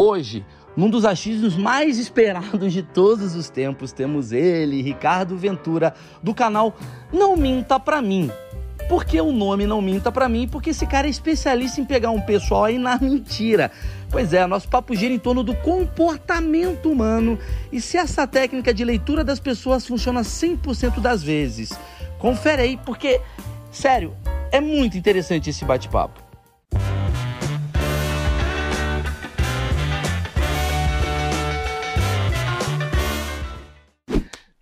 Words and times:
Hoje, 0.00 0.46
num 0.76 0.88
dos 0.88 1.04
achismos 1.04 1.56
mais 1.56 1.98
esperados 1.98 2.72
de 2.72 2.84
todos 2.84 3.34
os 3.34 3.50
tempos, 3.50 3.90
temos 3.90 4.30
ele, 4.30 4.80
Ricardo 4.80 5.36
Ventura, 5.36 5.92
do 6.22 6.32
canal 6.32 6.72
Não 7.12 7.36
Minta 7.36 7.80
Pra 7.80 8.00
Mim. 8.00 8.30
Por 8.88 9.04
que 9.04 9.20
o 9.20 9.32
nome 9.32 9.66
Não 9.66 9.82
Minta 9.82 10.12
Pra 10.12 10.28
Mim? 10.28 10.46
Porque 10.46 10.70
esse 10.70 10.86
cara 10.86 11.08
é 11.08 11.10
especialista 11.10 11.80
em 11.80 11.84
pegar 11.84 12.10
um 12.10 12.20
pessoal 12.20 12.66
aí 12.66 12.78
na 12.78 12.96
mentira. 12.96 13.72
Pois 14.08 14.32
é, 14.32 14.46
nosso 14.46 14.68
papo 14.68 14.94
gira 14.94 15.12
em 15.12 15.18
torno 15.18 15.42
do 15.42 15.54
comportamento 15.56 16.90
humano 16.90 17.36
e 17.72 17.80
se 17.80 17.96
essa 17.96 18.24
técnica 18.24 18.72
de 18.72 18.84
leitura 18.84 19.24
das 19.24 19.40
pessoas 19.40 19.84
funciona 19.84 20.20
100% 20.20 21.00
das 21.00 21.24
vezes. 21.24 21.72
Confere 22.20 22.62
aí, 22.62 22.76
porque, 22.86 23.20
sério, 23.72 24.14
é 24.52 24.60
muito 24.60 24.96
interessante 24.96 25.50
esse 25.50 25.64
bate-papo. 25.64 26.27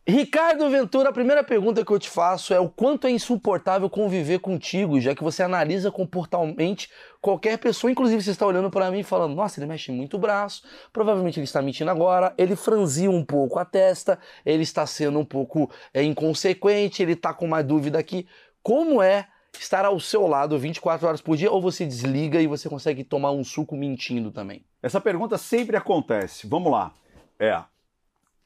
Ricardo 0.09 0.71
Ventura, 0.71 1.09
a 1.09 1.13
primeira 1.13 1.43
pergunta 1.43 1.85
que 1.85 1.91
eu 1.91 1.99
te 1.99 2.09
faço 2.09 2.55
é 2.55 2.61
o 2.61 2.69
quanto 2.69 3.09
é 3.09 3.11
insuportável 3.11 3.91
conviver 3.91 4.39
contigo, 4.39 5.01
já 5.01 5.17
que 5.17 5.25
você 5.25 5.43
analisa 5.43 5.91
comportamentalmente 5.91 6.89
qualquer 7.21 7.59
pessoa, 7.59 7.91
inclusive 7.91 8.23
você 8.23 8.31
está 8.31 8.47
olhando 8.47 8.71
para 8.71 8.89
mim 8.89 9.01
e 9.01 9.03
falando, 9.03 9.35
nossa, 9.35 9.59
ele 9.59 9.67
mexe 9.67 9.91
muito 9.91 10.17
o 10.17 10.21
braço, 10.21 10.63
provavelmente 10.93 11.41
ele 11.41 11.45
está 11.45 11.61
mentindo 11.61 11.91
agora, 11.91 12.33
ele 12.39 12.55
franziu 12.55 13.11
um 13.11 13.25
pouco 13.25 13.59
a 13.59 13.65
testa, 13.65 14.17
ele 14.45 14.63
está 14.63 14.87
sendo 14.87 15.19
um 15.19 15.25
pouco 15.25 15.69
é, 15.93 16.05
inconsequente, 16.05 17.03
ele 17.03 17.15
está 17.15 17.35
com 17.35 17.49
mais 17.49 17.67
dúvida 17.67 17.99
aqui. 17.99 18.29
Como 18.63 19.03
é 19.03 19.27
estar 19.59 19.85
ao 19.85 19.99
seu 19.99 20.29
lado 20.29 20.57
24 20.57 21.05
horas 21.05 21.21
por 21.21 21.37
dia 21.37 21.51
ou 21.51 21.61
você 21.61 21.85
desliga 21.85 22.41
e 22.41 22.47
você 22.47 22.69
consegue 22.69 23.03
tomar 23.03 23.33
um 23.33 23.43
suco 23.43 23.75
mentindo 23.75 24.31
também? 24.31 24.65
Essa 24.81 25.01
pergunta 25.01 25.37
sempre 25.37 25.77
acontece. 25.77 26.47
Vamos 26.47 26.71
lá. 26.71 26.95
É, 27.41 27.61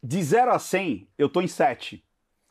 de 0.03 0.23
0 0.23 0.53
a 0.53 0.59
100, 0.59 1.09
eu 1.19 1.29
tô 1.29 1.41
em 1.41 1.47
7. 1.47 2.03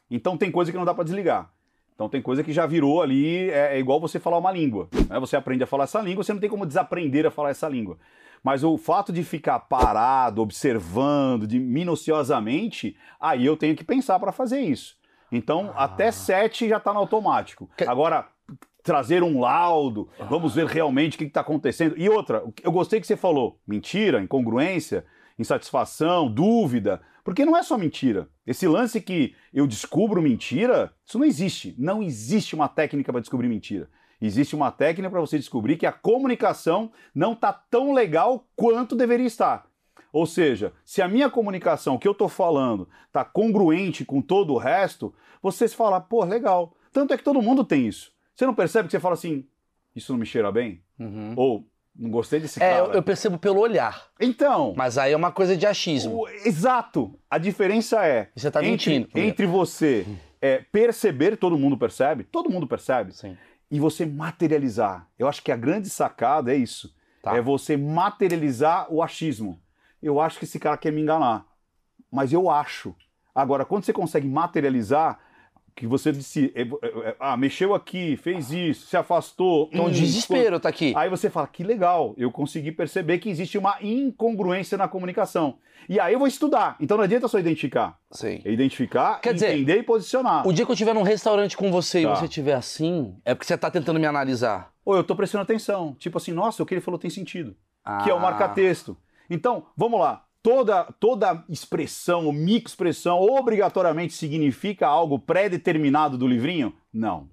Então 0.09 0.37
tem 0.37 0.51
coisa 0.51 0.71
que 0.71 0.77
não 0.77 0.85
dá 0.85 0.93
para 0.93 1.03
desligar. 1.03 1.51
Então 1.93 2.07
tem 2.07 2.21
coisa 2.21 2.43
que 2.43 2.53
já 2.53 2.65
virou 2.65 3.01
ali, 3.01 3.49
é, 3.49 3.75
é, 3.75 3.79
igual 3.79 3.99
você 3.99 4.19
falar 4.19 4.37
uma 4.37 4.51
língua. 4.51 4.87
Né? 5.09 5.19
Você 5.19 5.35
aprende 5.35 5.63
a 5.63 5.67
falar 5.67 5.83
essa 5.83 5.99
língua, 5.99 6.23
você 6.23 6.31
não 6.31 6.39
tem 6.39 6.49
como 6.49 6.65
desaprender 6.65 7.25
a 7.25 7.31
falar 7.31 7.49
essa 7.49 7.67
língua. 7.67 7.97
Mas 8.41 8.63
o 8.63 8.77
fato 8.77 9.11
de 9.11 9.23
ficar 9.23 9.59
parado, 9.59 10.41
observando, 10.41 11.45
de 11.45 11.59
minuciosamente, 11.59 12.95
aí 13.19 13.45
eu 13.45 13.57
tenho 13.57 13.75
que 13.75 13.83
pensar 13.83 14.17
para 14.17 14.31
fazer 14.31 14.61
isso. 14.61 14.97
Então, 15.31 15.73
ah. 15.75 15.83
até 15.83 16.11
7 16.11 16.69
já 16.69 16.77
está 16.77 16.93
no 16.93 16.99
automático. 16.99 17.69
Que... 17.75 17.83
Agora, 17.83 18.27
trazer 18.81 19.21
um 19.21 19.41
laudo, 19.41 20.07
vamos 20.29 20.55
ver 20.55 20.67
realmente 20.67 21.15
o 21.15 21.17
que 21.17 21.25
está 21.25 21.41
acontecendo. 21.41 21.95
E 21.97 22.09
outra, 22.09 22.43
eu 22.63 22.71
gostei 22.71 22.99
que 23.01 23.07
você 23.07 23.17
falou, 23.17 23.59
mentira, 23.67 24.21
incongruência, 24.21 25.05
insatisfação, 25.37 26.31
dúvida. 26.31 27.01
Porque 27.29 27.45
não 27.45 27.55
é 27.55 27.61
só 27.61 27.77
mentira. 27.77 28.27
Esse 28.43 28.67
lance 28.67 28.99
que 28.99 29.35
eu 29.53 29.67
descubro 29.67 30.19
mentira, 30.19 30.91
isso 31.05 31.19
não 31.19 31.25
existe. 31.27 31.75
Não 31.77 32.01
existe 32.01 32.55
uma 32.55 32.67
técnica 32.67 33.11
para 33.11 33.21
descobrir 33.21 33.47
mentira. 33.47 33.87
Existe 34.19 34.55
uma 34.55 34.71
técnica 34.71 35.11
para 35.11 35.19
você 35.19 35.37
descobrir 35.37 35.77
que 35.77 35.85
a 35.85 35.91
comunicação 35.91 36.91
não 37.13 37.33
está 37.33 37.53
tão 37.53 37.93
legal 37.93 38.47
quanto 38.55 38.95
deveria 38.95 39.27
estar. 39.27 39.67
Ou 40.11 40.25
seja, 40.25 40.73
se 40.83 41.03
a 41.03 41.07
minha 41.07 41.29
comunicação, 41.29 41.93
o 41.93 41.99
que 41.99 42.07
eu 42.07 42.13
estou 42.13 42.27
falando, 42.27 42.89
está 43.05 43.23
congruente 43.23 44.03
com 44.03 44.23
todo 44.23 44.53
o 44.53 44.57
resto, 44.57 45.13
você 45.39 45.67
se 45.67 45.75
fala, 45.75 46.01
pô, 46.01 46.25
legal. 46.25 46.75
Tanto 46.91 47.13
é 47.13 47.17
que 47.17 47.23
todo 47.23 47.43
mundo 47.43 47.63
tem 47.63 47.87
isso. 47.87 48.11
Você 48.33 48.43
não 48.43 48.55
percebe 48.55 48.87
que 48.87 48.91
você 48.91 48.99
fala 48.99 49.13
assim, 49.13 49.45
isso 49.95 50.11
não 50.11 50.19
me 50.19 50.25
cheira 50.25 50.51
bem? 50.51 50.81
Uhum. 50.97 51.35
Ou 51.35 51.67
não 51.99 52.09
gostei 52.09 52.39
desse 52.39 52.63
é, 52.63 52.69
cara. 52.69 52.93
É, 52.93 52.97
eu 52.97 53.03
percebo 53.03 53.37
pelo 53.37 53.59
olhar. 53.59 54.07
Então. 54.19 54.73
Mas 54.77 54.97
aí 54.97 55.11
é 55.11 55.17
uma 55.17 55.33
coisa 55.33 55.57
de 55.57 55.65
achismo. 55.65 56.21
O, 56.21 56.29
exato. 56.29 57.13
A 57.29 57.37
diferença 57.37 58.05
é. 58.05 58.29
você 58.33 58.49
tá 58.49 58.61
mentindo. 58.61 59.07
Entre, 59.09 59.21
entre 59.21 59.45
você 59.45 60.05
é, 60.41 60.63
perceber, 60.71 61.35
todo 61.35 61.57
mundo 61.57 61.77
percebe, 61.77 62.23
todo 62.23 62.49
mundo 62.49 62.65
percebe. 62.65 63.13
Sim. 63.13 63.37
E 63.69 63.79
você 63.79 64.05
materializar. 64.05 65.07
Eu 65.19 65.27
acho 65.27 65.43
que 65.43 65.51
a 65.51 65.57
grande 65.57 65.89
sacada 65.89 66.53
é 66.53 66.55
isso. 66.55 66.95
Tá. 67.21 67.35
É 67.35 67.41
você 67.41 67.75
materializar 67.75 68.87
o 68.89 69.03
achismo. 69.03 69.61
Eu 70.01 70.21
acho 70.21 70.39
que 70.39 70.45
esse 70.45 70.57
cara 70.57 70.77
quer 70.77 70.93
me 70.93 71.01
enganar. 71.01 71.45
Mas 72.09 72.31
eu 72.31 72.49
acho. 72.49 72.95
Agora, 73.35 73.65
quando 73.65 73.83
você 73.83 73.91
consegue 73.91 74.27
materializar, 74.27 75.19
que 75.79 75.87
você 75.87 76.11
disse, 76.11 76.51
é, 76.53 76.63
é, 76.63 77.09
é, 77.09 77.15
ah, 77.21 77.37
mexeu 77.37 77.73
aqui, 77.73 78.17
fez 78.17 78.51
isso, 78.51 78.87
se 78.87 78.97
afastou. 78.97 79.69
Então, 79.71 79.85
hum, 79.85 79.89
desespero 79.89 80.59
tá 80.59 80.67
aqui. 80.67 80.91
Aí 80.93 81.09
você 81.09 81.29
fala, 81.29 81.47
que 81.47 81.63
legal, 81.63 82.13
eu 82.17 82.29
consegui 82.29 82.69
perceber 82.69 83.17
que 83.19 83.29
existe 83.29 83.57
uma 83.57 83.77
incongruência 83.81 84.77
na 84.77 84.89
comunicação. 84.89 85.57
E 85.87 85.97
aí 85.97 86.11
eu 86.11 86.19
vou 86.19 86.27
estudar. 86.27 86.75
Então 86.81 86.97
não 86.97 87.05
adianta 87.05 87.29
só 87.29 87.39
identificar. 87.39 87.97
Sim. 88.11 88.41
É 88.43 88.51
identificar, 88.51 89.21
Quer 89.21 89.33
entender 89.33 89.63
dizer, 89.63 89.79
e 89.79 89.83
posicionar. 89.83 90.45
O 90.45 90.51
dia 90.51 90.65
que 90.65 90.71
eu 90.71 90.73
estiver 90.73 90.93
num 90.93 91.01
restaurante 91.01 91.55
com 91.55 91.71
você 91.71 92.03
tá. 92.03 92.11
e 92.11 92.15
você 92.17 92.25
estiver 92.25 92.55
assim, 92.55 93.15
é 93.23 93.33
porque 93.33 93.47
você 93.47 93.53
está 93.53 93.71
tentando 93.71 94.01
me 94.01 94.05
analisar. 94.05 94.73
Ou 94.83 94.95
eu 94.95 95.01
estou 95.01 95.15
prestando 95.15 95.43
atenção. 95.43 95.95
Tipo 95.97 96.17
assim, 96.17 96.33
nossa, 96.33 96.61
o 96.61 96.65
que 96.65 96.73
ele 96.73 96.81
falou 96.81 96.99
tem 96.99 97.09
sentido. 97.09 97.55
Ah. 97.85 98.03
Que 98.03 98.09
é 98.09 98.13
o 98.13 98.19
marca-texto. 98.19 98.97
Então, 99.29 99.67
vamos 99.77 99.97
lá 99.97 100.25
toda, 100.41 100.83
toda 100.99 101.43
expressão 101.49 102.25
ou 102.25 102.33
microexpressão 102.33 103.19
obrigatoriamente 103.21 104.13
significa 104.13 104.87
algo 104.87 105.19
pré-determinado 105.19 106.17
do 106.17 106.27
livrinho? 106.27 106.73
Não. 106.93 107.29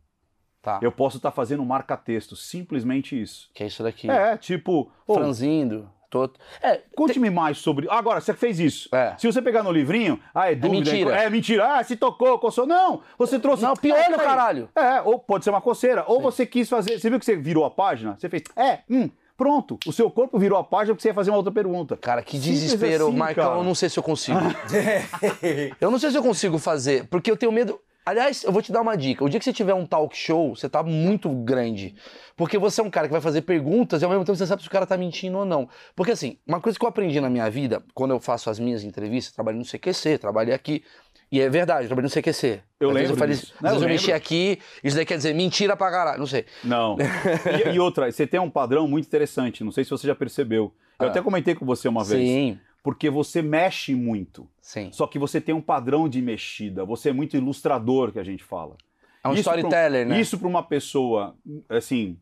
Tá. 0.62 0.80
Eu 0.82 0.90
posso 0.90 1.18
estar 1.18 1.30
tá 1.30 1.34
fazendo 1.34 1.62
um 1.62 1.66
marca-texto, 1.66 2.34
simplesmente 2.34 3.20
isso. 3.20 3.48
Que 3.54 3.62
é 3.62 3.66
isso 3.66 3.82
daqui. 3.82 4.10
É, 4.10 4.36
tipo. 4.36 4.90
Franzindo. 5.06 5.88
Tô... 6.10 6.30
É, 6.62 6.82
Conte-me 6.96 7.30
mais 7.30 7.58
sobre. 7.58 7.88
Agora, 7.90 8.20
você 8.20 8.32
fez 8.32 8.58
isso. 8.58 8.88
É. 8.94 9.14
Se 9.18 9.26
você 9.26 9.42
pegar 9.42 9.62
no 9.62 9.70
livrinho, 9.70 10.20
ah, 10.34 10.50
é 10.50 10.54
dúvida. 10.54 10.90
É 10.90 10.92
mentira. 10.92 11.16
É 11.16 11.30
mentira. 11.30 11.76
Ah, 11.76 11.84
se 11.84 11.96
tocou, 11.96 12.38
coçou. 12.38 12.66
Não, 12.66 13.02
você 13.18 13.38
trouxe. 13.38 13.62
Não, 13.62 13.74
pior 13.74 14.10
no 14.10 14.16
caralho. 14.16 14.68
É, 14.74 15.00
ou 15.02 15.18
pode 15.18 15.44
ser 15.44 15.50
uma 15.50 15.60
coceira. 15.60 16.04
Ou 16.06 16.16
Sim. 16.16 16.22
você 16.22 16.46
quis 16.46 16.68
fazer. 16.68 16.98
Você 16.98 17.10
viu 17.10 17.18
que 17.18 17.24
você 17.24 17.36
virou 17.36 17.64
a 17.64 17.70
página? 17.70 18.16
Você 18.18 18.28
fez. 18.28 18.42
É, 18.56 18.80
hum. 18.88 19.10
Pronto, 19.36 19.78
o 19.86 19.92
seu 19.92 20.10
corpo 20.10 20.38
virou 20.38 20.58
a 20.58 20.64
página 20.64 20.94
porque 20.94 21.02
você 21.02 21.08
ia 21.08 21.14
fazer 21.14 21.30
uma 21.30 21.36
outra 21.36 21.52
pergunta. 21.52 21.96
Cara, 21.96 22.22
que 22.22 22.38
desespero, 22.38 23.08
assim, 23.08 23.16
Marcão. 23.16 23.44
Cara. 23.44 23.56
Eu 23.58 23.64
não 23.64 23.74
sei 23.74 23.90
se 23.90 23.98
eu 23.98 24.02
consigo. 24.02 24.38
eu 25.78 25.90
não 25.90 25.98
sei 25.98 26.10
se 26.10 26.16
eu 26.16 26.22
consigo 26.22 26.58
fazer, 26.58 27.06
porque 27.08 27.30
eu 27.30 27.36
tenho 27.36 27.52
medo. 27.52 27.78
Aliás, 28.06 28.44
eu 28.44 28.52
vou 28.52 28.62
te 28.62 28.70
dar 28.70 28.80
uma 28.80 28.96
dica. 28.96 29.24
O 29.24 29.28
dia 29.28 29.38
que 29.38 29.44
você 29.44 29.52
tiver 29.52 29.74
um 29.74 29.84
talk 29.84 30.16
show, 30.16 30.54
você 30.54 30.68
tá 30.68 30.80
muito 30.82 31.28
grande. 31.28 31.94
Porque 32.36 32.56
você 32.56 32.80
é 32.80 32.84
um 32.84 32.88
cara 32.88 33.08
que 33.08 33.12
vai 33.12 33.20
fazer 33.20 33.42
perguntas 33.42 34.00
e 34.00 34.04
ao 34.04 34.10
mesmo 34.10 34.24
tempo 34.24 34.38
você 34.38 34.46
sabe 34.46 34.62
se 34.62 34.68
o 34.68 34.70
cara 34.70 34.86
tá 34.86 34.96
mentindo 34.96 35.38
ou 35.38 35.44
não. 35.44 35.68
Porque 35.94 36.12
assim, 36.12 36.38
uma 36.46 36.60
coisa 36.60 36.78
que 36.78 36.84
eu 36.84 36.88
aprendi 36.88 37.20
na 37.20 37.28
minha 37.28 37.50
vida, 37.50 37.82
quando 37.94 38.12
eu 38.12 38.20
faço 38.20 38.48
as 38.48 38.60
minhas 38.60 38.84
entrevistas, 38.84 39.34
trabalhei 39.34 39.58
no 39.58 39.66
CQC, 39.66 40.18
trabalhei 40.18 40.54
aqui. 40.54 40.84
E 41.30 41.40
é 41.40 41.48
verdade, 41.48 41.84
eu 41.84 41.88
trabalhei 41.88 42.08
no 42.08 42.22
CQC. 42.22 42.60
Eu 42.78 42.90
às 42.90 42.94
lembro. 42.94 43.12
eu, 43.12 43.16
falei, 43.16 43.34
às 43.34 43.50
vezes 43.60 43.82
eu, 43.82 43.88
mexi 43.88 44.12
aqui, 44.12 44.60
isso 44.82 44.94
daí 44.94 45.04
quer 45.04 45.16
dizer 45.16 45.34
mentira 45.34 45.76
pra 45.76 45.90
caralho, 45.90 46.18
não 46.18 46.26
sei. 46.26 46.44
Não. 46.62 46.96
E, 47.66 47.74
e, 47.74 47.80
outra, 47.80 48.10
você 48.10 48.26
tem 48.26 48.38
um 48.38 48.50
padrão 48.50 48.86
muito 48.86 49.06
interessante, 49.06 49.64
não 49.64 49.72
sei 49.72 49.82
se 49.82 49.90
você 49.90 50.06
já 50.06 50.14
percebeu. 50.14 50.72
Eu 51.00 51.08
ah. 51.08 51.10
até 51.10 51.20
comentei 51.20 51.54
com 51.54 51.66
você 51.66 51.88
uma 51.88 52.04
vez. 52.04 52.26
Sim. 52.26 52.58
Porque 52.82 53.10
você 53.10 53.42
mexe 53.42 53.94
muito. 53.94 54.48
Sim. 54.60 54.90
Só 54.92 55.08
que 55.08 55.18
você 55.18 55.40
tem 55.40 55.52
um 55.52 55.60
padrão 55.60 56.08
de 56.08 56.22
mexida. 56.22 56.84
Você 56.84 57.08
é 57.08 57.12
muito 57.12 57.36
ilustrador, 57.36 58.12
que 58.12 58.20
a 58.20 58.24
gente 58.24 58.44
fala. 58.44 58.76
É 59.24 59.28
um 59.28 59.32
isso 59.32 59.40
storyteller, 59.40 60.06
pra, 60.06 60.14
né? 60.14 60.20
Isso 60.20 60.38
para 60.38 60.46
uma 60.46 60.62
pessoa, 60.62 61.34
assim, 61.68 62.16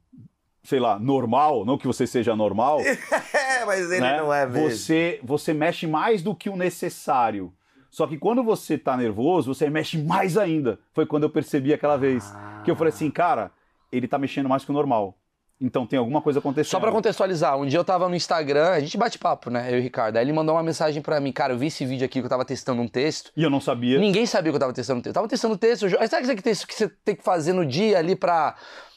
sei 0.63 0.81
lá, 0.81 0.99
normal, 0.99 1.67
não 1.67 1.77
que 1.77 1.87
você 1.87 2.07
seja 2.07 2.35
normal. 2.35 2.81
é, 2.81 3.65
mas 3.67 3.91
ele 3.91 4.01
né? 4.01 4.17
não 4.17 4.33
é 4.33 4.47
mesmo. 4.47 4.71
Você, 4.71 5.21
você 5.23 5.53
mexe 5.53 5.87
mais 5.87 6.23
do 6.23 6.35
que 6.35 6.49
o 6.49 6.57
necessário. 6.57 7.53
Só 7.94 8.09
que 8.09 8.19
quando 8.19 8.43
você 8.43 8.77
tá 8.77 8.97
nervoso, 8.97 9.55
você 9.55 9.71
mexe 9.71 9.97
mais 9.97 10.37
ainda. 10.37 10.81
Foi 10.93 11.06
quando 11.06 11.22
eu 11.22 11.31
percebi 11.31 11.72
aquela 11.72 11.97
vez. 11.97 12.25
Ah. 12.34 12.60
Que 12.65 12.69
eu 12.69 12.75
falei 12.75 12.93
assim, 12.93 13.09
cara, 13.09 13.53
ele 13.93 14.09
tá 14.09 14.19
mexendo 14.19 14.49
mais 14.49 14.65
que 14.65 14.71
o 14.72 14.75
normal. 14.75 15.16
Então 15.60 15.87
tem 15.87 15.97
alguma 15.97 16.21
coisa 16.21 16.41
acontecendo. 16.41 16.72
Só 16.72 16.81
para 16.81 16.91
contextualizar, 16.91 17.56
um 17.56 17.65
dia 17.65 17.78
eu 17.78 17.84
tava 17.84 18.09
no 18.09 18.16
Instagram, 18.16 18.71
a 18.71 18.81
gente 18.81 18.99
bate 18.99 19.16
papo, 19.16 19.49
né? 19.49 19.71
Eu 19.71 19.76
e 19.76 19.79
o 19.79 19.82
Ricardo. 19.82 20.17
Aí 20.17 20.25
ele 20.25 20.32
mandou 20.32 20.56
uma 20.56 20.62
mensagem 20.64 21.00
para 21.00 21.20
mim, 21.20 21.31
cara, 21.31 21.52
eu 21.52 21.56
vi 21.56 21.69
esse 21.69 21.87
vídeo 21.87 22.05
aqui 22.05 22.19
que 22.19 22.26
eu 22.26 22.29
tava 22.29 22.44
testando 22.44 22.82
um 22.82 22.88
texto. 22.88 23.31
E 23.37 23.44
eu 23.44 23.49
não 23.49 23.61
sabia. 23.61 23.97
Ninguém 23.97 24.26
sabia 24.26 24.50
que 24.50 24.56
eu 24.56 24.61
tava 24.61 24.73
testando 24.73 24.99
um 24.99 25.02
texto. 25.02 25.12
Eu 25.12 25.14
tava 25.14 25.29
testando 25.29 25.55
um 25.55 25.56
texto. 25.56 25.87
Eu... 25.87 26.08
Sabe 26.08 26.25
aquele 26.25 26.43
texto 26.43 26.67
que 26.67 26.75
você 26.75 26.88
tem 26.88 27.14
que 27.14 27.23
fazer 27.23 27.52
no 27.52 27.64
dia 27.64 27.97
ali 27.97 28.17
pra 28.17 28.56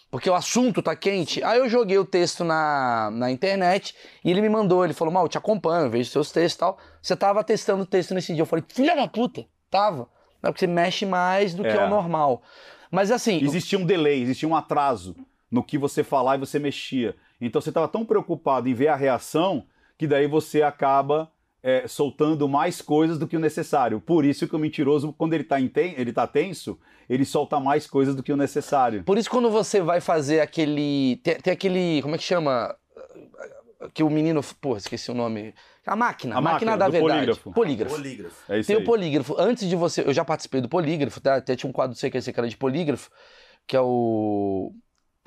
porque 0.10 0.30
o 0.30 0.34
assunto 0.34 0.82
tá 0.82 0.96
quente. 0.96 1.44
Aí 1.44 1.60
eu 1.60 1.70
joguei 1.70 1.98
o 1.98 2.06
texto 2.06 2.44
na, 2.44 3.10
na 3.12 3.32
internet 3.32 3.96
e 4.24 4.32
ele 4.32 4.42
me 4.42 4.50
mandou, 4.50 4.84
ele 4.84 4.94
falou, 4.94 5.14
mal, 5.14 5.26
eu 5.26 5.30
te 5.30 5.38
acompanho, 5.38 5.90
vejo 5.90 6.10
seus 6.10 6.32
textos 6.32 6.56
e 6.56 6.60
tal. 6.60 6.78
Você 7.02 7.16
tava 7.16 7.44
testando 7.44 7.84
o 7.84 7.86
texto 7.86 8.14
nesse 8.14 8.34
dia. 8.34 8.42
Eu 8.42 8.46
falei, 8.46 8.64
filha 8.68 8.96
da 8.96 9.08
puta, 9.08 9.46
tava. 9.70 10.10
Não, 10.42 10.52
porque 10.52 10.60
você 10.60 10.68
mexe 10.68 11.06
mais 11.06 11.54
do 11.54 11.66
é. 11.66 11.72
que 11.72 11.78
o 11.78 11.90
normal. 11.90 12.42
Mas 12.90 13.12
assim. 13.12 13.44
Existia 13.44 13.78
um 13.78 13.86
delay, 13.86 14.22
existia 14.22 14.48
um 14.48 14.56
atraso 14.56 15.16
no 15.52 15.64
que 15.64 15.78
você 15.78 16.04
falar 16.04 16.36
e 16.36 16.40
você 16.40 16.58
mexia. 16.58 17.16
Então 17.40 17.62
você 17.62 17.70
estava 17.70 17.88
tão 17.88 18.06
preocupado 18.06 18.70
em 18.70 18.74
ver 18.74 18.88
a 18.88 18.96
reação 18.96 19.66
que 19.98 20.08
daí 20.08 20.28
você 20.28 20.62
acaba 20.62 21.32
é, 21.68 21.86
soltando 21.86 22.48
mais 22.48 22.82
coisas 22.82 23.20
do 23.20 23.28
que 23.28 23.36
o 23.36 23.42
necessário. 23.42 24.00
Por 24.00 24.24
isso 24.24 24.48
que 24.48 24.56
o 24.56 24.60
mentiroso, 24.60 25.12
quando 25.12 25.34
ele 25.34 25.44
está 25.44 25.60
ele 25.60 26.14
tá 26.14 26.26
tenso, 26.26 26.80
ele 27.10 27.26
solta 27.26 27.60
mais 27.60 27.86
coisas 27.86 28.16
do 28.16 28.24
que 28.24 28.32
o 28.32 28.38
necessário. 28.38 29.04
Por 29.04 29.18
isso 29.18 29.30
quando 29.30 29.50
você 29.50 29.82
vai 29.82 30.00
fazer 30.00 30.40
aquele... 30.40 31.18
Tem, 31.18 31.36
tem 31.36 31.52
aquele... 31.52 32.02
Como 32.02 32.16
é 32.16 32.18
que 32.18 32.24
chama? 32.24 32.74
que 33.94 34.02
o 34.02 34.10
menino. 34.10 34.42
Pô, 34.62 34.78
esqueci 34.78 35.12
o 35.12 35.14
nome. 35.14 35.54
A 35.86 35.96
máquina, 35.96 36.38
A 36.38 36.42
máquina, 36.42 36.72
máquina, 36.72 36.78
da 36.78 36.88
verdade. 36.88 37.14
polígrafo. 37.14 37.52
polígrafo. 37.52 37.96
Polígrafo. 37.96 38.52
É 38.52 38.60
isso 38.60 38.68
Tem 38.68 38.78
aí. 38.78 38.82
o 38.82 38.86
polígrafo. 38.86 39.36
Antes 39.38 39.68
de 39.68 39.76
você. 39.76 40.02
Eu 40.02 40.14
já 40.14 40.24
participei 40.24 40.62
do 40.62 40.70
polígrafo, 40.70 41.20
tá? 41.20 41.36
até 41.36 41.56
tinha 41.56 41.70
um 41.70 41.74
quadro 41.74 41.96
do 41.96 42.00
CQC 42.00 42.34
que 42.34 42.40
era 42.40 42.50
de 42.50 42.58
polígrafo, 42.58 43.12
que 43.68 43.76
é 43.76 43.82
o. 43.82 44.74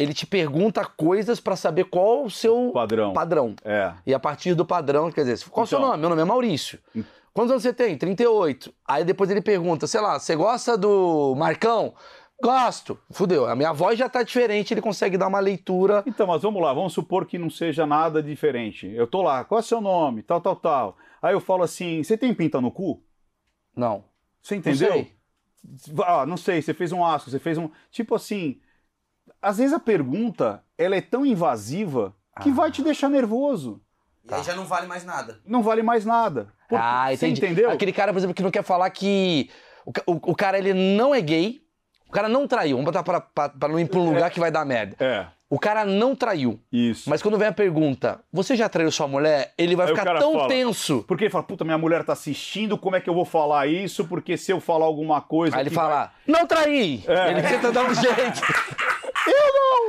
Ele 0.01 0.15
te 0.15 0.27
pergunta 0.27 0.85
coisas 0.85 1.39
pra 1.41 1.55
saber 1.57 1.85
qual 1.85 2.25
o 2.25 2.31
seu 2.31 2.71
Padrão. 2.73 3.13
padrão. 3.13 3.55
É. 3.63 3.93
E 4.07 4.15
a 4.15 4.19
partir 4.19 4.55
do 4.55 4.65
padrão, 4.65 5.11
quer 5.13 5.25
dizer, 5.25 5.47
qual 5.51 5.65
o 5.65 5.67
seu 5.67 5.79
Então. 5.79 5.91
nome? 5.91 6.01
Meu 6.01 6.09
nome 6.09 6.23
é 6.23 6.25
Maurício. 6.25 6.79
Hum. 6.97 7.05
Quantos 7.35 7.51
anos 7.53 7.63
você 7.63 7.73
tem? 7.73 7.97
38. 7.99 8.73
Aí 8.89 9.05
depois 9.05 9.31
ele 9.31 9.41
pergunta, 9.43 9.87
sei 9.87 10.01
lá, 10.01 10.19
você 10.19 10.35
gosta 10.35 10.77
do 10.77 11.35
Marcão? 11.37 11.95
Gosto. 12.43 12.99
Fudeu, 13.11 13.47
a 13.47 13.55
minha 13.55 13.73
voz 13.73 13.99
já 13.99 14.09
tá 14.09 14.23
diferente, 14.23 14.73
ele 14.73 14.81
consegue 14.81 15.19
dar 15.19 15.29
uma 15.29 15.39
leitura. 15.41 16.03
Então, 16.07 16.27
mas 16.27 16.41
vamos 16.41 16.63
lá, 16.63 16.73
vamos 16.73 16.95
supor 16.95 17.27
que 17.27 17.39
não 17.39 17.51
seja 17.51 17.85
nada 17.87 18.23
diferente. 18.23 18.87
Eu 18.87 19.07
tô 19.07 19.21
lá, 19.21 19.45
qual 19.45 19.59
é 19.61 19.63
o 19.63 19.67
seu 19.67 19.81
nome? 19.81 20.23
Tal, 20.23 20.41
tal, 20.41 20.57
tal. 20.57 20.97
Aí 21.21 21.35
eu 21.35 21.41
falo 21.41 21.63
assim: 21.63 22.03
você 22.03 22.17
tem 22.17 22.33
pinta 22.33 22.59
no 22.61 22.71
cu? 22.71 23.03
Não. 23.77 24.05
Você 24.43 24.55
Não 24.55 24.61
entendeu? 24.61 24.93
sei. 24.93 25.13
Ah, 26.07 26.25
não 26.25 26.39
sei, 26.39 26.63
você 26.63 26.73
fez 26.73 26.91
um 26.91 27.05
asco, 27.05 27.29
você 27.31 27.39
fez 27.39 27.59
um. 27.59 27.69
Tipo 27.91 28.15
assim, 28.15 28.59
às 29.43 29.59
vezes 29.59 29.73
a 29.73 29.79
pergunta 29.81 30.63
ela 30.79 30.97
é 30.97 31.01
tão 31.01 31.25
invasiva 31.27 32.15
que 32.43 32.51
Ah. 32.51 32.55
vai 32.55 32.71
te 32.71 32.83
deixar 32.83 33.09
nervoso. 33.09 33.81
E 34.29 34.35
aí 34.35 34.43
já 34.43 34.55
não 34.55 34.65
vale 34.65 34.87
mais 34.87 35.05
nada. 35.05 35.41
Não 35.47 35.63
vale 35.63 35.83
mais 35.83 36.05
nada. 36.05 36.49
Por- 36.69 36.79
ah, 36.81 37.07
você 37.09 37.27
entendi. 37.27 37.45
entendeu? 37.47 37.71
Aquele 37.71 37.93
cara, 37.93 38.13
por 38.13 38.19
exemplo, 38.19 38.35
que 38.35 38.43
não 38.43 38.51
quer 38.51 38.63
falar 38.63 38.89
que 38.91 39.51
o, 39.85 39.91
o- 40.13 40.31
o 40.33 40.35
cara 40.37 40.59
ele 40.59 40.73
não 40.73 41.15
é 41.15 41.21
gay, 41.21 41.61
o 42.09 42.13
cara 42.13 42.29
não 42.29 42.47
traiu. 42.47 42.77
Vamos 42.77 42.85
botar 42.87 43.03
pra, 43.03 43.21
pra, 43.21 43.49
pra 43.49 43.69
não 43.69 43.81
ir 43.81 43.89
pra 43.89 43.99
um 43.99 44.11
lugar 44.13 44.31
que 44.31 44.39
vai 44.41 44.51
dar 44.51 44.65
merda. 44.65 44.97
É, 45.01 45.27
O 45.53 45.59
cara 45.59 45.85
não 45.85 46.15
traiu. 46.15 46.61
isso. 46.71 47.11
Mas 47.11 47.21
quando 47.23 47.37
vem 47.37 47.49
a 47.49 47.53
pergunta, 47.53 48.21
você 48.33 48.55
já 48.55 48.69
traiu 48.69 48.93
sua 48.93 49.09
mulher? 49.09 49.53
Ele 49.59 49.75
vai 49.75 49.87
Aí 49.89 49.93
ficar 49.97 50.17
tão 50.17 50.35
fala, 50.35 50.49
tenso. 50.49 51.05
Porque 51.09 51.25
ele 51.25 51.31
fala, 51.31 51.43
puta, 51.43 51.65
minha 51.65 51.77
mulher 51.79 52.05
tá 52.05 52.13
assistindo, 52.13 52.79
como 52.79 52.95
é 52.95 53.01
que 53.01 53.11
eu 53.11 53.15
vou 53.15 53.25
falar 53.25 53.67
isso? 53.67 54.05
Porque 54.05 54.37
se 54.37 54.53
eu 54.53 54.61
falar 54.61 54.85
alguma 54.87 55.21
coisa. 55.21 55.57
Aí 55.57 55.63
ele 55.65 55.71
fala, 55.71 56.13
não 56.25 56.47
traí! 56.47 57.03
É. 57.09 57.31
Ele 57.33 57.43
tenta 57.43 57.73
dar 57.73 57.85
um 57.85 57.93
jeito. 57.95 58.41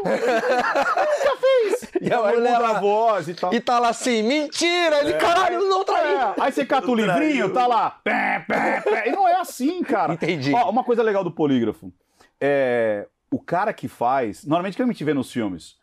vai- 0.03 0.19
E 2.01 2.11
a 2.11 2.17
Aí 2.25 2.35
mulher 2.35 2.53
muda 2.53 2.67
a 2.69 2.79
voz 2.79 3.27
e 3.27 3.33
tal. 3.35 3.53
e 3.53 3.59
tá 3.59 3.77
lá 3.79 3.89
assim, 3.89 4.23
mentira! 4.23 4.99
Ele, 5.01 5.13
caralho, 5.13 5.59
não 5.69 5.83
traí! 5.83 6.15
É, 6.15 6.33
Aí 6.39 6.51
você 6.51 6.65
cata 6.65 6.89
o 6.89 6.95
traiu. 6.95 7.11
livrinho, 7.19 7.53
tá 7.53 7.67
lá. 7.67 7.91
Pé, 8.03 8.43
pé, 8.47 8.81
pé. 8.81 9.09
E 9.09 9.11
não 9.11 9.27
é 9.27 9.39
assim, 9.39 9.83
cara. 9.83 10.13
Entendi. 10.13 10.53
Ó, 10.53 10.69
uma 10.69 10.83
coisa 10.83 11.03
legal 11.03 11.23
do 11.23 11.31
polígrafo. 11.31 11.91
É, 12.39 13.07
o 13.31 13.39
cara 13.39 13.71
que 13.73 13.87
faz. 13.87 14.43
Normalmente 14.45 14.75
que 14.75 14.81
a 14.81 14.85
gente 14.85 15.03
vê 15.03 15.13
nos 15.13 15.31
filmes. 15.31 15.75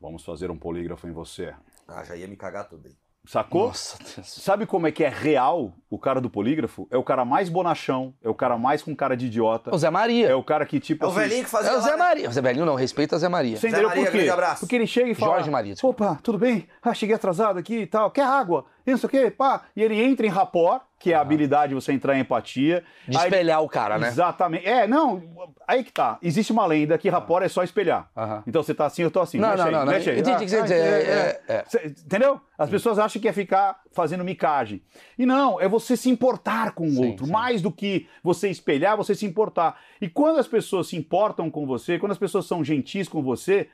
Vamos 0.00 0.22
fazer 0.24 0.50
um 0.50 0.58
polígrafo 0.58 1.06
em 1.08 1.12
você. 1.12 1.54
Ah, 1.88 2.04
já 2.04 2.14
ia 2.14 2.28
me 2.28 2.36
cagar 2.36 2.68
tudo 2.68 2.86
aí. 2.86 2.94
Sacou? 3.26 3.68
Nossa, 3.68 3.96
Deus. 4.16 4.26
Sabe 4.26 4.66
como 4.66 4.86
é 4.86 4.92
que 4.92 5.02
é 5.02 5.08
real 5.08 5.72
o 5.88 5.98
cara 5.98 6.20
do 6.20 6.28
polígrafo? 6.28 6.86
É 6.90 6.96
o 6.96 7.02
cara 7.02 7.24
mais 7.24 7.48
bonachão, 7.48 8.14
é 8.22 8.28
o 8.28 8.34
cara 8.34 8.58
mais 8.58 8.82
com 8.82 8.94
cara 8.94 9.16
de 9.16 9.26
idiota. 9.26 9.74
O 9.74 9.78
Zé 9.78 9.88
Maria. 9.90 10.28
É 10.28 10.34
o 10.34 10.42
cara 10.42 10.66
que, 10.66 10.78
tipo. 10.78 11.04
É 11.04 11.08
o 11.08 11.10
assim, 11.10 11.20
velhinho 11.20 11.44
que 11.44 11.50
fazia 11.50 11.70
É 11.70 11.76
o 11.76 11.80
Zé 11.80 11.92
né? 11.92 11.96
Maria. 11.96 12.28
O 12.28 12.32
Zé 12.32 12.40
Velhinho 12.42 12.66
não, 12.66 12.74
respeita 12.74 13.16
o 13.16 13.18
Zé 13.18 13.28
Maria. 13.28 13.56
Você 13.56 13.62
Zé 13.62 13.68
entendeu 13.68 13.88
Maria, 13.88 14.04
por 14.04 14.12
quê? 14.12 14.56
Porque 14.60 14.76
ele 14.76 14.86
chega 14.86 15.10
e 15.10 15.14
fala. 15.14 15.36
Jorge 15.36 15.50
Maria, 15.50 15.72
desculpa. 15.72 16.04
Opa, 16.12 16.20
tudo 16.22 16.38
bem? 16.38 16.66
Ah, 16.82 16.92
cheguei 16.92 17.14
atrasado 17.14 17.58
aqui 17.58 17.80
e 17.80 17.86
tal. 17.86 18.10
Quer 18.10 18.26
água? 18.26 18.66
Isso 18.86 19.06
aqui, 19.06 19.30
pá. 19.30 19.62
E 19.74 19.82
ele 19.82 20.00
entra 20.02 20.26
em 20.26 20.30
rapport, 20.30 20.82
que 20.98 21.12
é 21.12 21.16
a 21.16 21.20
habilidade 21.20 21.70
de 21.70 21.74
você 21.74 21.92
entrar 21.92 22.16
em 22.16 22.20
empatia. 22.20 22.84
De 23.08 23.16
Aí- 23.16 23.24
espelhar 23.24 23.62
o 23.62 23.68
cara, 23.68 23.98
né? 23.98 24.08
Exatamente. 24.08 24.66
É, 24.66 24.86
não, 24.86 25.22
aí 25.66 25.82
que 25.84 25.92
tá. 25.92 26.18
Existe 26.22 26.52
uma 26.52 26.66
lenda 26.66 26.96
que 26.98 27.08
rapport 27.08 27.42
é 27.44 27.48
só 27.48 27.62
espelhar. 27.62 28.10
Então 28.46 28.62
você 28.62 28.74
tá 28.74 28.86
assim, 28.86 29.02
eu 29.02 29.10
tô 29.10 29.20
assim. 29.20 29.38
Não, 29.38 29.48
mexe 29.48 29.58
não, 29.60 29.66
aí, 29.66 29.72
não, 29.72 29.84
não. 29.86 29.92
aí. 29.92 30.00
Entendi 30.18 30.56
Ah, 30.56 30.66
é, 30.68 30.78
É, 30.78 31.40
é, 31.48 31.54
é. 31.56 31.64
Cê- 31.66 31.86
entendeu? 31.86 32.40
As 32.58 32.68
pessoas 32.70 32.98
acham 32.98 33.20
que 33.20 33.28
é 33.28 33.32
ficar 33.32 33.80
fazendo 33.92 34.22
micagem. 34.24 34.82
E 35.18 35.24
não, 35.26 35.60
é 35.60 35.66
você 35.68 35.96
se 35.96 36.10
importar 36.10 36.72
com 36.72 36.86
o 36.86 36.90
Sim, 36.90 37.06
outro. 37.08 37.26
sim. 37.26 37.32
Mais 37.32 37.62
do 37.62 37.72
que 37.72 38.06
você 38.22 38.48
espelhar, 38.48 38.96
você 38.96 39.14
se 39.14 39.24
importar. 39.26 39.78
E 40.00 40.08
quando 40.08 40.38
as 40.38 40.46
pessoas 40.46 40.88
se 40.88 40.96
importam 40.96 41.50
com 41.50 41.66
você, 41.66 41.98
quando 41.98 42.12
as 42.12 42.18
pessoas 42.18 42.46
são 42.46 42.62
gentis 42.62 43.08
com 43.08 43.22
você, 43.22 43.68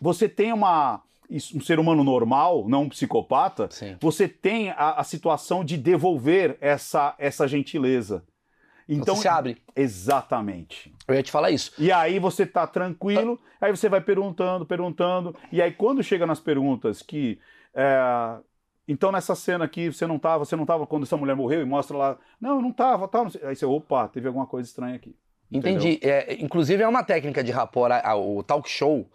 você 0.00 0.28
tem 0.28 0.52
uma. 0.52 1.00
Um 1.30 1.60
ser 1.60 1.78
humano 1.78 2.04
normal, 2.04 2.68
não 2.68 2.82
um 2.82 2.88
psicopata, 2.88 3.68
Sim. 3.70 3.96
você 4.00 4.28
tem 4.28 4.70
a, 4.70 4.92
a 5.00 5.04
situação 5.04 5.64
de 5.64 5.76
devolver 5.76 6.56
essa, 6.60 7.14
essa 7.18 7.48
gentileza. 7.48 8.24
Então, 8.88 9.16
Você 9.16 9.22
se 9.22 9.28
abre. 9.28 9.62
Exatamente. 9.74 10.94
Eu 11.08 11.14
ia 11.14 11.22
te 11.22 11.30
falar 11.32 11.50
isso. 11.50 11.72
E 11.78 11.90
aí 11.90 12.18
você 12.18 12.46
tá 12.46 12.66
tranquilo, 12.66 13.40
aí 13.60 13.70
você 13.70 13.88
vai 13.88 14.00
perguntando, 14.00 14.64
perguntando, 14.64 15.34
e 15.50 15.60
aí 15.60 15.72
quando 15.72 16.02
chega 16.02 16.24
nas 16.26 16.38
perguntas 16.40 17.02
que. 17.02 17.38
é, 17.74 18.36
então 18.88 19.10
nessa 19.10 19.34
cena 19.34 19.64
aqui 19.64 19.90
você 19.92 20.06
não 20.06 20.18
tava, 20.18 20.44
você 20.44 20.54
não 20.54 20.64
tava 20.64 20.86
quando 20.86 21.02
essa 21.02 21.16
mulher 21.16 21.34
morreu 21.34 21.60
e 21.62 21.64
mostra 21.64 21.96
lá. 21.96 22.18
Não, 22.40 22.62
não 22.62 22.70
tava, 22.72 23.08
tal. 23.08 23.26
Aí 23.42 23.56
você, 23.56 23.66
opa, 23.66 24.06
teve 24.06 24.28
alguma 24.28 24.46
coisa 24.46 24.68
estranha 24.68 24.94
aqui. 24.94 25.16
Entendi. 25.50 25.98
É, 26.02 26.34
inclusive 26.40 26.82
é 26.82 26.88
uma 26.88 27.02
técnica 27.02 27.42
de 27.42 27.50
rapport. 27.50 27.90
a- 27.92 28.10
a- 28.10 28.16
o 28.16 28.42
talk 28.44 28.68
show 28.70 29.10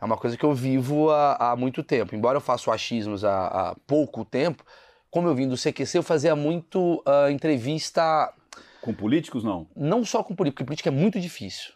é 0.00 0.04
uma 0.04 0.16
coisa 0.16 0.36
que 0.36 0.44
eu 0.44 0.54
vivo 0.54 1.10
há, 1.10 1.52
há 1.52 1.56
muito 1.56 1.82
tempo. 1.82 2.14
Embora 2.14 2.36
eu 2.36 2.40
faça 2.40 2.72
achismos 2.72 3.24
há, 3.24 3.46
há 3.46 3.76
pouco 3.86 4.24
tempo, 4.24 4.64
como 5.10 5.28
eu 5.28 5.34
vim 5.34 5.48
do 5.48 5.56
CQC, 5.56 5.98
eu 5.98 6.02
fazia 6.02 6.36
muito 6.36 7.02
ah, 7.06 7.30
entrevista 7.30 8.32
Com 8.80 8.94
políticos, 8.94 9.42
não. 9.42 9.66
não 9.74 10.04
só 10.04 10.22
com 10.22 10.34
política, 10.34 10.56
porque 10.56 10.66
política 10.66 10.88
é 10.88 10.92
muito 10.92 11.18
difícil. 11.18 11.72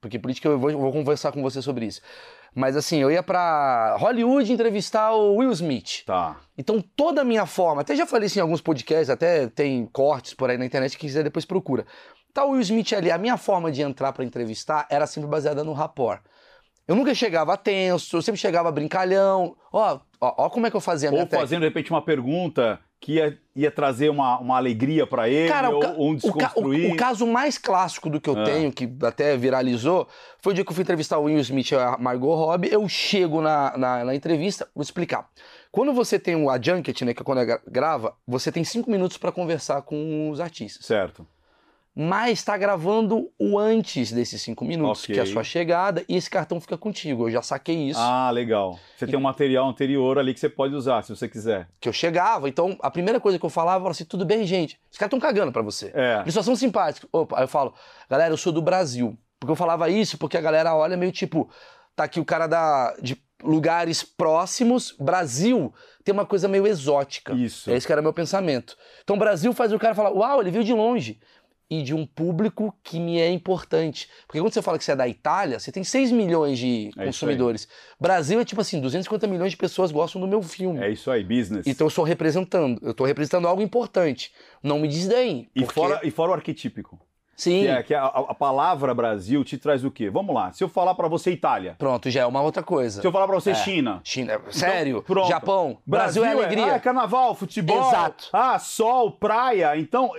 Porque 0.00 0.18
política 0.18 0.48
eu 0.48 0.58
vou, 0.58 0.70
eu 0.70 0.78
vou 0.78 0.92
conversar 0.92 1.32
com 1.32 1.42
você 1.42 1.60
sobre 1.60 1.86
isso. 1.86 2.00
Mas 2.54 2.76
assim, 2.76 2.98
eu 2.98 3.10
ia 3.10 3.22
pra 3.22 3.96
Hollywood 3.98 4.52
entrevistar 4.52 5.12
o 5.12 5.36
Will 5.36 5.50
Smith. 5.52 6.04
Tá. 6.06 6.36
Então 6.56 6.82
toda 6.96 7.22
a 7.22 7.24
minha 7.24 7.46
forma, 7.46 7.82
até 7.82 7.96
já 7.96 8.06
falei 8.06 8.26
isso 8.26 8.38
em 8.38 8.42
alguns 8.42 8.60
podcasts, 8.60 9.10
até 9.10 9.48
tem 9.48 9.86
cortes 9.86 10.34
por 10.34 10.48
aí 10.48 10.56
na 10.56 10.64
internet, 10.64 10.92
que 10.92 11.06
quiser 11.06 11.24
depois 11.24 11.44
procura. 11.44 11.84
Tá 12.32 12.44
o 12.44 12.50
Will 12.50 12.60
Smith 12.60 12.92
ali, 12.92 13.10
a 13.10 13.18
minha 13.18 13.36
forma 13.36 13.72
de 13.72 13.82
entrar 13.82 14.12
pra 14.12 14.24
entrevistar 14.24 14.86
era 14.90 15.06
sempre 15.06 15.28
baseada 15.28 15.64
no 15.64 15.72
rapport. 15.72 16.22
Eu 16.88 16.96
nunca 16.96 17.14
chegava 17.14 17.54
tenso, 17.56 18.16
eu 18.16 18.22
sempre 18.22 18.40
chegava 18.40 18.72
brincalhão. 18.72 19.54
Ó, 19.70 19.98
ó, 20.20 20.34
ó 20.46 20.50
como 20.50 20.66
é 20.66 20.70
que 20.70 20.76
eu 20.76 20.80
fazia 20.80 21.10
a 21.10 21.12
minha 21.12 21.22
Ou 21.24 21.26
técnica. 21.28 21.46
fazendo 21.46 21.60
de 21.60 21.66
repente 21.68 21.90
uma 21.90 22.00
pergunta 22.02 22.80
que 23.00 23.12
ia, 23.12 23.38
ia 23.54 23.70
trazer 23.70 24.08
uma, 24.08 24.40
uma 24.40 24.56
alegria 24.56 25.06
pra 25.06 25.28
ele, 25.28 25.48
Cara, 25.48 25.70
o, 25.70 25.74
ou, 25.74 25.80
ca- 25.80 25.94
ou 25.96 26.08
um 26.10 26.14
o 26.14 26.18
ca- 26.20 26.28
o- 26.28 26.32
desconstruir. 26.38 26.92
o 26.92 26.96
caso 26.96 27.26
mais 27.26 27.56
clássico 27.58 28.08
do 28.10 28.20
que 28.20 28.28
eu 28.28 28.36
Ah. 28.40 28.44
tenho, 28.44 28.72
que 28.72 28.90
até 29.04 29.36
viralizou, 29.36 30.08
foi 30.40 30.52
o 30.52 30.54
dia 30.54 30.64
que 30.64 30.70
eu 30.70 30.74
fui 30.74 30.82
entrevistar 30.82 31.18
o 31.18 31.24
Will 31.24 31.38
Smith 31.38 31.70
e 31.70 31.76
a 31.76 31.96
Margot 31.98 32.34
Robbie. 32.34 32.70
Eu 32.72 32.88
chego 32.88 33.40
na, 33.40 33.76
na, 33.78 34.04
na 34.06 34.14
entrevista, 34.16 34.66
vou 34.74 34.82
explicar. 34.82 35.28
Quando 35.70 35.92
você 35.92 36.18
tem 36.18 36.34
o 36.34 36.50
a 36.50 36.60
junket, 36.60 37.02
né, 37.04 37.12
que 37.14 37.22
é 37.22 37.24
quando 37.24 37.44
gra- 37.44 37.60
grava, 37.68 38.14
você 38.26 38.50
tem 38.50 38.64
cinco 38.64 38.90
minutos 38.90 39.16
pra 39.18 39.30
conversar 39.30 39.82
com 39.82 40.30
os 40.30 40.40
artistas. 40.40 40.84
Certo. 40.86 41.24
Mas 42.00 42.44
tá 42.44 42.56
gravando 42.56 43.28
o 43.36 43.58
antes 43.58 44.12
desses 44.12 44.40
cinco 44.40 44.64
minutos, 44.64 45.02
Ok. 45.02 45.14
que 45.16 45.20
é 45.20 45.24
a 45.24 45.26
sua 45.26 45.42
chegada, 45.42 46.04
e 46.08 46.14
esse 46.14 46.30
cartão 46.30 46.60
fica 46.60 46.78
contigo. 46.78 47.26
Eu 47.26 47.32
já 47.32 47.42
saquei 47.42 47.88
isso, 47.90 47.98
Ah, 48.00 48.30
legal. 48.30 48.78
Você 48.96 49.04
tem 49.04 49.18
um 49.18 49.22
material 49.22 49.68
anterior 49.68 50.16
ali 50.16 50.32
que 50.32 50.38
você 50.38 50.48
pode 50.48 50.76
usar, 50.76 51.02
se 51.02 51.10
você 51.10 51.26
quiser. 51.28 51.66
que 51.80 51.88
eu 51.88 51.92
chegava. 51.92 52.48
Então, 52.48 52.76
a 52.80 52.88
primeira 52.88 53.18
coisa 53.18 53.36
que 53.36 53.44
eu 53.44 53.50
falava 53.50 53.84
era 53.84 53.90
assim: 53.90 54.04
tudo 54.04 54.24
bem, 54.24 54.46
gente. 54.46 54.78
Os 54.92 54.96
caras 54.96 55.08
estão 55.08 55.18
cagando 55.18 55.50
pra 55.50 55.60
você. 55.60 55.90
É. 55.92 56.20
Eles 56.22 56.34
só 56.34 56.42
são 56.42 56.54
simpáticos. 56.54 57.08
Opa, 57.12 57.36
aí 57.36 57.42
eu 57.42 57.48
falo, 57.48 57.74
galera, 58.08 58.32
eu 58.32 58.36
sou 58.36 58.52
do 58.52 58.62
Brasil. 58.62 59.18
Porque 59.40 59.50
eu 59.50 59.56
falava 59.56 59.88
isso 59.90 60.18
porque 60.18 60.36
a 60.36 60.40
galera 60.40 60.76
olha 60.76 60.96
meio 60.96 61.10
tipo, 61.10 61.50
tá 61.96 62.04
aqui 62.04 62.20
o 62.20 62.24
cara 62.24 62.46
da, 62.46 62.94
de 63.02 63.16
lugares 63.42 64.04
próximos. 64.04 64.94
Brasil 65.00 65.72
tem 66.04 66.12
uma 66.12 66.24
coisa 66.26 66.46
meio 66.46 66.64
exótica. 66.66 67.32
Isso. 67.34 67.68
É 67.70 67.76
esse 67.76 67.86
que 67.86 67.92
era 67.92 68.02
meu 68.02 68.12
pensamento. 68.12 68.76
Então, 69.02 69.18
Brasil 69.18 69.52
faz 69.52 69.72
o 69.72 69.78
cara 69.80 69.94
falar, 69.96 70.10
uau, 70.10 70.40
ele 70.40 70.50
veio 70.52 70.64
de 70.64 70.72
longe. 70.72 71.18
E 71.70 71.82
de 71.82 71.94
um 71.94 72.06
público 72.06 72.74
que 72.82 72.98
me 72.98 73.20
é 73.20 73.30
importante. 73.30 74.08
Porque 74.26 74.40
quando 74.40 74.52
você 74.54 74.62
fala 74.62 74.78
que 74.78 74.84
você 74.84 74.92
é 74.92 74.96
da 74.96 75.06
Itália, 75.06 75.58
você 75.60 75.70
tem 75.70 75.84
6 75.84 76.10
milhões 76.10 76.58
de 76.58 76.90
É 76.96 77.04
consumidores. 77.04 77.68
Brasil 78.00 78.40
é 78.40 78.44
tipo 78.44 78.60
assim, 78.60 78.80
250 78.80 79.26
milhões 79.26 79.50
de 79.50 79.56
pessoas 79.58 79.92
gostam 79.92 80.18
do 80.20 80.26
meu 80.26 80.42
filme. 80.42 80.80
É 80.80 80.90
isso 80.90 81.10
aí, 81.10 81.22
business. 81.22 81.66
Então 81.66 81.84
eu 81.86 81.88
estou 81.88 82.04
representando, 82.04 82.80
eu 82.82 82.92
estou 82.92 83.06
representando 83.06 83.46
algo 83.46 83.60
importante. 83.60 84.32
Não 84.62 84.78
me 84.78 84.88
desdenhe. 84.88 85.50
E, 85.54 85.60
porque- 85.60 85.74
fora, 85.74 86.00
e 86.02 86.10
fora 86.10 86.30
o 86.30 86.34
arquetípico. 86.34 86.98
Sim. 87.38 87.62
Que, 87.62 87.68
é, 87.68 87.82
que 87.84 87.94
a, 87.94 88.04
a 88.04 88.34
palavra 88.34 88.92
Brasil 88.92 89.44
te 89.44 89.56
traz 89.56 89.84
o 89.84 89.90
quê? 89.92 90.10
Vamos 90.10 90.34
lá. 90.34 90.52
Se 90.52 90.64
eu 90.64 90.68
falar 90.68 90.92
pra 90.96 91.06
você 91.06 91.30
Itália, 91.30 91.76
Pronto, 91.78 92.10
já 92.10 92.22
é 92.22 92.26
uma 92.26 92.42
outra 92.42 92.64
coisa. 92.64 93.00
se 93.00 93.06
eu 93.06 93.12
falar 93.12 93.28
pra 93.28 93.36
você 93.36 93.52
É. 93.52 93.54
China, 93.54 94.00
China, 94.02 94.40
sério? 94.50 95.04
Então. 95.08 95.24
Japão, 95.28 95.78
Brasil, 95.86 96.24
é 96.24 96.32
alegria. 96.32 96.74
ah, 96.74 96.80
carnaval, 96.80 97.34
futebol, 97.36 97.88
Exato. 97.88 98.28
ah, 98.32 98.58
sol, 98.58 99.12
praia. 99.12 99.78
Então, 99.78 100.10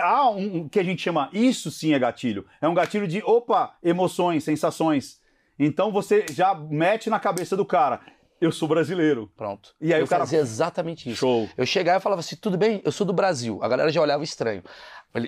há 0.00 0.28
um 0.30 0.68
que 0.68 0.80
a 0.80 0.82
gente 0.82 1.00
chama, 1.00 1.28
isso 1.32 1.70
sim 1.70 1.94
é 1.94 1.98
gatilho. 1.98 2.44
É 2.60 2.68
um 2.68 2.74
gatilho 2.74 3.06
de, 3.06 3.22
opa, 3.24 3.74
emoções, 3.82 4.42
sensações. 4.42 5.20
Então 5.60 5.92
você 5.92 6.26
já 6.32 6.54
mete 6.54 7.08
na 7.08 7.20
cabeça 7.20 7.56
do 7.56 7.64
cara, 7.64 8.00
eu 8.40 8.52
sou 8.52 8.68
brasileiro. 8.68 9.30
Pronto. 9.36 9.74
E 9.80 9.92
aí 9.92 10.00
eu 10.00 10.06
o 10.06 10.08
cara- 10.08 10.24
fazia 10.24 10.38
exatamente 10.40 11.08
isso. 11.10 11.18
Show. 11.20 11.48
Eu 11.56 11.66
chegava 11.66 11.98
e 11.98 12.02
falava 12.02 12.20
assim, 12.20 12.36
tudo 12.36 12.56
bem? 12.56 12.80
Eu 12.84 12.92
sou 12.92 13.06
do 13.06 13.12
Brasil. 13.12 13.58
A 13.62 13.68
galera 13.68 13.90
já 13.90 14.00
olhava 14.00 14.22
estranho. 14.24 14.62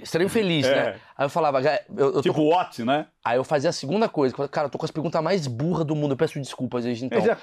Estranho 0.02 0.28
feliz, 0.28 0.66
É. 0.66 0.74
né? 0.74 1.00
Aí 1.16 1.24
eu 1.24 1.30
falava, 1.30 1.60
"Ga- 1.60 1.80
eu, 1.96 2.06
eu 2.06 2.12
tô 2.12 2.22
Tipo 2.22 2.42
what, 2.42 2.84
né? 2.84 3.06
Aí 3.24 3.38
eu 3.38 3.44
fazia 3.44 3.70
a 3.70 3.72
segunda 3.72 4.08
coisa, 4.08 4.34
cara, 4.48 4.66
eu 4.66 4.70
tô 4.70 4.76
com 4.78 4.84
as 4.84 4.90
perguntas 4.90 5.22
mais 5.22 5.46
burras 5.46 5.86
do 5.86 5.96
mundo, 5.96 6.12
eu 6.12 6.16
peço 6.18 6.38
desculpas, 6.38 6.84
gente. 6.84 7.06
Então, 7.06 7.20
Já- 7.24 7.38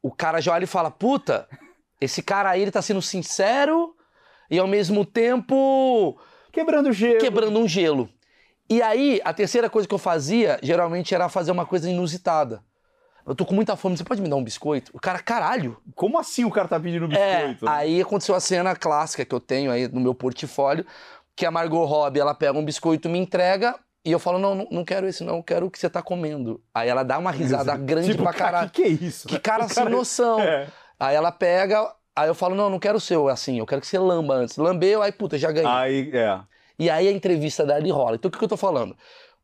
o 0.00 0.10
cara 0.12 0.40
já 0.40 0.52
olha 0.52 0.64
e 0.64 0.66
fala, 0.66 0.90
puta, 0.90 1.48
Esse 2.00 2.20
cara 2.22 2.50
aí, 2.50 2.62
ele 2.62 2.70
tá 2.72 2.82
sendo 2.82 3.00
sincero 3.00 3.94
e 4.50 4.58
ao 4.58 4.66
mesmo 4.66 5.04
tempo 5.04 6.18
Quebrando 6.52 6.92
gelo. 6.92 7.18
quebrando 7.20 7.58
um 7.58 7.68
gelo. 7.68 8.08
E 8.68 8.80
aí, 8.82 9.20
a 9.24 9.32
terceira 9.32 9.68
coisa 9.70 9.86
que 9.86 9.94
eu 9.94 9.98
fazia, 9.98 10.58
geralmente, 10.62 11.14
era 11.14 11.28
fazer 11.28 11.52
uma 11.52 11.64
coisa 11.66 11.88
inusitada. 11.88 12.62
Eu 13.26 13.34
tô 13.34 13.44
com 13.46 13.54
muita 13.54 13.76
fome, 13.76 13.96
você 13.96 14.04
pode 14.04 14.20
me 14.20 14.28
dar 14.28 14.36
um 14.36 14.42
biscoito? 14.44 14.90
O 14.94 15.00
cara, 15.00 15.18
caralho. 15.20 15.76
Como 15.94 16.18
assim 16.18 16.44
o 16.44 16.50
cara 16.50 16.66
tá 16.68 16.78
pedindo 16.80 17.04
É, 17.14 17.36
biscoito? 17.36 17.64
né? 17.64 17.70
aí 17.72 18.00
aconteceu 18.00 18.34
a 18.34 18.40
cena 18.40 18.74
clássica 18.74 19.24
que 19.24 19.34
eu 19.34 19.40
tenho 19.40 19.70
aí 19.70 19.86
no 19.88 20.00
meu 20.00 20.14
portfólio, 20.14 20.84
que 21.36 21.46
a 21.46 21.50
Margot 21.50 21.84
Robbie, 21.84 22.20
ela 22.20 22.34
pega 22.34 22.58
um 22.58 22.64
biscoito, 22.64 23.08
me 23.08 23.18
entrega, 23.18 23.74
e 24.04 24.10
eu 24.10 24.18
falo, 24.18 24.38
não, 24.38 24.66
não, 24.70 24.84
quero 24.84 25.06
esse 25.06 25.22
não, 25.22 25.36
eu 25.36 25.42
quero 25.42 25.66
o 25.66 25.70
que 25.70 25.78
você 25.78 25.88
tá 25.88 26.02
comendo. 26.02 26.60
Aí 26.74 26.88
ela 26.88 27.04
dá 27.04 27.18
uma 27.18 27.30
risada 27.30 27.76
grande 27.78 28.10
tipo, 28.10 28.24
pra 28.24 28.32
cara, 28.32 28.50
caralho. 28.50 28.70
que 28.70 28.82
que 28.82 28.88
é 28.88 29.06
isso? 29.06 29.28
Que 29.28 29.38
cara 29.38 29.66
O 29.66 29.68
sem 29.68 29.88
noção. 29.88 30.40
É. 30.40 30.66
Aí 30.98 31.14
ela 31.14 31.30
pega, 31.30 31.88
aí 32.14 32.28
eu 32.28 32.34
falo, 32.34 32.56
não, 32.56 32.68
não 32.68 32.80
quero 32.80 32.98
o 32.98 33.00
seu 33.00 33.28
assim, 33.28 33.58
eu 33.60 33.66
quero 33.66 33.80
que 33.80 33.86
você 33.86 33.98
lamba 33.98 34.34
antes. 34.34 34.56
Lambeu, 34.56 35.00
aí 35.00 35.12
puta, 35.12 35.38
já 35.38 35.52
ganhei. 35.52 35.70
Aí, 35.70 36.10
é. 36.12 36.40
E 36.78 36.90
aí 36.90 37.06
a 37.06 37.12
entrevista 37.12 37.64
dali 37.64 37.90
rola. 37.90 38.16
Então 38.16 38.28
o 38.28 38.32
que, 38.32 38.38
que 38.38 38.44
eu 38.44 38.48
tô 38.48 38.56
falando? 38.56 38.96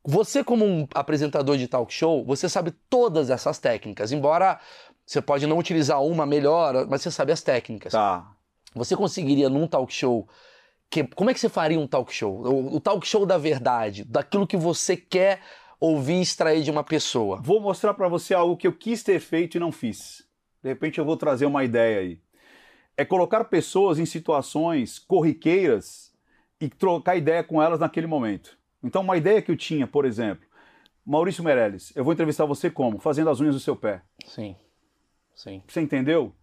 Você, 0.03 0.43
como 0.43 0.65
um 0.65 0.87
apresentador 0.93 1.57
de 1.57 1.67
talk 1.67 1.93
show, 1.93 2.25
você 2.25 2.47
sabe 2.47 2.71
todas 2.89 3.29
essas 3.29 3.59
técnicas. 3.59 4.11
Embora 4.11 4.59
você 5.05 5.21
pode 5.21 5.47
não 5.47 5.57
utilizar 5.57 6.03
uma 6.03 6.25
melhor, 6.25 6.87
mas 6.87 7.01
você 7.01 7.11
sabe 7.11 7.31
as 7.31 7.41
técnicas. 7.41 7.93
Tá. 7.93 8.31
Você 8.75 8.95
conseguiria 8.95 9.49
num 9.49 9.67
talk 9.67 9.91
show. 9.91 10.27
Que, 10.89 11.03
como 11.03 11.29
é 11.29 11.33
que 11.33 11.39
você 11.39 11.49
faria 11.49 11.79
um 11.79 11.87
talk 11.87 12.13
show? 12.13 12.45
O, 12.45 12.75
o 12.75 12.79
talk 12.79 13.05
show 13.07 13.25
da 13.25 13.37
verdade, 13.37 14.03
daquilo 14.03 14.47
que 14.47 14.57
você 14.57 14.95
quer 14.95 15.41
ouvir 15.79 16.15
e 16.15 16.21
extrair 16.21 16.61
de 16.61 16.71
uma 16.71 16.83
pessoa. 16.83 17.39
Vou 17.41 17.59
mostrar 17.59 17.93
pra 17.93 18.07
você 18.07 18.33
algo 18.33 18.57
que 18.57 18.67
eu 18.67 18.73
quis 18.73 19.01
ter 19.01 19.19
feito 19.19 19.55
e 19.55 19.59
não 19.59 19.71
fiz. 19.71 20.23
De 20.61 20.69
repente 20.69 20.99
eu 20.99 21.05
vou 21.05 21.15
trazer 21.15 21.45
uma 21.45 21.63
ideia 21.63 21.99
aí. 22.01 22.21
É 22.97 23.05
colocar 23.05 23.45
pessoas 23.45 23.97
em 23.97 24.05
situações 24.05 24.99
corriqueiras 24.99 26.11
e 26.59 26.67
trocar 26.69 27.15
ideia 27.15 27.43
com 27.43 27.61
elas 27.61 27.79
naquele 27.79 28.07
momento. 28.07 28.58
Então, 28.83 29.01
uma 29.01 29.17
ideia 29.17 29.41
que 29.41 29.51
eu 29.51 29.57
tinha, 29.57 29.85
por 29.85 30.05
exemplo, 30.05 30.47
Maurício 31.05 31.43
Meirelles, 31.43 31.91
eu 31.95 32.03
vou 32.03 32.13
entrevistar 32.13 32.45
você 32.45 32.69
como? 32.69 32.99
Fazendo 32.99 33.29
as 33.29 33.39
unhas 33.39 33.55
do 33.55 33.59
seu 33.59 33.75
pé. 33.75 34.01
Sim. 34.25 34.55
Sim. 35.35 35.63
Você 35.67 35.81
entendeu? 35.81 36.33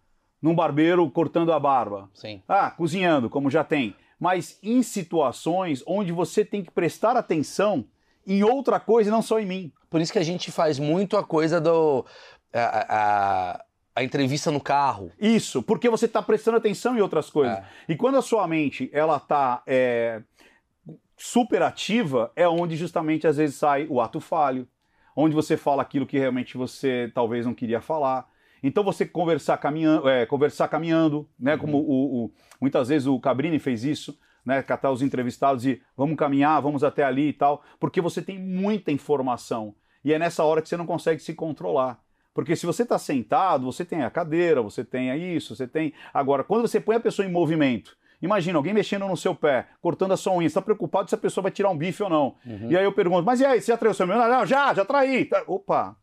Num 0.41 0.53
barbeiro 0.53 1.09
cortando 1.09 1.53
a 1.53 1.59
barba. 1.59 2.09
Sim. 2.13 2.41
Ah, 2.47 2.69
cozinhando, 2.69 3.29
como 3.29 3.49
já 3.49 3.63
tem. 3.63 3.95
Mas 4.19 4.59
em 4.61 4.81
situações 4.83 5.83
onde 5.85 6.11
você 6.11 6.43
tem 6.43 6.63
que 6.63 6.71
prestar 6.71 7.15
atenção 7.15 7.85
em 8.25 8.43
outra 8.43 8.79
coisa 8.79 9.09
e 9.09 9.11
não 9.11 9.21
só 9.21 9.39
em 9.39 9.45
mim. 9.45 9.71
Por 9.89 10.01
isso 10.01 10.11
que 10.11 10.19
a 10.19 10.23
gente 10.23 10.51
faz 10.51 10.79
muito 10.79 11.15
a 11.15 11.23
coisa 11.23 11.61
do. 11.61 12.05
A, 12.53 12.85
a, 12.89 13.65
a 13.95 14.03
entrevista 14.03 14.51
no 14.51 14.59
carro. 14.59 15.11
Isso, 15.19 15.63
porque 15.63 15.89
você 15.89 16.05
está 16.05 16.21
prestando 16.21 16.57
atenção 16.57 16.95
em 16.97 17.01
outras 17.01 17.29
coisas. 17.29 17.57
É. 17.57 17.65
E 17.89 17.95
quando 17.95 18.17
a 18.17 18.21
sua 18.21 18.47
mente 18.47 18.89
ela 18.93 19.17
está 19.17 19.63
super 19.65 20.25
ativa, 21.65 22.31
é 22.35 22.47
onde 22.47 22.75
justamente 22.75 23.27
às 23.27 23.37
vezes 23.37 23.55
sai 23.55 23.87
o 23.89 23.99
ato 23.99 24.19
falho, 24.19 24.67
onde 25.15 25.35
você 25.35 25.57
fala 25.57 25.81
aquilo 25.81 26.05
que 26.05 26.17
realmente 26.17 26.57
você 26.57 27.11
talvez 27.13 27.45
não 27.45 27.53
queria 27.53 27.81
falar. 27.81 28.27
Então 28.61 28.83
você 28.83 29.05
conversar 29.05 29.57
caminhando, 29.57 30.07
é, 30.09 30.25
conversar 30.25 30.67
caminhando, 30.67 31.27
né? 31.39 31.53
Uhum. 31.53 31.59
Como 31.59 31.77
o, 31.77 32.25
o- 32.25 32.31
muitas 32.59 32.89
vezes 32.89 33.07
o 33.07 33.19
Cabrini 33.19 33.59
fez 33.59 33.83
isso, 33.83 34.17
né? 34.45 34.61
Catar 34.63 34.91
os 34.91 35.01
entrevistados 35.01 35.65
e 35.65 35.81
vamos 35.95 36.17
caminhar, 36.17 36.61
vamos 36.61 36.83
até 36.83 37.03
ali 37.03 37.29
e 37.29 37.33
tal, 37.33 37.63
porque 37.79 38.01
você 38.01 38.21
tem 38.21 38.39
muita 38.39 38.91
informação 38.91 39.75
e 40.03 40.13
é 40.13 40.19
nessa 40.19 40.43
hora 40.43 40.61
que 40.61 40.69
você 40.69 40.77
não 40.77 40.85
consegue 40.85 41.21
se 41.21 41.33
controlar. 41.33 41.99
Porque 42.33 42.55
se 42.55 42.67
você 42.67 42.83
está 42.83 42.99
sentado, 42.99 43.65
você 43.65 43.83
tem 43.83 44.03
a 44.03 44.11
cadeira, 44.11 44.61
você 44.61 44.83
tem 44.85 45.35
isso, 45.35 45.55
você 45.55 45.67
tem. 45.67 45.91
Agora, 46.13 46.43
quando 46.43 46.61
você 46.67 46.79
põe 46.79 46.95
a 46.95 46.99
pessoa 46.99 47.27
em 47.27 47.31
movimento, 47.31 47.97
imagina 48.21 48.57
alguém 48.57 48.73
mexendo 48.73 49.07
no 49.07 49.17
seu 49.17 49.35
pé, 49.35 49.67
cortando 49.81 50.13
a 50.13 50.17
sua 50.17 50.33
unha, 50.33 50.41
você 50.41 50.47
está 50.47 50.61
preocupado 50.61 51.09
se 51.09 51.15
a 51.15 51.17
pessoa 51.17 51.43
vai 51.43 51.51
tirar 51.51 51.69
um 51.69 51.77
bife 51.77 52.03
ou 52.03 52.09
não. 52.09 52.35
Uhum. 52.45 52.71
E 52.71 52.77
aí 52.77 52.83
eu 52.83 52.91
pergunto, 52.91 53.23
mas 53.23 53.39
e 53.39 53.45
aí, 53.45 53.61
você 53.61 53.71
já 53.71 53.77
traiu 53.77 53.93
seu 53.93 54.07
meu? 54.07 54.17
Não, 54.17 54.45
já, 54.45 54.73
já 54.73 54.85
traí. 54.85 55.25
Tá, 55.25 55.43
Opa! 55.47 55.95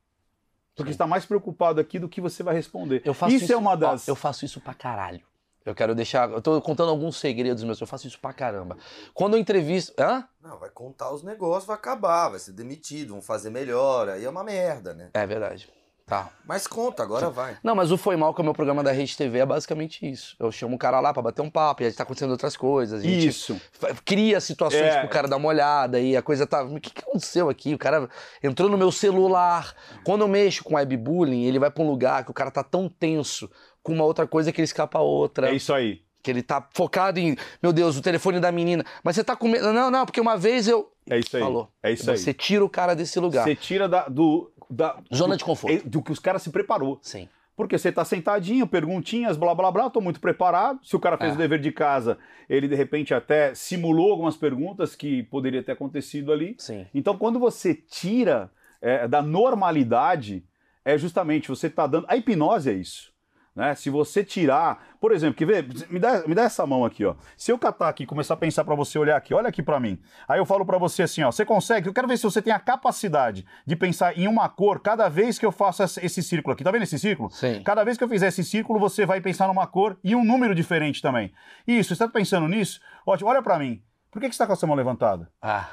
Porque 0.75 0.91
Sim. 0.91 0.95
está 0.95 1.07
mais 1.07 1.25
preocupado 1.25 1.81
aqui 1.81 1.99
do 1.99 2.09
que 2.09 2.21
você 2.21 2.43
vai 2.43 2.55
responder. 2.55 3.01
Eu 3.05 3.15
faço 3.15 3.35
isso, 3.35 3.45
isso, 3.45 3.53
é 3.53 3.57
uma 3.57 3.73
ó, 3.73 3.77
das. 3.77 4.09
eu 4.09 4.17
faço 4.17 4.45
isso 4.45 4.61
pra 4.61 4.75
caralho. 4.75 5.23
Eu 5.65 5.75
quero 5.75 5.95
deixar. 5.95 6.31
Eu 6.31 6.43
tô 6.43 6.61
contando 6.61 6.91
alguns 6.91 7.17
segredos 7.17 7.65
meus, 7.65 7.81
eu 7.81 7.87
faço 7.87 8.07
isso 8.07 8.19
pra 8.21 8.33
caramba. 8.33 8.77
Quando 9.15 9.35
eu 9.35 9.41
entrevisto. 9.41 9.95
Hã? 9.99 10.29
Não, 10.43 10.59
vai 10.59 10.69
contar 10.69 11.11
os 11.13 11.23
negócios, 11.23 11.65
vai 11.65 11.77
acabar, 11.77 12.29
vai 12.29 12.39
ser 12.39 12.53
demitido, 12.53 13.11
vão 13.11 13.23
fazer 13.23 13.49
melhor, 13.51 14.09
aí 14.09 14.25
é 14.25 14.29
uma 14.29 14.45
merda, 14.45 14.93
né? 14.93 15.11
É 15.15 15.27
verdade. 15.27 15.71
Tá. 16.07 16.31
Mas 16.45 16.67
conta, 16.67 17.03
agora 17.03 17.31
vai. 17.31 17.57
Não, 17.63 17.75
mas 17.75 17.91
o 17.91 17.97
Foi 17.97 18.15
Mal, 18.15 18.35
que 18.35 18.41
é 18.41 18.43
o 18.43 18.45
meu 18.45 18.53
programa 18.53 18.83
da 18.83 18.93
Rede 18.93 19.17
TV, 19.17 19.39
é 19.39 19.47
basicamente 19.47 20.07
isso. 20.09 20.37
Eu 20.39 20.53
chamo 20.53 20.77
o 20.77 20.79
cara 20.79 21.01
lá 21.01 21.15
pra 21.15 21.23
bater 21.23 21.41
um 21.41 21.49
papo, 21.49 21.83
e 21.83 21.87
aí 21.87 21.93
tá 21.93 22.03
acontecendo 22.03 22.31
outras 22.33 22.59
coisas. 22.59 23.01
A 23.01 23.03
gente 23.03 23.29
Isso. 23.29 23.59
cria 24.05 24.39
situações 24.39 24.83
É. 24.83 25.01
pro 25.01 25.09
cara 25.09 25.27
dar 25.27 25.37
uma 25.37 25.49
olhada, 25.49 25.99
e 25.99 26.15
a 26.15 26.21
coisa 26.21 26.47
tá. 26.47 26.63
O 26.63 26.79
que, 26.79 26.91
que 26.91 27.01
aconteceu 27.01 27.49
aqui? 27.49 27.73
O 27.73 27.79
cara 27.79 28.07
entrou 28.43 28.69
no 28.69 28.77
meu 28.77 28.93
celular. 28.93 29.75
Quando 30.05 30.21
eu 30.21 30.29
mexo 30.29 30.63
com 30.63 30.75
webbullying, 30.75 31.45
ele 31.45 31.59
vai 31.59 31.71
pra 31.71 31.83
um 31.83 31.89
lugar 31.89 32.23
que 32.23 32.31
o 32.31 32.35
cara 32.35 32.51
tá 32.51 32.63
tão 32.63 32.87
tenso 32.87 33.51
com 33.83 33.95
uma 33.95 34.05
outra 34.05 34.27
coisa 34.27 34.53
que 34.53 34.61
ele 34.61 34.67
escapa 34.67 34.99
a 34.99 35.03
outra. 35.03 35.49
É 35.49 35.55
isso 35.55 35.73
aí. 35.73 36.03
Que 36.23 36.31
ele 36.31 36.43
tá 36.43 36.67
focado 36.73 37.19
em, 37.21 37.37
meu 37.63 37.71
Deus, 37.73 37.97
o 37.99 38.03
telefone 38.03 38.41
da 38.41 38.51
menina. 38.51 38.85
Mas 39.03 39.17
você 39.17 39.25
tá 39.25 39.37
com 39.37 39.49
medo. 39.49 39.73
Não, 39.73 39.91
não, 39.91 40.05
porque 40.07 40.21
uma 40.21 40.37
vez 40.37 40.67
eu. 40.69 40.91
É 41.09 41.19
isso 41.19 41.37
aí. 41.37 41.43
Falou. 41.43 41.69
É 41.83 41.93
isso 41.93 42.11
aí. 42.11 42.17
Você 42.17 42.33
tira 42.33 42.65
o 42.65 42.69
cara 42.69 42.95
desse 42.95 43.21
lugar. 43.21 43.45
Você 43.45 43.55
tira 43.55 43.87
da, 43.87 44.09
do. 44.09 44.51
Da, 44.71 44.97
Zona 45.15 45.35
do, 45.35 45.39
de 45.39 45.45
conforto. 45.45 45.75
é, 45.75 45.89
Do 45.89 46.03
que 46.03 46.13
os 46.13 46.19
caras 46.19 46.43
se 46.43 46.51
preparou. 46.51 46.99
Sim. 47.03 47.29
Porque 47.57 47.79
você 47.79 47.93
tá 47.93 48.05
sentadinho, 48.05 48.67
perguntinhas, 48.67 49.37
blá 49.37 49.55
blá 49.55 49.71
blá, 49.71 49.89
tô 49.89 50.01
muito 50.01 50.19
preparado. 50.21 50.81
Se 50.83 50.97
o 50.97 50.99
cara 51.01 51.17
fez 51.17 51.31
É. 51.33 51.35
o 51.35 51.39
dever 51.39 51.61
de 51.61 51.71
casa, 51.71 52.19
ele 52.49 52.67
de 52.67 52.75
repente 52.75 53.15
até 53.15 53.55
simulou 53.55 54.11
algumas 54.11 54.37
perguntas 54.37 54.97
que 54.97 55.23
poderia 55.25 55.63
ter 55.63 55.71
acontecido 55.73 56.33
ali. 56.33 56.57
Sim. 56.59 56.85
Então, 56.93 57.17
quando 57.17 57.39
você 57.39 57.73
tira 57.73 58.51
é, 58.83 59.07
da 59.07 59.23
normalidade, 59.23 60.45
é 60.85 60.99
justamente 60.99 61.49
você 61.49 61.71
tá 61.71 61.87
dando. 61.87 62.07
A 62.09 62.17
hipnose 62.17 62.69
é 62.71 62.73
isso. 62.75 63.14
Né? 63.55 63.73
Se 63.77 63.89
você 63.89 64.25
tirar, 64.25 64.85
por 65.01 65.13
exemplo, 65.13 65.37
quer 65.37 65.47
ver? 65.47 65.69
Me 65.89 66.01
dá, 66.01 66.27
me 66.27 66.35
dá 66.35 66.43
essa 66.43 66.67
mão 66.67 66.85
aqui, 66.85 67.05
ó. 67.05 67.15
Se 67.37 67.53
eu 67.53 67.59
catar 67.59 67.89
aqui 67.89 68.03
e 68.03 68.07
começar 68.07 68.35
a 68.35 68.37
pensar 68.37 68.65
para 68.65 68.75
você 68.75 68.99
olhar 68.99 69.17
aqui, 69.17 69.33
olha 69.33 69.49
aqui 69.49 69.63
para 69.63 69.79
mim. 69.79 70.01
Aí 70.27 70.41
eu 70.41 70.45
falo 70.45 70.67
para 70.67 70.77
você 70.77 71.05
assim, 71.05 71.23
ó, 71.23 71.31
você 71.31 71.45
consegue? 71.45 71.89
Eu 71.89 71.95
quero 71.95 72.09
ver 72.09 72.17
se 72.17 72.25
você 72.25 72.43
tem 72.43 72.53
a 72.53 72.59
capacidade 72.59 73.47
de 73.65 73.77
pensar 73.77 74.19
em 74.19 74.27
uma 74.27 74.49
cor 74.49 74.81
cada 74.81 75.09
vez 75.09 75.39
que 75.39 75.47
eu 75.47 75.53
faço 75.53 75.85
esse 75.85 76.21
círculo 76.21 76.53
aqui. 76.53 76.65
Tá 76.65 76.73
vendo 76.73 76.83
esse 76.83 76.99
círculo? 76.99 77.31
Sim. 77.31 77.63
Cada 77.63 77.85
vez 77.85 77.97
que 77.97 78.03
eu 78.03 78.09
fizer 78.09 78.27
esse 78.27 78.43
círculo, 78.43 78.81
você 78.81 79.07
vai 79.07 79.21
pensar 79.21 79.47
numa 79.47 79.69
cor 79.69 79.97
e 80.03 80.17
um 80.17 80.25
número 80.25 80.55
diferente 80.55 81.01
também. 81.01 81.33
Isso, 81.65 81.95
você 81.95 82.05
tá 82.05 82.11
pensando 82.11 82.49
nisso? 82.49 82.81
Ótimo, 83.07 83.31
olha 83.31 83.43
para 83.43 83.59
mim. 83.59 83.81
Por 84.11 84.21
que, 84.21 84.29
que 84.29 84.35
você 84.35 84.39
tá 84.39 84.47
com 84.49 84.53
essa 84.53 84.67
mão 84.67 84.75
levantada? 84.75 85.31
Ah. 85.41 85.69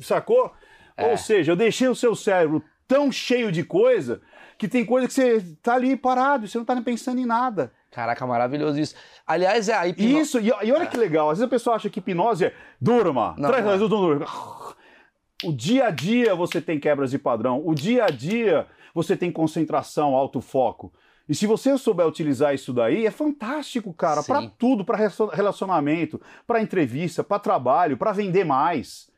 Sacou? 0.00 0.52
É. 0.96 1.10
Ou 1.10 1.16
seja, 1.16 1.50
eu 1.50 1.56
deixei 1.56 1.88
o 1.88 1.94
seu 1.94 2.14
cérebro 2.14 2.62
tão 2.86 3.10
cheio 3.10 3.50
de 3.50 3.64
coisa 3.64 4.20
que 4.58 4.68
tem 4.68 4.84
coisa 4.84 5.06
que 5.06 5.12
você 5.14 5.40
tá 5.62 5.74
ali 5.74 5.96
parado, 5.96 6.46
você 6.46 6.58
não 6.58 6.64
tá 6.64 6.74
nem 6.74 6.84
pensando 6.84 7.20
em 7.20 7.26
nada. 7.26 7.72
Caraca, 7.90 8.26
maravilhoso 8.26 8.78
isso. 8.78 8.94
Aliás, 9.26 9.68
é 9.68 9.74
a 9.74 9.86
hipnose. 9.86 10.20
Isso, 10.20 10.40
e, 10.40 10.48
e 10.48 10.72
olha 10.72 10.86
que 10.86 10.96
legal, 10.96 11.30
às 11.30 11.38
vezes 11.38 11.46
a 11.46 11.50
pessoa 11.50 11.76
acha 11.76 11.88
que 11.88 12.00
hipnose 12.00 12.46
é 12.46 12.54
durma, 12.80 13.34
Não, 13.38 13.48
traz 13.48 13.64
não 13.64 13.72
é. 13.72 13.76
mais 13.78 13.88
durma. 13.88 14.26
O 15.44 15.52
dia 15.52 15.86
a 15.86 15.90
dia 15.90 16.34
você 16.34 16.60
tem 16.60 16.80
quebras 16.80 17.10
de 17.10 17.18
padrão, 17.18 17.62
o 17.64 17.74
dia 17.74 18.04
a 18.04 18.10
dia 18.10 18.66
você 18.94 19.16
tem 19.16 19.30
concentração, 19.30 20.14
alto 20.14 20.40
foco. 20.40 20.92
E 21.28 21.34
se 21.34 21.46
você 21.46 21.76
souber 21.78 22.06
utilizar 22.06 22.54
isso 22.54 22.72
daí, 22.72 23.06
é 23.06 23.10
fantástico, 23.10 23.92
cara, 23.94 24.22
para 24.22 24.46
tudo, 24.58 24.84
para 24.84 25.08
relacionamento, 25.32 26.20
para 26.46 26.60
entrevista, 26.60 27.24
para 27.24 27.38
trabalho, 27.38 27.96
para 27.96 28.12
vender 28.12 28.44
mais. 28.44 29.10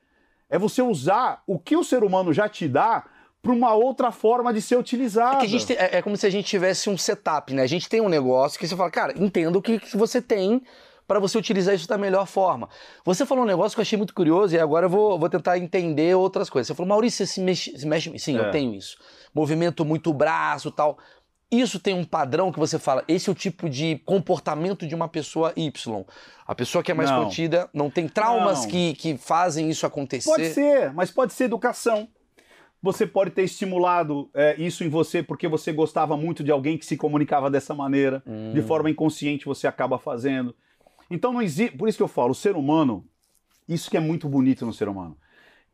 É 0.48 0.58
você 0.58 0.80
usar 0.80 1.42
o 1.46 1.58
que 1.58 1.76
o 1.76 1.82
ser 1.82 2.04
humano 2.04 2.32
já 2.32 2.48
te 2.48 2.68
dá 2.68 3.04
para 3.46 3.54
uma 3.54 3.72
outra 3.74 4.10
forma 4.10 4.52
de 4.52 4.60
ser 4.60 4.76
utilizado. 4.76 5.44
É, 5.44 5.48
tem- 5.64 5.76
é, 5.76 5.98
é 5.98 6.02
como 6.02 6.16
se 6.16 6.26
a 6.26 6.30
gente 6.30 6.46
tivesse 6.46 6.90
um 6.90 6.98
setup, 6.98 7.54
né? 7.54 7.62
A 7.62 7.66
gente 7.66 7.88
tem 7.88 8.00
um 8.00 8.08
negócio 8.08 8.58
que 8.58 8.66
você 8.66 8.74
fala, 8.76 8.90
cara, 8.90 9.14
entenda 9.16 9.56
o 9.56 9.62
que, 9.62 9.78
que 9.78 9.96
você 9.96 10.20
tem 10.20 10.62
para 11.06 11.20
você 11.20 11.38
utilizar 11.38 11.72
isso 11.72 11.86
da 11.86 11.96
melhor 11.96 12.26
forma. 12.26 12.68
Você 13.04 13.24
falou 13.24 13.44
um 13.44 13.46
negócio 13.46 13.76
que 13.76 13.80
eu 13.80 13.82
achei 13.82 13.96
muito 13.96 14.12
curioso 14.12 14.56
e 14.56 14.58
agora 14.58 14.86
eu 14.86 14.90
vou, 14.90 15.16
vou 15.16 15.28
tentar 15.28 15.56
entender 15.58 16.16
outras 16.16 16.50
coisas. 16.50 16.66
Você 16.66 16.74
falou, 16.74 16.88
Maurício, 16.88 17.24
você 17.24 17.32
se 17.34 17.40
mexe, 17.40 17.78
se 17.78 17.86
mexe... 17.86 18.18
Sim, 18.18 18.36
É. 18.36 18.40
eu 18.40 18.50
tenho 18.50 18.74
isso. 18.74 18.96
Movimento 19.32 19.84
muito 19.84 20.12
braço 20.12 20.72
tal. 20.72 20.98
Isso 21.48 21.78
tem 21.78 21.94
um 21.94 22.04
padrão 22.04 22.50
que 22.50 22.58
você 22.58 22.76
fala, 22.76 23.04
esse 23.06 23.28
é 23.28 23.32
o 23.32 23.34
tipo 23.36 23.70
de 23.70 24.02
comportamento 24.04 24.84
de 24.84 24.96
uma 24.96 25.06
pessoa 25.08 25.52
Y. 25.54 26.04
A 26.44 26.54
pessoa 26.56 26.82
que 26.82 26.90
é 26.90 26.94
mais 26.94 27.08
Não. 27.08 27.22
contida 27.22 27.70
não 27.72 27.88
tem 27.88 28.08
traumas 28.08 28.62
Não. 28.62 28.68
que, 28.68 28.94
que 28.94 29.16
fazem 29.16 29.70
isso 29.70 29.86
acontecer. 29.86 30.28
Pode 30.28 30.48
ser, 30.52 30.92
mas 30.92 31.12
pode 31.12 31.32
ser 31.32 31.44
educação. 31.44 32.08
Você 32.82 33.06
pode 33.06 33.30
ter 33.30 33.42
estimulado 33.42 34.30
é, 34.34 34.54
isso 34.60 34.84
em 34.84 34.88
você 34.88 35.22
porque 35.22 35.48
você 35.48 35.72
gostava 35.72 36.16
muito 36.16 36.44
de 36.44 36.50
alguém 36.50 36.78
que 36.78 36.86
se 36.86 36.96
comunicava 36.96 37.50
dessa 37.50 37.74
maneira. 37.74 38.22
Hum. 38.26 38.52
De 38.52 38.62
forma 38.62 38.90
inconsciente 38.90 39.46
você 39.46 39.66
acaba 39.66 39.98
fazendo. 39.98 40.54
Então 41.10 41.32
não 41.32 41.42
existe. 41.42 41.76
Por 41.76 41.88
isso 41.88 41.98
que 41.98 42.02
eu 42.02 42.08
falo, 42.08 42.30
o 42.30 42.34
ser 42.34 42.56
humano, 42.56 43.04
isso 43.68 43.90
que 43.90 43.96
é 43.96 44.00
muito 44.00 44.28
bonito 44.28 44.64
no 44.64 44.72
ser 44.72 44.88
humano. 44.88 45.16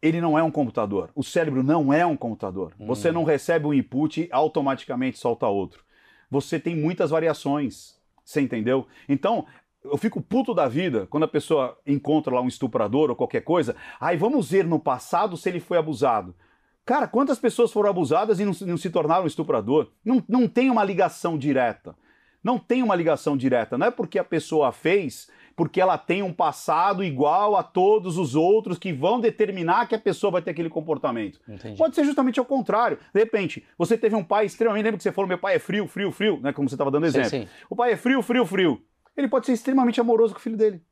Ele 0.00 0.20
não 0.20 0.36
é 0.36 0.42
um 0.42 0.50
computador. 0.50 1.10
O 1.14 1.22
cérebro 1.22 1.62
não 1.62 1.92
é 1.92 2.04
um 2.04 2.16
computador. 2.16 2.72
Você 2.78 3.12
não 3.12 3.22
recebe 3.22 3.66
um 3.66 3.74
input 3.74 4.22
e 4.22 4.28
automaticamente 4.32 5.16
solta 5.16 5.46
outro. 5.46 5.84
Você 6.28 6.58
tem 6.58 6.74
muitas 6.74 7.10
variações. 7.10 7.96
Você 8.24 8.40
entendeu? 8.40 8.86
Então, 9.08 9.46
eu 9.84 9.96
fico 9.96 10.20
puto 10.20 10.54
da 10.54 10.66
vida 10.66 11.06
quando 11.08 11.24
a 11.24 11.28
pessoa 11.28 11.78
encontra 11.86 12.34
lá 12.34 12.40
um 12.40 12.48
estuprador 12.48 13.10
ou 13.10 13.16
qualquer 13.16 13.42
coisa. 13.42 13.76
Aí 14.00 14.16
vamos 14.16 14.50
ver 14.50 14.64
no 14.64 14.78
passado 14.78 15.36
se 15.36 15.48
ele 15.48 15.60
foi 15.60 15.78
abusado. 15.78 16.34
Cara, 16.84 17.06
quantas 17.06 17.38
pessoas 17.38 17.70
foram 17.70 17.90
abusadas 17.90 18.40
e 18.40 18.44
não, 18.44 18.52
não 18.66 18.76
se 18.76 18.90
tornaram 18.90 19.26
estuprador? 19.26 19.88
Não, 20.04 20.22
não 20.28 20.48
tem 20.48 20.70
uma 20.70 20.82
ligação 20.82 21.38
direta. 21.38 21.94
Não 22.42 22.58
tem 22.58 22.82
uma 22.82 22.96
ligação 22.96 23.36
direta. 23.36 23.78
Não 23.78 23.86
é 23.86 23.90
porque 23.90 24.18
a 24.18 24.24
pessoa 24.24 24.72
fez, 24.72 25.30
porque 25.54 25.80
ela 25.80 25.96
tem 25.96 26.22
um 26.24 26.32
passado 26.32 27.04
igual 27.04 27.54
a 27.54 27.62
todos 27.62 28.18
os 28.18 28.34
outros 28.34 28.78
que 28.78 28.92
vão 28.92 29.20
determinar 29.20 29.86
que 29.86 29.94
a 29.94 29.98
pessoa 29.98 30.32
vai 30.32 30.42
ter 30.42 30.50
aquele 30.50 30.68
comportamento. 30.68 31.38
Entendi. 31.48 31.78
Pode 31.78 31.94
ser 31.94 32.04
justamente 32.04 32.40
ao 32.40 32.44
contrário. 32.44 32.98
De 33.14 33.20
repente, 33.20 33.64
você 33.78 33.96
teve 33.96 34.16
um 34.16 34.24
pai 34.24 34.46
extremamente. 34.46 34.82
Lembra 34.84 34.96
que 34.96 35.04
você 35.04 35.12
falou, 35.12 35.28
meu 35.28 35.38
pai 35.38 35.54
é 35.54 35.58
frio, 35.60 35.86
frio, 35.86 36.10
frio, 36.10 36.40
né? 36.42 36.52
Como 36.52 36.68
você 36.68 36.74
estava 36.74 36.90
dando 36.90 37.08
Sim, 37.08 37.20
exemplo. 37.20 37.30
sim. 37.30 37.48
O 37.70 37.76
pai 37.76 37.92
é 37.92 37.96
frio, 37.96 38.20
frio, 38.22 38.44
frio. 38.44 38.82
Ele 39.16 39.28
pode 39.28 39.46
ser 39.46 39.52
extremamente 39.52 40.00
amoroso 40.00 40.34
com 40.34 40.40
o 40.40 40.42
filho 40.42 40.56
dele 40.56 40.82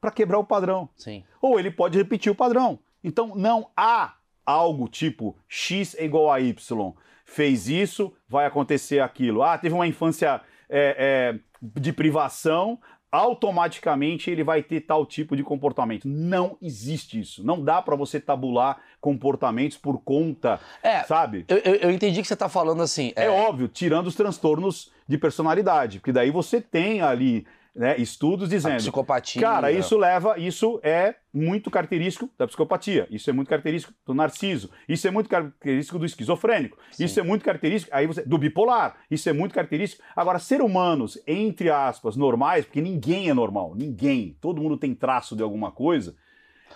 para 0.00 0.12
quebrar 0.12 0.38
o 0.38 0.44
padrão. 0.44 0.88
Sim. 0.96 1.24
Ou 1.40 1.58
ele 1.58 1.70
pode 1.70 1.98
repetir 1.98 2.30
o 2.30 2.34
padrão. 2.34 2.78
Então 3.02 3.34
não 3.34 3.70
há 3.76 4.14
algo 4.44 4.88
tipo 4.88 5.36
x 5.48 5.94
é 5.98 6.04
igual 6.04 6.30
a 6.32 6.40
y. 6.40 6.92
Fez 7.24 7.68
isso, 7.68 8.12
vai 8.28 8.46
acontecer 8.46 9.00
aquilo. 9.00 9.42
Ah, 9.42 9.56
teve 9.56 9.74
uma 9.74 9.86
infância 9.86 10.40
é, 10.68 11.34
é, 11.34 11.38
de 11.62 11.92
privação, 11.92 12.78
automaticamente 13.10 14.30
ele 14.30 14.42
vai 14.42 14.62
ter 14.62 14.80
tal 14.80 15.04
tipo 15.04 15.36
de 15.36 15.42
comportamento. 15.42 16.08
Não 16.08 16.56
existe 16.62 17.20
isso. 17.20 17.44
Não 17.44 17.62
dá 17.62 17.82
para 17.82 17.94
você 17.94 18.18
tabular 18.18 18.80
comportamentos 19.00 19.76
por 19.76 19.98
conta, 20.02 20.58
É, 20.82 21.02
sabe? 21.04 21.44
Eu, 21.46 21.58
eu, 21.58 21.74
eu 21.74 21.90
entendi 21.90 22.22
que 22.22 22.28
você 22.28 22.36
tá 22.36 22.48
falando 22.48 22.82
assim. 22.82 23.12
É 23.14 23.28
óbvio, 23.28 23.68
tirando 23.68 24.06
os 24.06 24.14
transtornos 24.14 24.90
de 25.06 25.18
personalidade, 25.18 25.98
porque 25.98 26.12
daí 26.12 26.30
você 26.30 26.60
tem 26.60 27.02
ali 27.02 27.46
né, 27.74 27.96
estudos 27.98 28.48
a 28.48 28.50
dizendo. 28.50 28.76
psicopatia. 28.76 29.40
Cara, 29.40 29.72
isso 29.72 29.96
leva, 29.96 30.38
isso 30.38 30.78
é 30.82 31.14
muito 31.32 31.70
característico 31.70 32.28
da 32.38 32.46
psicopatia, 32.46 33.06
isso 33.10 33.30
é 33.30 33.32
muito 33.32 33.48
característico 33.48 33.94
do 34.04 34.12
narciso, 34.12 34.70
isso 34.86 35.08
é 35.08 35.10
muito 35.10 35.30
característico 35.30 35.98
do 35.98 36.04
esquizofrênico, 36.04 36.76
Sim. 36.90 37.04
isso 37.04 37.18
é 37.18 37.22
muito 37.22 37.42
característico 37.44 37.94
aí 37.96 38.06
você, 38.06 38.22
do 38.22 38.36
bipolar, 38.36 38.96
isso 39.10 39.28
é 39.28 39.32
muito 39.32 39.54
característico. 39.54 40.02
Agora, 40.14 40.38
ser 40.38 40.60
humanos, 40.60 41.18
entre 41.26 41.70
aspas, 41.70 42.14
normais, 42.16 42.64
porque 42.66 42.82
ninguém 42.82 43.30
é 43.30 43.34
normal, 43.34 43.74
ninguém, 43.74 44.36
todo 44.40 44.60
mundo 44.60 44.76
tem 44.76 44.94
traço 44.94 45.34
de 45.34 45.42
alguma 45.42 45.72
coisa. 45.72 46.14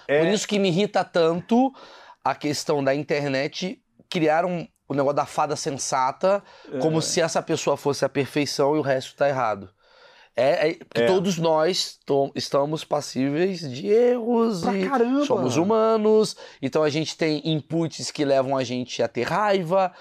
É, 0.09 0.21
Por 0.25 0.29
isso 0.33 0.49
que 0.49 0.59
me 0.59 0.69
irrita 0.69 1.05
tanto 1.05 1.73
a 2.25 2.35
questão 2.35 2.83
da 2.83 2.95
internet 2.95 3.83
criar 4.09 4.45
um, 4.47 4.67
o 4.89 4.95
negócio 4.95 5.17
da 5.17 5.27
fada 5.27 5.57
sensata, 5.57 6.43
É. 6.73 6.79
como 6.79 7.03
se 7.03 7.21
essa 7.21 7.43
pessoa 7.43 7.77
fosse 7.77 8.05
a 8.05 8.09
perfeição 8.09 8.75
e 8.77 8.79
o 8.79 8.83
resto 8.83 9.15
tá 9.15 9.29
errado. 9.29 9.69
É, 10.37 10.71
é 10.71 10.79
É. 10.95 11.07
todos 11.07 11.39
nós 11.39 11.99
estamos 12.35 12.85
passíveis 12.85 13.61
de 13.71 13.87
erros 13.87 14.61
Pra 14.61 14.77
e 14.77 14.87
caramba. 14.89 15.25
somos 15.25 15.57
humanos, 15.57 16.37
então 16.61 16.83
a 16.83 16.91
gente 16.91 17.17
tem 17.17 17.41
inputs 17.45 18.11
que 18.11 18.25
levam 18.25 18.57
a 18.57 18.63
gente 18.63 19.03
a 19.03 19.09
ter 19.09 19.23
raiva. 19.23 19.93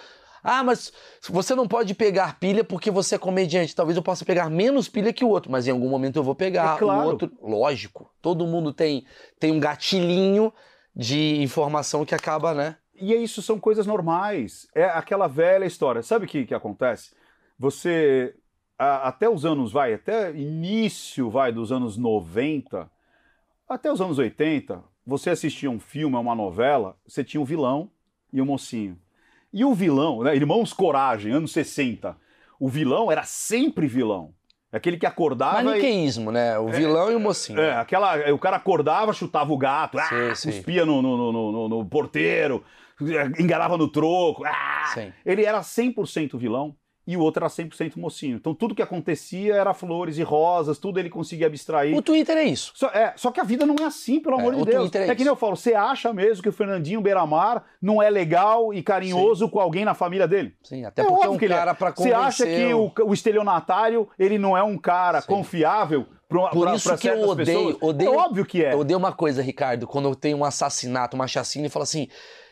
Ah, 0.44 0.64
mas 0.64 0.92
você 1.28 1.56
não 1.56 1.68
pode 1.68 1.96
pegar 1.96 2.38
pilha 2.40 2.64
porque 2.64 2.92
você 2.92 3.16
é 3.16 3.18
comediante. 3.18 3.74
Talvez 3.74 3.98
eu 3.98 4.04
possa 4.04 4.24
pegar 4.24 4.48
menos 4.50 4.88
pilha 4.88 5.12
que 5.12 5.26
o 5.26 5.30
outro, 5.30 5.52
mas 5.52 5.66
em 5.68 5.72
algum 5.72 5.90
momento 5.90 6.18
eu 6.20 6.24
vou 6.24 6.36
pegar 6.36 6.76
É 6.76 6.80
claro. 6.80 7.02
o 7.02 7.12
outro. 7.12 7.32
Lógico, 7.42 8.08
todo 8.22 8.46
mundo 8.46 8.72
tem, 8.72 9.06
tem 9.40 9.52
um 9.52 9.60
gatilhinho 9.60 10.54
de 10.96 11.42
informação 11.42 12.06
que 12.06 12.14
acaba, 12.14 12.54
né? 12.54 12.76
E 12.94 13.12
é 13.14 13.18
isso 13.18 13.42
são 13.42 13.60
coisas 13.60 13.88
normais. 13.88 14.68
É 14.76 14.84
aquela 14.86 15.28
velha 15.28 15.66
história. 15.66 16.04
Sabe 16.04 16.26
o 16.26 16.28
que, 16.28 16.46
que 16.46 16.54
acontece? 16.54 17.16
Você, 17.58 18.36
a- 18.78 19.08
até 19.08 19.30
os 19.30 19.46
anos, 19.46 19.72
vai, 19.72 19.94
até 19.94 20.32
início, 20.32 21.30
vai, 21.30 21.52
dos 21.52 21.72
anos 21.72 21.98
90, 21.98 22.90
até 23.68 23.92
os 23.92 24.02
anos 24.02 24.18
80, 24.18 24.84
você 25.06 25.30
assistia 25.30 25.70
um 25.70 25.80
filme, 25.80 26.16
uma 26.16 26.36
novela, 26.36 26.96
você 27.08 27.24
tinha 27.24 27.40
um 27.42 27.46
vilão 27.46 27.90
e 28.34 28.42
um 28.42 28.46
mocinho. 28.46 28.98
E 29.54 29.64
o 29.64 29.74
vilão, 29.74 30.24
né, 30.24 30.36
Irmãos 30.36 30.74
Coragem, 30.74 31.32
anos 31.32 31.52
60, 31.54 32.18
o 32.60 32.68
vilão 32.68 33.12
era 33.12 33.24
sempre 33.24 33.88
vilão. 33.88 34.34
Aquele 34.72 34.98
que 34.98 35.06
acordava 35.06 35.62
e... 35.62 35.64
Maniqueísmo, 35.64 36.32
né? 36.32 36.60
O 36.60 36.68
vilão 36.68 37.10
e 37.10 37.16
o 37.16 37.20
mocinho. 37.20 37.62
É, 37.62 37.78
aquela, 37.78 38.18
o 38.34 38.38
cara 38.38 38.58
acordava, 38.58 39.14
chutava 39.14 39.54
o 39.54 39.58
gato, 39.58 39.98
ah, 39.98 40.04
Sim, 40.04 40.36
sim. 40.36 40.52
cuspia 40.52 40.86
no, 40.86 41.02
no, 41.02 41.32
no, 41.32 41.70
no- 41.70 41.86
porteiro, 41.86 42.62
enganava 43.40 43.78
no 43.78 43.88
troco. 43.88 44.44
ah. 44.46 44.92
Sim. 44.94 45.14
Ele 45.26 45.46
era 45.46 45.62
100% 45.62 46.38
vilão 46.38 46.76
e 47.08 47.16
o 47.16 47.20
outro 47.20 47.44
era 47.44 47.50
100% 47.50 47.98
mocinho. 47.98 48.38
Então 48.38 48.54
tudo 48.56 48.74
que 48.74 48.82
acontecia 48.82 49.56
era 49.56 49.74
flores 49.74 50.18
e 50.18 50.24
rosas, 50.24 50.78
tudo 50.80 51.00
ele 51.00 51.10
conseguia 51.10 51.48
abstrair. 51.48 51.96
O 51.96 52.02
Twitter 52.02 52.36
é 52.38 52.44
isso. 52.44 52.72
Só, 52.76 52.88
é, 52.88 53.14
só 53.16 53.32
que 53.32 53.40
a 53.40 53.44
vida 53.44 53.66
não 53.66 53.76
é 53.80 53.84
assim, 53.86 54.20
pelo 54.20 54.38
É, 54.38 54.40
amor 54.40 54.56
de 54.56 54.62
o 54.62 54.66
Deus. 54.66 54.94
É 54.96 55.08
É, 55.08 55.16
que 55.16 55.24
nem 55.24 55.28
eu 55.32 55.36
falo, 55.36 55.56
você 55.56 55.74
acha 55.74 56.12
mesmo 56.14 56.42
que 56.42 56.50
o 56.50 56.54
Fernandinho 56.54 57.02
Beiramar 57.02 57.64
não 57.82 58.02
é 58.02 58.10
legal 58.10 58.74
e 58.74 58.82
carinhoso 58.82 59.48
com 59.50 59.60
alguém 59.60 59.86
na 59.86 59.94
família 59.94 60.28
dele? 60.28 60.56
Sim, 60.64 60.84
até 60.86 61.02
É 61.02 61.06
porque 61.06 61.26
é 61.26 61.30
um 61.30 61.38
que 61.38 61.46
é. 61.46 61.50
cara 61.50 61.76
pra 61.76 61.92
Você 61.92 62.10
convencer... 62.12 62.16
acha 62.16 62.46
que 62.46 62.74
o, 62.74 62.92
o 63.06 63.14
estelionatário 63.14 64.08
ele 64.18 64.38
não 64.38 64.58
é 64.58 64.64
um 64.64 64.78
cara 64.78 65.22
Sim. 65.22 65.28
confiável 65.28 66.06
para 66.28 66.50
Por 66.50 66.74
isso 66.74 66.98
que 66.98 67.08
eu 67.08 67.22
odeio- 67.30 67.78
odeio- 67.82 68.14
É 68.14 68.18
óbvio 68.18 68.46
que 68.46 68.66
é. 68.66 68.74
Eu 68.74 68.80
odeio 68.80 68.98
uma 68.98 69.14
coisa, 69.14 69.44
Ricardo, 69.44 69.86
quando 69.86 70.16
tem 70.16 70.34
um 70.34 70.44
assassinato, 70.44 71.16
uma 71.16 71.28
chacina, 71.28 71.68
e 71.68 71.70
fala 71.70 71.84
assim, 71.84 72.08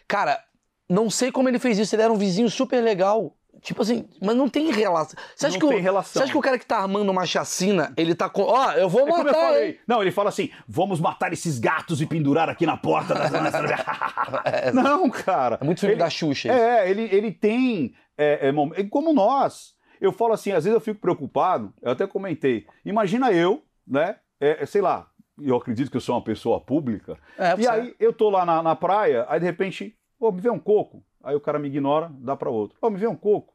cara, 0.07 0.39
não 0.87 1.09
sei 1.09 1.31
como 1.31 1.49
ele 1.49 1.57
fez 1.57 1.79
isso, 1.79 1.95
ele 1.95 2.03
era 2.03 2.13
um 2.13 2.17
vizinho 2.17 2.49
super 2.51 2.81
legal. 2.83 3.35
Tipo 3.63 3.81
assim, 3.81 4.05
mas 4.21 4.35
não 4.35 4.49
tem 4.49 4.71
relação. 4.71 5.17
Você 5.33 5.47
acha, 5.47 5.57
Não 5.57 5.61
que, 5.61 5.73
tem 5.73 5.79
o, 5.79 5.81
relação. 5.81 6.11
você 6.19 6.23
acha 6.23 6.31
que 6.33 6.37
o 6.37 6.41
cara 6.41 6.59
que 6.59 6.65
tá 6.65 6.79
armando 6.79 7.09
uma 7.09 7.25
chacina, 7.25 7.93
ele 7.95 8.13
tá 8.13 8.29
com. 8.29 8.41
Ó, 8.41 8.71
eu 8.73 8.89
vou 8.89 9.01
É 9.01 9.05
como 9.05 9.21
eu 9.21 9.25
matar 9.25 9.39
falei. 9.39 9.79
Não, 9.87 10.01
ele 10.01 10.11
fala 10.11 10.27
assim: 10.29 10.49
vamos 10.67 10.99
matar 10.99 11.31
esses 11.31 11.59
gatos 11.59 12.01
e 12.01 12.05
pendurar 12.05 12.49
aqui 12.49 12.65
na 12.65 12.75
porta 12.75 13.13
da 13.13 13.23
É, 14.43 14.71
Não, 14.73 15.09
cara. 15.09 15.57
é 15.61 15.63
muito 15.63 15.79
filme 15.79 15.95
ele, 15.95 15.99
da 16.03 16.09
Xuxa. 16.09 16.49
isso. 16.49 16.57
É, 16.57 16.89
ele, 16.89 17.03
ele 17.11 17.31
tem. 17.31 17.93
É, 18.17 18.49
é, 18.49 18.81
é 18.81 18.83
como 18.83 19.13
nós. 19.13 19.73
Eu 20.01 20.11
falo 20.11 20.33
assim, 20.33 20.51
às 20.51 20.65
vezes 20.65 20.75
eu 20.75 20.81
fico 20.81 20.99
preocupado, 20.99 21.73
eu 21.81 21.91
até 21.93 22.05
comentei. 22.05 22.67
Imagina 22.83 23.31
eu, 23.31 23.63
né? 23.87 24.17
é, 24.41 24.61
é, 24.61 24.65
sei 24.65 24.81
lá, 24.81 25.07
eu 25.41 25.55
acredito 25.55 25.89
que 25.89 25.95
eu 25.95 26.01
sou 26.01 26.15
uma 26.15 26.21
pessoa 26.23 26.59
pública. 26.59 27.17
É, 27.37 27.55
E 27.57 27.65
aí 27.65 27.95
eu 27.97 28.11
tô 28.11 28.29
lá 28.29 28.45
na, 28.45 28.61
na 28.61 28.75
praia, 28.75 29.25
aí 29.29 29.39
de 29.39 29.45
repente, 29.45 29.95
pô, 30.19 30.29
me 30.33 30.41
vê 30.41 30.49
um 30.49 30.59
coco. 30.59 31.01
Aí 31.23 31.33
o 31.33 31.39
cara 31.39 31.57
me 31.57 31.69
ignora, 31.69 32.11
dá 32.19 32.35
pra 32.35 32.49
outro. 32.49 32.77
Pô, 32.81 32.89
me 32.89 32.97
vê 32.97 33.07
um 33.07 33.15
coco. 33.15 33.52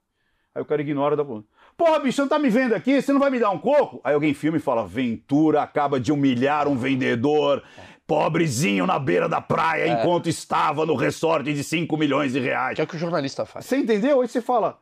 Aí 0.55 0.63
o 0.63 0.65
cara 0.65 0.81
ignora, 0.83 1.15
dá 1.17 1.25
pra 1.25 1.35
outro. 1.35 1.49
Porra, 1.77 2.01
bicho, 2.01 2.17
você 2.17 2.23
não 2.23 2.29
tá 2.29 2.39
me 2.39 2.49
vendo 2.51 2.75
aqui? 2.75 3.01
Você 3.01 3.13
não 3.13 3.21
vai 3.21 3.31
me 3.31 3.39
dar 3.39 3.51
um 3.51 3.59
coco? 3.59 4.01
Aí 4.03 4.15
alguém 4.15 4.35
filma 4.35 4.57
e 4.57 4.61
fala: 4.61 4.87
Ventura 4.87 5.63
acaba 5.63 6.01
de 6.01 6.11
humilhar 6.11 6.67
um 6.67 6.77
vendedor, 6.77 7.63
pobrezinho 8.07 8.87
na 8.87 8.99
beira 8.99 9.29
da 9.29 9.41
praia, 9.41 9.85
É. 9.85 9.89
enquanto 10.01 10.29
estava 10.29 10.85
no 10.85 10.97
resort 10.97 11.45
de 11.53 11.63
5 11.63 11.97
milhões 11.97 12.33
de 12.33 12.41
reais. 12.41 12.75
que 12.75 12.81
é 12.81 12.85
o 12.85 12.87
que 12.87 12.97
o 12.97 12.99
jornalista 12.99 13.45
faz. 13.47 13.67
Você 13.67 13.77
entendeu? 13.77 14.21
Aí 14.21 14.29
você 14.29 14.41
fala: 14.43 14.79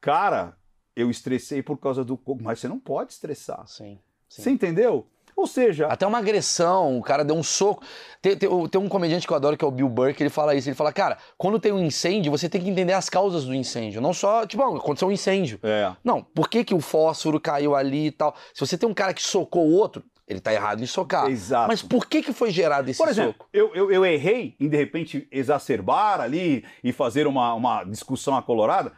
Cara, 0.00 0.56
eu 0.94 1.10
estressei 1.10 1.62
por 1.62 1.78
causa 1.78 2.04
do 2.04 2.16
coco, 2.16 2.42
mas 2.42 2.58
você 2.58 2.68
não 2.68 2.78
pode 2.78 3.12
estressar. 3.12 3.66
Sim. 3.66 3.98
sim. 4.28 4.42
Você 4.42 4.50
entendeu? 4.50 5.06
Ou 5.36 5.46
seja, 5.46 5.86
Até 5.86 6.06
uma 6.06 6.18
agressão, 6.18 6.98
o 6.98 7.02
cara 7.02 7.24
deu 7.24 7.34
um 7.36 7.42
soco. 7.42 7.82
Tem, 8.20 8.36
tem- 8.36 8.68
tem 8.68 8.80
um 8.80 8.88
comediante 8.88 9.26
que 9.26 9.32
eu 9.32 9.36
adoro, 9.36 9.56
que 9.56 9.64
é 9.64 9.68
o 9.68 9.70
Bill 9.70 9.88
Burr, 9.88 10.14
que 10.14 10.22
ele 10.22 10.30
fala 10.30 10.54
isso. 10.54 10.68
Ele 10.68 10.76
fala, 10.76 10.92
cara, 10.92 11.18
quando 11.36 11.58
tem 11.58 11.72
um 11.72 11.82
incêndio, 11.84 12.30
você 12.30 12.48
tem 12.48 12.60
que 12.62 12.68
entender 12.70 12.92
as 12.92 13.08
causas 13.08 13.44
do 13.44 13.54
incêndio. 13.54 14.00
Não 14.00 14.12
só, 14.12 14.46
tipo, 14.46 14.62
ah, 14.62 14.76
aconteceu 14.76 15.08
um 15.08 15.12
incêndio. 15.12 15.58
é. 15.62 15.92
Não, 16.04 16.22
por 16.22 16.48
que, 16.48 16.64
que 16.64 16.74
o 16.74 16.80
fósforo 16.80 17.40
caiu 17.40 17.74
ali 17.74 18.06
e 18.06 18.12
tal? 18.12 18.34
Se 18.54 18.60
você 18.60 18.78
tem 18.78 18.88
um 18.88 18.94
cara 18.94 19.12
que 19.12 19.22
socou 19.22 19.66
o 19.66 19.72
outro, 19.72 20.04
ele 20.28 20.40
tá 20.40 20.52
errado 20.54 20.82
em 20.82 20.86
socar. 20.86 21.26
Exato. 21.28 21.68
Mas 21.68 21.82
por 21.82 22.06
que, 22.06 22.22
que 22.22 22.32
foi 22.32 22.50
gerado 22.50 22.88
esse 22.88 22.98
Por 22.98 23.08
exemplo, 23.08 23.32
soco? 23.32 23.48
eu, 23.52 23.74
eu, 23.74 23.90
eu 23.90 24.04
errei 24.06 24.54
em 24.60 24.68
de 24.68 24.76
repente 24.76 25.26
exacerbar 25.32 26.20
ali 26.20 26.64
e 26.84 26.92
fazer 26.92 27.26
uma, 27.26 27.52
uma 27.54 27.84
discussão 27.84 28.36
acolorada. 28.36 28.92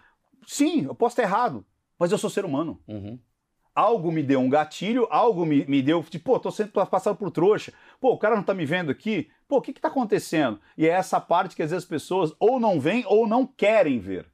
Sim, 0.46 0.84
eu 0.84 0.94
posso 0.94 1.14
estar 1.14 1.22
errado, 1.22 1.64
mas 1.98 2.12
eu 2.12 2.18
sou 2.18 2.28
ser 2.28 2.44
humano. 2.44 2.78
Uhum. 2.86 3.18
Algo 3.74 4.12
me 4.12 4.22
deu 4.22 4.38
um 4.40 4.48
gatilho, 4.48 5.08
algo 5.10 5.44
me, 5.44 5.64
me 5.66 5.82
deu, 5.82 6.02
tipo, 6.04 6.32
pô, 6.32 6.38
tô 6.38 6.50
sendo 6.50 6.70
passado 6.86 7.16
por 7.16 7.30
trouxa. 7.30 7.72
Pô, 8.00 8.12
o 8.12 8.18
cara 8.18 8.36
não 8.36 8.42
tá 8.42 8.54
me 8.54 8.64
vendo 8.64 8.90
aqui. 8.90 9.28
Pô, 9.48 9.56
o 9.56 9.60
que 9.60 9.72
que 9.72 9.80
tá 9.80 9.88
acontecendo? 9.88 10.60
E 10.78 10.86
é 10.86 10.90
essa 10.90 11.20
parte 11.20 11.56
que 11.56 11.62
às 11.62 11.70
vezes 11.70 11.84
as 11.84 11.88
pessoas 11.88 12.32
ou 12.38 12.60
não 12.60 12.78
veem 12.78 13.04
ou 13.06 13.26
não 13.26 13.44
querem 13.46 13.98
ver. 13.98 14.26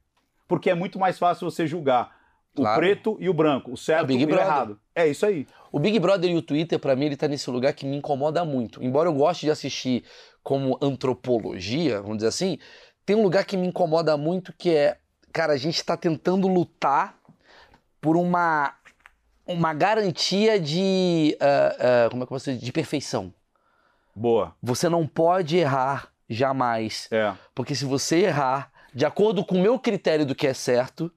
Porque 0.47 0.69
é 0.69 0.75
muito 0.75 0.99
mais 0.99 1.17
fácil 1.17 1.49
você 1.49 1.65
julgar 1.65 2.15
o 2.53 2.61
Claro. 2.61 2.79
preto 2.79 3.17
e 3.19 3.29
o 3.29 3.33
branco, 3.33 3.71
o 3.71 3.77
certo 3.77 4.07
Big 4.07 4.21
e 4.21 4.25
o 4.25 4.27
Brother. 4.27 4.45
errado. 4.45 4.79
É 4.93 5.07
isso 5.07 5.25
aí. 5.25 5.47
O 5.71 5.79
Big 5.79 5.97
Brother 5.99 6.29
e 6.29 6.35
o 6.35 6.41
Twitter, 6.41 6.77
pra 6.77 6.95
mim, 6.95 7.05
ele 7.05 7.15
tá 7.15 7.27
nesse 7.27 7.49
lugar 7.49 7.73
que 7.73 7.85
me 7.85 7.95
incomoda 7.95 8.43
muito. 8.43 8.83
Embora 8.83 9.07
eu 9.07 9.13
goste 9.13 9.45
de 9.45 9.51
assistir 9.51 10.03
como 10.43 10.77
antropologia, 10.81 12.01
vamos 12.01 12.17
dizer 12.17 12.27
assim, 12.27 12.59
tem 13.05 13.15
um 13.15 13.23
lugar 13.23 13.45
que 13.45 13.55
me 13.55 13.67
incomoda 13.67 14.15
muito 14.17 14.53
que 14.53 14.69
é, 14.75 14.97
cara, 15.31 15.53
a 15.53 15.57
gente 15.57 15.83
tá 15.83 15.95
tentando 15.95 16.47
lutar 16.47 17.17
por 18.01 18.17
uma, 18.17 18.73
uma 19.45 19.73
garantia 19.73 20.59
de. 20.59 21.35
ah, 21.39 22.05
ah, 22.05 22.09
como 22.09 22.23
é 22.23 22.25
que 22.25 22.31
eu 22.33 22.35
posso 22.35 22.51
dizer? 22.51 22.63
De 22.63 22.71
perfeição. 22.71 23.33
Boa. 24.15 24.55
Você 24.61 24.89
não 24.89 25.07
pode 25.07 25.57
errar 25.57 26.09
jamais. 26.29 27.07
É. 27.11 27.33
Porque 27.55 27.73
se 27.75 27.85
você 27.85 28.19
errar, 28.23 28.71
de 28.93 29.05
acordo 29.05 29.43
com 29.45 29.55
o 29.55 29.61
meu 29.61 29.79
critério 29.79 30.25
do 30.25 30.35
que 30.35 30.47
é 30.47 30.53
certo, 30.53 31.11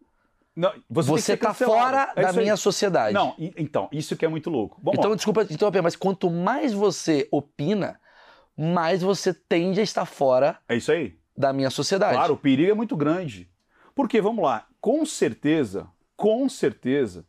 Não, 0.54 0.72
você 0.88 1.36
tá 1.36 1.48
cancelado. 1.48 1.74
fora 1.80 2.12
É 2.16 2.22
da 2.22 2.30
isso 2.30 2.38
aí. 2.38 2.44
minha 2.44 2.56
sociedade. 2.56 3.14
Não, 3.14 3.34
então, 3.38 3.88
isso 3.92 4.16
que 4.16 4.24
é 4.24 4.28
muito 4.28 4.48
louco. 4.50 4.78
Vamos 4.82 4.98
então, 4.98 5.10
lá. 5.10 5.16
desculpa 5.16 5.42
interromper, 5.42 5.82
mas 5.82 5.96
quanto 5.96 6.30
mais 6.30 6.72
você 6.72 7.28
opina, 7.32 8.00
mais 8.56 9.02
você 9.02 9.34
tende 9.34 9.80
a 9.80 9.82
estar 9.82 10.04
fora 10.06 10.58
É 10.68 10.76
isso 10.76 10.92
aí. 10.92 11.16
da 11.36 11.52
minha 11.52 11.70
sociedade. 11.70 12.14
Claro, 12.14 12.34
o 12.34 12.38
perigo 12.38 12.70
é 12.70 12.74
muito 12.74 12.96
grande. 12.96 13.50
Porque, 13.94 14.20
vamos 14.20 14.44
lá, 14.44 14.66
com 14.80 15.04
certeza, 15.04 15.88
com 16.16 16.48
certeza, 16.48 17.24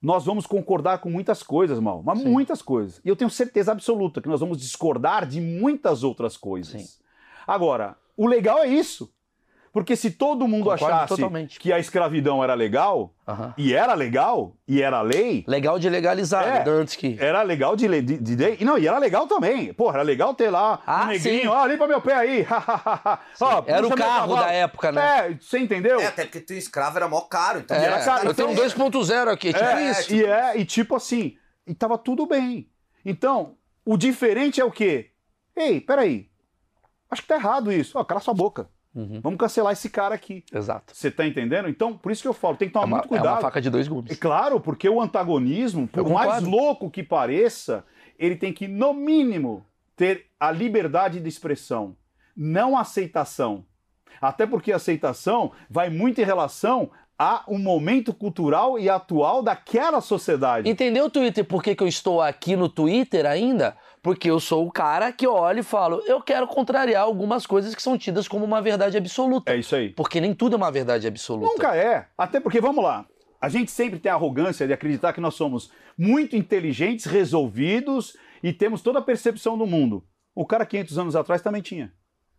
nós 0.00 0.24
vamos 0.24 0.46
concordar 0.46 0.98
com 0.98 1.10
muitas 1.10 1.42
coisas, 1.42 1.80
Mal, 1.80 2.02
mas 2.02 2.18
Sim. 2.18 2.28
muitas 2.28 2.62
coisas. 2.62 3.00
E 3.04 3.08
eu 3.08 3.16
tenho 3.16 3.30
certeza 3.30 3.72
absoluta 3.72 4.20
que 4.20 4.28
nós 4.28 4.40
vamos 4.40 4.58
discordar 4.58 5.26
de 5.26 5.40
muitas 5.40 6.02
outras 6.02 6.36
coisas. 6.36 6.82
Sim. 6.82 7.02
Agora, 7.46 7.96
o 8.16 8.26
legal 8.26 8.58
é 8.58 8.68
isso. 8.68 9.12
Porque 9.76 9.94
se 9.94 10.10
todo 10.10 10.48
mundo 10.48 10.70
Concordo 10.70 10.86
achasse 10.86 11.16
totalmente. 11.16 11.60
que 11.60 11.70
a 11.70 11.78
escravidão 11.78 12.42
era 12.42 12.54
legal, 12.54 13.12
Aham. 13.28 13.52
e 13.58 13.74
era 13.74 13.92
legal, 13.92 14.56
e 14.66 14.80
era 14.80 15.02
lei, 15.02 15.44
Legal 15.46 15.78
de 15.78 15.90
legalizar, 15.90 16.48
É. 16.48 16.64
né, 16.64 16.70
antes 16.70 16.96
que... 16.96 17.14
era 17.20 17.42
legal 17.42 17.76
de, 17.76 17.86
lei- 17.86 18.00
de, 18.00 18.16
de 18.16 18.36
lei. 18.36 18.56
E 18.58 18.64
Não, 18.64 18.78
e 18.78 18.88
era 18.88 18.96
legal 18.98 19.26
também. 19.26 19.74
Porra, 19.74 19.96
era 19.96 20.02
legal 20.02 20.32
ter 20.32 20.48
lá 20.48 20.80
Ah, 20.86 21.02
um 21.04 21.06
negrinho, 21.08 21.50
ó, 21.50 21.66
limpa 21.66 21.86
meu 21.86 22.00
pé 22.00 22.14
aí. 22.14 22.46
Ó, 23.38 23.64
Era 23.66 23.86
o 23.86 23.94
carro 23.94 24.34
da 24.36 24.50
época, 24.50 24.90
né? 24.90 25.02
É, 25.32 25.34
você 25.38 25.58
entendeu? 25.58 26.00
É, 26.00 26.06
até 26.06 26.24
porque 26.24 26.40
tu 26.40 26.54
escravo 26.54 26.96
era 26.96 27.06
mó 27.06 27.20
caro, 27.20 27.58
então 27.58 27.76
É, 27.76 27.84
era 27.84 28.02
cara, 28.02 28.24
eu 28.24 28.32
tenho 28.32 28.48
um 28.48 28.52
então- 28.52 28.64
2.0 28.64 29.28
aqui, 29.30 29.48
é 29.50 29.52
tipo 29.52 29.64
É, 29.66 29.90
isso. 29.90 30.14
E 30.14 30.24
é, 30.24 30.56
e 30.58 30.64
tipo 30.64 30.96
assim, 30.96 31.36
e 31.66 31.74
tava 31.74 31.98
tudo 31.98 32.24
bem. 32.26 32.66
Então, 33.04 33.56
o 33.84 33.98
diferente 33.98 34.58
é 34.58 34.64
o 34.64 34.70
quê? 34.70 35.10
Ei, 35.54 35.82
peraí. 35.82 36.30
Acho 37.10 37.20
que 37.20 37.28
tá 37.28 37.34
errado 37.34 37.70
isso. 37.70 37.98
Ó, 37.98 38.04
cala 38.04 38.20
sua 38.20 38.32
boca. 38.32 38.70
Uhum, 38.96 39.20
Vamos 39.22 39.38
cancelar 39.38 39.74
esse 39.74 39.90
cara 39.90 40.14
aqui. 40.14 40.42
Exato. 40.52 40.96
Você 40.96 41.10
tá 41.10 41.26
entendendo? 41.26 41.68
Então, 41.68 41.96
por 41.96 42.10
isso 42.10 42.22
que 42.22 42.28
eu 42.28 42.32
falo, 42.32 42.56
tem 42.56 42.66
que 42.68 42.76
É 42.76 42.80
tomar 42.80 42.86
uma, 42.86 42.96
muito 42.96 43.06
é 43.06 43.08
cuidado. 43.18 43.34
uma 43.34 43.40
faca 43.42 43.60
de 43.60 43.68
dois 43.68 43.86
É 43.86 43.90
gumes. 43.90 44.18
claro, 44.18 44.58
porque 44.58 44.88
o 44.88 45.00
antagonismo, 45.02 45.86
por 45.86 46.08
mais 46.08 46.42
louco 46.42 46.90
que 46.90 47.02
pareça, 47.02 47.84
ele 48.18 48.34
tem 48.36 48.52
que, 48.52 48.66
no 48.66 48.94
mínimo, 48.94 49.64
ter 49.94 50.26
a 50.40 50.50
liberdade 50.50 51.20
de 51.20 51.28
expressão, 51.28 51.94
não 52.34 52.76
a 52.76 52.80
aceitação. 52.80 53.64
Até 54.20 54.46
porque 54.46 54.72
a 54.72 54.76
aceitação 54.76 55.52
vai 55.68 55.90
muito 55.90 56.20
em 56.20 56.24
relação 56.24 56.90
a 57.18 57.44
um 57.48 57.58
momento 57.58 58.12
cultural 58.12 58.78
e 58.78 58.88
atual 58.90 59.42
daquela 59.42 60.00
sociedade. 60.00 60.68
Entendeu, 60.68 61.08
Twitter, 61.10 61.44
por 61.44 61.62
que, 61.62 61.74
que 61.74 61.82
eu 61.82 61.88
estou 61.88 62.20
aqui 62.20 62.56
no 62.56 62.68
Twitter 62.68 63.24
ainda? 63.26 63.76
Porque 64.06 64.30
eu 64.30 64.38
sou 64.38 64.64
o 64.64 64.70
cara 64.70 65.10
que 65.10 65.26
olha 65.26 65.58
e 65.58 65.64
falo, 65.64 66.00
eu 66.06 66.20
quero 66.20 66.46
contrariar 66.46 67.02
algumas 67.02 67.44
coisas 67.44 67.74
que 67.74 67.82
são 67.82 67.98
tidas 67.98 68.28
como 68.28 68.44
uma 68.44 68.62
verdade 68.62 68.96
absoluta. 68.96 69.52
É 69.52 69.56
isso 69.56 69.74
aí. 69.74 69.88
Porque 69.88 70.20
nem 70.20 70.32
tudo 70.32 70.52
é 70.52 70.56
uma 70.56 70.70
verdade 70.70 71.08
absoluta. 71.08 71.50
Nunca 71.50 71.74
é. 71.74 72.06
Até 72.16 72.38
porque, 72.38 72.60
vamos 72.60 72.84
lá, 72.84 73.04
a 73.40 73.48
gente 73.48 73.68
sempre 73.68 73.98
tem 73.98 74.12
a 74.12 74.14
arrogância 74.14 74.64
de 74.64 74.72
acreditar 74.72 75.12
que 75.12 75.20
nós 75.20 75.34
somos 75.34 75.72
muito 75.98 76.36
inteligentes, 76.36 77.04
resolvidos 77.04 78.16
e 78.44 78.52
temos 78.52 78.80
toda 78.80 79.00
a 79.00 79.02
percepção 79.02 79.58
do 79.58 79.66
mundo. 79.66 80.04
O 80.36 80.46
cara 80.46 80.64
500 80.64 80.98
anos 80.98 81.16
atrás 81.16 81.42
também 81.42 81.60
tinha. 81.60 81.92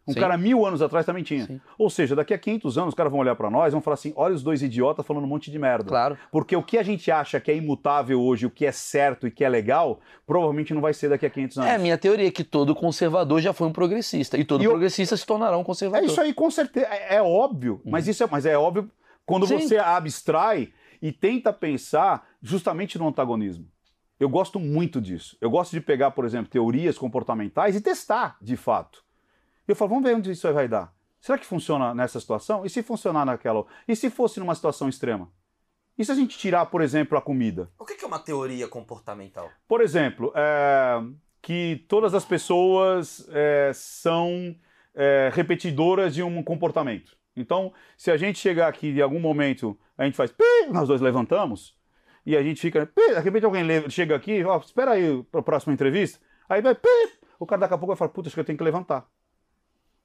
Um 0.07 0.13
Sim. 0.13 0.19
cara 0.19 0.37
mil 0.37 0.65
anos 0.65 0.81
atrás 0.81 1.05
também 1.05 1.21
tinha. 1.23 1.45
Sim. 1.45 1.59
Ou 1.77 1.89
seja, 1.89 2.15
daqui 2.15 2.33
a 2.33 2.37
500 2.37 2.77
anos 2.77 2.87
os 2.89 2.95
caras 2.95 3.11
vão 3.11 3.19
olhar 3.19 3.35
pra 3.35 3.49
nós 3.49 3.67
e 3.67 3.71
vão 3.71 3.81
falar 3.81 3.95
assim: 3.95 4.13
olha 4.15 4.33
os 4.33 4.41
dois 4.41 4.61
idiotas 4.63 5.05
falando 5.05 5.25
um 5.25 5.27
monte 5.27 5.51
de 5.51 5.59
merda. 5.59 5.85
Claro. 5.89 6.17
Porque 6.31 6.55
o 6.55 6.63
que 6.63 6.77
a 6.77 6.83
gente 6.83 7.11
acha 7.11 7.39
que 7.39 7.51
é 7.51 7.55
imutável 7.57 8.21
hoje, 8.21 8.45
o 8.45 8.49
que 8.49 8.65
é 8.65 8.71
certo 8.71 9.27
e 9.27 9.31
que 9.31 9.43
é 9.43 9.49
legal, 9.49 9.99
provavelmente 10.25 10.73
não 10.73 10.81
vai 10.81 10.93
ser 10.93 11.09
daqui 11.09 11.25
a 11.25 11.29
500 11.29 11.57
anos. 11.57 11.69
É, 11.71 11.75
a 11.75 11.79
minha 11.79 11.97
teoria 11.97 12.27
é 12.27 12.31
que 12.31 12.43
todo 12.43 12.73
conservador 12.73 13.41
já 13.41 13.51
foi 13.51 13.67
um 13.67 13.73
progressista. 13.73 14.37
E 14.37 14.45
todo 14.45 14.63
E 14.63 14.67
progressista 14.67 15.17
se 15.17 15.25
tornará 15.25 15.57
um 15.57 15.61
É 15.61 15.63
conservador. 15.65 16.05
isso 16.07 16.21
aí, 16.21 16.33
com 16.33 16.49
certeza. 16.49 16.87
É, 16.89 17.15
é 17.15 17.21
óbvio. 17.21 17.81
Mas 17.85 18.07
isso 18.07 18.23
é, 18.23 18.27
mas 18.31 18.45
é 18.45 18.57
óbvio 18.57 18.89
quando 19.25 19.45
Sim. 19.45 19.59
você 19.59 19.77
abstrai 19.77 20.69
e 21.01 21.11
tenta 21.11 21.51
pensar 21.51 22.25
justamente 22.41 22.97
no 22.97 23.07
antagonismo. 23.07 23.65
Eu 24.19 24.29
gosto 24.29 24.59
muito 24.59 24.99
disso. 24.99 25.37
Eu 25.39 25.49
gosto 25.49 25.71
de 25.73 25.81
pegar, 25.81 26.09
por 26.11 26.25
exemplo, 26.25 26.49
teorias 26.49 26.97
comportamentais 26.97 27.75
e 27.75 27.81
testar, 27.81 28.35
de 28.41 28.55
fato. 28.55 29.03
Eu 29.67 29.75
falo, 29.75 29.89
vamos 29.89 30.03
ver 30.05 30.15
onde 30.15 30.31
isso 30.31 30.51
vai 30.53 30.67
dar. 30.67 30.93
Será 31.19 31.37
que 31.37 31.45
funciona 31.45 31.93
nessa 31.93 32.19
situação? 32.19 32.65
E 32.65 32.69
se 32.69 32.81
funcionar 32.81 33.25
naquela? 33.25 33.65
E 33.87 33.95
se 33.95 34.09
fosse 34.09 34.39
numa 34.39 34.55
situação 34.55 34.87
extrema? 34.87 35.29
E 35.97 36.05
se 36.05 36.11
a 36.11 36.15
gente 36.15 36.37
tirar, 36.37 36.67
por 36.67 36.81
exemplo, 36.81 37.17
a 37.17 37.21
comida? 37.21 37.69
O 37.77 37.83
que 37.83 38.03
é 38.03 38.07
uma 38.07 38.19
teoria 38.19 38.67
comportamental? 38.67 39.49
Por 39.67 39.81
exemplo, 39.81 40.31
é, 40.35 41.01
que 41.41 41.85
todas 41.89 42.13
as 42.13 42.23
pessoas 42.23 43.27
é, 43.31 43.71
são 43.73 44.55
é, 44.93 45.31
repetidoras 45.33 46.13
de 46.13 46.23
um 46.23 46.41
comportamento. 46.43 47.17
Então, 47.35 47.73
se 47.97 48.09
a 48.09 48.17
gente 48.17 48.39
chegar 48.39 48.67
aqui 48.67 48.89
em 48.89 49.01
algum 49.01 49.19
momento, 49.19 49.77
a 49.97 50.05
gente 50.05 50.15
faz 50.15 50.31
pi, 50.31 50.43
nós 50.71 50.87
dois 50.87 51.01
levantamos, 51.01 51.75
e 52.25 52.37
a 52.37 52.43
gente 52.43 52.61
fica, 52.61 52.85
pi, 52.85 53.13
de 53.13 53.19
repente 53.19 53.45
alguém 53.45 53.89
chega 53.89 54.15
aqui, 54.15 54.43
ó, 54.43 54.57
espera 54.57 54.91
aí 54.91 55.23
para 55.31 55.39
a 55.39 55.43
próxima 55.43 55.73
entrevista, 55.73 56.19
aí 56.47 56.61
vai, 56.61 56.73
pi, 56.73 56.89
o 57.39 57.45
cara 57.45 57.61
daqui 57.61 57.73
a 57.73 57.77
pouco 57.77 57.93
vai 57.93 57.97
falar, 57.97 58.09
puta, 58.09 58.27
acho 58.27 58.35
que 58.35 58.39
eu 58.39 58.45
tenho 58.45 58.57
que 58.57 58.63
levantar. 58.63 59.07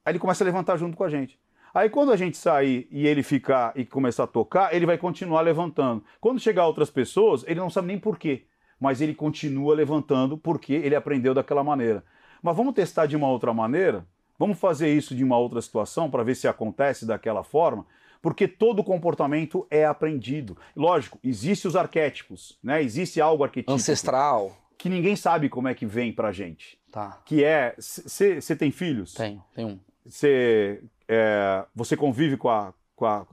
Aí 0.04 0.12
ele 0.12 0.18
começa 0.18 0.42
a 0.42 0.46
levantar 0.46 0.76
junto 0.76 0.96
com 0.96 1.04
a 1.04 1.08
gente. 1.08 1.38
Aí 1.74 1.88
quando 1.88 2.12
a 2.12 2.16
gente 2.16 2.36
sair 2.36 2.86
e 2.90 3.06
ele 3.06 3.22
ficar 3.22 3.72
e 3.74 3.84
começar 3.84 4.24
a 4.24 4.26
tocar, 4.26 4.74
ele 4.74 4.84
vai 4.84 4.98
continuar 4.98 5.40
levantando. 5.40 6.04
Quando 6.20 6.38
chegar 6.40 6.66
outras 6.66 6.90
pessoas, 6.90 7.44
ele 7.46 7.60
não 7.60 7.70
sabe 7.70 7.88
nem 7.88 7.98
por 7.98 8.18
quê, 8.18 8.44
mas 8.78 9.00
ele 9.00 9.14
continua 9.14 9.74
levantando 9.74 10.36
porque 10.36 10.74
ele 10.74 10.94
aprendeu 10.94 11.32
daquela 11.32 11.64
maneira. 11.64 12.04
Mas 12.42 12.56
vamos 12.56 12.74
testar 12.74 13.06
de 13.06 13.16
uma 13.16 13.28
outra 13.28 13.54
maneira? 13.54 14.06
Vamos 14.38 14.58
fazer 14.58 14.92
isso 14.92 15.14
de 15.14 15.22
uma 15.22 15.38
outra 15.38 15.62
situação 15.62 16.10
para 16.10 16.24
ver 16.24 16.34
se 16.34 16.48
acontece 16.48 17.06
daquela 17.06 17.44
forma? 17.44 17.86
Porque 18.20 18.46
todo 18.46 18.84
comportamento 18.84 19.66
é 19.70 19.84
aprendido. 19.84 20.56
Lógico, 20.76 21.18
existem 21.24 21.68
os 21.68 21.76
arquétipos, 21.76 22.58
né? 22.62 22.82
Existe 22.82 23.20
algo 23.20 23.44
arquetípico 23.44 23.72
Ancestral. 23.72 24.56
que 24.76 24.88
ninguém 24.88 25.16
sabe 25.16 25.48
como 25.48 25.68
é 25.68 25.74
que 25.74 25.86
vem 25.86 26.12
pra 26.12 26.32
gente. 26.32 26.78
Tá. 26.90 27.20
Que 27.24 27.42
é, 27.42 27.74
você 27.78 28.54
tem 28.56 28.70
filhos? 28.70 29.14
Tem, 29.14 29.42
tem 29.54 29.64
um. 29.64 29.78
Você 30.04 30.82
é, 31.08 31.64
você 31.74 31.96
convive 31.96 32.36
com 32.36 32.48
a, 32.48 32.72
com 32.96 33.06
a, 33.06 33.24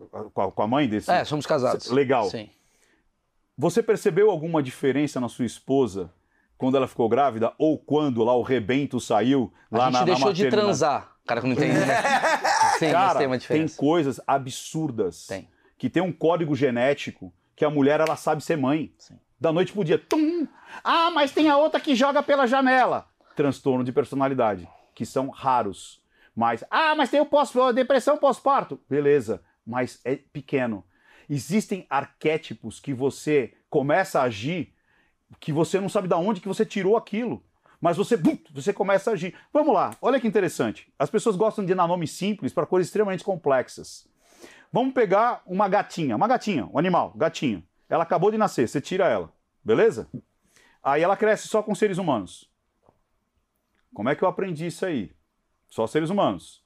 com 0.51 0.61
a, 0.61 0.67
mãe 0.67 0.87
desse? 0.87 1.11
É, 1.11 1.23
somos 1.23 1.45
casados. 1.45 1.89
Legal. 1.89 2.29
Sim. 2.29 2.49
Você 3.57 3.83
percebeu 3.83 4.29
alguma 4.29 4.63
diferença 4.63 5.19
na 5.19 5.29
sua 5.29 5.45
esposa 5.45 6.13
quando 6.57 6.75
ela 6.77 6.87
ficou 6.87 7.07
grávida 7.07 7.53
ou 7.57 7.77
quando 7.77 8.23
lá 8.23 8.35
o 8.35 8.41
rebento 8.41 8.99
saiu 8.99 9.53
lá 9.71 9.83
a 9.83 9.85
gente 9.85 9.93
na, 9.93 9.99
na 9.99 10.05
deixou 10.05 10.33
de 10.33 10.43
maternidade? 10.43 10.65
transar. 10.65 11.15
Cara 11.25 11.41
que 11.41 11.47
não 11.47 11.55
né? 11.55 11.67
Sim, 12.79 12.91
Cara, 12.91 13.19
tem 13.19 13.27
uma 13.27 13.33
tem 13.33 13.39
diferença. 13.39 13.77
coisas 13.77 14.19
absurdas. 14.25 15.27
Tem. 15.27 15.47
Que 15.77 15.89
tem 15.89 16.01
um 16.01 16.11
código 16.11 16.55
genético 16.55 17.31
que 17.55 17.63
a 17.63 17.69
mulher 17.69 17.99
ela 17.99 18.15
sabe 18.15 18.43
ser 18.43 18.57
mãe. 18.57 18.91
Sim. 18.97 19.19
Da 19.39 19.53
noite 19.53 19.71
pro 19.71 19.85
dia. 19.85 19.99
Tum! 19.99 20.47
Ah, 20.83 21.11
mas 21.11 21.31
tem 21.31 21.49
a 21.49 21.57
outra 21.57 21.79
que 21.79 21.95
joga 21.95 22.23
pela 22.23 22.47
janela. 22.47 23.07
Transtorno 23.35 23.83
de 23.83 23.91
personalidade, 23.91 24.67
que 24.95 25.05
são 25.05 25.29
raros. 25.29 26.01
Mas, 26.35 26.63
ah, 26.69 26.95
mas 26.95 27.09
tem 27.09 27.19
o 27.19 27.25
pós, 27.25 27.51
depressão 27.73 28.17
pós-parto. 28.17 28.79
Beleza, 28.89 29.41
mas 29.65 29.99
é 30.03 30.15
pequeno. 30.15 30.83
Existem 31.29 31.85
arquétipos 31.89 32.79
que 32.79 32.93
você 32.93 33.53
começa 33.69 34.19
a 34.19 34.23
agir 34.23 34.73
que 35.39 35.53
você 35.53 35.79
não 35.79 35.89
sabe 35.89 36.07
de 36.07 36.15
onde 36.15 36.41
que 36.41 36.47
você 36.47 36.65
tirou 36.65 36.97
aquilo. 36.97 37.43
Mas 37.79 37.95
você, 37.95 38.19
você 38.51 38.73
começa 38.73 39.09
a 39.09 39.13
agir. 39.13 39.35
Vamos 39.53 39.73
lá, 39.73 39.91
olha 40.01 40.19
que 40.19 40.27
interessante. 40.27 40.91
As 40.97 41.09
pessoas 41.09 41.35
gostam 41.35 41.65
de 41.65 41.73
dar 41.73 41.87
nomes 41.87 42.11
simples 42.11 42.51
para 42.51 42.65
coisas 42.65 42.87
extremamente 42.87 43.23
complexas. 43.23 44.07
Vamos 44.71 44.93
pegar 44.93 45.41
uma 45.45 45.67
gatinha, 45.67 46.15
uma 46.15 46.27
gatinha, 46.27 46.67
um 46.67 46.77
animal, 46.77 47.13
gatinho. 47.15 47.63
Ela 47.87 48.03
acabou 48.03 48.31
de 48.31 48.37
nascer, 48.37 48.67
você 48.67 48.79
tira 48.79 49.07
ela, 49.07 49.33
beleza? 49.63 50.09
Aí 50.83 51.01
ela 51.01 51.17
cresce 51.17 51.47
só 51.47 51.63
com 51.63 51.73
seres 51.73 51.97
humanos. 51.97 52.49
Como 53.93 54.09
é 54.09 54.15
que 54.15 54.23
eu 54.23 54.27
aprendi 54.27 54.67
isso 54.67 54.85
aí? 54.85 55.11
Só 55.69 55.85
seres 55.87 56.09
humanos. 56.09 56.63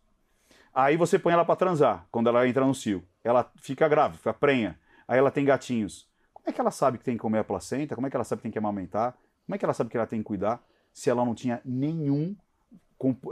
Aí 0.73 0.97
você 0.97 1.19
põe 1.19 1.33
ela 1.33 1.45
para 1.45 1.55
transar, 1.55 2.07
quando 2.09 2.29
ela 2.29 2.47
entra 2.47 2.65
no 2.65 2.73
cio. 2.73 3.03
Ela 3.23 3.51
fica 3.57 3.87
grávida, 3.87 4.17
fica 4.17 4.33
prenha. 4.33 4.79
Aí 5.07 5.19
ela 5.19 5.29
tem 5.29 5.45
gatinhos. 5.45 6.09
Como 6.33 6.49
é 6.49 6.51
que 6.51 6.59
ela 6.59 6.71
sabe 6.71 6.97
que 6.97 7.03
tem 7.03 7.15
que 7.15 7.21
comer 7.21 7.39
a 7.39 7.43
placenta? 7.43 7.95
Como 7.95 8.07
é 8.07 8.09
que 8.09 8.15
ela 8.15 8.23
sabe 8.23 8.39
que 8.39 8.43
tem 8.43 8.51
que 8.51 8.57
amamentar? 8.57 9.15
Como 9.45 9.55
é 9.55 9.57
que 9.57 9.65
ela 9.65 9.73
sabe 9.73 9.89
que 9.89 9.97
ela 9.97 10.07
tem 10.07 10.19
que 10.19 10.25
cuidar? 10.25 10.63
Se 10.91 11.09
ela 11.09 11.23
não 11.23 11.35
tinha 11.35 11.61
nenhum 11.63 12.35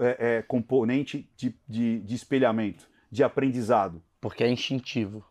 é, 0.02 0.38
é, 0.38 0.42
componente 0.42 1.30
de, 1.36 1.56
de, 1.68 2.00
de 2.00 2.16
espelhamento, 2.16 2.88
de 3.10 3.24
aprendizado. 3.24 4.04
Porque 4.20 4.44
é 4.44 4.52
instintivo. 4.52 5.26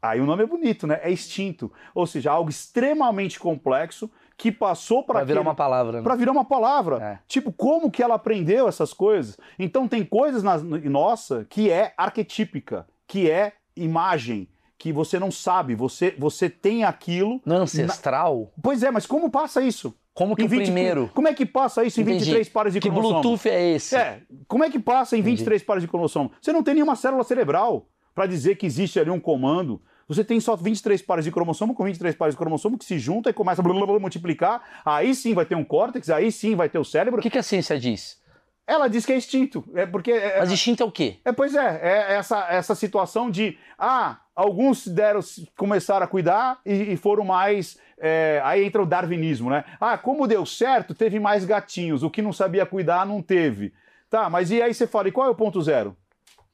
Aí 0.00 0.20
o 0.20 0.26
nome 0.26 0.42
é 0.42 0.46
bonito, 0.46 0.86
né? 0.86 1.00
É 1.02 1.10
instinto. 1.10 1.72
Ou 1.94 2.06
seja, 2.06 2.30
algo 2.30 2.50
extremamente 2.50 3.40
complexo 3.40 4.10
que 4.36 4.50
passou 4.50 5.02
para 5.02 5.24
virar 5.24 5.40
uma 5.40 5.54
palavra, 5.54 5.98
né? 5.98 6.02
para 6.02 6.16
virar 6.16 6.32
uma 6.32 6.44
palavra. 6.44 7.02
É. 7.02 7.18
Tipo, 7.26 7.52
como 7.52 7.90
que 7.90 8.02
ela 8.02 8.14
aprendeu 8.14 8.68
essas 8.68 8.92
coisas? 8.92 9.36
Então 9.58 9.86
tem 9.86 10.04
coisas 10.04 10.42
na 10.42 10.58
nossa 10.58 11.46
que 11.48 11.70
é 11.70 11.92
arquetípica, 11.96 12.86
que 13.06 13.30
é 13.30 13.52
imagem, 13.76 14.48
que 14.76 14.92
você 14.92 15.18
não 15.18 15.30
sabe, 15.30 15.74
você 15.74 16.14
você 16.18 16.50
tem 16.50 16.84
aquilo. 16.84 17.40
Não 17.44 17.56
é 17.56 17.60
ancestral? 17.60 18.52
Pois 18.62 18.82
é, 18.82 18.90
mas 18.90 19.06
como 19.06 19.30
passa 19.30 19.62
isso? 19.62 19.94
Como 20.12 20.36
que 20.36 20.42
Em 20.42 20.46
o 20.46 20.48
20 20.48 20.62
primeiro... 20.62 21.10
Como 21.12 21.26
é 21.26 21.34
que 21.34 21.44
passa 21.44 21.82
isso 21.84 21.98
em 22.00 22.04
Entendi. 22.04 22.20
23 22.20 22.48
pares 22.48 22.72
de 22.72 22.80
Que 22.80 22.88
cromossomo? 22.88 23.20
Bluetooth 23.20 23.48
é 23.48 23.74
esse? 23.74 23.96
É, 23.96 24.22
como 24.46 24.62
é 24.62 24.70
que 24.70 24.78
passa 24.78 25.16
em 25.16 25.20
Entendi. 25.20 25.38
23 25.38 25.62
pares 25.64 25.82
de 25.82 25.88
cromossomo? 25.88 26.30
Você 26.40 26.52
não 26.52 26.62
tem 26.62 26.74
nenhuma 26.74 26.94
célula 26.94 27.24
cerebral 27.24 27.88
para 28.14 28.26
dizer 28.26 28.54
que 28.54 28.64
existe 28.64 29.00
ali 29.00 29.10
um 29.10 29.18
comando 29.18 29.82
Você 30.08 30.24
tem 30.24 30.38
só 30.40 30.56
23 30.56 31.00
pares 31.02 31.24
de 31.24 31.32
cromossomo 31.32 31.74
com 31.74 31.84
23 31.84 32.14
pares 32.14 32.34
de 32.34 32.38
cromossomo 32.38 32.78
que 32.78 32.84
se 32.84 32.98
juntam 32.98 33.30
e 33.30 33.34
começa 33.34 33.60
a 33.60 33.64
blá, 33.64 33.74
blá, 33.74 33.86
blá, 33.86 33.98
multiplicar. 33.98 34.62
Aí 34.84 35.14
sim 35.14 35.34
vai 35.34 35.46
ter 35.46 35.54
um 35.54 35.64
córtex, 35.64 36.10
aí 36.10 36.30
sim 36.30 36.54
vai 36.54 36.68
ter 36.68 36.78
o 36.78 36.84
cérebro. 36.84 37.20
O 37.20 37.22
que, 37.22 37.30
que 37.30 37.38
a 37.38 37.42
ciência 37.42 37.78
diz? 37.78 38.22
Ela 38.66 38.88
diz 38.88 39.04
que 39.04 39.12
é 39.12 39.16
extinto. 39.16 39.64
É 39.74 39.84
porque. 39.84 40.10
É, 40.12 40.38
Mas 40.38 40.50
instinto 40.50 40.82
é 40.82 40.86
o 40.86 40.92
quê? 40.92 41.18
é, 41.24 41.32
pois 41.32 41.54
é, 41.54 41.80
é 41.82 42.14
essa, 42.14 42.46
essa 42.50 42.74
situação 42.74 43.30
de. 43.30 43.58
Ah, 43.78 44.18
alguns 44.34 44.86
deram, 44.86 45.20
começaram 45.56 46.04
a 46.04 46.08
cuidar 46.08 46.58
e, 46.64 46.92
e 46.92 46.96
foram 46.96 47.24
mais. 47.24 47.78
é, 47.98 48.40
aí 48.42 48.64
entra 48.64 48.82
o 48.82 48.86
darwinismo, 48.86 49.50
né? 49.50 49.64
Ah, 49.78 49.98
como 49.98 50.26
deu 50.26 50.46
certo, 50.46 50.94
teve 50.94 51.20
mais 51.20 51.44
gatinhos. 51.44 52.02
O 52.02 52.10
que 52.10 52.22
não 52.22 52.32
sabia 52.32 52.64
cuidar 52.64 53.04
não 53.04 53.20
teve. 53.20 53.72
Tá, 54.08 54.30
mas 54.30 54.50
e 54.50 54.62
aí 54.62 54.72
você 54.72 54.86
fala, 54.86 55.08
e 55.08 55.12
qual 55.12 55.26
é 55.26 55.30
o 55.30 55.34
ponto 55.34 55.60
zero? 55.60 55.96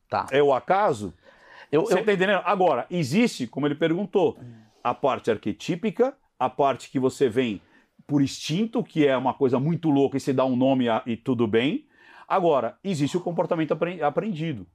Tá. 0.08 0.26
É 0.30 0.42
o 0.42 0.52
acaso? 0.52 1.14
Eu, 1.70 1.82
Você 1.82 1.94
eu- 1.94 2.04
tá 2.04 2.12
entendendo? 2.12 2.42
Agora, 2.44 2.86
existe, 2.90 3.46
como 3.46 3.66
ele 3.66 3.74
perguntou, 3.74 4.38
a 4.82 4.94
parte 4.94 5.30
arquetípica, 5.30 6.16
a 6.38 6.48
parte 6.50 6.90
que 6.90 6.98
você 6.98 7.28
vem 7.28 7.60
por 8.06 8.20
instinto, 8.22 8.82
que 8.82 9.06
é 9.06 9.16
uma 9.16 9.32
coisa 9.34 9.60
muito 9.60 9.88
louca 9.90 10.16
e 10.16 10.20
você 10.20 10.32
dá 10.32 10.44
um 10.44 10.56
nome 10.56 10.88
a- 10.88 11.02
e 11.06 11.16
tudo 11.16 11.46
bem. 11.46 11.86
Agora, 12.26 12.76
existe 12.82 13.16
o 13.16 13.20
comportamento 13.20 13.72
apren- 13.72 14.02
aprendido. 14.02 14.66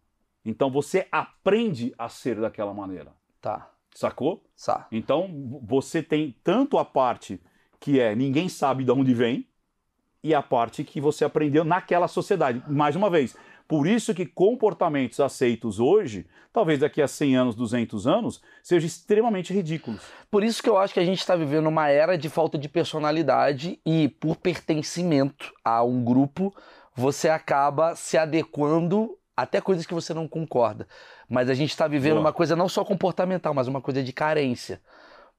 Então 0.45 0.69
você 0.69 1.07
aprende 1.11 1.93
a 1.97 2.07
ser 2.07 2.39
daquela 2.39 2.73
maneira. 2.73 3.11
Tá, 3.41 3.69
Sacou? 3.93 4.43
tá. 4.65 4.87
Então 4.91 5.59
você 5.63 6.01
tem 6.03 6.35
tanto 6.43 6.77
a 6.77 6.85
parte 6.85 7.41
que 7.79 7.99
é 7.99 8.15
ninguém 8.15 8.47
sabe 8.47 8.83
de 8.83 8.91
onde 8.91 9.13
vem 9.13 9.47
e 10.23 10.33
a 10.33 10.41
parte 10.41 10.83
que 10.83 11.01
você 11.01 11.25
aprendeu 11.25 11.63
naquela 11.63 12.07
sociedade. 12.07 12.61
Mais 12.67 12.95
uma 12.95 13.09
vez, 13.09 13.35
por 13.67 13.87
isso 13.87 14.13
que 14.13 14.25
comportamentos 14.25 15.19
aceitos 15.19 15.79
hoje, 15.79 16.27
talvez 16.53 16.79
daqui 16.79 17.01
a 17.01 17.07
100 17.07 17.35
anos, 17.35 17.55
200 17.55 18.05
anos, 18.05 18.41
sejam 18.61 18.85
extremamente 18.85 19.53
ridículos. 19.53 20.01
Por 20.29 20.43
isso 20.43 20.61
que 20.61 20.69
eu 20.69 20.77
acho 20.77 20.93
que 20.93 20.99
a 20.99 21.05
gente 21.05 21.19
está 21.19 21.35
vivendo 21.35 21.67
uma 21.67 21.89
era 21.89 22.17
de 22.17 22.29
falta 22.29 22.57
de 22.57 22.69
personalidade 22.69 23.79
e 23.85 24.07
por 24.07 24.35
pertencimento 24.35 25.51
a 25.63 25.83
um 25.83 26.03
grupo, 26.03 26.53
você 26.95 27.27
acaba 27.27 27.95
se 27.95 28.17
adequando 28.17 29.17
até 29.35 29.59
coisas 29.59 29.85
que 29.85 29.93
você 29.93 30.13
não 30.13 30.27
concorda. 30.27 30.87
Mas 31.27 31.49
a 31.49 31.53
gente 31.53 31.71
está 31.71 31.87
vivendo 31.87 32.13
Boa. 32.13 32.25
uma 32.25 32.33
coisa 32.33 32.55
não 32.55 32.69
só 32.69 32.85
comportamental, 32.85 33.53
mas 33.53 33.67
uma 33.67 33.81
coisa 33.81 34.01
de 34.03 34.13
carência. 34.13 34.79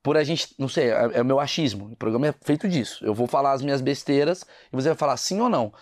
Por 0.03 0.17
a 0.17 0.25
gente, 0.25 0.55
não 0.59 0.69
sei, 0.69 0.91
é, 0.91 1.11
é 1.15 1.23
o 1.23 1.25
meu 1.25 1.41
achismo. 1.41 1.93
O 1.93 1.97
programa 1.97 2.29
é 2.29 2.35
feito 2.45 2.69
disso. 2.69 3.05
Eu 3.05 3.15
vou 3.15 3.27
falar 3.27 3.53
as 3.53 3.63
minhas 3.63 3.81
besteiras 3.81 4.45
e 4.73 4.77
você 4.77 4.89
vai 4.89 4.97
falar 4.97 5.17
sim 5.17 5.41
ou 5.41 5.49
não. 5.49 5.73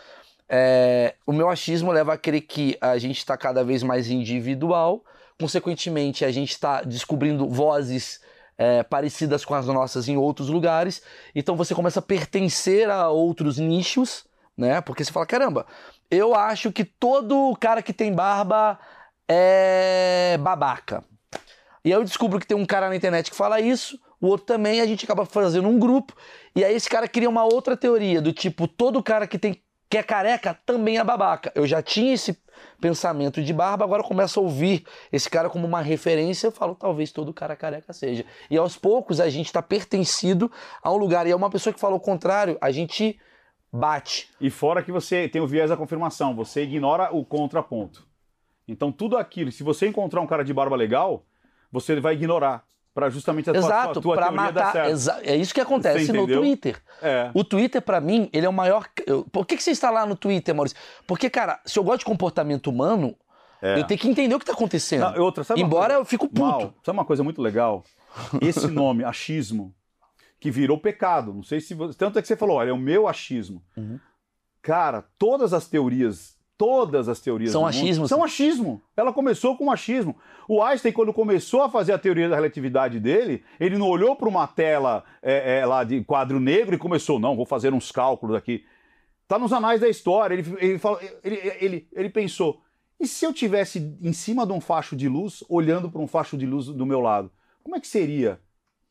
É, 0.48 1.14
o 1.26 1.32
meu 1.32 1.48
achismo 1.48 1.90
leva 1.90 2.14
a 2.14 2.18
crer 2.18 2.42
que 2.42 2.76
a 2.80 2.98
gente 2.98 3.18
está 3.18 3.36
cada 3.36 3.64
vez 3.64 3.82
mais 3.82 4.10
individual, 4.10 5.04
consequentemente, 5.38 6.24
a 6.24 6.30
gente 6.30 6.50
está 6.50 6.82
descobrindo 6.82 7.48
vozes 7.48 8.20
é, 8.56 8.82
parecidas 8.82 9.44
com 9.44 9.54
as 9.54 9.66
nossas 9.66 10.08
em 10.08 10.16
outros 10.16 10.48
lugares, 10.48 11.02
então 11.34 11.56
você 11.56 11.74
começa 11.74 11.98
a 11.98 12.02
pertencer 12.02 12.88
a 12.88 13.08
outros 13.08 13.58
nichos, 13.58 14.24
né? 14.56 14.80
Porque 14.80 15.04
você 15.04 15.12
fala: 15.12 15.26
caramba, 15.26 15.66
eu 16.10 16.34
acho 16.34 16.70
que 16.70 16.84
todo 16.84 17.56
cara 17.58 17.82
que 17.82 17.92
tem 17.92 18.12
barba 18.12 18.78
é 19.28 20.38
babaca. 20.40 21.02
E 21.84 21.92
aí 21.92 21.98
eu 21.98 22.04
descubro 22.04 22.38
que 22.38 22.46
tem 22.46 22.56
um 22.56 22.64
cara 22.64 22.88
na 22.88 22.96
internet 22.96 23.30
que 23.30 23.36
fala 23.36 23.60
isso, 23.60 23.98
o 24.20 24.28
outro 24.28 24.46
também, 24.46 24.80
a 24.80 24.86
gente 24.86 25.04
acaba 25.04 25.26
fazendo 25.26 25.68
um 25.68 25.78
grupo, 25.78 26.14
e 26.56 26.64
aí 26.64 26.74
esse 26.74 26.88
cara 26.88 27.06
cria 27.06 27.28
uma 27.28 27.44
outra 27.44 27.76
teoria, 27.76 28.22
do 28.22 28.32
tipo, 28.32 28.66
todo 28.66 29.02
cara 29.02 29.26
que 29.26 29.38
tem 29.38 29.62
que 29.88 29.98
é 29.98 30.02
careca 30.02 30.58
também 30.66 30.98
é 30.98 31.04
babaca. 31.04 31.52
Eu 31.54 31.66
já 31.66 31.82
tinha 31.82 32.14
esse 32.14 32.38
pensamento 32.80 33.42
de 33.42 33.52
barba, 33.52 33.84
agora 33.84 34.02
começo 34.02 34.38
a 34.38 34.42
ouvir 34.42 34.84
esse 35.12 35.28
cara 35.28 35.48
como 35.48 35.66
uma 35.66 35.80
referência, 35.80 36.48
eu 36.48 36.52
falo, 36.52 36.74
talvez 36.74 37.12
todo 37.12 37.32
cara 37.32 37.56
careca 37.56 37.92
seja. 37.92 38.24
E 38.50 38.56
aos 38.56 38.76
poucos 38.76 39.20
a 39.20 39.28
gente 39.28 39.46
está 39.46 39.62
pertencido 39.62 40.50
a 40.82 40.92
um 40.92 40.96
lugar, 40.96 41.26
e 41.26 41.30
é 41.30 41.36
uma 41.36 41.50
pessoa 41.50 41.72
que 41.72 41.80
fala 41.80 41.94
o 41.94 42.00
contrário, 42.00 42.58
a 42.60 42.70
gente 42.70 43.18
bate. 43.72 44.30
E 44.40 44.50
fora 44.50 44.82
que 44.82 44.92
você 44.92 45.28
tem 45.28 45.40
o 45.40 45.46
viés 45.46 45.70
da 45.70 45.76
confirmação, 45.76 46.34
você 46.34 46.62
ignora 46.62 47.14
o 47.14 47.24
contraponto. 47.24 48.06
Então 48.66 48.90
tudo 48.92 49.16
aquilo, 49.16 49.50
se 49.50 49.62
você 49.62 49.86
encontrar 49.86 50.20
um 50.20 50.26
cara 50.26 50.44
de 50.44 50.54
barba 50.54 50.76
legal, 50.76 51.26
você 51.70 51.98
vai 52.00 52.14
ignorar 52.14 52.64
para 52.94 53.10
justamente 53.10 53.50
a 53.50 53.54
Exato, 53.54 54.00
tua, 54.00 54.16
tua 54.16 54.30
matar. 54.30 54.88
exa- 54.88 55.18
é 55.24 55.34
isso 55.36 55.52
que 55.52 55.60
acontece 55.60 56.12
no? 56.12 56.26
Twitter. 56.28 56.80
É. 57.02 57.28
O 57.34 57.42
Twitter, 57.42 57.82
pra 57.82 58.00
mim, 58.00 58.30
ele 58.32 58.46
é 58.46 58.48
o 58.48 58.52
maior. 58.52 58.86
eu- 59.06 59.24
Por 59.24 59.44
que, 59.44 59.56
que 59.56 59.62
você 59.64 59.72
está 59.72 59.90
lá 59.90 60.06
no 60.06 60.14
Twitter, 60.14 60.54
Maurício? 60.54 60.78
Porque, 61.06 61.28
cara, 61.28 61.60
se 61.66 61.76
eu 61.78 61.82
gosto 61.82 61.98
de 62.00 62.04
comportamento 62.04 62.68
humano, 62.68 63.16
É. 63.60 63.80
eu 63.80 63.84
tenho 63.84 63.98
que 63.98 64.08
entender 64.08 64.34
o 64.34 64.38
que 64.38 64.44
tá 64.46 64.52
acontecendo. 64.52 65.00
Não, 65.12 65.22
outra, 65.24 65.44
Embora 65.56 65.86
coisa? 65.94 66.00
eu 66.00 66.04
fico 66.04 66.28
puto. 66.28 66.40
Mal, 66.40 66.74
sabe 66.84 66.96
uma 66.98 67.04
coisa 67.04 67.24
muito 67.24 67.42
legal? 67.42 67.82
Esse 68.40 68.68
nome, 68.68 69.02
achismo, 69.02 69.74
que 70.38 70.48
virou 70.50 70.78
pecado. 70.78 71.34
Não 71.34 71.42
sei 71.42 71.60
se 71.60 71.74
você. 71.74 71.98
Tanto 71.98 72.18
é 72.18 72.22
que 72.22 72.28
você 72.28 72.36
falou, 72.36 72.58
olha, 72.58 72.70
é 72.70 72.72
o 72.72 72.78
meu 72.78 73.08
achismo. 73.08 73.60
Uhum. 73.76 73.98
Cara, 74.62 75.04
todas 75.18 75.52
as 75.52 75.66
teorias, 75.68 76.33
todas 76.56 77.08
as 77.08 77.20
teorias 77.20 77.50
São 77.52 77.66
achismos. 77.66 78.08
são 78.08 78.22
achismo. 78.22 78.82
Ela 78.96 79.12
começou 79.12 79.56
com 79.56 79.70
achismo. 79.70 80.16
O 80.48 80.62
Einstein, 80.62 80.92
quando 80.92 81.12
começou 81.12 81.62
a 81.62 81.68
fazer 81.70 81.92
a 81.92 81.98
teoria 81.98 82.28
da 82.28 82.36
relatividade 82.36 83.00
dele, 83.00 83.42
ele 83.58 83.78
não 83.78 83.88
olhou 83.88 84.14
para 84.14 84.28
uma 84.28 84.46
tela 84.46 85.04
é, 85.22 85.58
é, 85.60 85.66
lá 85.66 85.82
de 85.84 86.02
quadro 86.04 86.38
negro 86.38 86.74
e 86.74 86.78
começou, 86.78 87.18
não, 87.18 87.34
vou 87.36 87.46
fazer 87.46 87.72
uns 87.72 87.90
cálculos 87.90 88.36
aqui. 88.36 88.64
Tá 89.26 89.38
nos 89.38 89.52
anais 89.52 89.80
da 89.80 89.88
história. 89.88 90.34
Ele, 90.34 90.56
ele, 90.60 90.78
falou- 90.78 91.00
ele, 91.22 91.40
ele, 91.60 91.88
ele 91.92 92.10
pensou, 92.10 92.60
e 93.00 93.06
se 93.06 93.24
eu 93.24 93.32
tivesse 93.32 93.96
em 94.00 94.12
cima 94.12 94.46
de 94.46 94.52
um 94.52 94.60
facho 94.60 94.94
de 94.94 95.08
luz, 95.08 95.42
olhando 95.48 95.90
para 95.90 96.00
um 96.00 96.06
facho 96.06 96.36
de 96.36 96.46
luz 96.46 96.66
do 96.66 96.86
meu 96.86 97.00
lado? 97.00 97.30
Como 97.62 97.74
é 97.74 97.80
que 97.80 97.88
seria? 97.88 98.38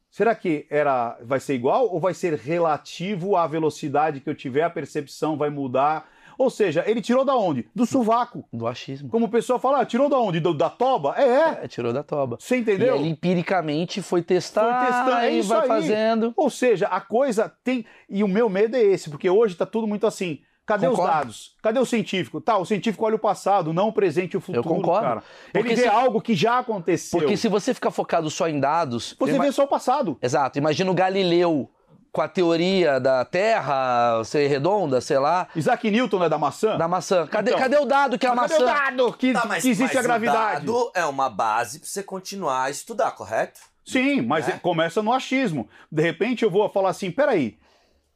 Será 0.10 0.36
que 0.36 0.68
era, 0.70 1.18
vai 1.24 1.40
ser 1.40 1.56
igual 1.56 1.92
ou 1.92 2.00
vai 2.00 2.14
ser 2.14 2.34
relativo 2.34 3.36
à 3.36 3.48
velocidade 3.48 4.20
que 4.20 4.30
eu 4.30 4.36
tiver, 4.36 4.64
a 4.64 4.70
percepção 4.70 5.38
vai 5.38 5.50
mudar? 5.50 6.08
Ou 6.38 6.50
seja, 6.50 6.84
ele 6.88 7.02
tirou 7.02 7.24
da 7.26 7.36
onde? 7.36 7.68
Do 7.76 7.86
sovaco. 7.86 8.44
Do 8.52 8.68
achismo. 8.68 9.10
Como 9.10 9.26
o 9.26 9.30
pessoal 9.30 9.60
fala, 9.60 9.82
ah, 9.82 9.86
tirou 9.86 10.10
da 10.10 10.18
onde? 10.20 10.40
Do- 10.40 10.54
da 10.54 10.70
toba? 10.70 11.14
É, 11.18 11.24
é. 11.24 11.60
É, 11.64 11.68
tirou 11.68 11.94
da 11.94 12.04
toba. 12.04 12.38
Você 12.40 12.58
E 12.58 12.60
entendeu? 12.60 12.96
ele 12.96 13.10
empiricamente 13.10 14.02
foi 14.02 14.22
testar 14.22 14.64
Foi 14.80 14.88
testando, 14.88 15.12
é 15.26 15.32
e 15.34 15.40
isso 15.40 15.50
vai 15.50 15.62
aí. 15.62 15.68
fazendo. 15.68 16.34
Ou 16.36 16.50
seja, 16.50 16.88
a 16.88 17.00
coisa 17.02 17.52
tem. 17.64 17.86
E 18.10 18.24
o 18.24 18.28
meu 18.28 18.50
medo 18.50 18.76
é 18.76 18.82
esse, 18.82 19.10
porque 19.10 19.30
hoje 19.30 19.56
tá 19.56 19.66
tudo 19.66 19.88
muito 19.88 20.08
assim. 20.08 20.40
Cadê 20.66 20.88
Concordo. 20.88 21.10
os 21.12 21.16
dados? 21.18 21.56
Cadê 21.62 21.78
o 21.80 21.86
científico? 21.86 22.40
Tá, 22.40 22.58
o 22.58 22.64
científico 22.66 23.04
olha 23.06 23.18
o 23.18 23.20
passado, 23.20 23.74
não 23.74 23.90
o 23.90 23.92
presente 23.94 24.36
e 24.36 24.38
o 24.38 24.40
futuro, 24.40 24.64
concordo. 24.64 25.02
cara. 25.06 25.24
Porque 25.52 25.68
Ele 25.68 25.76
vê 25.76 25.82
se- 25.82 25.88
algo 25.90 26.22
que 26.22 26.34
já 26.34 26.60
aconteceu. 26.60 27.20
Porque 27.20 27.36
se 27.36 27.50
você 27.50 27.74
ficar 27.74 27.92
focado 27.92 28.30
só 28.30 28.48
em 28.48 28.62
dados. 28.62 29.14
Você 29.20 29.36
ima- 29.36 29.44
vê 29.44 29.52
só 29.52 29.66
o 29.66 29.68
passado. 29.68 30.18
Exato. 30.22 30.58
Imagina 30.58 30.90
o 30.90 30.94
Galileu 30.94 31.70
com 32.14 32.22
a 32.22 32.28
teoria 32.28 33.00
da 33.00 33.26
Terra 33.26 34.24
ser 34.24 34.48
redonda, 34.48 35.02
sei 35.02 35.18
lá, 35.18 35.48
Isaac 35.56 35.90
Newton 35.90 36.24
é 36.24 36.30
da 36.30 36.38
maçã? 36.38 36.78
da 36.78 36.88
maçã. 36.88 37.26
Cadê, 37.28 37.50
Então. 37.50 37.60
cadê 37.62 37.78
o 37.78 37.86
dado 37.86 38.18
que 38.20 38.26
é 38.26 38.30
a 38.30 38.36
Cadê 38.36 38.54
maçã? 38.54 38.64
o 38.64 38.66
dado 38.66 39.14
que, 39.14 39.34
Tá, 39.34 39.46
mas, 39.48 39.64
que 39.64 39.70
existe 39.70 39.96
mas 39.96 40.06
a 40.06 40.08
gravidade? 40.08 40.70
o 40.70 40.74
dado 40.74 40.92
é 40.94 41.04
uma 41.06 41.28
base 41.30 41.80
pra 41.80 41.88
você 41.90 42.04
continuar 42.04 42.66
a 42.66 42.70
estudar, 42.70 43.12
correto? 43.12 43.60
Sim, 43.84 44.22
mas 44.22 44.48
Né? 44.48 44.60
começa 44.62 45.02
no 45.02 45.12
achismo. 45.12 45.68
De 45.92 46.02
repente 46.04 46.44
eu 46.46 46.52
vou 46.52 46.70
falar 46.70 46.90
assim: 46.92 47.10
peraí, 47.12 47.58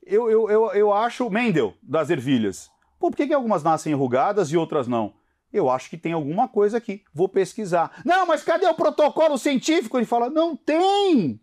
eu, 0.06 0.30
eu, 0.30 0.50
eu, 0.50 0.72
eu 0.74 0.94
acho 0.94 1.28
Mendel 1.30 1.74
das 1.82 2.10
ervilhas. 2.12 2.70
Pô, 3.00 3.10
por 3.10 3.18
que, 3.18 3.28
que 3.28 3.34
algumas 3.34 3.64
nascem 3.64 3.92
enrugadas 3.94 4.52
e 4.52 4.58
outras 4.58 4.88
não? 4.88 5.14
Eu 5.52 5.70
acho 5.70 5.90
que 5.90 5.98
tem 5.98 6.14
alguma 6.14 6.48
coisa 6.48 6.78
aqui. 6.78 7.04
Vou 7.14 7.28
pesquisar. 7.28 7.92
Não, 8.06 8.28
mas 8.28 8.44
cadê 8.44 8.68
o 8.68 8.74
protocolo 8.76 9.38
científico? 9.40 9.98
Ele 9.98 10.06
fala: 10.06 10.30
não 10.30 10.56
tem. 10.56 11.40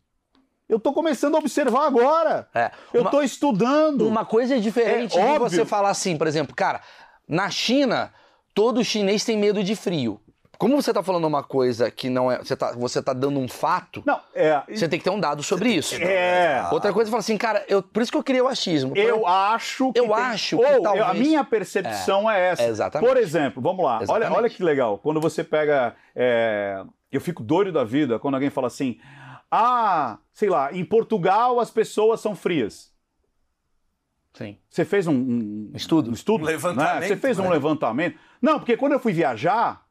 Eu 0.69 0.81
tô 0.81 0.93
começando 0.93 1.35
a 1.35 1.39
observar 1.39 1.87
agora. 1.87 2.49
É. 2.55 2.71
Eu 2.93 3.05
tô 3.11 3.21
estudando. 3.23 4.07
Uma 4.07 4.25
coisa 4.25 4.57
é 4.57 4.59
diferente 4.59 5.19
É 5.19 5.23
de 5.23 5.29
óbvio. 5.33 5.51
você 5.51 5.65
falar 5.65 5.91
assim, 5.91 6.17
por 6.17 6.27
exemplo, 6.27 6.55
cara, 6.57 6.81
na 7.29 7.51
China, 7.51 8.13
todo 8.55 8.83
chinês 8.85 9.25
tem 9.25 9.37
medo 9.37 9.63
de 9.63 9.77
frio. 9.77 10.21
Como 10.57 10.81
você 10.81 10.95
tá 10.95 11.03
falando 11.03 11.27
uma 11.27 11.43
coisa 11.43 11.91
que 11.91 12.09
não 12.09 12.31
é. 12.31 12.39
Você 12.39 12.57
tá, 12.57 12.73
você 12.73 13.03
tá 13.03 13.13
dando 13.13 13.39
um 13.41 13.49
fato, 13.49 14.03
Não, 14.07 14.19
é. 14.35 14.63
você 14.69 14.89
tem 14.89 14.99
que 14.99 15.05
ter 15.05 15.11
um 15.11 15.19
dado 15.21 15.43
sobre 15.43 15.69
isso. 15.71 15.97
É. 16.01 16.67
Outra 16.71 16.93
coisa 16.93 17.09
é 17.09 17.11
falar 17.11 17.21
assim, 17.21 17.37
cara, 17.37 17.65
eu, 17.69 17.83
por 17.83 18.01
isso 18.03 18.11
que 18.11 18.17
eu 18.17 18.23
criei 18.23 18.41
o 18.41 18.47
achismo. 18.49 18.97
Eu 18.97 19.27
acho 19.27 19.93
que. 19.93 19.99
Eu 19.99 20.05
tem- 20.07 20.15
acho 20.15 20.57
que 20.57 20.65
Ou, 20.65 20.81
talvez- 20.81 21.05
A 21.07 21.13
minha 21.13 21.45
percepção 21.45 22.31
é, 22.31 22.51
essa. 22.51 22.63
é, 22.63 22.69
exatamente. 22.69 23.07
Por 23.07 23.17
exemplo, 23.19 23.61
vamos 23.61 23.85
lá. 23.85 24.01
Olha, 24.09 24.33
olha 24.33 24.49
que 24.49 24.63
legal. 24.63 24.97
Quando 24.99 25.21
você 25.21 25.43
pega. 25.45 25.95
é, 26.17 26.83
Eu 27.13 27.21
fico 27.21 27.43
doido 27.43 27.71
da 27.73 27.85
vida 27.85 28.19
quando 28.19 28.35
alguém 28.35 28.49
fala 28.51 28.69
assim. 28.69 28.99
Ah, 29.57 30.19
sei 30.33 30.49
lá, 30.49 30.73
em 30.73 30.85
Portugal 30.85 31.61
as 31.61 31.71
pessoas 31.71 32.21
são 32.21 32.35
frias. 32.35 32.93
Sim. 34.33 34.59
Você 34.69 34.85
fez 34.85 35.07
um, 35.07 35.15
um 35.15 35.71
Estudo. 35.75 36.11
um 36.11 36.13
estudo 36.13 36.43
Um 36.43 36.47
levantamento, 36.47 37.01
né? 37.01 37.07
Você 37.09 37.17
fez 37.17 37.39
um 37.39 37.45
né? 37.45 37.51
levantamento. 37.51 38.19
Não, 38.43 38.59
porque 38.59 38.77
quando 38.77 38.93
eu 38.93 38.99
fui 39.01 39.13
viajar. 39.13 39.87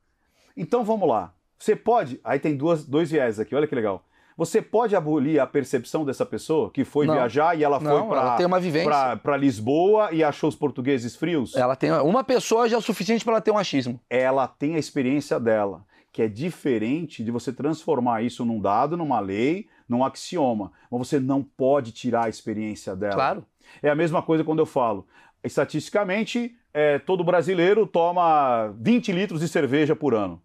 Então 0.55 0.83
vamos 0.83 1.07
lá. 1.07 1.33
Você 1.57 1.75
pode. 1.77 2.19
Aí 2.23 2.39
tem 2.39 2.57
duas, 2.57 2.85
dois 2.85 3.09
viés 3.09 3.39
aqui, 3.39 3.55
olha 3.55 3.65
que 3.67 3.73
legal. 3.75 4.03
Você 4.35 4.61
pode 4.61 4.95
abolir 4.95 5.39
a 5.39 5.45
percepção 5.47 6.03
dessa 6.03 6.25
pessoa 6.25 6.71
que 6.71 6.83
foi 6.83 7.05
Não. 7.05 7.13
viajar 7.13 7.57
e 7.57 7.63
ela 7.63 7.79
Não, 7.79 8.09
foi 8.09 8.17
ela 8.17 8.35
tem 8.35 8.45
uma 8.47 8.57
para 8.57 8.63
vivência. 8.63 9.17
para 9.17 9.37
Lisboa 9.37 10.09
e 10.11 10.23
achou 10.23 10.49
os 10.49 10.55
portugueses 10.55 11.15
frios? 11.15 11.55
Ela 11.55 11.75
tem. 11.75 11.91
Uma 11.91 12.23
pessoa 12.23 12.67
já 12.67 12.75
é 12.75 12.79
o 12.79 12.81
suficiente 12.81 13.23
para 13.23 13.33
ela 13.35 13.41
ter 13.41 13.51
um 13.51 13.57
achismo. 13.57 13.99
ela 14.09 14.47
tem 14.47 14.75
a 14.75 14.79
experiência 14.79 15.39
dela. 15.39 15.85
Que 16.13 16.21
é 16.21 16.27
diferente 16.27 17.23
de 17.23 17.31
você 17.31 17.51
transformar 17.51 18.21
isso 18.21 18.45
num 18.45 18.61
dado, 18.61 18.95
numa 18.95 19.19
lei, 19.19 19.67
num 19.89 20.05
axioma. 20.05 20.71
Mas 20.89 21.07
você 21.07 21.19
não 21.19 21.41
pode 21.41 21.91
tirar 21.91 22.25
a 22.25 22.29
experiência 22.29 22.95
dela. 22.95 23.15
Claro. 23.15 23.45
É 23.81 23.89
a 23.89 23.95
mesma 23.95 24.21
coisa 24.21 24.43
quando 24.43 24.59
eu 24.59 24.65
falo. 24.67 25.07
Estatisticamente, 25.43 26.55
é, 26.71 26.99
todo 26.99 27.23
brasileiro 27.23 27.87
toma 27.87 28.67
20 28.79 29.11
litros 29.11 29.39
de 29.39 29.47
cerveja 29.47 29.95
por 29.95 30.13
ano. 30.13 30.39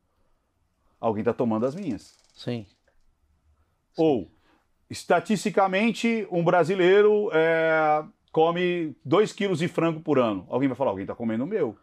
Alguém 0.98 1.20
está 1.20 1.34
tomando 1.34 1.66
as 1.66 1.74
minhas. 1.74 2.14
Sim. 2.34 2.64
Ou, 3.94 4.30
estatisticamente, 4.88 6.26
um 6.30 6.42
brasileiro 6.42 7.28
é, 7.30 8.02
come 8.32 8.96
2 9.04 9.34
quilos 9.34 9.58
de 9.58 9.68
frango 9.68 10.00
por 10.00 10.18
ano. 10.18 10.46
Alguém 10.48 10.66
vai 10.66 10.76
falar, 10.76 10.90
alguém 10.90 11.04
está 11.04 11.14
comendo 11.14 11.44
o 11.44 11.46
meu. 11.46 11.76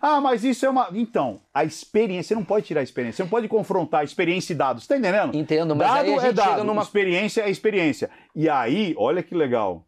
Ah, 0.00 0.20
mas 0.20 0.44
isso 0.44 0.64
é 0.66 0.70
uma. 0.70 0.88
Então, 0.92 1.40
a 1.52 1.64
experiência, 1.64 2.28
você 2.28 2.34
não 2.34 2.44
pode 2.44 2.66
tirar 2.66 2.80
a 2.80 2.84
experiência, 2.84 3.16
você 3.16 3.22
não 3.22 3.30
pode 3.30 3.48
confrontar 3.48 4.04
experiência 4.04 4.52
e 4.52 4.56
dados. 4.56 4.86
Tá 4.86 4.96
entendendo? 4.96 5.36
Entendo, 5.36 5.74
mas 5.74 5.88
dado 5.88 6.00
aí 6.00 6.12
a 6.12 6.16
é 6.16 6.20
gente 6.20 6.34
dado, 6.34 6.50
chega 6.50 6.64
numa. 6.64 6.82
experiência 6.82 7.42
é 7.42 7.50
experiência. 7.50 8.10
E 8.34 8.48
aí, 8.48 8.94
olha 8.98 9.22
que 9.22 9.34
legal. 9.34 9.86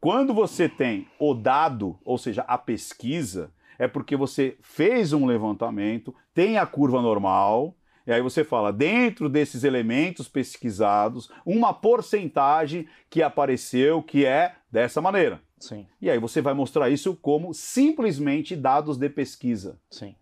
Quando 0.00 0.34
você 0.34 0.68
tem 0.68 1.06
o 1.18 1.32
dado, 1.32 1.98
ou 2.04 2.18
seja, 2.18 2.42
a 2.48 2.58
pesquisa, 2.58 3.52
é 3.78 3.86
porque 3.86 4.16
você 4.16 4.56
fez 4.60 5.12
um 5.12 5.26
levantamento, 5.26 6.14
tem 6.34 6.58
a 6.58 6.66
curva 6.66 7.00
normal, 7.00 7.76
e 8.06 8.12
aí 8.12 8.20
você 8.20 8.42
fala, 8.42 8.72
dentro 8.72 9.28
desses 9.28 9.62
elementos 9.62 10.28
pesquisados, 10.28 11.30
uma 11.46 11.72
porcentagem 11.72 12.88
que 13.08 13.22
apareceu 13.22 14.02
que 14.02 14.26
é 14.26 14.56
dessa 14.70 15.00
maneira. 15.00 15.40
Sim, 15.62 15.86
E 16.00 16.10
aí 16.10 16.18
você 16.18 16.40
vai 16.42 16.54
mostrar 16.54 16.90
isso 16.90 17.14
como 17.16 17.54
simplesmente 17.54 18.56
dados 18.56 18.96
de 18.96 19.08
pesquisa. 19.08 19.78
sim. 19.90 20.14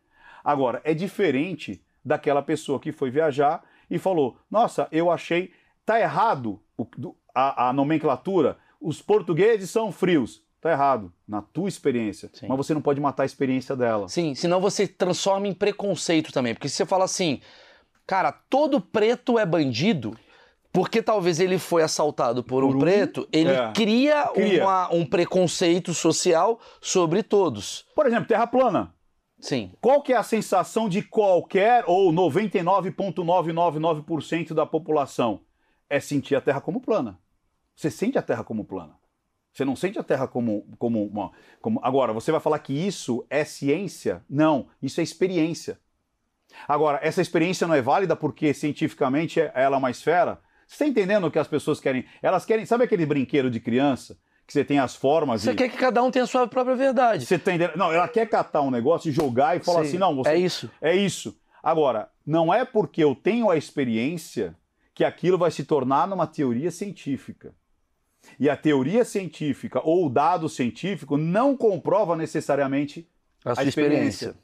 Agora, 0.44 0.80
é 0.84 0.94
diferente 0.94 1.82
daquela 2.04 2.42
pessoa 2.42 2.80
que 2.80 2.92
foi 2.92 3.10
viajar 3.10 3.62
e 3.90 3.98
falou: 3.98 4.36
Nossa, 4.50 4.88
eu 4.90 5.10
achei. 5.10 5.52
Tá 5.84 6.00
errado 6.00 6.60
o- 6.78 6.86
a, 7.34 7.68
a 7.68 7.72
nomenclatura. 7.72 8.56
Os 8.80 9.02
portugueses 9.02 9.68
são 9.70 9.90
frios. 9.92 10.42
Tá 10.60 10.70
errado, 10.72 11.12
na 11.26 11.40
tua 11.42 11.68
experiência. 11.68 12.30
Sim. 12.34 12.46
Mas 12.48 12.56
você 12.58 12.72
não 12.74 12.82
pode 12.82 13.00
matar 13.00 13.22
a 13.22 13.26
experiência 13.26 13.74
dela. 13.76 14.08
Sim, 14.08 14.34
senão 14.34 14.60
você 14.60 14.86
transforma 14.86 15.48
em 15.48 15.54
preconceito 15.54 16.32
também. 16.32 16.54
Porque 16.54 16.68
se 16.68 16.76
você 16.76 16.84
fala 16.86 17.04
assim, 17.04 17.40
cara, 18.06 18.30
todo 18.30 18.78
preto 18.80 19.38
é 19.38 19.44
bandido, 19.46 20.14
porque 20.72 21.02
talvez 21.02 21.40
ele 21.40 21.58
foi 21.58 21.82
assaltado 21.82 22.42
por, 22.44 22.62
Por 22.62 22.72
um 22.72 22.76
um, 22.76 22.78
preto, 22.78 23.28
ele 23.32 23.50
é. 23.50 23.72
cria, 23.72 24.28
Cria. 24.34 24.62
uma- 24.64 24.92
um 24.94 25.04
preconceito 25.04 25.92
social 25.94 26.60
sobre 26.80 27.22
todos. 27.22 27.86
Por 27.94 28.06
exemplo, 28.06 28.26
terra 28.28 28.46
plana. 28.46 28.94
Sim, 29.40 29.72
Qual 29.80 30.02
que 30.02 30.12
é 30.12 30.16
a 30.16 30.22
sensação 30.22 30.88
de 30.88 31.02
qualquer 31.02 31.84
ou 31.86 32.12
99,999% 32.12 34.54
da 34.54 34.66
população? 34.66 35.40
É 35.88 35.98
sentir 35.98 36.36
a 36.36 36.40
Terra 36.40 36.60
como 36.60 36.80
plana. 36.80 37.18
Você 37.74 37.90
sente 37.90 38.16
a 38.18 38.22
Terra 38.22 38.44
como 38.44 38.64
plana. 38.64 38.94
Você 39.52 39.64
não 39.64 39.74
sente 39.74 39.98
a 39.98 40.04
Terra 40.04 40.28
como, 40.28 40.64
como 40.78 41.04
uma. 41.04 41.32
Como... 41.60 41.80
Agora, 41.82 42.12
você 42.12 42.30
vai 42.30 42.40
falar 42.40 42.58
que 42.60 42.72
isso 42.72 43.26
é 43.28 43.44
ciência? 43.44 44.22
Não, 44.28 44.68
isso 44.80 45.00
é 45.00 45.02
experiência. 45.02 45.80
Agora, 46.68 47.00
essa 47.02 47.20
experiência 47.22 47.66
não 47.66 47.74
é 47.74 47.82
válida 47.82 48.14
porque 48.14 48.52
cientificamente 48.54 49.40
é- 49.40 49.50
ela 49.54 49.76
é 49.76 49.78
uma 49.78 49.90
esfera? 49.90 50.38
Você 50.70 50.84
está 50.84 50.86
entendendo 50.86 51.26
o 51.26 51.30
que 51.32 51.38
as 51.38 51.48
pessoas 51.48 51.80
querem? 51.80 52.04
Elas 52.22 52.44
querem. 52.44 52.64
Sabe 52.64 52.84
aquele 52.84 53.04
brinquedo 53.04 53.50
de 53.50 53.58
criança? 53.58 54.16
Que 54.46 54.52
você 54.52 54.64
tem 54.64 54.78
as 54.78 54.94
formas 54.94 55.42
você 55.42 55.50
e. 55.50 55.54
quer 55.56 55.68
que 55.68 55.76
cada 55.76 56.00
um 56.00 56.12
tenha 56.12 56.22
a 56.22 56.28
sua 56.28 56.46
própria 56.46 56.76
verdade. 56.76 57.26
Você 57.26 57.38
tá 57.40 57.52
entendendo? 57.52 57.76
Não, 57.76 57.92
ela 57.92 58.06
quer 58.06 58.28
catar 58.28 58.60
um 58.60 58.70
negócio 58.70 59.08
e 59.08 59.12
jogar 59.12 59.56
e 59.56 59.60
falar 59.60 59.82
Sim, 59.82 59.88
assim: 59.88 59.98
não, 59.98 60.14
você 60.14 60.30
É 60.30 60.38
isso. 60.38 60.70
é 60.80 60.94
isso. 60.94 61.36
Agora, 61.60 62.08
não 62.24 62.54
é 62.54 62.64
porque 62.64 63.02
eu 63.02 63.16
tenho 63.16 63.50
a 63.50 63.56
experiência 63.56 64.56
que 64.94 65.04
aquilo 65.04 65.36
vai 65.36 65.50
se 65.50 65.64
tornar 65.64 66.06
numa 66.06 66.26
teoria 66.26 66.70
científica. 66.70 67.52
E 68.38 68.48
a 68.48 68.56
teoria 68.56 69.04
científica 69.04 69.80
ou 69.82 70.06
o 70.06 70.08
dado 70.08 70.48
científico 70.48 71.16
não 71.16 71.56
comprova 71.56 72.14
necessariamente 72.14 73.08
A 73.44 73.56
sua 73.56 73.64
a 73.64 73.66
experiência. 73.66 74.36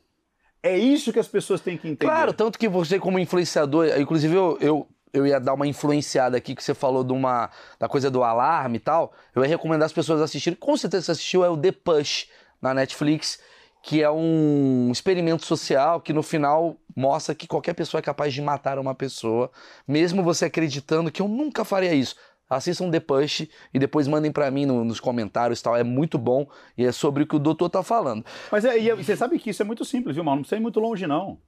É 0.60 0.76
isso 0.76 1.12
que 1.12 1.20
as 1.20 1.28
pessoas 1.28 1.60
têm 1.60 1.78
que 1.78 1.86
entender. 1.86 2.10
Claro, 2.10 2.32
tanto 2.32 2.58
que 2.58 2.68
você 2.68 2.98
como 2.98 3.16
influenciador, 3.16 3.86
inclusive 3.98 4.34
eu, 4.34 4.58
eu, 4.60 4.88
eu 5.12 5.26
ia 5.26 5.40
dar 5.40 5.54
uma 5.54 5.66
influenciada 5.66 6.36
aqui 6.36 6.54
que 6.54 6.62
você 6.62 6.74
falou 6.74 7.02
de 7.04 7.12
uma, 7.12 7.50
da 7.78 7.88
coisa 7.88 8.10
do 8.10 8.22
alarme 8.22 8.76
e 8.76 8.80
tal, 8.80 9.12
eu 9.34 9.42
ia 9.42 9.48
recomendar 9.48 9.86
as 9.86 9.92
pessoas 9.92 10.20
assistirem, 10.20 10.58
com 10.58 10.76
certeza 10.76 11.06
você 11.06 11.12
assistiu, 11.12 11.44
é 11.44 11.48
o 11.48 11.56
The 11.56 11.72
Push 11.72 12.28
na 12.60 12.74
Netflix, 12.74 13.38
que 13.82 14.02
é 14.02 14.10
um 14.10 14.90
experimento 14.90 15.44
social 15.46 16.00
que 16.00 16.12
no 16.12 16.22
final 16.22 16.76
mostra 16.94 17.34
que 17.34 17.46
qualquer 17.46 17.74
pessoa 17.74 18.00
é 18.00 18.02
capaz 18.02 18.34
de 18.34 18.42
matar 18.42 18.78
uma 18.78 18.94
pessoa, 18.94 19.50
mesmo 19.86 20.22
você 20.22 20.46
acreditando 20.46 21.10
que 21.10 21.22
eu 21.22 21.28
nunca 21.28 21.64
faria 21.64 21.94
isso. 21.94 22.16
Assistam 22.48 22.90
The 22.90 23.00
Push 23.00 23.48
e 23.74 23.78
depois 23.78 24.06
mandem 24.06 24.30
pra 24.30 24.50
mim 24.52 24.66
no- 24.66 24.84
nos 24.84 25.00
comentários 25.00 25.60
tal. 25.60 25.76
É 25.76 25.82
muito 25.82 26.16
bom 26.16 26.46
e 26.78 26.84
é 26.84 26.92
sobre 26.92 27.24
o 27.24 27.26
que 27.26 27.34
o 27.34 27.40
doutor 27.40 27.68
tá 27.68 27.82
falando. 27.82 28.24
Mas 28.52 28.64
é, 28.64 28.78
é- 28.78 28.94
você 28.94 29.16
sabe 29.16 29.36
que 29.38 29.50
isso 29.50 29.62
é 29.62 29.64
muito 29.64 29.84
simples, 29.84 30.14
viu, 30.14 30.22
mano? 30.24 30.36
Não 30.36 30.42
precisa 30.42 30.56
ir 30.58 30.62
muito 30.62 30.78
longe, 30.78 31.06
não. 31.08 31.38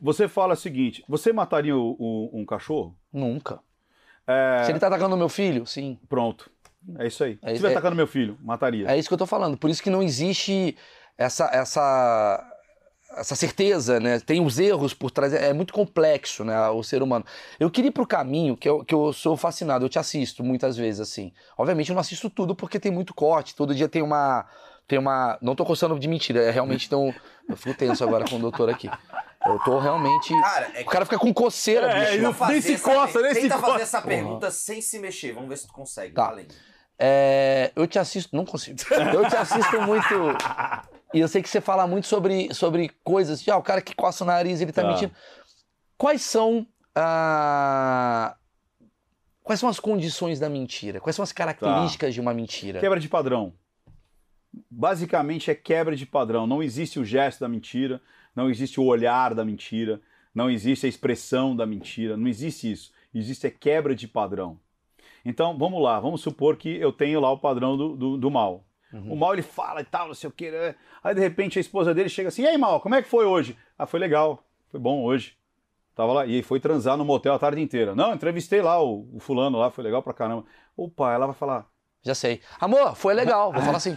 Você 0.00 0.28
fala 0.28 0.54
o 0.54 0.56
seguinte: 0.56 1.04
você 1.08 1.32
mataria 1.32 1.76
o- 1.76 1.96
o- 1.98 2.30
um 2.40 2.44
cachorro? 2.44 2.96
Nunca. 3.12 3.60
É, 4.26 4.62
Se 4.64 4.72
ele 4.72 4.78
tá 4.78 4.86
atacando 4.86 5.16
meu 5.16 5.28
filho, 5.28 5.66
sim. 5.66 5.98
Pronto. 6.08 6.50
É 6.98 7.06
isso 7.06 7.22
aí. 7.24 7.38
É 7.42 7.48
Se 7.48 7.52
estiver 7.54 7.68
é- 7.68 7.72
atacando 7.72 7.96
meu 7.96 8.06
filho, 8.06 8.38
mataria. 8.42 8.88
É 8.90 8.98
isso 8.98 9.08
que 9.08 9.14
eu 9.14 9.18
tô 9.18 9.26
falando. 9.26 9.56
Por 9.56 9.68
isso 9.70 9.82
que 9.82 9.90
não 9.90 10.02
existe 10.02 10.76
essa 11.18 11.46
essa 11.52 12.46
essa 13.16 13.34
certeza, 13.34 13.98
né? 13.98 14.20
Tem 14.20 14.40
os 14.40 14.58
erros 14.60 14.94
por 14.94 15.10
trás. 15.10 15.32
É 15.34 15.52
muito 15.52 15.72
complexo, 15.74 16.44
né? 16.44 16.68
O 16.70 16.82
ser 16.84 17.02
humano. 17.02 17.24
Eu 17.58 17.68
queria 17.68 17.88
ir 17.88 17.92
pro 17.92 18.06
caminho 18.06 18.56
que 18.56 18.68
eu, 18.68 18.84
que 18.84 18.94
eu 18.94 19.12
sou 19.12 19.36
fascinado. 19.36 19.84
Eu 19.84 19.88
te 19.88 19.98
assisto 19.98 20.44
muitas 20.44 20.76
vezes, 20.76 21.00
assim. 21.00 21.32
Obviamente 21.58 21.88
eu 21.90 21.94
não 21.94 22.00
assisto 22.00 22.30
tudo 22.30 22.54
porque 22.54 22.78
tem 22.78 22.92
muito 22.92 23.12
corte. 23.12 23.54
Todo 23.56 23.74
dia 23.74 23.88
tem 23.88 24.00
uma. 24.00 24.46
Tem 24.86 24.96
uma. 24.98 25.36
Não 25.42 25.56
tô 25.56 25.64
coçando 25.64 25.98
de 25.98 26.06
mentira. 26.06 26.40
É 26.42 26.50
realmente 26.50 26.88
tão. 26.88 27.12
Eu 27.48 27.56
fico 27.56 27.76
tenso 27.76 28.04
agora 28.04 28.24
com 28.28 28.36
o 28.36 28.38
doutor 28.40 28.70
aqui. 28.70 28.88
Eu 29.46 29.58
tô 29.60 29.78
realmente. 29.78 30.28
Cara, 30.40 30.70
é 30.74 30.82
O 30.82 30.86
cara 30.86 31.04
fica 31.04 31.18
com 31.18 31.32
coceira, 31.32 31.86
É, 31.90 32.10
bicho. 32.10 32.22
não- 32.22 32.34
fazer 32.34 32.52
nem 32.52 32.62
se 32.62 32.74
essa 32.74 32.84
coça, 32.84 33.12
per- 33.12 33.22
nem 33.22 33.34
se 33.34 33.40
Tenta 33.42 33.54
coça. 33.56 33.66
fazer 33.72 33.82
essa 33.82 34.02
pergunta 34.02 34.50
sem 34.50 34.82
se 34.82 34.98
mexer. 34.98 35.32
Vamos 35.32 35.48
ver 35.48 35.56
se 35.56 35.66
tu 35.66 35.72
consegue. 35.72 36.12
Tá. 36.14 36.26
Valendo. 36.28 36.54
É, 36.98 37.72
eu 37.74 37.86
te 37.86 37.98
assisto, 37.98 38.36
não 38.36 38.44
consigo. 38.44 38.78
Eu 39.14 39.26
te 39.28 39.34
assisto 39.36 39.80
muito. 39.80 40.14
E 41.14 41.18
eu 41.20 41.26
sei 41.28 41.42
que 41.42 41.48
você 41.48 41.60
fala 41.60 41.86
muito 41.86 42.06
sobre, 42.06 42.52
sobre 42.54 42.90
coisas, 43.02 43.42
ah, 43.48 43.56
o 43.56 43.62
cara 43.62 43.80
que 43.80 43.94
coça 43.96 44.22
o 44.22 44.26
nariz, 44.26 44.60
ele 44.60 44.70
tá, 44.72 44.82
Tá. 44.82 44.88
mentindo. 44.88 45.12
Quais 45.96 46.20
são 46.22 46.66
ah, 46.94 48.36
Quais 49.42 49.58
são 49.58 49.68
as 49.68 49.80
condições 49.80 50.38
da 50.38 50.48
mentira? 50.50 51.00
Quais 51.00 51.16
são 51.16 51.22
as 51.22 51.32
características 51.32 52.12
de 52.14 52.20
uma 52.20 52.32
mentira? 52.34 52.78
Quebra 52.78 53.00
de 53.00 53.08
padrão. 53.08 53.52
Basicamente 54.70 55.50
é 55.50 55.54
quebra 55.54 55.96
de 55.96 56.04
padrão. 56.06 56.46
Não 56.46 56.62
existe 56.62 57.00
o 57.00 57.04
gesto 57.04 57.40
da 57.40 57.48
mentira, 57.48 58.00
não 58.34 58.48
existe 58.50 58.80
o 58.80 58.84
olhar 58.84 59.34
da 59.34 59.44
mentira, 59.44 60.00
não 60.34 60.50
existe 60.50 60.86
a 60.86 60.88
expressão 60.88 61.54
da 61.56 61.66
mentira, 61.66 62.16
não 62.16 62.28
existe 62.28 62.70
isso. 62.70 62.92
Existe 63.14 63.46
a 63.46 63.50
quebra 63.50 63.94
de 63.94 64.06
padrão. 64.06 64.58
Então, 65.24 65.56
vamos 65.58 65.82
lá, 65.82 65.98
vamos 66.00 66.20
supor 66.22 66.56
que 66.56 66.76
eu 66.76 66.92
tenho 66.92 67.20
lá 67.20 67.30
o 67.30 67.38
padrão 67.38 67.76
do, 67.76 67.96
do, 67.96 68.16
do 68.16 68.30
mal. 68.30 68.64
O 68.92 69.14
mal 69.14 69.32
ele 69.32 69.42
fala 69.42 69.80
e 69.82 69.84
tal, 69.84 70.08
não 70.08 70.14
sei 70.14 70.28
o 70.28 70.32
que. 70.32 70.50
né? 70.50 70.74
Aí 71.02 71.14
de 71.14 71.20
repente 71.20 71.58
a 71.58 71.60
esposa 71.60 71.94
dele 71.94 72.08
chega 72.08 72.28
assim: 72.28 72.42
E 72.42 72.48
aí, 72.48 72.58
mal, 72.58 72.80
como 72.80 72.96
é 72.96 73.02
que 73.02 73.08
foi 73.08 73.24
hoje? 73.24 73.56
Ah, 73.78 73.86
foi 73.86 74.00
legal, 74.00 74.42
foi 74.68 74.80
bom 74.80 75.04
hoje. 75.04 75.36
Tava 75.94 76.12
lá, 76.12 76.26
e 76.26 76.42
foi 76.42 76.58
transar 76.58 76.96
no 76.96 77.04
motel 77.04 77.34
a 77.34 77.38
tarde 77.38 77.60
inteira. 77.60 77.94
Não, 77.94 78.12
entrevistei 78.12 78.60
lá 78.60 78.82
o, 78.82 79.08
o 79.12 79.20
fulano 79.20 79.58
lá, 79.58 79.70
foi 79.70 79.84
legal 79.84 80.02
pra 80.02 80.12
caramba. 80.12 80.44
Opa, 80.76 81.12
ela 81.12 81.26
vai 81.26 81.36
falar: 81.36 81.66
Já 82.02 82.16
sei. 82.16 82.40
Amor, 82.58 82.96
foi 82.96 83.14
legal. 83.14 83.52
Vou 83.52 83.62
falar 83.62 83.76
assim. 83.76 83.96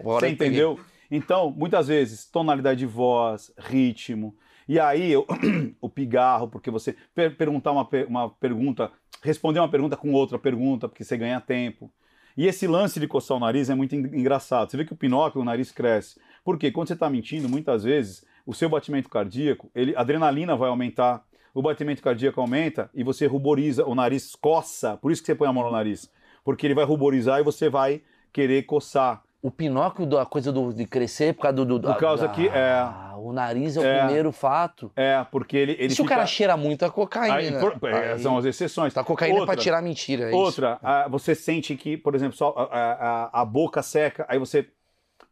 Você 0.00 0.28
entendeu? 0.28 0.80
Então, 1.14 1.50
muitas 1.50 1.88
vezes, 1.88 2.24
tonalidade 2.24 2.80
de 2.80 2.86
voz, 2.86 3.52
ritmo. 3.58 4.34
E 4.66 4.80
aí, 4.80 5.12
eu- 5.12 5.26
o 5.78 5.86
pigarro, 5.86 6.48
porque 6.48 6.70
você 6.70 6.96
per- 7.14 7.36
perguntar 7.36 7.70
uma, 7.70 7.84
per- 7.84 8.08
uma 8.08 8.30
pergunta, 8.30 8.90
responder 9.22 9.58
uma 9.60 9.68
pergunta 9.68 9.94
com 9.94 10.10
outra 10.14 10.38
pergunta, 10.38 10.88
porque 10.88 11.04
você 11.04 11.18
ganha 11.18 11.38
tempo. 11.38 11.92
E 12.34 12.46
esse 12.46 12.66
lance 12.66 12.98
de 12.98 13.06
coçar 13.06 13.36
o 13.36 13.40
nariz 13.40 13.68
é 13.68 13.74
muito 13.74 13.94
en- 13.94 14.18
engraçado. 14.18 14.70
Você 14.70 14.78
vê 14.78 14.86
que 14.86 14.94
o 14.94 14.96
Pinóquio, 14.96 15.42
o 15.42 15.44
nariz 15.44 15.70
cresce. 15.70 16.18
Porque 16.42 16.72
quando 16.72 16.88
você 16.88 16.94
está 16.94 17.10
mentindo, 17.10 17.46
muitas 17.46 17.84
vezes, 17.84 18.24
o 18.46 18.54
seu 18.54 18.70
batimento 18.70 19.10
cardíaco, 19.10 19.70
ele, 19.74 19.94
a 19.94 20.00
adrenalina 20.00 20.56
vai 20.56 20.70
aumentar, 20.70 21.22
o 21.52 21.60
batimento 21.60 22.00
cardíaco 22.02 22.40
aumenta 22.40 22.88
e 22.94 23.04
você 23.04 23.26
ruboriza, 23.26 23.84
o 23.84 23.94
nariz 23.94 24.34
coça. 24.34 24.96
Por 24.96 25.12
isso 25.12 25.20
que 25.20 25.26
você 25.26 25.34
põe 25.34 25.46
a 25.46 25.52
mão 25.52 25.64
no 25.64 25.72
nariz. 25.72 26.10
Porque 26.42 26.66
ele 26.66 26.74
vai 26.74 26.86
ruborizar 26.86 27.38
e 27.38 27.44
você 27.44 27.68
vai 27.68 28.00
querer 28.32 28.62
coçar. 28.62 29.22
O 29.42 29.50
Pinóquio, 29.50 30.06
da 30.06 30.24
coisa 30.24 30.52
do, 30.52 30.72
de 30.72 30.86
crescer 30.86 31.34
por 31.34 31.42
causa 31.42 31.56
do. 31.64 31.78
do 31.78 31.88
Por 31.88 31.98
causa 31.98 32.28
que, 32.28 32.46
é. 32.46 32.70
Ah, 32.78 33.14
O 33.18 33.32
nariz 33.32 33.76
é 33.76 33.80
o 33.80 33.84
É. 33.84 34.04
primeiro 34.04 34.30
fato. 34.30 34.90
É, 34.94 35.24
porque 35.32 35.56
ele, 35.56 35.72
ele 35.80 35.90
se 35.92 36.00
o 36.00 36.04
fica... 36.04 36.14
cara 36.14 36.26
cheira 36.26 36.56
muito 36.56 36.84
a 36.84 36.90
cocaína? 36.90 37.34
Aí, 37.34 37.52
por- 37.78 37.88
é, 37.90 38.12
Aí- 38.12 38.18
São 38.20 38.38
as 38.38 38.44
exceções. 38.44 38.94
Tá 38.94 39.02
cocaína 39.02 39.40
outra, 39.40 39.54
pra 39.54 39.60
tirar 39.62 39.78
a 39.78 39.82
mentira. 39.82 40.26
É 40.26 40.28
isso. 40.28 40.36
Outra, 40.38 40.78
ah, 40.82 41.08
você 41.08 41.34
sente 41.34 41.74
que, 41.76 41.96
por 41.96 42.14
exemplo, 42.14 42.36
só 42.36 42.54
a, 42.56 43.30
a- 43.32 43.42
a 43.42 43.44
boca 43.44 43.82
seca, 43.82 44.24
aí 44.28 44.38
você... 44.38 44.68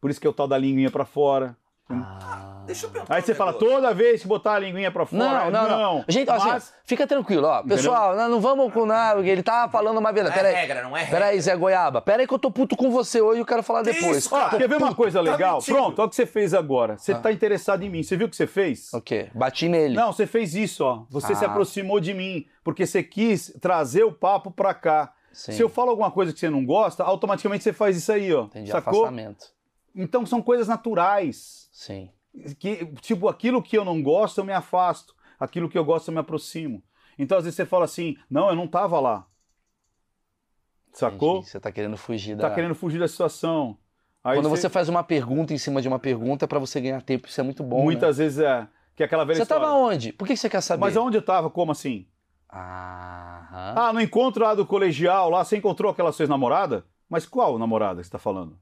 Por 0.01 0.09
isso 0.11 0.19
que 0.19 0.27
é 0.27 0.29
o 0.29 0.33
tal 0.33 0.47
da 0.47 0.57
linguinha 0.57 0.91
pra 0.91 1.05
fora. 1.05 1.55
Ah. 1.93 2.47
Deixa 2.63 2.85
eu 2.85 2.91
perguntar 2.91 3.15
Aí 3.15 3.21
um 3.21 3.25
você 3.25 3.33
fala, 3.33 3.51
negócio. 3.53 3.75
toda 3.75 3.93
vez 3.93 4.21
que 4.21 4.27
botar 4.27 4.53
a 4.53 4.59
linguinha 4.59 4.91
pra 4.91 5.03
fora. 5.05 5.49
Não, 5.49 5.51
não, 5.51 5.67
não. 5.67 6.05
Gente, 6.07 6.29
ó, 6.29 6.37
mas... 6.37 6.53
assim, 6.55 6.73
fica 6.85 7.07
tranquilo, 7.07 7.47
ó. 7.47 7.63
Pessoal, 7.63 8.15
não, 8.15 8.29
não 8.29 8.39
vamos 8.39 8.71
com 8.71 8.85
nada, 8.85 9.19
ele 9.27 9.41
tá 9.41 9.67
falando 9.67 9.97
uma 9.97 10.11
verdade. 10.13 10.35
Não 10.37 10.41
é 10.41 10.51
Pera 10.51 10.61
regra, 10.61 10.83
não 10.83 10.95
é 10.95 10.99
regra. 11.01 11.15
Pera 11.19 11.25
aí, 11.31 11.41
Zé 11.41 11.55
Goiaba. 11.55 12.01
Pera 12.01 12.21
aí 12.21 12.27
que 12.27 12.33
eu 12.33 12.39
tô 12.39 12.51
puto 12.51 12.77
com 12.77 12.91
você 12.91 13.19
hoje 13.19 13.39
e 13.39 13.41
eu 13.41 13.45
quero 13.47 13.63
falar 13.63 13.83
Que 13.83 13.91
depois. 13.93 14.17
isso, 14.17 14.33
Ó, 14.33 14.39
cara? 14.39 14.57
quer 14.59 14.69
ver 14.69 14.77
uma 14.77 14.93
coisa 14.93 15.23
Tá 15.23 15.31
legal? 15.31 15.55
mentindo. 15.55 15.75
Pronto, 15.75 15.99
olha 15.99 16.05
o 16.05 16.09
que 16.11 16.15
você 16.15 16.25
fez 16.27 16.53
agora. 16.53 16.97
Você 16.99 17.15
tá 17.15 17.31
interessado 17.31 17.83
em 17.83 17.89
mim. 17.89 18.03
Você 18.03 18.15
viu 18.15 18.27
o 18.27 18.29
que 18.29 18.35
você 18.35 18.47
fez? 18.47 18.93
O 18.93 19.01
quê? 19.01 19.29
Bati 19.33 19.67
nele. 19.67 19.95
Não, 19.95 20.13
você 20.13 20.27
fez 20.27 20.53
isso, 20.53 20.85
ó. 20.85 21.03
Você 21.09 21.33
se 21.35 21.43
Ah. 21.43 21.47
aproximou 21.47 21.99
de 21.99 22.13
mim, 22.13 22.45
porque 22.63 22.85
você 22.85 23.01
quis 23.01 23.51
trazer 23.59 24.03
o 24.03 24.11
papo 24.13 24.51
pra 24.51 24.73
cá. 24.75 25.11
Sim. 25.33 25.53
Se 25.53 25.61
eu 25.61 25.67
falo 25.67 25.89
alguma 25.89 26.11
coisa 26.11 26.31
que 26.31 26.39
você 26.39 26.49
não 26.49 26.63
gosta, 26.63 27.03
automaticamente 27.03 27.63
você 27.63 27.73
faz 27.73 27.97
isso 27.97 28.11
aí, 28.11 28.31
ó. 28.33 28.43
Entendi, 28.43 28.69
Sacou? 28.69 29.01
afastamento. 29.05 29.47
Então 29.95 30.25
são 30.27 30.41
coisas 30.41 30.67
naturais. 30.67 31.60
Sim. 31.71 32.09
Que, 32.59 32.85
tipo, 33.01 33.27
aquilo 33.27 33.61
que 33.61 33.77
eu 33.77 33.83
não 33.83 34.01
gosto, 34.03 34.39
eu 34.39 34.45
me 34.45 34.53
afasto. 34.53 35.15
Aquilo 35.39 35.69
que 35.69 35.77
eu 35.77 35.83
gosto, 35.83 36.09
eu 36.09 36.13
me 36.13 36.19
aproximo. 36.19 36.83
Então, 37.17 37.37
às 37.37 37.45
vezes, 37.45 37.55
você 37.55 37.65
fala 37.65 37.85
assim, 37.85 38.15
não, 38.29 38.49
eu 38.49 38.55
não 38.55 38.67
tava 38.67 38.99
lá. 38.99 39.25
Sacou? 40.93 41.37
Entendi. 41.37 41.49
Você 41.49 41.59
tá 41.59 41.71
querendo 41.71 41.97
fugir 41.97 42.35
da... 42.35 42.49
Tá 42.49 42.55
querendo 42.55 42.75
fugir 42.75 42.99
da 42.99 43.07
situação. 43.07 43.77
Aí 44.23 44.37
Quando 44.37 44.49
você 44.49 44.69
faz 44.69 44.87
uma 44.87 45.03
pergunta 45.03 45.53
em 45.53 45.57
cima 45.57 45.81
de 45.81 45.87
uma 45.87 45.97
pergunta 45.97 46.45
é 46.45 46.47
pra 46.47 46.59
você 46.59 46.79
ganhar 46.79 47.01
tempo, 47.01 47.27
isso 47.27 47.39
é 47.39 47.43
muito 47.43 47.63
bom, 47.63 47.79
né? 47.79 47.83
Muitas 47.85 48.17
vezes 48.17 48.39
é. 48.39 48.67
Que 48.95 49.03
é 49.03 49.05
aquela 49.05 49.23
velha 49.23 49.37
Você 49.37 49.43
história. 49.43 49.65
tava 49.65 49.77
onde? 49.77 50.13
Por 50.13 50.27
que 50.27 50.35
você 50.35 50.49
quer 50.49 50.61
saber? 50.61 50.81
Mas 50.81 50.95
aonde 50.95 51.17
eu 51.17 51.21
tava? 51.21 51.49
Como 51.49 51.71
assim? 51.71 52.05
Aham. 52.51 53.73
Ah, 53.75 53.91
no 53.93 54.01
encontro 54.01 54.43
lá 54.43 54.53
do 54.53 54.65
colegial, 54.65 55.29
lá 55.29 55.43
você 55.43 55.57
encontrou 55.57 55.91
aquela 55.91 56.11
sua 56.11 56.23
ex-namorada? 56.23 56.85
Mas 57.09 57.25
qual 57.25 57.57
namorada 57.57 58.01
que 58.01 58.05
você 58.05 58.11
tá 58.11 58.19
falando? 58.19 58.59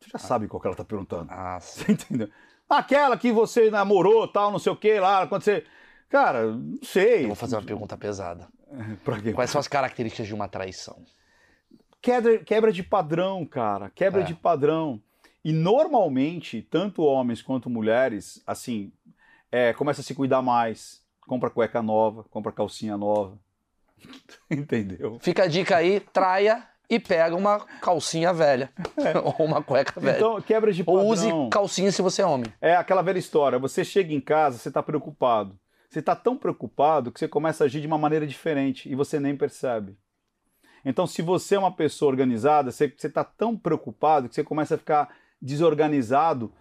Você 0.00 0.10
já 0.10 0.18
sabe 0.18 0.48
qual 0.48 0.60
que 0.60 0.66
ela 0.66 0.76
tá 0.76 0.84
perguntando. 0.84 1.28
Ah, 1.30 1.58
sim. 1.60 1.84
Você 1.84 1.92
entendeu? 1.92 2.28
Aquela 2.68 3.16
que 3.16 3.30
você 3.32 3.70
namorou, 3.70 4.26
tal, 4.28 4.50
não 4.50 4.58
sei 4.58 4.72
o 4.72 4.76
que 4.76 4.98
lá, 4.98 5.26
quando 5.26 5.42
você. 5.42 5.64
Cara, 6.08 6.52
não 6.52 6.78
sei. 6.82 7.24
Eu 7.24 7.28
vou 7.28 7.36
fazer 7.36 7.56
uma 7.56 7.62
pergunta 7.62 7.96
pesada. 7.96 8.48
Pra 9.04 9.20
quê? 9.20 9.32
Quais 9.32 9.50
são 9.50 9.58
as 9.60 9.68
características 9.68 10.26
de 10.26 10.34
uma 10.34 10.48
traição? 10.48 11.04
Quebra, 12.00 12.38
quebra 12.38 12.72
de 12.72 12.82
padrão, 12.82 13.46
cara. 13.46 13.90
Quebra 13.90 14.20
É. 14.20 14.24
de 14.24 14.34
padrão. 14.34 15.00
E 15.44 15.52
normalmente, 15.52 16.62
tanto 16.62 17.02
homens 17.02 17.42
quanto 17.42 17.68
mulheres, 17.68 18.42
assim, 18.46 18.92
é, 19.52 19.72
começa 19.74 20.00
a 20.00 20.04
se 20.04 20.14
cuidar 20.14 20.42
mais. 20.42 21.02
Compra 21.26 21.48
cueca 21.50 21.82
nova, 21.82 22.24
compra 22.24 22.52
calcinha 22.52 22.96
nova. 22.96 23.38
Entendeu? 24.50 25.18
Fica 25.20 25.44
a 25.44 25.46
dica 25.46 25.76
aí, 25.76 26.00
traia 26.00 26.66
e 26.88 26.98
pega 26.98 27.34
uma 27.34 27.60
calcinha 27.80 28.32
velha. 28.32 28.70
Ou 29.38 29.46
uma 29.46 29.62
cueca 29.62 30.00
velha. 30.00 30.16
Então, 30.16 30.40
quebra 30.40 30.72
de 30.72 30.84
padrão. 30.84 31.04
Ou 31.04 31.12
use 31.12 31.28
calcinha 31.50 31.90
se 31.90 32.02
você 32.02 32.22
é 32.22 32.26
homem. 32.26 32.52
É 32.60 32.76
aquela 32.76 33.02
velha 33.02 33.18
história. 33.18 33.58
Você 33.58 33.84
chega 33.84 34.12
em 34.12 34.20
casa, 34.20 34.58
você 34.58 34.68
está 34.68 34.82
preocupado. 34.82 35.58
Você 35.88 36.00
está 36.00 36.16
tão 36.16 36.36
preocupado 36.36 37.12
que 37.12 37.18
você 37.18 37.28
começa 37.28 37.64
a 37.64 37.66
agir 37.66 37.80
de 37.80 37.86
uma 37.86 37.98
maneira 37.98 38.26
diferente 38.26 38.90
e 38.90 38.94
você 38.94 39.20
nem 39.20 39.36
percebe. 39.36 39.96
Então, 40.84 41.06
se 41.06 41.22
você 41.22 41.54
é 41.54 41.58
uma 41.58 41.74
pessoa 41.74 42.10
organizada, 42.10 42.70
você 42.70 42.86
está 42.86 43.24
tão 43.24 43.56
preocupado 43.56 44.28
que 44.28 44.34
você 44.34 44.44
começa 44.44 44.74
a 44.74 44.78
ficar 44.78 45.14
desorganizado 45.40 46.52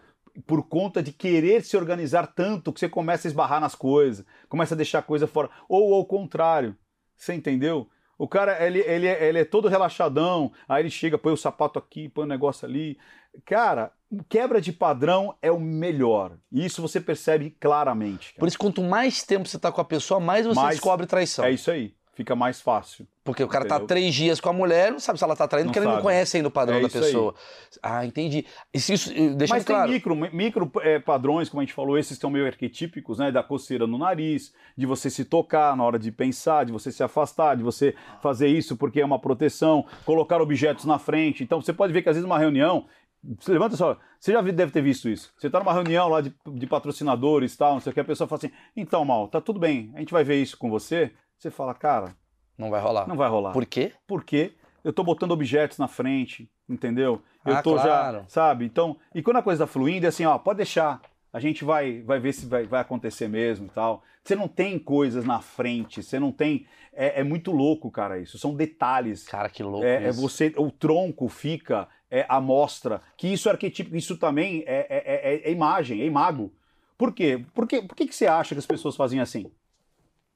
por 0.48 0.64
conta 0.68 1.04
de 1.04 1.12
querer 1.12 1.64
se 1.64 1.76
organizar 1.78 2.28
tanto 2.28 2.72
que 2.72 2.80
você 2.80 2.90
começa 2.90 3.28
a 3.28 3.30
esbarrar 3.30 3.60
nas 3.60 3.76
coisas, 3.76 4.26
começa 4.50 4.74
a 4.74 4.78
deixar 4.78 5.02
coisa 5.02 5.28
fora. 5.28 5.50
Ou 5.68 5.94
ao 5.94 6.06
contrário. 6.06 6.76
Você 7.16 7.34
entendeu? 7.34 7.90
O 8.18 8.28
cara, 8.28 8.64
ele, 8.66 8.80
ele, 8.80 9.08
é- 9.08 9.28
ele 9.28 9.40
é 9.40 9.46
todo 9.46 9.68
relaxadão, 9.68 10.52
aí 10.68 10.82
ele 10.84 10.90
chega, 10.90 11.18
põe 11.18 11.34
o 11.34 11.38
sapato 11.38 11.80
aqui, 11.80 12.08
põe 12.10 12.26
o 12.26 12.28
negócio 12.28 12.68
ali. 12.68 12.98
Cara, 13.46 13.92
quebra 14.30 14.62
de 14.62 14.72
padrão 14.72 15.36
é 15.42 15.52
o 15.52 15.60
melhor. 15.60 16.38
E 16.52 16.64
isso 16.66 16.82
você 16.82 17.02
percebe 17.02 17.50
claramente. 17.60 18.30
cara. 18.34 18.40
Por 18.40 18.48
isso, 18.48 18.58
quanto 18.58 18.84
mais 18.84 19.24
tempo 19.24 19.48
você 19.48 19.58
tá 19.58 19.72
com 19.72 19.82
a 19.82 19.86
pessoa, 19.86 20.20
mais 20.20 20.46
você 20.46 20.60
Mais- 20.60 20.76
descobre 20.76 21.08
traição. 21.08 21.44
É 21.46 21.52
isso 21.52 21.72
aí. 21.72 21.96
Fica 22.16 22.36
mais 22.36 22.62
fácil. 22.62 23.08
Porque 23.24 23.44
o 23.44 23.48
cara 23.48 23.66
tá 23.66 23.76
Entendeu? 23.76 23.88
três 23.88 24.14
dias 24.14 24.40
com 24.40 24.48
a 24.50 24.54
mulher, 24.54 24.92
não 24.92 25.00
sabe 25.00 25.18
se 25.18 25.24
ela 25.24 25.36
tá 25.36 25.48
traindo, 25.48 25.66
Não 25.66 25.72
porque 25.72 25.80
ele 25.80 25.86
não 25.88 25.94
sabe. 25.94 26.04
conhece 26.04 26.38
ainda 26.38 26.50
o 26.50 26.52
padrão 26.52 26.78
É 26.78 26.82
da 26.82 26.88
isso 26.88 26.98
aí. 27.00 27.04
pessoa. 27.06 27.34
Ah, 27.82 28.06
entendi. 28.06 28.46
Isso, 28.72 28.92
eh, 29.12 29.30
deixando 29.34 29.50
Mas 29.50 29.66
tem 29.66 29.76
claro. 29.76 29.92
micro, 29.92 30.16
micro 30.16 30.72
é, 30.82 31.00
padrões, 31.00 31.50
como 31.50 31.62
a 31.62 31.64
gente 31.64 31.74
falou, 31.74 31.98
esses 31.98 32.18
são 32.20 32.30
meio 32.30 32.46
arquetípicos, 32.46 33.18
né? 33.18 33.32
Da 33.32 33.42
coceira 33.42 33.88
no 33.88 33.98
nariz, 33.98 34.54
de 34.78 34.86
você 34.86 35.10
se 35.10 35.26
tocar 35.26 35.76
na 35.76 35.84
hora 35.84 35.98
de 35.98 36.12
pensar, 36.12 36.66
de 36.66 36.72
você 36.72 36.92
se 36.92 37.02
afastar, 37.02 37.58
de 37.58 37.64
você 37.64 37.96
fazer 38.22 38.48
isso 38.48 38.78
porque 38.78 39.02
é 39.02 39.06
uma 39.06 39.18
proteção, 39.18 39.84
colocar 40.06 40.40
objetos 40.40 40.86
na 40.86 41.00
frente. 41.00 41.44
Então 41.44 41.60
você 41.60 41.74
pode 41.74 41.94
ver 41.94 42.04
que 42.04 42.10
às 42.10 42.16
vezes 42.16 42.26
uma 42.28 42.38
reunião. 42.38 42.86
você 43.40 43.54
Levanta 43.54 43.76
só, 43.76 43.98
você 44.20 44.34
já 44.34 44.42
deve 44.42 44.72
ter 44.72 44.82
visto 44.84 45.10
isso. 45.10 45.34
Você 45.38 45.48
está 45.48 45.60
numa 45.60 45.74
reunião 45.74 46.10
lá 46.10 46.22
de, 46.22 46.32
de 46.46 46.68
patrocinadores 46.68 47.54
e 47.54 47.58
tal, 47.58 47.74
não 47.74 47.80
sei 47.80 47.90
o 47.90 47.94
que, 47.94 48.00
a 48.02 48.06
pessoa 48.06 48.28
fala 48.28 48.38
assim: 48.38 48.52
então, 48.78 49.04
Mal, 49.04 49.28
tá 49.30 49.42
tudo 49.42 49.60
bem, 49.60 49.92
a 49.96 50.00
gente 50.00 50.12
vai 50.14 50.24
ver 50.24 50.40
isso 50.42 50.58
com 50.58 50.70
você. 50.70 51.12
Você 51.44 51.52
fala, 51.52 51.74
cara, 51.74 52.16
Não 52.58 52.70
vai 52.70 52.80
rolar. 52.80 53.06
não 53.06 53.18
vai 53.18 53.28
rolar. 53.30 53.52
Por 53.52 53.66
quê? 53.66 53.92
Porque 54.08 54.54
eu 54.82 54.94
tô 54.94 55.04
botando 55.04 55.32
objetos 55.32 55.78
na 55.78 55.90
frente, 55.90 56.50
entendeu? 56.70 57.22
Eu 57.46 57.56
Ah, 57.58 57.62
tô 57.62 57.74
claro. 57.74 58.20
já, 58.20 58.26
sabe? 58.30 58.64
Então, 58.64 58.96
e 59.14 59.22
quando 59.22 59.36
a 59.38 59.44
coisa 59.44 59.66
tá 59.66 59.68
fluindo, 59.68 60.06
é 60.06 60.10
assim, 60.10 60.24
ó, 60.24 60.38
pode 60.38 60.56
deixar. 60.58 61.02
A 61.34 61.42
gente 61.42 61.66
vai, 61.66 62.02
vai 62.02 62.18
ver 62.18 62.32
se 62.32 62.46
vai, 62.46 62.66
vai 62.66 62.80
acontecer 62.80 63.28
mesmo 63.28 63.66
e 63.66 63.70
tal. 63.72 64.04
Você 64.24 64.38
não 64.38 64.48
tem 64.48 64.80
coisas 64.80 65.26
na 65.26 65.42
frente, 65.42 66.02
você 66.02 66.18
não 66.18 66.32
tem. 66.32 66.66
É, 66.94 67.20
é 67.20 67.24
muito 67.26 67.52
louco, 67.52 67.92
cara, 67.92 68.18
isso. 68.20 68.38
São 68.40 68.56
detalhes. 68.56 69.28
Cara, 69.28 69.50
que 69.50 69.62
louco 69.64 69.84
É, 69.86 70.06
é 70.06 70.12
você, 70.14 70.54
o 70.56 70.72
tronco 70.72 71.28
fica 71.28 71.90
é, 72.10 72.26
a 72.30 72.40
mostra, 72.40 73.02
que 73.18 73.28
isso 73.28 73.50
é 73.50 73.52
arquetípico, 73.52 73.98
isso 73.98 74.16
também 74.16 74.64
é, 74.66 74.88
é, 74.90 75.34
é- 75.34 75.50
é 75.50 75.52
imagem, 75.52 76.00
é 76.00 76.06
imago. 76.06 76.54
Por 76.98 77.12
quê? 77.14 77.44
Por, 77.54 77.68
quê? 77.68 77.82
Por 77.82 77.98
que, 77.98 78.08
que 78.08 78.16
você 78.16 78.28
acha 78.28 78.56
que 78.56 78.60
as 78.60 78.66
pessoas 78.66 78.96
fazem 78.96 79.20
assim? 79.20 79.52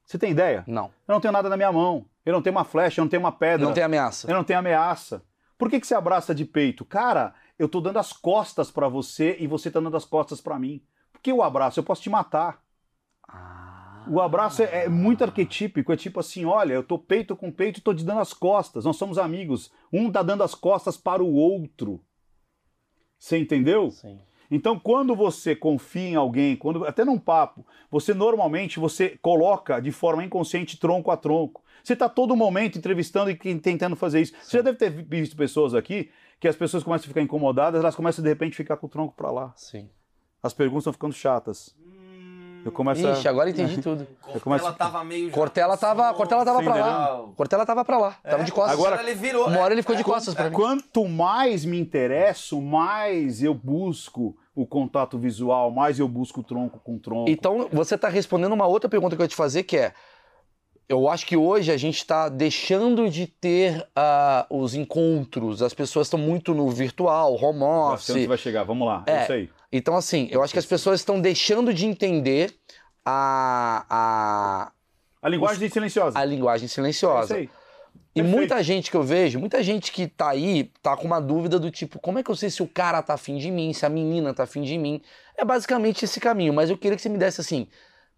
Você 0.08 0.18
tem 0.18 0.32
ideia? 0.32 0.64
Não. 0.66 0.86
Eu 1.05 1.14
não 1.14 1.20
tenho 1.20 1.34
nada 1.34 1.49
na 1.49 1.58
minha 1.58 1.72
mão. 1.72 2.05
Eu 2.26 2.32
não 2.32 2.41
tenho 2.41 2.55
uma 2.55 2.64
flecha, 2.64 3.01
eu 3.01 3.03
não 3.03 3.10
tenho 3.10 3.20
uma 3.20 3.32
pedra. 3.32 3.66
Não 3.66 3.74
tem 3.74 3.84
ameaça. 3.84 4.32
Eu 4.32 4.36
não 4.36 4.43
tenho 4.43 4.58
ameaça. 4.58 5.22
Por 5.58 5.70
que, 5.70 5.82
que 5.82 5.86
você 5.86 5.93
abraça 5.93 6.34
de 6.34 6.45
peito? 6.45 6.86
Cara, 6.86 7.34
eu 7.60 7.68
tô 7.68 7.82
dando 7.82 7.99
as 7.99 8.14
costas 8.14 8.72
pra 8.72 8.88
você 8.88 9.36
e 9.38 9.47
você 9.47 9.70
tá 9.70 9.82
dando 9.82 9.97
as 9.97 10.05
costas 10.05 10.39
pra 10.39 10.58
mim. 10.58 10.82
Por 11.12 11.22
que 11.22 11.34
o 11.34 11.43
abraço? 11.43 11.80
Eu 11.80 11.84
posso 11.84 12.01
te 12.01 12.10
matar. 12.10 12.64
Ah. 13.28 14.05
O 14.10 14.22
abraço 14.22 14.64
é, 14.64 14.86
é 14.86 14.89
muito 14.89 15.26
arquetípico. 15.26 15.91
É 15.91 15.97
tipo 15.97 16.22
assim: 16.22 16.45
olha, 16.45 16.74
eu 16.74 16.84
tô 16.84 16.97
peito 16.97 17.36
com 17.36 17.51
peito 17.51 17.80
e 17.80 17.84
tô 17.84 17.93
te 17.93 18.05
dando 18.05 18.22
as 18.22 18.34
costas. 18.34 18.86
Nós 18.86 18.95
somos 18.95 19.18
amigos. 19.18 19.70
Um 19.91 20.10
tá 20.10 20.24
dando 20.24 20.43
as 20.43 20.55
costas 20.55 20.95
para 20.95 21.22
o 21.22 21.34
outro. 21.34 22.01
Você 23.20 23.38
entendeu? 23.38 23.91
Sim. 23.91 24.22
Então, 24.49 24.79
quando 24.79 25.15
você 25.15 25.55
confia 25.55 26.09
em 26.09 26.15
alguém, 26.15 26.55
quando 26.55 26.85
até 26.85 27.03
num 27.03 27.19
papo, 27.19 27.65
você 27.91 28.13
normalmente 28.13 28.79
você 28.79 29.17
coloca 29.21 29.79
de 29.79 29.91
forma 29.91 30.23
inconsciente 30.23 30.79
tronco 30.79 31.11
a 31.11 31.17
tronco. 31.17 31.63
Você 31.83 31.93
está 31.93 32.09
todo 32.09 32.35
momento 32.35 32.77
entrevistando 32.77 33.29
e 33.29 33.35
tentando 33.59 33.95
fazer 33.95 34.21
isso. 34.21 34.33
Você 34.41 34.57
já 34.57 34.63
deve 34.63 34.77
ter 34.77 34.89
visto 34.89 35.35
pessoas 35.35 35.73
aqui 35.73 36.09
que 36.39 36.47
as 36.47 36.55
pessoas 36.55 36.83
começam 36.83 37.05
a 37.05 37.07
ficar 37.07 37.21
incomodadas, 37.21 37.79
elas 37.79 37.95
começam 37.95 38.23
de 38.23 38.29
repente 38.29 38.53
a 38.53 38.57
ficar 38.57 38.77
com 38.77 38.87
o 38.87 38.89
tronco 38.89 39.15
para 39.15 39.31
lá. 39.31 39.53
Sim. 39.55 39.89
As 40.41 40.53
perguntas 40.53 40.81
estão 40.81 40.93
ficando 40.93 41.13
chatas. 41.13 41.75
Eu 42.66 42.72
começo 42.72 43.08
a- 43.08 43.12
Ixi, 43.14 43.28
agora 43.28 43.49
entendi 43.49 43.78
tudo. 43.82 44.05
Eu 44.34 44.41
começo- 44.41 44.66
Ela 44.66 44.74
tava 44.74 45.03
meio. 45.03 45.32
Cortella 45.32 45.78
tava, 45.78 46.14
Cortella 46.14 46.43
tava 46.45 46.62
pra 46.64 46.76
lá. 46.76 47.26
Cortella 47.36 47.66
tava 47.66 47.86
pra 47.86 47.97
lá. 47.97 48.12
Tava 48.24 48.43
de 48.43 48.51
costas. 48.51 48.74
Agora- 48.74 49.01
ele 49.01 49.14
virou. 49.16 49.47
Uma 49.47 49.60
hora 49.60 49.74
ele 49.74 49.82
ficou 49.82 49.95
de 49.95 50.01
É, 50.01 50.05
costas 50.05 50.34
pra 50.34 50.49
mim. 50.49 50.55
Quanto 50.55 51.08
mais 51.08 51.64
me 51.64 51.80
interesso, 51.80 52.62
mais 52.62 53.41
eu 53.41 53.53
busco 53.53 54.36
o 54.55 54.66
contato 54.66 55.18
visual, 55.18 55.72
mais 55.72 55.99
eu 55.99 56.08
busco 56.08 56.41
o 56.41 56.43
tronco 56.43 56.80
com 56.84 56.97
tronco. 56.97 57.30
Então, 57.30 57.70
você 57.72 57.95
está 57.95 58.10
respondendo 58.10 58.53
uma 58.53 58.66
outra 58.68 58.89
pergunta 58.89 59.16
que 59.16 59.22
eu 59.22 59.26
ia 59.26 59.30
te 59.30 59.36
fazer, 59.36 59.64
que 59.64 59.78
é: 59.78 59.93
eu 60.89 61.08
acho 61.08 61.26
que 61.26 61.38
hoje 61.38 61.72
a 61.72 61.78
gente 61.78 61.97
está 61.97 62.28
deixando 62.28 63.10
de 63.10 63.28
ter 63.28 63.86
ah, 63.95 64.45
os 64.49 64.74
encontros, 64.74 65.62
as 65.62 65.74
pessoas 65.74 66.08
estão 66.08 66.20
muito 66.20 66.53
no 66.53 66.70
virtual, 66.70 67.34
home 67.41 67.62
office. 67.64 68.26
vai 68.26 68.38
chegar, 68.38 68.64
vamos 68.64 68.88
lá. 68.88 69.03
É, 69.05 69.12
É. 69.12 69.24
isso 69.24 69.32
aí. 69.34 69.49
Então, 69.72 69.95
assim, 69.95 70.28
eu 70.32 70.41
acho 70.43 70.53
que 70.53 70.59
as 70.59 70.65
pessoas 70.65 70.99
estão 71.01 71.20
deixando 71.20 71.74
de 71.74 71.86
entender 71.86 72.53
a, 73.05 73.86
a, 73.89 74.72
A 75.22 75.30
linguagem 75.30 75.70
silenciosa. 75.70 76.18
a 76.20 76.26
linguagem 76.26 76.65
É 76.65 76.70
silenciosa. 76.70 77.36
aí. 77.36 77.49
E 78.15 78.22
muita 78.24 78.63
gente 78.63 78.89
que 78.89 78.97
eu 78.97 79.03
vejo, 79.03 79.39
muita 79.39 79.61
gente 79.61 79.91
que 79.91 80.07
tá 80.07 80.30
aí, 80.30 80.72
tá 80.82 80.97
com 80.97 81.05
uma 81.05 81.22
dúvida 81.22 81.59
do 81.59 81.70
tipo, 81.70 81.99
como 81.99 82.18
é 82.18 82.24
que 82.24 82.32
eu 82.32 82.36
sei 82.36 82.49
se 82.49 82.63
o 82.63 82.68
cara 82.68 82.99
tá 83.03 83.13
afim 83.13 83.38
de 83.38 83.51
mim, 83.51 83.72
se 83.74 83.86
a 83.86 83.89
menina 83.89 84.34
tá 84.34 84.43
afim 84.43 84.63
de 84.63 84.76
mim? 84.76 85.01
É 85.38 85.45
basicamente 85.45 86.03
esse 86.03 86.20
caminho, 86.20 86.51
mas 86.51 86.70
eu 86.72 86.78
queria 86.78 86.95
que 86.95 87.01
você 87.01 87.09
me 87.09 87.18
desse 87.20 87.41
assim, 87.41 87.68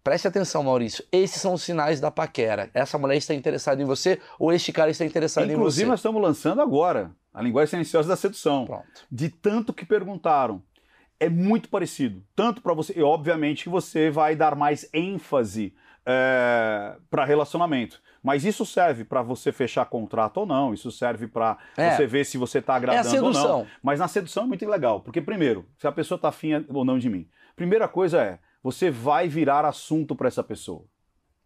preste 0.02 0.26
atenção, 0.26 0.62
Maurício, 0.62 1.04
esses 1.12 1.38
são 1.42 1.52
os 1.52 1.62
sinais 1.62 2.00
da 2.00 2.10
paquera. 2.10 2.70
Essa 2.72 2.96
mulher 2.96 3.16
está 3.18 3.34
interessada 3.34 3.82
em 3.82 3.84
você 3.84 4.18
ou 4.38 4.50
este 4.50 4.72
cara 4.72 4.90
está 4.90 5.04
interessado 5.04 5.50
Inclusive, 5.52 5.84
em 5.84 5.88
nós 5.90 6.00
você. 6.00 6.08
estamos 6.08 6.22
lançando 6.22 6.62
agora 6.62 7.10
a 7.34 7.42
linguagem 7.42 7.68
silenciosa 7.68 8.08
da 8.08 8.16
sedução. 8.16 8.64
Pronto. 8.64 8.86
De 9.12 9.28
tanto 9.28 9.74
que 9.74 9.84
perguntaram. 9.84 10.62
É 11.20 11.28
muito 11.28 11.68
parecido. 11.68 12.24
Tanto 12.34 12.60
para 12.62 12.72
você. 12.74 12.94
E, 12.98 13.02
obviamente, 13.02 13.64
que 13.64 13.68
você 13.68 14.10
vai 14.10 14.34
dar 14.34 14.56
mais 14.56 14.88
ênfase 14.92 15.74
para 17.08 17.24
relacionamento. 17.24 18.00
Mas 18.22 18.44
isso 18.44 18.66
serve 18.66 19.04
para 19.04 19.22
você 19.22 19.50
fechar 19.52 19.84
contrato 19.86 20.38
ou 20.38 20.46
não, 20.46 20.74
isso 20.74 20.90
serve 20.90 21.26
para 21.26 21.56
É. 21.76 21.94
você 21.96 22.06
ver 22.06 22.24
se 22.24 22.36
você 22.36 22.60
tá 22.60 22.74
É 22.74 22.76
agradando 22.76 23.08
ou 23.26 23.32
sedução. 23.32 23.58
não. 23.60 23.66
Mas 23.82 23.98
na 24.00 24.08
sedução 24.08 24.44
é 24.44 24.46
muito 24.46 24.66
legal, 24.68 25.00
porque 25.00 25.20
primeiro, 25.22 25.64
se 25.78 25.86
a 25.86 25.92
pessoa 25.92 26.18
tá 26.18 26.28
afim 26.28 26.64
ou 26.68 26.84
não 26.84 26.98
de 26.98 27.08
mim. 27.08 27.26
Primeira 27.56 27.88
coisa 27.88 28.20
é, 28.22 28.38
você 28.62 28.90
vai 28.90 29.26
virar 29.28 29.64
assunto 29.64 30.14
para 30.14 30.28
essa 30.28 30.42
pessoa. 30.42 30.84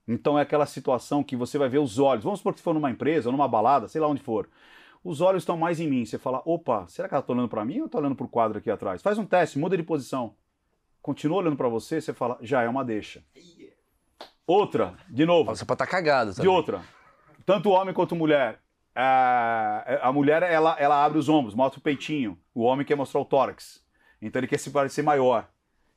Então 0.06 0.38
é 0.38 0.42
aquela 0.42 0.66
situação 0.66 1.22
que 1.22 1.36
você 1.36 1.56
vai 1.58 1.68
ver 1.68 1.78
os 1.78 1.98
olhos. 1.98 2.24
Vamos 2.24 2.40
supor 2.40 2.54
que 2.54 2.60
for 2.60 2.74
numa 2.74 2.90
empresa, 2.90 3.28
ou 3.28 3.32
numa 3.32 3.48
balada, 3.48 3.86
sei 3.88 4.00
lá 4.00 4.08
onde 4.08 4.22
for. 4.22 4.48
Os 5.04 5.20
olhos 5.20 5.42
estão 5.42 5.56
mais 5.56 5.78
em 5.80 5.86
mim. 5.88 6.04
Você 6.06 6.18
fala, 6.18 6.40
opa, 6.46 6.86
será 6.88 7.06
que 7.08 7.14
ela 7.14 7.22
tá 7.22 7.32
olhando 7.32 7.48
para 7.48 7.64
mim 7.64 7.80
ou 7.82 7.88
tá 7.88 7.98
olhando 7.98 8.16
pro 8.16 8.26
quadro 8.26 8.56
aqui 8.58 8.70
atrás? 8.70 9.02
Faz 9.02 9.18
um 9.18 9.26
teste, 9.26 9.58
muda 9.58 9.76
de 9.76 9.82
posição. 9.82 10.34
Continua 11.02 11.38
olhando 11.38 11.56
para 11.56 11.68
você, 11.68 12.00
você 12.00 12.14
fala, 12.14 12.38
já 12.40 12.62
é 12.62 12.68
uma 12.68 12.82
deixa. 12.82 13.22
Outra, 14.46 14.94
de 15.08 15.24
novo, 15.24 15.54
Você 15.54 15.64
pode 15.64 15.76
estar 15.82 15.86
cagado. 15.86 16.30
de 16.30 16.36
também. 16.38 16.50
outra. 16.50 16.82
Tanto 17.46 17.70
homem 17.70 17.94
quanto 17.94 18.14
mulher. 18.16 18.60
A, 18.94 20.08
a 20.08 20.12
mulher, 20.12 20.42
ela, 20.42 20.76
ela 20.78 21.04
abre 21.04 21.18
os 21.18 21.28
ombros, 21.28 21.54
mostra 21.54 21.78
o 21.78 21.82
peitinho. 21.82 22.38
O 22.54 22.62
homem 22.62 22.86
quer 22.86 22.94
mostrar 22.94 23.20
o 23.20 23.24
tórax. 23.24 23.82
Então 24.22 24.40
ele 24.40 24.46
quer 24.46 24.58
se 24.58 24.70
parecer 24.70 25.02
maior. 25.02 25.48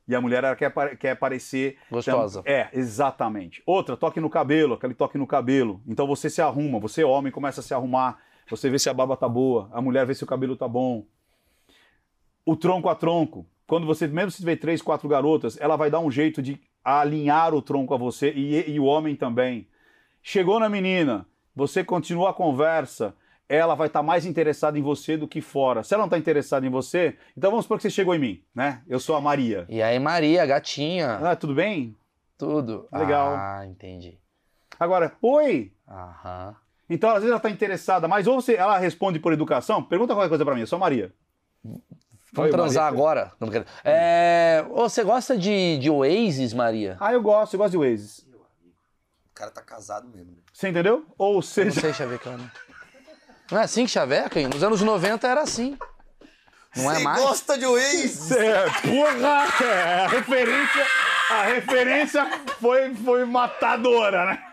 E 0.06 0.14
a 0.14 0.20
mulher 0.20 0.42
ela 0.42 0.56
quer, 0.56 0.72
quer 0.96 1.14
parecer. 1.16 1.78
Gostosa. 1.90 2.42
É, 2.46 2.68
exatamente. 2.72 3.62
Outra, 3.66 3.96
toque 3.96 4.20
no 4.20 4.30
cabelo, 4.30 4.74
aquele 4.74 4.94
toque 4.94 5.18
no 5.18 5.26
cabelo. 5.26 5.82
Então 5.86 6.06
você 6.06 6.28
se 6.30 6.40
arruma, 6.40 6.78
você 6.80 7.04
homem 7.04 7.30
começa 7.30 7.60
a 7.60 7.62
se 7.62 7.72
arrumar. 7.74 8.18
Você 8.50 8.70
vê 8.70 8.78
se 8.78 8.88
a 8.88 8.94
barba 8.94 9.16
tá 9.16 9.28
boa, 9.28 9.68
a 9.72 9.80
mulher 9.80 10.06
vê 10.06 10.14
se 10.14 10.24
o 10.24 10.26
cabelo 10.26 10.56
tá 10.56 10.66
bom. 10.66 11.04
O 12.44 12.56
tronco 12.56 12.88
a 12.88 12.94
tronco. 12.94 13.46
Quando 13.66 13.86
você, 13.86 14.06
mesmo 14.06 14.30
se 14.30 14.38
tiver 14.38 14.56
três, 14.56 14.80
quatro 14.80 15.08
garotas, 15.08 15.60
ela 15.60 15.76
vai 15.76 15.90
dar 15.90 16.00
um 16.00 16.10
jeito 16.10 16.40
de 16.40 16.58
alinhar 16.82 17.54
o 17.54 17.60
tronco 17.60 17.92
a 17.92 17.98
você 17.98 18.32
e, 18.32 18.70
e 18.70 18.80
o 18.80 18.84
homem 18.84 19.14
também. 19.14 19.68
Chegou 20.22 20.58
na 20.58 20.68
menina, 20.68 21.26
você 21.54 21.84
continua 21.84 22.30
a 22.30 22.34
conversa, 22.34 23.14
ela 23.48 23.74
vai 23.74 23.88
estar 23.88 24.02
mais 24.02 24.24
interessada 24.24 24.78
em 24.78 24.82
você 24.82 25.16
do 25.16 25.28
que 25.28 25.40
fora. 25.40 25.82
Se 25.82 25.92
ela 25.92 26.02
não 26.02 26.06
está 26.08 26.18
interessada 26.18 26.66
em 26.66 26.70
você, 26.70 27.16
então 27.36 27.50
vamos 27.50 27.64
supor 27.66 27.76
que 27.76 27.82
você 27.82 27.90
chegou 27.90 28.14
em 28.14 28.18
mim, 28.18 28.42
né? 28.54 28.82
Eu 28.88 29.00
sou 29.00 29.16
a 29.16 29.20
Maria. 29.20 29.66
E 29.68 29.82
aí, 29.82 29.98
Maria, 29.98 30.46
gatinha, 30.46 31.16
Ah, 31.16 31.36
tudo 31.36 31.54
bem? 31.54 31.94
tudo. 32.38 32.88
Legal. 32.92 33.34
Ah, 33.34 33.66
entendi. 33.66 34.16
Agora, 34.78 35.16
oi! 35.20 35.72
Aham. 35.88 36.54
Então, 36.90 37.10
às 37.10 37.16
vezes 37.16 37.28
ela 37.28 37.36
está 37.36 37.50
interessada, 37.50 38.08
mas 38.08 38.26
ou 38.26 38.40
você, 38.40 38.54
ela 38.54 38.78
responde 38.78 39.18
por 39.18 39.32
educação, 39.32 39.82
pergunta 39.82 40.14
qualquer 40.14 40.28
coisa 40.30 40.44
para 40.44 40.54
mim, 40.54 40.62
eu 40.62 40.66
sou 40.66 40.76
a 40.76 40.80
Maria. 40.80 41.12
Vamos 42.32 42.50
Oi, 42.50 42.50
transar 42.50 42.84
Maria. 42.84 42.98
agora? 42.98 43.32
Não, 43.40 43.48
brincadeira. 43.48 43.66
é... 43.84 44.64
você 44.70 45.02
gosta 45.02 45.36
de, 45.36 45.78
de 45.78 45.90
Oasis, 45.90 46.52
Maria? 46.54 46.96
Ah, 47.00 47.12
eu 47.12 47.22
gosto, 47.22 47.54
eu 47.54 47.58
gosto 47.58 47.72
de 47.72 47.78
Waze. 47.78 48.26
O 49.30 49.34
cara 49.34 49.50
tá 49.50 49.62
casado 49.62 50.08
mesmo. 50.08 50.32
né? 50.32 50.38
Você 50.52 50.68
entendeu? 50.68 51.06
Ou 51.16 51.30
Eu 51.30 51.34
Não 51.36 51.42
seja, 51.42 51.80
sei 51.80 51.92
chavecar, 51.92 52.36
não. 52.36 52.50
Não 53.50 53.58
é 53.60 53.62
assim 53.64 53.84
que 53.84 53.90
chaveca? 53.90 54.40
Nos 54.48 54.62
anos 54.62 54.80
90 54.82 55.26
era 55.26 55.40
assim. 55.42 55.76
Não 56.76 56.90
é 56.90 56.96
Você 56.96 57.02
mais? 57.02 57.22
gosta 57.22 57.56
de 57.58 57.64
Waze? 57.66 58.36
É, 58.38 58.64
porra! 58.64 59.64
É, 59.64 60.04
a 60.04 60.08
referência, 60.08 60.86
a 61.30 61.42
referência 61.44 62.26
foi, 62.60 62.94
foi 62.94 63.24
matadora, 63.24 64.26
né? 64.26 64.44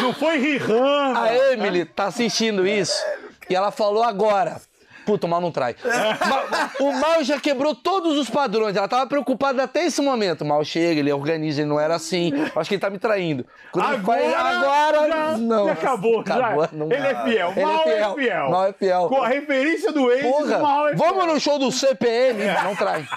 Não 0.00 0.12
foi 0.12 0.38
Rihanna. 0.38 1.20
A 1.22 1.52
Emily 1.52 1.84
tá 1.84 2.04
assistindo 2.06 2.66
isso 2.66 3.02
e 3.48 3.54
ela 3.54 3.70
falou 3.70 4.02
agora. 4.02 4.60
Puta, 5.06 5.26
o 5.26 5.30
mal 5.30 5.40
não 5.40 5.50
trai. 5.50 5.74
Ma- 5.82 6.70
O 6.80 6.92
mal 6.92 7.24
já 7.24 7.40
quebrou 7.40 7.74
todos 7.74 8.18
os 8.18 8.28
padrões. 8.28 8.76
Ela 8.76 8.86
tava 8.86 9.06
preocupada 9.06 9.62
até 9.62 9.86
esse 9.86 10.02
momento. 10.02 10.42
O 10.42 10.44
mal 10.44 10.62
chega, 10.62 11.00
ele 11.00 11.10
organiza, 11.10 11.62
ele 11.62 11.68
não 11.70 11.80
era 11.80 11.94
assim. 11.94 12.30
Acho 12.54 12.68
que 12.68 12.74
ele 12.74 12.80
tá 12.82 12.90
me 12.90 12.98
traindo. 12.98 13.46
Quando 13.72 13.94
ele 13.94 14.02
faz 14.04 14.34
agora. 14.34 15.08
já, 15.08 15.38
não. 15.38 15.64
já 15.66 15.72
acabou, 15.72 16.20
Acabou, 16.20 16.64
já. 16.64 16.68
não- 16.72 16.92
Ele 16.92 17.06
é 17.06 17.22
fiel, 17.24 17.52
Ele 17.56 17.64
mal 17.64 17.80
é 17.80 17.84
fiel. 17.84 18.10
é 18.10 18.14
fiel. 18.22 18.50
Mal 18.50 18.64
é 18.66 18.72
fiel. 18.74 19.08
Com 19.08 19.22
a 19.22 19.28
referência 19.28 19.92
do 19.92 20.12
ex, 20.12 20.22
Porra, 20.30 20.58
mal 20.58 20.88
é 20.88 20.94
vamos 20.94 21.22
fiel. 21.24 21.34
no 21.34 21.40
show 21.40 21.58
do 21.58 21.72
CPM? 21.72 22.44
Não 22.64 22.76
trai. 22.76 23.08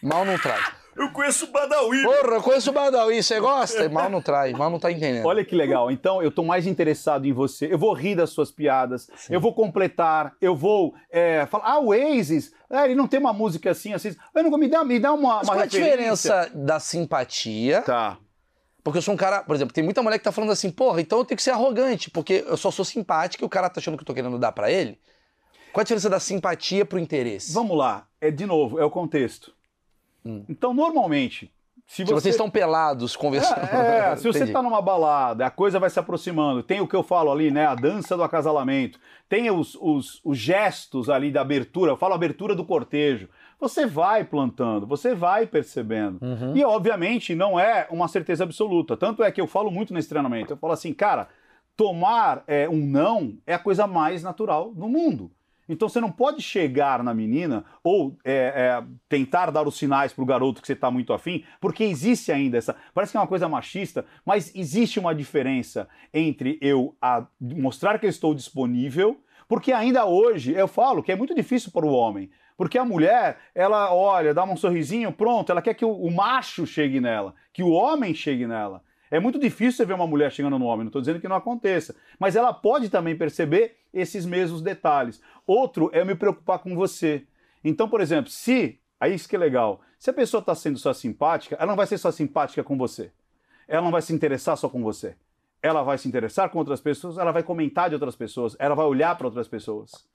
Mal 0.00 0.24
não 0.24 0.38
trai. 0.38 0.60
Eu 0.96 1.10
conheço 1.12 1.46
o 1.46 1.48
Badawi. 1.48 2.02
Porra, 2.02 2.34
eu 2.34 2.42
conheço 2.42 2.70
o 2.70 2.72
Badawi, 2.72 3.22
você 3.22 3.40
gosta? 3.40 3.88
Mal 3.88 4.10
não 4.10 4.20
trai, 4.20 4.52
mal 4.52 4.70
não 4.70 4.78
tá 4.78 4.90
entendendo. 4.90 5.24
Olha 5.24 5.44
que 5.44 5.54
legal. 5.54 5.90
Então, 5.90 6.22
eu 6.22 6.30
tô 6.30 6.42
mais 6.42 6.66
interessado 6.66 7.26
em 7.26 7.32
você. 7.32 7.72
Eu 7.72 7.78
vou 7.78 7.92
rir 7.92 8.16
das 8.16 8.30
suas 8.30 8.50
piadas. 8.50 9.08
Eu 9.28 9.40
vou 9.40 9.54
completar. 9.54 10.34
Eu 10.40 10.54
vou 10.54 10.94
é, 11.10 11.46
falar. 11.46 11.64
Ah, 11.64 11.78
o 11.78 11.88
Oasis. 11.88 12.52
É, 12.68 12.84
ele 12.84 12.94
não 12.94 13.06
tem 13.06 13.18
uma 13.18 13.32
música 13.32 13.70
assim, 13.70 13.92
assim. 13.92 14.14
Eu 14.34 14.42
não, 14.42 14.58
me 14.58 14.68
dá, 14.68 14.84
me 14.84 14.98
dá 14.98 15.12
uma, 15.12 15.36
Mas 15.36 15.48
uma 15.48 15.54
qual 15.54 15.60
a 15.60 15.64
referência. 15.64 16.30
diferença 16.30 16.50
da 16.54 16.80
simpatia? 16.80 17.82
Tá. 17.82 18.18
Porque 18.82 18.98
eu 18.98 19.02
sou 19.02 19.14
um 19.14 19.16
cara, 19.16 19.42
por 19.42 19.54
exemplo, 19.54 19.74
tem 19.74 19.84
muita 19.84 20.02
mulher 20.02 20.18
que 20.18 20.24
tá 20.24 20.32
falando 20.32 20.52
assim, 20.52 20.70
porra, 20.70 21.00
então 21.00 21.18
eu 21.18 21.24
tenho 21.24 21.36
que 21.36 21.42
ser 21.42 21.50
arrogante, 21.50 22.10
porque 22.10 22.44
eu 22.46 22.56
só 22.56 22.70
sou 22.70 22.84
simpática 22.84 23.44
e 23.44 23.46
o 23.46 23.48
cara 23.48 23.68
tá 23.68 23.78
achando 23.78 23.96
que 23.96 24.02
eu 24.02 24.06
tô 24.06 24.14
querendo 24.14 24.38
dar 24.38 24.52
pra 24.52 24.70
ele. 24.70 24.98
Qual 25.72 25.82
a 25.82 25.84
diferença 25.84 26.08
da 26.08 26.18
simpatia 26.18 26.84
pro 26.84 26.98
interesse? 26.98 27.52
Vamos 27.52 27.76
lá. 27.76 28.06
É 28.20 28.30
de 28.30 28.46
novo, 28.46 28.80
é 28.80 28.84
o 28.84 28.90
contexto. 28.90 29.54
Então, 30.48 30.74
normalmente, 30.74 31.50
se 31.90 32.02
Hum. 32.02 32.06
Se 32.06 32.12
você 32.12 32.20
vocês 32.20 32.34
estão 32.36 32.48
pelados 32.48 33.16
conversando. 33.16 33.64
É, 33.64 34.12
é, 34.12 34.14
se 34.16 34.22
você 34.22 34.38
Entendi. 34.38 34.52
tá 34.52 34.62
numa 34.62 34.80
balada, 34.80 35.44
a 35.44 35.50
coisa 35.50 35.80
vai 35.80 35.90
se 35.90 35.98
aproximando. 35.98 36.62
Tem 36.62 36.80
o 36.80 36.86
que 36.86 36.94
eu 36.94 37.02
falo 37.02 37.32
ali, 37.32 37.50
né? 37.50 37.66
A 37.66 37.74
dança 37.74 38.16
do 38.16 38.22
acasalamento. 38.22 39.00
Tem 39.28 39.50
os, 39.50 39.76
os, 39.80 40.20
os 40.24 40.38
gestos 40.38 41.10
ali 41.10 41.32
da 41.32 41.40
abertura. 41.40 41.90
Eu 41.90 41.96
falo 41.96 42.14
abertura 42.14 42.54
do 42.54 42.64
cortejo. 42.64 43.28
Você 43.58 43.86
vai 43.86 44.22
plantando, 44.24 44.86
você 44.86 45.14
vai 45.14 45.46
percebendo. 45.46 46.18
Uhum. 46.22 46.56
E, 46.56 46.64
obviamente, 46.64 47.34
não 47.34 47.58
é 47.58 47.88
uma 47.90 48.06
certeza 48.06 48.44
absoluta. 48.44 48.96
Tanto 48.96 49.24
é 49.24 49.32
que 49.32 49.40
eu 49.40 49.48
falo 49.48 49.70
muito 49.70 49.92
nesse 49.92 50.08
treinamento. 50.08 50.52
Eu 50.52 50.56
falo 50.56 50.72
assim, 50.72 50.94
cara, 50.94 51.28
tomar 51.76 52.44
é, 52.46 52.68
um 52.68 52.86
não 52.86 53.34
é 53.44 53.54
a 53.54 53.58
coisa 53.58 53.86
mais 53.88 54.22
natural 54.22 54.72
do 54.72 54.88
mundo. 54.88 55.30
Então 55.70 55.88
você 55.88 56.00
não 56.00 56.10
pode 56.10 56.42
chegar 56.42 57.02
na 57.04 57.14
menina 57.14 57.64
ou 57.84 58.18
é, 58.24 58.32
é, 58.34 58.84
tentar 59.08 59.50
dar 59.50 59.66
os 59.66 59.78
sinais 59.78 60.12
pro 60.12 60.26
garoto 60.26 60.60
que 60.60 60.66
você 60.66 60.72
está 60.72 60.90
muito 60.90 61.12
afim, 61.12 61.44
porque 61.60 61.84
existe 61.84 62.32
ainda 62.32 62.58
essa. 62.58 62.74
Parece 62.92 63.12
que 63.12 63.16
é 63.16 63.20
uma 63.20 63.26
coisa 63.26 63.48
machista, 63.48 64.04
mas 64.24 64.52
existe 64.54 64.98
uma 64.98 65.14
diferença 65.14 65.88
entre 66.12 66.58
eu 66.60 66.96
mostrar 67.40 67.98
que 68.00 68.06
eu 68.06 68.10
estou 68.10 68.34
disponível, 68.34 69.22
porque 69.46 69.72
ainda 69.72 70.04
hoje 70.04 70.52
eu 70.52 70.66
falo 70.66 71.02
que 71.02 71.12
é 71.12 71.16
muito 71.16 71.34
difícil 71.34 71.70
para 71.70 71.86
o 71.86 71.92
homem. 71.92 72.30
Porque 72.56 72.76
a 72.76 72.84
mulher, 72.84 73.38
ela 73.54 73.94
olha, 73.94 74.34
dá 74.34 74.44
um 74.44 74.56
sorrisinho, 74.56 75.12
pronto, 75.12 75.50
ela 75.50 75.62
quer 75.62 75.72
que 75.72 75.84
o, 75.84 75.92
o 75.92 76.14
macho 76.14 76.66
chegue 76.66 77.00
nela, 77.00 77.34
que 77.52 77.62
o 77.62 77.70
homem 77.70 78.12
chegue 78.12 78.46
nela. 78.46 78.82
É 79.10 79.18
muito 79.18 79.38
difícil 79.38 79.72
você 79.72 79.84
ver 79.84 79.94
uma 79.94 80.06
mulher 80.06 80.30
chegando 80.30 80.58
no 80.58 80.66
homem, 80.66 80.84
não 80.84 80.88
estou 80.88 81.02
dizendo 81.02 81.20
que 81.20 81.26
não 81.26 81.36
aconteça, 81.36 81.96
mas 82.18 82.36
ela 82.36 82.52
pode 82.52 82.88
também 82.88 83.16
perceber 83.16 83.76
esses 83.92 84.24
mesmos 84.24 84.62
detalhes. 84.62 85.20
Outro 85.46 85.90
é 85.92 86.00
eu 86.00 86.06
me 86.06 86.14
preocupar 86.14 86.60
com 86.60 86.76
você. 86.76 87.24
Então, 87.64 87.88
por 87.88 88.00
exemplo, 88.00 88.30
se, 88.30 88.78
aí 89.00 89.14
isso 89.14 89.28
que 89.28 89.34
é 89.34 89.38
legal, 89.38 89.80
se 89.98 90.10
a 90.10 90.12
pessoa 90.12 90.40
está 90.40 90.54
sendo 90.54 90.78
só 90.78 90.92
simpática, 90.92 91.56
ela 91.56 91.66
não 91.66 91.76
vai 91.76 91.86
ser 91.86 91.98
só 91.98 92.12
simpática 92.12 92.62
com 92.62 92.78
você. 92.78 93.10
Ela 93.66 93.82
não 93.82 93.90
vai 93.90 94.00
se 94.00 94.12
interessar 94.12 94.56
só 94.56 94.68
com 94.68 94.82
você. 94.82 95.16
Ela 95.62 95.82
vai 95.82 95.98
se 95.98 96.08
interessar 96.08 96.48
com 96.48 96.58
outras 96.58 96.80
pessoas, 96.80 97.18
ela 97.18 97.32
vai 97.32 97.42
comentar 97.42 97.88
de 97.88 97.96
outras 97.96 98.16
pessoas, 98.16 98.56
ela 98.58 98.74
vai 98.74 98.86
olhar 98.86 99.16
para 99.18 99.26
outras 99.26 99.48
pessoas. 99.48 100.08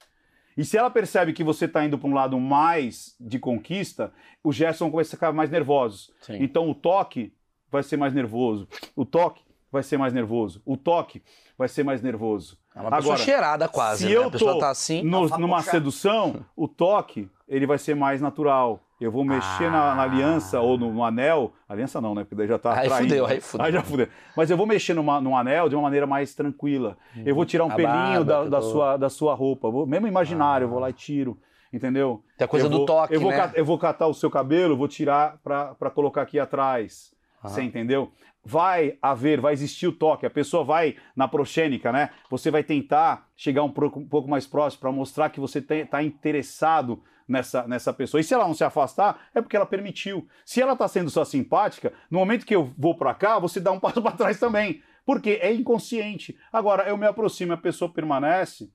E 0.56 0.64
se 0.64 0.78
ela 0.78 0.90
percebe 0.90 1.34
que 1.34 1.44
você 1.44 1.66
está 1.66 1.84
indo 1.84 1.98
para 1.98 2.08
um 2.08 2.14
lado 2.14 2.40
mais 2.40 3.14
de 3.20 3.38
conquista, 3.38 4.12
os 4.42 4.56
gestos 4.56 4.80
vão 4.80 4.90
começar 4.90 5.16
a 5.16 5.18
ficar 5.18 5.32
mais 5.32 5.50
nervosos. 5.50 6.10
Sim. 6.22 6.38
Então 6.40 6.68
o 6.68 6.74
toque 6.74 7.32
vai 7.70 7.82
ser 7.82 7.96
mais 7.96 8.12
nervoso. 8.14 8.68
O 8.94 9.04
toque 9.04 9.42
vai 9.70 9.82
ser 9.82 9.98
mais 9.98 10.12
nervoso. 10.12 10.62
O 10.64 10.76
toque 10.76 11.22
vai 11.58 11.68
ser 11.68 11.84
mais 11.84 12.02
nervoso. 12.02 12.58
É 12.74 12.80
uma 12.80 12.94
Agora, 12.96 13.16
cheirada 13.18 13.68
quase, 13.68 14.04
se 14.06 14.10
né? 14.10 14.16
eu 14.16 14.30
tô 14.30 14.58
tá 14.58 14.70
assim. 14.70 15.02
no- 15.02 15.26
numa 15.38 15.58
puxar. 15.58 15.70
sedução, 15.72 16.44
o 16.54 16.68
toque 16.68 17.28
ele 17.48 17.66
vai 17.66 17.78
ser 17.78 17.94
mais 17.94 18.20
natural. 18.20 18.80
Eu 19.00 19.10
vou 19.12 19.24
mexer 19.24 19.70
na, 19.70 19.94
na 19.94 20.02
Ah. 20.02 20.04
aliança 20.04 20.60
ou 20.60 20.78
no, 20.78 20.90
no 20.92 21.04
anel. 21.04 21.52
Aliança 21.68 22.00
não, 22.00 22.14
né? 22.14 22.22
Porque 22.24 22.34
daí 22.34 22.48
já 22.48 22.58
tá 22.58 22.72
Aí 22.78 22.88
traindo. 22.88 23.08
fudeu, 23.08 23.26
aí 23.26 23.40
fudeu. 23.42 23.66
Aí 23.66 23.72
já 23.72 23.82
fudeu. 23.82 24.08
Mas 24.34 24.50
eu 24.50 24.56
vou 24.56 24.66
mexer 24.66 24.94
numa, 24.94 25.20
num 25.20 25.36
anel 25.36 25.68
de 25.68 25.74
uma 25.74 25.82
maneira 25.82 26.06
mais 26.06 26.34
tranquila. 26.34 26.96
Eu 27.24 27.34
vou 27.34 27.44
tirar 27.44 27.64
um. 27.66 27.70
A 27.70 27.74
pelinho 27.74 27.92
barba 27.92 28.24
da, 28.24 28.44
da 28.44 28.60
tô- 28.60 28.70
sua, 28.70 28.96
da 28.96 29.10
sua 29.10 29.34
roupa. 29.34 29.70
Vou, 29.70 29.86
mesmo 29.86 30.06
imaginário, 30.06 30.64
eu 30.64 30.68
vou 30.70 30.78
lá 30.78 30.88
e 30.88 30.94
tiro. 30.94 31.38
Entendeu? 31.72 32.22
Tem 32.38 32.44
a 32.46 32.48
coisa 32.48 32.66
Eu 32.66 32.70
do 32.70 32.76
vou- 32.78 32.86
toque, 32.86 33.14
eu 33.14 33.20
vou, 33.20 33.30
né? 33.30 33.52
eu 33.54 33.64
vou 33.66 33.78
catar 33.78 34.06
o 34.06 34.14
seu 34.14 34.30
cabelo, 34.30 34.76
vou 34.76 34.88
tirar 34.88 35.36
pra 35.42 35.74
colocar 35.94 36.22
aqui 36.22 36.38
atrás. 36.40 37.12
Você 37.48 37.62
entendeu? 37.62 38.12
Vai 38.44 38.96
haver, 39.02 39.40
vai 39.40 39.52
existir 39.52 39.88
o 39.88 39.92
toque. 39.92 40.24
A 40.24 40.30
pessoa 40.30 40.62
vai 40.62 40.96
na 41.16 41.26
proxênica, 41.26 41.90
né? 41.90 42.10
Você 42.30 42.50
vai 42.50 42.62
tentar 42.62 43.28
chegar 43.36 43.62
um 43.62 43.70
pouco, 43.70 43.98
um 43.98 44.08
pouco 44.08 44.28
mais 44.28 44.46
próximo 44.46 44.80
para 44.80 44.92
mostrar 44.92 45.30
que 45.30 45.40
você 45.40 45.58
está 45.58 46.02
interessado 46.02 47.02
nessa, 47.26 47.66
nessa 47.66 47.92
pessoa. 47.92 48.20
E 48.20 48.24
se 48.24 48.34
ela 48.34 48.46
não 48.46 48.54
se 48.54 48.64
afastar, 48.64 49.28
é 49.34 49.40
porque 49.40 49.56
ela 49.56 49.66
permitiu. 49.66 50.26
Se 50.44 50.60
ela 50.60 50.74
está 50.74 50.86
sendo 50.86 51.10
só 51.10 51.24
simpática, 51.24 51.92
no 52.10 52.18
momento 52.18 52.46
que 52.46 52.54
eu 52.54 52.72
vou 52.78 52.96
para 52.96 53.14
cá, 53.14 53.38
você 53.38 53.60
dá 53.60 53.72
um 53.72 53.80
passo 53.80 54.00
para 54.00 54.12
trás 54.12 54.38
também. 54.38 54.82
Porque 55.04 55.38
é 55.40 55.52
inconsciente. 55.52 56.36
Agora, 56.52 56.88
eu 56.88 56.96
me 56.96 57.06
aproximo 57.06 57.52
e 57.52 57.54
a 57.54 57.58
pessoa 57.58 57.92
permanece, 57.92 58.72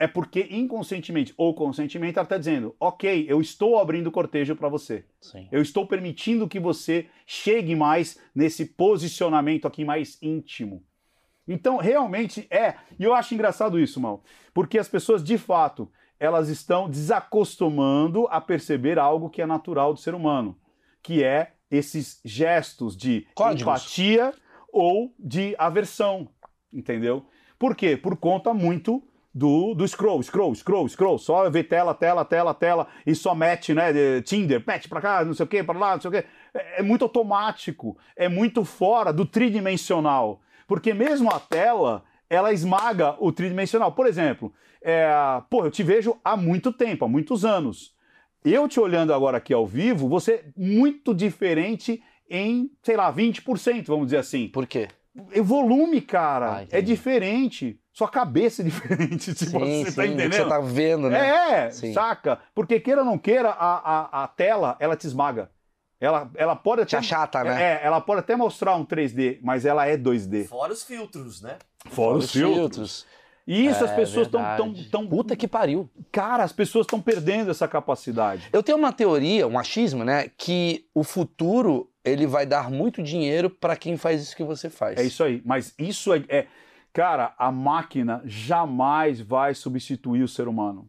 é 0.00 0.06
porque 0.06 0.48
inconscientemente 0.50 1.34
ou 1.36 1.54
conscientemente 1.54 2.18
ela 2.18 2.24
está 2.24 2.38
dizendo: 2.38 2.74
ok, 2.80 3.26
eu 3.28 3.38
estou 3.38 3.78
abrindo 3.78 4.10
cortejo 4.10 4.56
para 4.56 4.70
você. 4.70 5.04
Sim. 5.20 5.46
Eu 5.52 5.60
estou 5.60 5.86
permitindo 5.86 6.48
que 6.48 6.58
você 6.58 7.06
chegue 7.26 7.76
mais 7.76 8.18
nesse 8.34 8.64
posicionamento 8.64 9.68
aqui 9.68 9.84
mais 9.84 10.16
íntimo. 10.22 10.82
Então, 11.46 11.76
realmente 11.76 12.46
é. 12.50 12.76
E 12.98 13.04
eu 13.04 13.12
acho 13.12 13.34
engraçado 13.34 13.78
isso, 13.78 14.00
Mal. 14.00 14.24
Porque 14.54 14.78
as 14.78 14.88
pessoas, 14.88 15.22
de 15.22 15.36
fato, 15.36 15.90
elas 16.18 16.48
estão 16.48 16.88
desacostumando 16.88 18.26
a 18.30 18.40
perceber 18.40 18.98
algo 18.98 19.28
que 19.28 19.42
é 19.42 19.46
natural 19.46 19.92
do 19.92 20.00
ser 20.00 20.14
humano, 20.14 20.56
que 21.02 21.22
é 21.22 21.52
esses 21.70 22.20
gestos 22.24 22.96
de 22.96 23.26
Códigos. 23.34 23.62
empatia 23.62 24.32
ou 24.72 25.12
de 25.18 25.54
aversão, 25.58 26.28
entendeu? 26.72 27.26
Por 27.58 27.76
quê? 27.76 27.98
Por 27.98 28.16
conta 28.16 28.54
muito 28.54 29.02
do, 29.32 29.74
do 29.74 29.86
scroll, 29.86 30.22
scroll, 30.22 30.54
scroll, 30.54 30.88
scroll, 30.88 31.18
só 31.18 31.48
ver 31.48 31.64
tela, 31.64 31.94
tela, 31.94 32.24
tela, 32.24 32.52
tela, 32.52 32.86
e 33.06 33.14
só 33.14 33.34
mete, 33.34 33.72
né, 33.72 33.92
de- 33.92 34.22
Tinder, 34.22 34.62
mete 34.66 34.88
pra 34.88 35.00
cá, 35.00 35.24
não 35.24 35.32
sei 35.34 35.44
o 35.44 35.48
que, 35.48 35.62
pra 35.62 35.78
lá, 35.78 35.94
não 35.94 36.00
sei 36.00 36.08
o 36.08 36.12
que. 36.12 36.24
É, 36.52 36.80
é 36.80 36.82
muito 36.82 37.04
automático, 37.04 37.96
é 38.16 38.28
muito 38.28 38.64
fora 38.64 39.12
do 39.12 39.24
tridimensional, 39.24 40.40
porque 40.66 40.92
mesmo 40.92 41.30
a 41.30 41.38
tela, 41.38 42.02
ela 42.28 42.52
esmaga 42.52 43.16
o 43.20 43.30
tridimensional. 43.32 43.92
Por 43.92 44.06
exemplo, 44.06 44.52
é, 44.82 45.08
pô, 45.48 45.64
eu 45.64 45.70
te 45.70 45.82
vejo 45.82 46.16
há 46.24 46.36
muito 46.36 46.72
tempo, 46.72 47.04
há 47.04 47.08
muitos 47.08 47.44
anos. 47.44 47.94
Eu 48.44 48.66
te 48.66 48.80
olhando 48.80 49.12
agora 49.12 49.36
aqui 49.36 49.52
ao 49.52 49.66
vivo, 49.66 50.08
você 50.08 50.32
é 50.32 50.44
muito 50.56 51.14
diferente 51.14 52.02
em, 52.28 52.70
sei 52.82 52.96
lá, 52.96 53.12
20%, 53.12 53.86
vamos 53.86 54.06
dizer 54.06 54.16
assim. 54.18 54.48
Por 54.48 54.66
quê? 54.66 54.88
O 55.36 55.42
volume, 55.44 56.00
cara, 56.00 56.58
Ah, 56.60 56.66
é 56.70 56.80
diferente. 56.80 57.78
Sua 58.00 58.08
cabeça 58.08 58.62
é 58.62 58.64
diferente, 58.64 59.34
tipo, 59.36 59.62
sim, 59.62 59.84
você 59.84 59.90
sim, 59.90 59.96
tá 59.96 60.02
do 60.02 60.08
que 60.08 60.14
entendendo? 60.14 60.32
você 60.32 60.48
tá 60.48 60.58
vendo, 60.58 61.10
né? 61.10 61.66
É, 61.66 61.70
Sim. 61.70 61.92
saca? 61.92 62.38
Porque 62.54 62.80
queira 62.80 63.02
ou 63.02 63.04
não 63.06 63.18
queira, 63.18 63.50
a, 63.50 64.22
a, 64.22 64.24
a 64.24 64.28
tela, 64.28 64.74
ela 64.80 64.96
te 64.96 65.06
esmaga. 65.06 65.50
Ela, 66.00 66.30
ela 66.34 66.56
pode 66.56 66.82
Te 66.86 66.96
até... 66.96 67.04
achata, 67.04 67.44
né? 67.44 67.62
É, 67.62 67.80
ela 67.84 68.00
pode 68.00 68.20
até 68.20 68.34
mostrar 68.34 68.74
um 68.74 68.86
3D, 68.86 69.38
mas 69.42 69.66
ela 69.66 69.86
é 69.86 69.98
2D. 69.98 70.46
Fora 70.46 70.72
os 70.72 70.82
filtros, 70.82 71.42
né? 71.42 71.58
Fora 71.90 72.16
os 72.16 72.32
filtros. 72.32 73.04
E 73.46 73.66
isso 73.66 73.84
as 73.84 73.90
É 73.90 73.96
pessoas 73.96 74.28
estão 74.28 74.42
tão, 74.56 74.74
tão... 74.90 75.06
Puta 75.06 75.36
que 75.36 75.46
pariu. 75.46 75.90
Cara, 76.10 76.42
as 76.42 76.52
pessoas 76.52 76.86
estão 76.86 77.02
perdendo 77.02 77.50
essa 77.50 77.68
capacidade. 77.68 78.48
Eu 78.50 78.62
tenho 78.62 78.78
uma 78.78 78.94
teoria, 78.94 79.46
um 79.46 79.58
achismo, 79.58 80.06
né? 80.06 80.30
Que 80.38 80.86
o 80.94 81.04
futuro 81.04 81.90
ele 82.02 82.26
vai 82.26 82.46
dar 82.46 82.70
muito 82.70 83.02
dinheiro 83.02 83.50
pra 83.50 83.76
quem 83.76 83.98
faz 83.98 84.22
isso 84.22 84.34
que 84.34 84.42
você 84.42 84.70
faz. 84.70 84.98
É 84.98 85.02
isso 85.02 85.22
aí. 85.22 85.42
Mas 85.44 85.74
isso 85.78 86.14
é, 86.14 86.24
é- 86.30 86.46
Cara, 86.92 87.34
a 87.38 87.52
máquina 87.52 88.20
jamais 88.24 89.20
vai 89.20 89.54
substituir 89.54 90.22
o 90.22 90.28
ser 90.28 90.48
humano. 90.48 90.88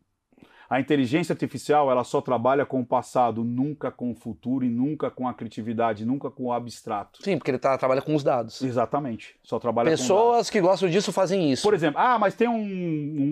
A 0.72 0.80
inteligência 0.80 1.34
artificial, 1.34 1.92
ela 1.92 2.02
só 2.06 2.22
trabalha 2.22 2.66
com 2.66 2.80
o 2.80 2.86
passado, 2.86 3.44
nunca 3.44 3.92
com 3.92 4.10
o 4.10 4.16
futuro 4.16 4.64
e 4.64 4.70
nunca 4.70 5.12
com 5.12 5.28
a 5.28 5.34
criatividade, 5.34 6.06
nunca 6.06 6.32
com 6.32 6.46
o 6.46 6.54
abstrato. 6.54 7.22
Sim, 7.22 7.38
porque 7.38 7.52
ele 7.52 7.60
tá, 7.60 7.78
trabalha 7.78 8.02
com 8.02 8.16
os 8.16 8.24
dados. 8.24 8.62
Exatamente. 8.62 9.36
Só 9.44 9.60
trabalha 9.60 9.88
com 9.88 9.92
dados. 9.92 10.02
Pessoas 10.02 10.50
que 10.50 10.62
gostam 10.62 10.90
disso 10.90 11.12
fazem 11.12 11.52
isso. 11.52 11.62
Por 11.62 11.74
exemplo, 11.74 12.00
ah, 12.00 12.18
mas 12.18 12.36
tem 12.36 12.48
um, 12.48 12.56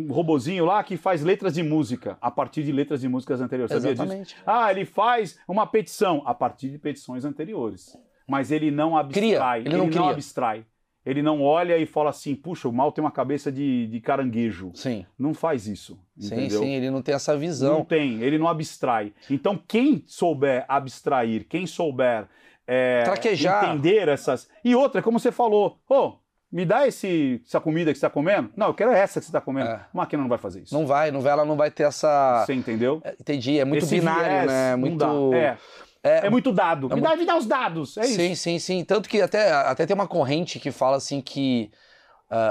um 0.09 0.11
robozinho 0.11 0.65
lá 0.65 0.83
que 0.83 0.97
faz 0.97 1.23
letras 1.23 1.53
de 1.53 1.63
música 1.63 2.17
a 2.19 2.29
partir 2.29 2.61
de 2.61 2.73
letras 2.73 2.99
de 2.99 3.07
músicas 3.07 3.39
anteriores. 3.39 3.71
Sabia 3.71 3.91
disso? 3.93 4.03
Exatamente. 4.03 4.35
Ah, 4.45 4.69
ele 4.69 4.83
faz 4.83 5.39
uma 5.47 5.65
petição 5.65 6.21
a 6.25 6.33
partir 6.33 6.67
de 6.67 6.77
petições 6.77 7.23
anteriores. 7.23 7.97
Mas 8.27 8.51
ele 8.51 8.69
não 8.69 8.97
abstrai. 8.97 9.61
Cria, 9.61 9.71
ele 9.71 9.77
não 9.77 9.89
cria. 9.89 10.09
abstrai. 10.09 10.65
Ele 11.05 11.21
não 11.21 11.41
olha 11.41 11.77
e 11.77 11.85
fala 11.85 12.09
assim, 12.09 12.35
puxa, 12.35 12.67
o 12.67 12.73
mal 12.73 12.91
tem 12.91 13.03
uma 13.03 13.11
cabeça 13.11 13.51
de, 13.51 13.87
de 13.87 13.99
caranguejo. 14.01 14.71
Sim, 14.73 15.05
Não 15.17 15.33
faz 15.33 15.65
isso. 15.67 15.97
sim, 16.19 16.27
entendeu? 16.35 16.59
sim. 16.61 16.73
Ele 16.73 16.89
não 16.91 17.01
tem 17.01 17.15
essa 17.15 17.33
Não 17.33 17.39
visão. 17.39 17.85
tem, 17.85 18.21
ele 18.21 18.37
não 18.37 18.47
abstrai. 18.47 19.13
Então, 19.29 19.59
quem 19.67 20.03
souber 20.05 20.65
abstrair, 20.67 21.45
quem 21.47 21.65
souber 21.65 22.27
é, 22.67 23.01
Traquejar. 23.03 23.65
entender 23.69 24.07
essas. 24.07 24.47
E 24.63 24.75
outra, 24.75 25.01
como 25.01 25.19
você 25.19 25.31
falou, 25.31 25.79
ô, 25.89 26.13
me 26.51 26.65
dá 26.65 26.87
esse, 26.87 27.41
essa 27.47 27.59
comida 27.59 27.91
que 27.91 27.97
você 27.97 28.05
está 28.05 28.09
comendo? 28.13 28.51
Não, 28.55 28.67
eu 28.67 28.73
quero 28.75 28.91
essa 28.91 29.19
que 29.19 29.25
você 29.25 29.29
está 29.29 29.41
comendo. 29.41 29.69
É. 29.69 29.73
A 29.73 29.87
máquina 29.93 30.21
não 30.21 30.29
vai 30.29 30.37
fazer 30.37 30.61
isso. 30.61 30.73
Não 30.75 30.85
vai, 30.85 31.09
não 31.11 31.21
vai, 31.21 31.31
ela 31.31 31.45
não 31.45 31.55
vai 31.55 31.71
ter 31.71 31.83
essa. 31.83 32.43
Você 32.45 32.53
entendeu? 32.53 33.01
É, 33.03 33.15
Entendi, 33.19 33.57
é 33.57 33.65
muito 33.65 33.83
Esse 33.85 33.95
binário, 33.99 34.23
viés 34.25 34.47
né? 34.47 34.71
não 34.71 34.79
Muito. 34.79 34.97
dá. 35.31 35.37
É, 35.37 35.57
É, 36.03 36.27
é 36.27 36.29
muito 36.29 36.51
dado. 36.51 36.87
é 36.91 36.95
me, 36.95 37.01
dá, 37.01 37.15
me 37.15 37.25
dá 37.25 37.37
os 37.37 37.45
dados. 37.45 37.97
É 37.97 38.03
sim, 38.03 38.31
isso. 38.31 38.43
sim, 38.43 38.59
sim. 38.59 38.83
Tanto 38.83 39.09
que 39.09 39.21
até, 39.21 39.51
até 39.51 39.85
tem 39.85 39.93
uma 39.93 40.07
corrente 40.07 40.59
que 40.59 40.71
fala 40.71 40.97
assim 40.97 41.19
que 41.21 41.69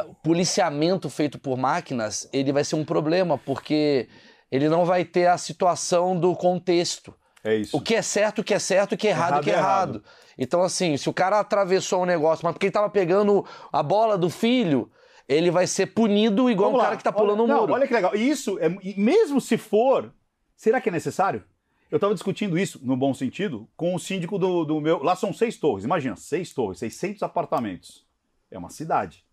o 0.09 0.15
policiamento 0.15 1.09
feito 1.09 1.39
por 1.39 1.57
máquinas 1.57 2.29
ele 2.33 2.53
vai 2.53 2.65
ser 2.65 2.75
um 2.77 2.85
problema, 2.85 3.39
porque 3.39 4.09
ele 4.51 4.69
não 4.69 4.85
vai 4.85 5.05
ter 5.05 5.27
a 5.27 5.39
situação 5.39 6.19
do 6.19 6.35
contexto. 6.35 7.15
É 7.45 7.55
isso. 7.55 7.77
O 7.77 7.81
que 7.81 7.95
é 7.95 8.03
certo, 8.03 8.41
o 8.41 8.45
que 8.45 8.53
é 8.53 8.59
certo, 8.59 8.93
o 8.93 8.97
que 8.97 9.07
é 9.07 9.11
errado, 9.11 9.31
Errado 9.31 9.41
o 9.41 9.45
que 9.45 9.51
é 9.51 9.55
é 9.55 9.57
errado. 9.57 9.91
errado. 9.97 10.05
Então, 10.37 10.63
assim, 10.63 10.97
se 10.97 11.09
o 11.09 11.13
cara 11.13 11.39
atravessou 11.39 12.03
um 12.03 12.07
negócio, 12.07 12.45
mas 12.45 12.53
porque 12.53 12.67
ele 12.67 12.73
tava 12.73 12.91
pegando 12.91 13.47
a 13.73 13.83
bola 13.83 14.19
do 14.19 14.29
filho, 14.29 14.91
ele 15.29 15.51
vai 15.51 15.67
ser 15.67 15.87
punido 15.87 16.51
igual 16.51 16.71
Vamos 16.71 16.81
um 16.81 16.83
lá. 16.83 16.85
cara 16.87 16.97
que 16.97 17.05
tá 17.05 17.13
pulando 17.13 17.43
olha, 17.45 17.45
um 17.45 17.47
não, 17.47 17.61
muro. 17.61 17.73
Olha 17.75 17.87
que 17.87 17.95
legal. 17.95 18.15
E 18.17 18.29
isso, 18.29 18.59
é, 18.59 18.69
mesmo 18.97 19.41
se 19.41 19.57
for, 19.57 20.13
será 20.57 20.81
que 20.81 20.89
é 20.89 20.93
necessário? 20.93 21.45
Eu 21.91 21.97
estava 21.97 22.13
discutindo 22.13 22.59
isso, 22.59 22.81
no 22.83 22.97
bom 22.97 23.15
sentido, 23.15 23.67
com 23.77 23.95
o 23.95 23.99
síndico 23.99 24.39
do, 24.39 24.65
do 24.65 24.81
meu. 24.81 25.03
Lá 25.03 25.17
são 25.17 25.33
seis 25.33 25.57
torres, 25.57 25.85
imagina, 25.85 26.17
seis 26.17 26.53
torres, 26.53 26.79
600 26.79 27.23
apartamentos. 27.23 28.07
É 28.51 28.59
uma 28.59 28.71
cidade. 28.71 29.25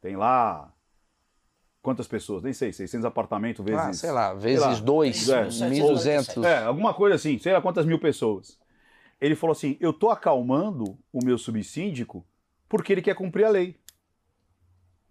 Tem 0.00 0.16
lá. 0.16 0.72
Quantas 1.80 2.08
pessoas? 2.08 2.42
Nem 2.42 2.52
sei, 2.52 2.72
600 2.72 3.04
apartamentos 3.04 3.64
vezes. 3.64 3.80
Ah, 3.80 3.92
sei 3.92 4.10
lá, 4.10 4.32
vezes 4.34 4.60
lá. 4.60 4.74
dois, 4.80 5.28
É. 5.28 5.44
1.200. 5.46 6.44
É, 6.44 6.64
alguma 6.64 6.94
coisa 6.94 7.14
assim, 7.14 7.38
sei 7.38 7.52
lá 7.52 7.60
quantas 7.60 7.86
mil 7.86 7.98
pessoas. 7.98 8.58
Ele 9.20 9.36
falou 9.36 9.52
assim: 9.52 9.76
eu 9.80 9.92
tô 9.92 10.10
acalmando 10.10 10.98
o 11.12 11.24
meu 11.24 11.38
subsíndico 11.38 12.26
porque 12.68 12.92
ele 12.92 13.02
quer 13.02 13.14
cumprir 13.14 13.44
a 13.44 13.50
lei. 13.50 13.76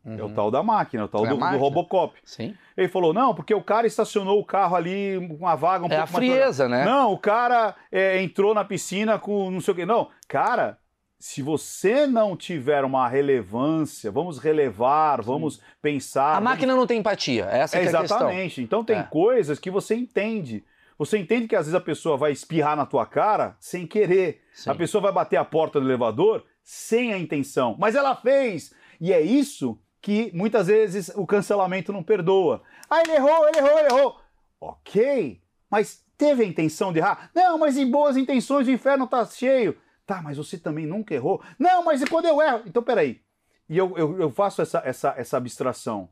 É 0.06 0.22
o 0.24 0.30
tal 0.34 0.52
da 0.52 0.62
máquina, 0.62 1.04
é 1.04 1.06
o 1.06 1.08
tal 1.08 1.26
É 1.26 1.30
do, 1.30 1.38
do. 1.38 1.58
Robocop. 1.58 2.18
Sim. 2.26 2.54
Ele 2.76 2.90
falou, 2.90 3.14
não, 3.14 3.34
porque 3.34 3.54
o 3.54 3.64
cara 3.64 3.88
estacionou 3.88 4.38
o 4.40 4.44
carro 4.46 4.76
ali 4.76 5.16
com 5.30 5.36
uma 5.36 5.56
vaga 5.56 5.86
um 5.86 5.88
É 5.88 5.98
pouco 5.98 6.18
a 6.18 6.20
mais... 6.20 6.32
frieza, 6.32 6.68
né? 6.68 6.84
Não, 6.84 7.14
o 7.14 7.18
cara 7.18 7.74
é, 7.92 8.22
entrou 8.22 8.54
na 8.54 8.66
piscina 8.66 9.18
com 9.18 9.50
não 9.50 9.62
sei 9.62 9.72
o 9.72 9.76
quê. 9.76 9.86
Não, 9.86 10.10
cara, 10.28 10.78
se 11.18 11.42
você 11.42 12.06
não 12.06 12.36
tiver 12.36 12.84
uma 12.84 13.08
relevância, 13.08 14.12
vamos 14.12 14.40
relevar, 14.40 15.22
vamos 15.22 15.62
pensar... 15.82 16.32
A 16.32 16.34
vamos- 16.34 16.50
máquina 16.50 16.76
não 16.76 16.86
tem 16.86 17.00
empatia, 17.00 17.46
essa 17.46 17.78
É, 17.78 17.82
que 17.82 17.86
é 17.88 17.90
a 17.96 18.00
questão. 18.02 18.18
exatamente. 18.18 18.62
Então 18.62 18.84
tem 18.84 18.98
É. 18.98 19.04
coisas 19.04 19.58
que 19.58 19.72
você 19.72 19.96
entende. 19.96 20.66
Você 20.98 21.18
entende 21.18 21.48
que 21.48 21.56
às 21.56 21.66
vezes 21.66 21.76
a 21.76 21.82
pessoa 21.82 22.18
vai 22.18 22.32
espirrar 22.34 22.76
na 22.76 22.86
tua 22.86 23.06
cara 23.06 23.56
sem 23.60 23.88
querer. 23.88 24.42
Sim. 24.54 24.70
A 24.70 24.76
pessoa 24.76 25.02
vai 25.02 25.12
bater 25.14 25.38
a 25.38 25.46
porta 25.46 25.80
do 25.80 25.88
elevador 25.88 26.44
sem 26.62 27.14
a 27.14 27.18
intenção. 27.18 27.76
Mas 27.80 27.96
ela 27.96 28.16
fez. 28.16 28.74
E 29.00 29.12
é 29.14 29.22
isso 29.22 29.80
que 30.04 30.30
muitas 30.34 30.68
vezes 30.68 31.10
o 31.16 31.26
cancelamento 31.26 31.94
não 31.94 32.04
perdoa. 32.04 32.62
Ah, 32.90 33.00
ele 33.00 33.14
errou, 33.14 33.48
ele 33.48 33.58
errou, 33.58 33.80
ele 33.80 33.88
errou. 33.88 34.20
Ok, 34.60 35.42
mas 35.72 36.06
teve 36.18 36.44
a 36.44 36.46
intenção 36.46 36.92
de 36.92 37.00
errar? 37.00 37.32
Não, 37.34 37.58
mas 37.58 37.78
em 37.78 37.90
boas 37.90 38.18
intenções 38.18 38.68
o 38.68 38.72
inferno 38.72 39.08
tá 39.08 39.26
cheio. 39.26 39.78
Tá, 40.06 40.22
mas 40.22 40.36
você 40.36 40.58
também 40.58 40.86
nunca 40.86 41.16
errou? 41.16 41.42
Não, 41.58 41.86
mas 41.86 42.02
e 42.02 42.06
quando 42.06 42.26
eu 42.26 42.42
erro? 42.42 42.64
Então 42.66 42.84
peraí. 42.84 43.22
E 43.70 43.78
eu, 43.78 43.98
eu, 43.98 44.20
eu 44.20 44.30
faço 44.30 44.62
essa, 44.62 44.82
essa, 44.84 45.14
essa 45.18 45.38
abstração. 45.38 46.10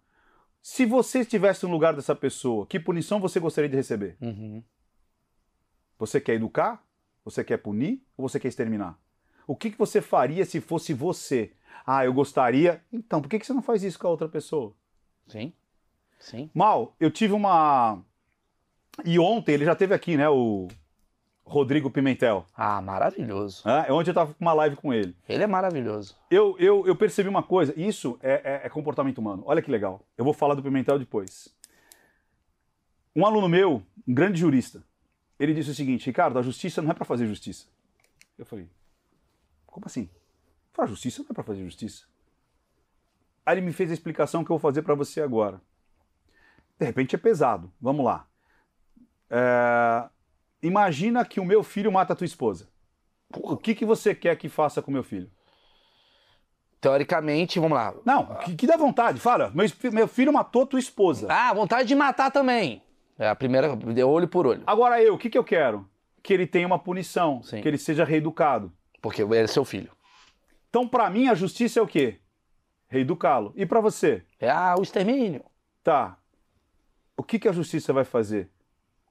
Se 0.62 0.86
você 0.86 1.20
estivesse 1.20 1.66
no 1.66 1.72
lugar 1.74 1.94
dessa 1.94 2.16
pessoa, 2.16 2.66
que 2.66 2.80
punição 2.80 3.20
você 3.20 3.42
gostaria 3.42 3.70
de 3.70 3.76
receber? 3.76 4.16
Uhum. 4.22 4.64
Você 6.00 6.22
quer 6.22 6.36
educar? 6.36 6.82
Você 7.26 7.44
quer 7.44 7.58
punir? 7.58 8.02
Ou 8.16 8.30
você 8.30 8.40
quer 8.40 8.48
exterminar? 8.48 8.98
O 9.46 9.54
que, 9.54 9.70
que 9.70 9.78
você 9.78 10.02
faria 10.02 10.46
se 10.46 10.62
fosse 10.62 10.94
você? 10.94 11.52
Ah, 11.86 12.06
eu 12.06 12.14
gostaria. 12.14 12.82
Então, 12.92 13.22
por 13.22 13.30
que, 13.30 13.40
que 13.40 13.46
você 13.46 13.54
não 13.54 13.62
faz 13.62 13.84
isso 13.84 14.00
com 14.00 14.08
a 14.08 14.12
outra 14.12 14.28
pessoa? 14.30 14.74
Sim. 15.28 15.54
Sim. 16.20 16.50
Mal, 16.54 16.96
eu 17.00 17.10
tive 17.10 17.34
uma. 17.34 18.00
E 19.04 19.18
ontem 19.18 19.54
ele 19.54 19.66
já 19.66 19.76
teve 19.76 19.94
aqui, 19.94 20.16
né? 20.18 20.30
O 20.30 20.68
Rodrigo 21.44 21.90
Pimentel. 21.90 22.46
Ah, 22.56 22.82
maravilhoso. 22.82 23.64
Né? 23.66 23.88
Ontem 23.92 24.12
eu 24.12 24.14
tava 24.14 24.34
com 24.34 24.42
uma 24.46 24.54
live 24.54 24.76
com 24.76 24.94
ele. 24.94 25.16
Ele 25.28 25.44
é 25.44 25.48
maravilhoso. 25.48 26.16
Eu, 26.30 26.56
eu, 26.60 26.86
eu 26.86 26.96
percebi 26.96 27.28
uma 27.28 27.42
coisa, 27.44 27.74
isso 27.80 28.20
é, 28.22 28.34
é- 28.44 28.62
é 28.66 28.70
comportamento 28.70 29.18
humano. 29.18 29.44
Olha 29.46 29.62
que 29.62 29.72
legal. 29.72 30.02
Eu 30.18 30.24
vou 30.24 30.34
falar 30.34 30.54
do 30.54 30.62
Pimentel 30.64 31.00
depois. 31.00 31.50
Um 33.16 33.26
aluno 33.26 33.50
meu, 33.50 33.84
um 34.08 34.14
grande 34.14 34.40
jurista, 34.40 34.84
ele 35.40 35.54
disse 35.54 35.72
o 35.72 35.76
seguinte: 35.76 36.06
Ricardo, 36.06 36.38
a 36.40 36.42
justiça 36.42 36.82
não 36.82 36.92
é 36.92 36.94
para 36.94 37.04
fazer 37.06 37.26
justiça. 37.26 37.66
Eu 38.38 38.46
falei: 38.46 38.68
como 39.66 39.86
assim? 39.88 40.10
Eu 40.72 40.76
falei, 40.76 40.92
a 40.92 40.94
justiça 40.94 41.22
não 41.22 41.28
é 41.30 41.34
para 41.34 41.44
fazer 41.44 41.64
justiça. 41.64 42.06
Aí 43.46 43.56
ele 43.56 43.66
me 43.66 43.74
fez 43.74 43.92
a 43.92 43.94
explicação 43.94 44.44
que 44.44 44.52
eu 44.52 44.58
vou 44.58 44.60
fazer 44.60 44.82
para 44.82 44.96
você 44.96 45.22
agora. 45.22 45.62
De 46.80 46.86
repente 46.86 47.16
é 47.16 47.20
pesado. 47.20 47.72
Vamos 47.80 48.06
lá. 48.06 48.28
É, 49.30 50.10
Imagina 50.62 51.26
que 51.26 51.40
o 51.40 51.46
meu 51.46 51.64
filho 51.64 51.92
mata 51.92 52.14
a 52.14 52.16
tua 52.16 52.26
esposa. 52.26 52.70
O 53.36 53.58
que, 53.58 53.74
que 53.74 53.86
você 53.86 54.14
quer 54.14 54.36
que 54.36 54.48
faça 54.48 54.82
com 54.82 54.92
o 54.92 54.94
meu 54.94 55.04
filho? 55.04 55.30
Teoricamente, 56.80 57.60
vamos 57.60 57.78
lá. 57.78 57.94
Não, 58.06 58.26
que, 58.36 58.56
que 58.56 58.68
dá 58.68 58.76
vontade. 58.76 59.20
Fala, 59.20 59.52
meu, 59.54 59.66
meu 59.92 60.08
filho 60.08 60.34
matou 60.34 60.66
tua 60.66 60.80
esposa. 60.80 61.28
Ah, 61.30 61.54
vontade 61.54 61.88
de 61.88 61.96
matar 61.96 62.32
também. 62.32 62.84
É 63.18 63.28
a 63.30 63.36
primeira, 63.36 63.76
de 63.76 64.04
olho 64.04 64.28
por 64.28 64.48
olho. 64.48 64.64
Agora 64.66 65.02
eu, 65.02 65.14
o 65.14 65.18
que, 65.18 65.30
que 65.30 65.38
eu 65.38 65.44
quero? 65.44 65.88
Que 66.24 66.34
ele 66.34 66.46
tenha 66.46 66.68
uma 66.68 66.80
punição, 66.80 67.42
Sim. 67.44 67.62
que 67.62 67.68
ele 67.68 67.78
seja 67.78 68.04
reeducado. 68.04 68.72
Porque 69.02 69.22
ele 69.22 69.36
é 69.38 69.48
seu 69.48 69.64
filho. 69.64 69.92
Então, 70.72 70.88
pra 70.88 71.10
mim, 71.10 71.28
a 71.28 71.36
justiça 71.36 71.80
é 71.80 71.84
o 71.84 71.88
quê? 71.88 72.20
Reeducá-lo. 72.88 73.52
E 73.58 73.66
pra 73.66 73.82
você? 73.82 74.24
É 74.40 74.50
ah, 74.50 74.74
o 74.80 74.82
extermínio. 74.82 75.44
Tá. 75.84 76.18
O 77.18 77.24
que, 77.24 77.38
que 77.38 77.48
a 77.50 77.52
justiça 77.52 77.92
vai 77.92 78.06
fazer? 78.06 78.50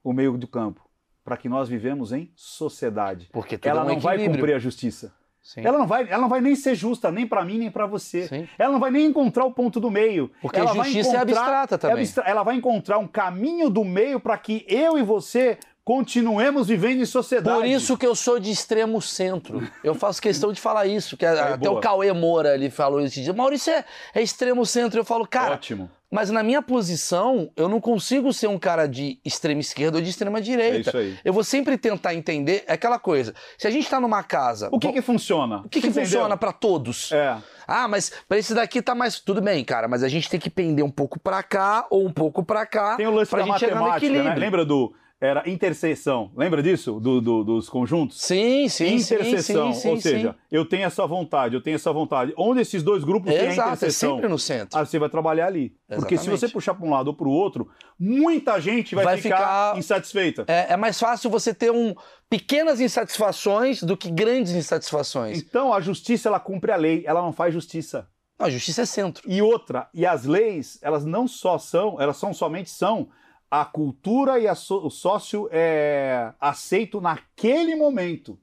O 0.03 0.11
meio 0.11 0.35
do 0.39 0.47
campo. 0.47 0.81
Para 1.23 1.37
que 1.37 1.47
nós 1.47 1.69
vivemos 1.69 2.11
em 2.11 2.31
sociedade. 2.35 3.29
Porque 3.31 3.59
Ela 3.61 3.81
é 3.81 3.83
um 3.83 3.87
não 3.89 3.99
vai 3.99 4.15
equilíbrio. 4.15 4.39
cumprir 4.41 4.55
a 4.55 4.59
justiça. 4.59 5.13
Sim. 5.39 5.61
Ela 5.63 5.77
não, 5.77 5.85
vai, 5.87 6.03
ela 6.09 6.21
não 6.21 6.29
vai 6.29 6.41
nem 6.41 6.55
ser 6.55 6.73
justa, 6.73 7.11
nem 7.11 7.27
para 7.27 7.45
mim, 7.45 7.59
nem 7.59 7.69
para 7.69 7.85
você. 7.85 8.27
Sim. 8.27 8.47
Ela 8.57 8.73
não 8.73 8.79
vai 8.79 8.89
nem 8.89 9.05
encontrar 9.05 9.45
o 9.45 9.51
ponto 9.51 9.79
do 9.79 9.91
meio. 9.91 10.31
Porque 10.41 10.59
ela 10.59 10.71
a 10.71 10.73
vai 10.73 10.85
justiça 10.91 11.17
é 11.17 11.19
abstrata 11.19 11.77
também. 11.77 11.97
abstra- 11.97 12.23
Ela 12.25 12.41
vai 12.43 12.55
encontrar 12.55 12.97
um 12.97 13.07
caminho 13.07 13.69
do 13.69 13.83
meio 13.83 14.19
para 14.19 14.37
que 14.37 14.65
eu 14.67 14.97
e 14.97 15.03
você 15.03 15.59
continuemos 15.83 16.67
vivendo 16.67 17.01
em 17.01 17.05
sociedade. 17.05 17.57
Por 17.57 17.65
isso 17.65 17.97
que 17.97 18.05
eu 18.05 18.15
sou 18.15 18.39
de 18.39 18.51
extremo 18.51 19.01
centro. 19.01 19.67
Eu 19.83 19.95
faço 19.95 20.21
questão 20.21 20.51
de 20.53 20.59
falar 20.61 20.85
isso. 20.87 21.17
Que 21.17 21.25
até 21.25 21.57
boa. 21.57 21.77
o 21.77 21.81
Cauê 21.81 22.11
Moura 22.13 22.53
ele 22.55 22.69
falou 22.69 23.01
esse 23.01 23.21
dia. 23.21 23.33
Maurício 23.33 23.73
é, 23.73 23.83
é 24.13 24.21
extremo 24.21 24.65
centro. 24.65 24.99
Eu 24.99 25.05
falo, 25.05 25.27
cara, 25.27 25.55
Ótimo. 25.55 25.89
mas 26.09 26.29
na 26.29 26.43
minha 26.43 26.61
posição, 26.61 27.51
eu 27.55 27.67
não 27.67 27.81
consigo 27.81 28.31
ser 28.31 28.47
um 28.47 28.59
cara 28.59 28.87
de 28.87 29.19
extrema 29.25 29.59
esquerda 29.61 29.97
ou 29.97 30.03
de 30.03 30.09
extrema 30.09 30.37
É 30.37 30.41
direita. 30.41 30.89
isso 30.89 30.97
aí. 30.97 31.17
Eu 31.25 31.33
vou 31.33 31.43
sempre 31.43 31.77
tentar 31.77 32.13
entender 32.13 32.63
é 32.67 32.73
aquela 32.73 32.99
coisa. 32.99 33.33
Se 33.57 33.67
a 33.67 33.71
gente 33.71 33.89
tá 33.89 33.99
numa 33.99 34.23
casa. 34.23 34.69
O 34.71 34.79
que, 34.79 34.87
vo- 34.87 34.93
que 34.93 35.01
funciona? 35.01 35.61
o 35.65 35.69
que, 35.69 35.81
que 35.81 35.91
funciona 35.91 36.37
pra 36.37 36.51
todos? 36.53 37.11
É. 37.11 37.37
Ah, 37.67 37.87
mas 37.87 38.11
pra 38.27 38.37
esse 38.37 38.53
daqui 38.53 38.81
tá 38.81 38.93
mais. 38.93 39.19
Tudo 39.19 39.41
bem, 39.41 39.63
cara, 39.63 39.87
mas 39.87 40.03
a 40.03 40.09
gente 40.09 40.29
tem 40.29 40.39
que 40.39 40.49
pender 40.49 40.83
um 40.83 40.91
pouco 40.91 41.19
pra 41.19 41.41
cá 41.41 41.87
ou 41.89 42.05
um 42.05 42.11
pouco 42.11 42.43
pra 42.43 42.65
cá. 42.65 42.97
Tem 42.97 43.07
o 43.07 43.11
lance 43.11 43.29
pra 43.31 43.39
da 43.39 43.45
gente 43.45 43.59
chegar 43.59 43.75
no 43.75 43.81
matemática, 43.81 44.07
né? 44.11 44.17
equilíbrio. 44.19 44.39
Lembra 44.41 44.65
do. 44.65 44.93
Era 45.23 45.47
interseção. 45.47 46.31
Lembra 46.35 46.63
disso? 46.63 46.99
Do, 46.99 47.21
do- 47.21 47.43
dos 47.43 47.69
conjuntos? 47.69 48.19
Sim, 48.19 48.67
sim, 48.67 48.95
interseção. 48.95 49.71
sim, 49.71 49.79
sim, 49.79 49.89
ou 49.89 49.95
sim, 49.97 50.01
seja, 50.01 50.31
sim. 50.31 50.37
eu 50.51 50.65
tenho 50.65 50.83
essa 50.83 51.05
vontade, 51.05 51.53
eu 51.53 51.61
tenho 51.61 51.75
essa 51.75 51.93
vontade. 51.93 52.33
Onde 52.35 52.61
esses 52.61 52.81
dois 52.81 53.03
grupos 53.03 53.31
têm 53.31 53.39
a 53.41 53.51
Exato, 53.51 53.69
é 53.69 53.73
interseção, 53.73 54.15
sempre 54.15 54.27
no 54.27 54.39
centro. 54.39 54.79
aí 54.79 54.83
você 54.85 54.97
vai 54.97 55.09
trabalhar 55.09 55.45
ali. 55.45 55.75
Porque 55.87 56.17
se 56.17 56.23
Exatamente. 56.23 56.39
você 56.39 56.49
puxar 56.49 56.73
para 56.73 56.87
um 56.87 56.89
lado 56.89 57.09
ou 57.09 57.13
para 57.13 57.27
o 57.27 57.31
outro, 57.31 57.69
muita 57.99 58.59
gente 58.59 58.95
vai, 58.95 59.05
Vai 59.05 59.17
ficar, 59.17 59.37
ficar- 59.37 59.77
insatisfeita. 59.77 60.43
É, 60.47 60.73
é 60.73 60.77
mais 60.77 60.99
fácil 60.99 61.29
você 61.29 61.53
ter 61.53 61.69
um 61.71 61.93
pequenas 62.27 62.81
insatisfações 62.81 63.83
do 63.83 63.95
que 63.95 64.09
grandes 64.09 64.53
insatisfações. 64.53 65.37
Então 65.37 65.71
a 65.71 65.79
justiça 65.81 66.29
ela 66.29 66.39
cumpre 66.39 66.71
a 66.71 66.75
lei, 66.75 67.03
ela 67.05 67.21
não 67.21 67.31
faz 67.31 67.53
justiça. 67.53 68.07
Não, 68.39 68.47
a 68.47 68.49
justiça 68.49 68.81
é 68.81 68.85
centro. 68.87 69.21
E 69.29 69.39
outra, 69.39 69.87
e 69.93 70.03
as 70.03 70.25
leis, 70.25 70.79
elas 70.81 71.05
não 71.05 71.27
só 71.27 71.59
são, 71.59 72.01
elas 72.01 72.17
são 72.17 72.33
somente 72.33 72.71
são 72.71 73.09
a 73.51 73.65
cultura 73.65 74.39
e 74.39 74.47
a 74.47 74.55
so- 74.55 74.87
o 74.87 74.89
sócio 74.89 75.49
é, 75.51 76.33
aceito 76.39 77.01
naquele 77.01 77.75
momento. 77.75 78.39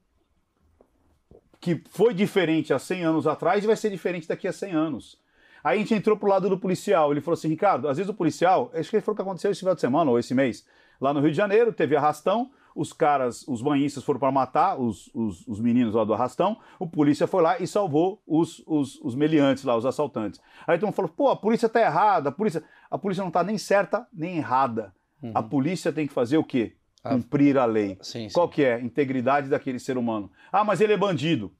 Que 1.59 1.83
foi 1.89 2.13
diferente 2.13 2.71
há 2.73 2.79
100 2.79 3.03
anos 3.03 3.27
atrás 3.27 3.63
e 3.63 3.67
vai 3.67 3.75
ser 3.75 3.89
diferente 3.89 4.27
daqui 4.27 4.47
a 4.47 4.53
100 4.53 4.71
anos. 4.71 5.19
Aí 5.63 5.77
a 5.77 5.81
gente 5.81 5.95
entrou 5.95 6.15
pro 6.15 6.29
lado 6.29 6.47
do 6.47 6.57
policial. 6.57 7.11
Ele 7.11 7.19
falou 7.21 7.33
assim: 7.33 7.49
Ricardo, 7.49 7.89
às 7.89 7.97
vezes 7.97 8.09
o 8.09 8.13
policial, 8.13 8.71
acho 8.73 8.89
que 8.89 9.01
foi 9.01 9.11
o 9.13 9.15
que 9.15 9.21
aconteceu 9.21 9.51
esse 9.51 9.59
final 9.59 9.75
de 9.75 9.81
semana 9.81 10.09
ou 10.09 10.19
esse 10.19 10.33
mês, 10.33 10.65
lá 11.01 11.13
no 11.13 11.19
Rio 11.19 11.31
de 11.31 11.37
Janeiro, 11.37 11.73
teve 11.73 11.95
arrastão. 11.95 12.51
Os 12.75 12.93
caras, 12.93 13.45
os 13.47 13.61
banhistas 13.61 14.03
foram 14.03 14.19
para 14.19 14.31
matar 14.31 14.79
os, 14.79 15.09
os, 15.13 15.45
os 15.47 15.59
meninos 15.59 15.95
lá 15.95 16.05
do 16.05 16.13
arrastão. 16.13 16.59
O 16.77 16.87
polícia 16.87 17.27
foi 17.27 17.41
lá 17.41 17.59
e 17.59 17.67
salvou 17.67 18.21
os, 18.25 18.63
os, 18.65 19.01
os 19.01 19.15
meliantes 19.15 19.63
lá, 19.65 19.75
os 19.75 19.85
assaltantes. 19.87 20.39
Aí 20.65 20.77
todo 20.77 20.85
mundo 20.85 20.95
falou: 20.95 21.11
pô, 21.11 21.29
a 21.29 21.35
polícia 21.35 21.67
tá 21.67 21.81
errada, 21.81 22.29
a 22.29 22.31
polícia, 22.31 22.63
a 22.89 22.97
polícia 22.97 23.23
não 23.23 23.31
tá 23.31 23.43
nem 23.43 23.57
certa 23.57 24.07
nem 24.13 24.37
errada. 24.37 24.93
A 25.33 25.43
polícia 25.43 25.91
tem 25.91 26.07
que 26.07 26.13
fazer 26.13 26.37
o 26.37 26.43
quê? 26.43 26.75
Ah. 27.03 27.11
Cumprir 27.11 27.57
a 27.57 27.65
lei. 27.65 27.97
Sim, 28.01 28.27
sim. 28.29 28.33
Qual 28.33 28.47
que 28.49 28.63
é? 28.63 28.79
Integridade 28.79 29.49
daquele 29.49 29.79
ser 29.79 29.97
humano. 29.97 30.31
Ah, 30.51 30.63
mas 30.63 30.81
ele 30.81 30.93
é 30.93 30.97
bandido. 30.97 31.53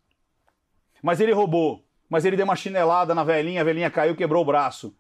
Mas 1.02 1.20
ele 1.20 1.32
roubou. 1.32 1.86
Mas 2.10 2.26
ele 2.26 2.36
deu 2.36 2.46
uma 2.46 2.56
chinelada 2.56 3.14
na 3.14 3.24
velhinha, 3.24 3.62
a 3.62 3.64
velhinha 3.64 3.90
caiu, 3.92 4.16
quebrou 4.16 4.42
o 4.42 4.46
braço. 4.46 4.96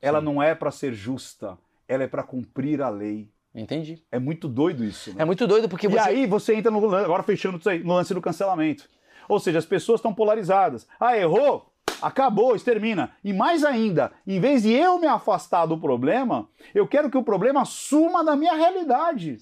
Ela 0.00 0.20
não 0.20 0.42
é 0.42 0.54
para 0.54 0.70
ser 0.70 0.92
justa, 0.94 1.58
ela 1.88 2.04
é 2.04 2.06
para 2.06 2.22
cumprir 2.22 2.80
a 2.80 2.88
lei. 2.88 3.30
Entendi. 3.54 4.04
É 4.10 4.18
muito 4.18 4.48
doido 4.48 4.84
isso. 4.84 5.10
né? 5.14 5.22
É 5.22 5.24
muito 5.24 5.46
doido 5.46 5.68
porque 5.68 5.86
E 5.86 5.90
você. 5.90 5.98
aí 5.98 6.26
você 6.26 6.54
entra 6.54 6.70
no 6.70 6.94
agora 6.94 7.22
fechando 7.22 7.58
isso 7.58 7.68
aí, 7.68 7.82
no 7.82 7.94
lance 7.94 8.12
do 8.14 8.20
cancelamento. 8.20 8.88
Ou 9.28 9.40
seja, 9.40 9.58
as 9.58 9.64
pessoas 9.66 9.98
estão 9.98 10.14
polarizadas. 10.14 10.86
Ah, 11.00 11.16
errou? 11.16 11.73
Acabou, 12.02 12.54
extermina. 12.54 13.12
E 13.22 13.32
mais 13.32 13.64
ainda, 13.64 14.12
em 14.26 14.40
vez 14.40 14.62
de 14.62 14.72
eu 14.72 14.98
me 14.98 15.06
afastar 15.06 15.66
do 15.66 15.78
problema, 15.78 16.48
eu 16.74 16.86
quero 16.86 17.10
que 17.10 17.16
o 17.18 17.22
problema 17.22 17.64
suma 17.64 18.24
da 18.24 18.36
minha 18.36 18.54
realidade. 18.54 19.38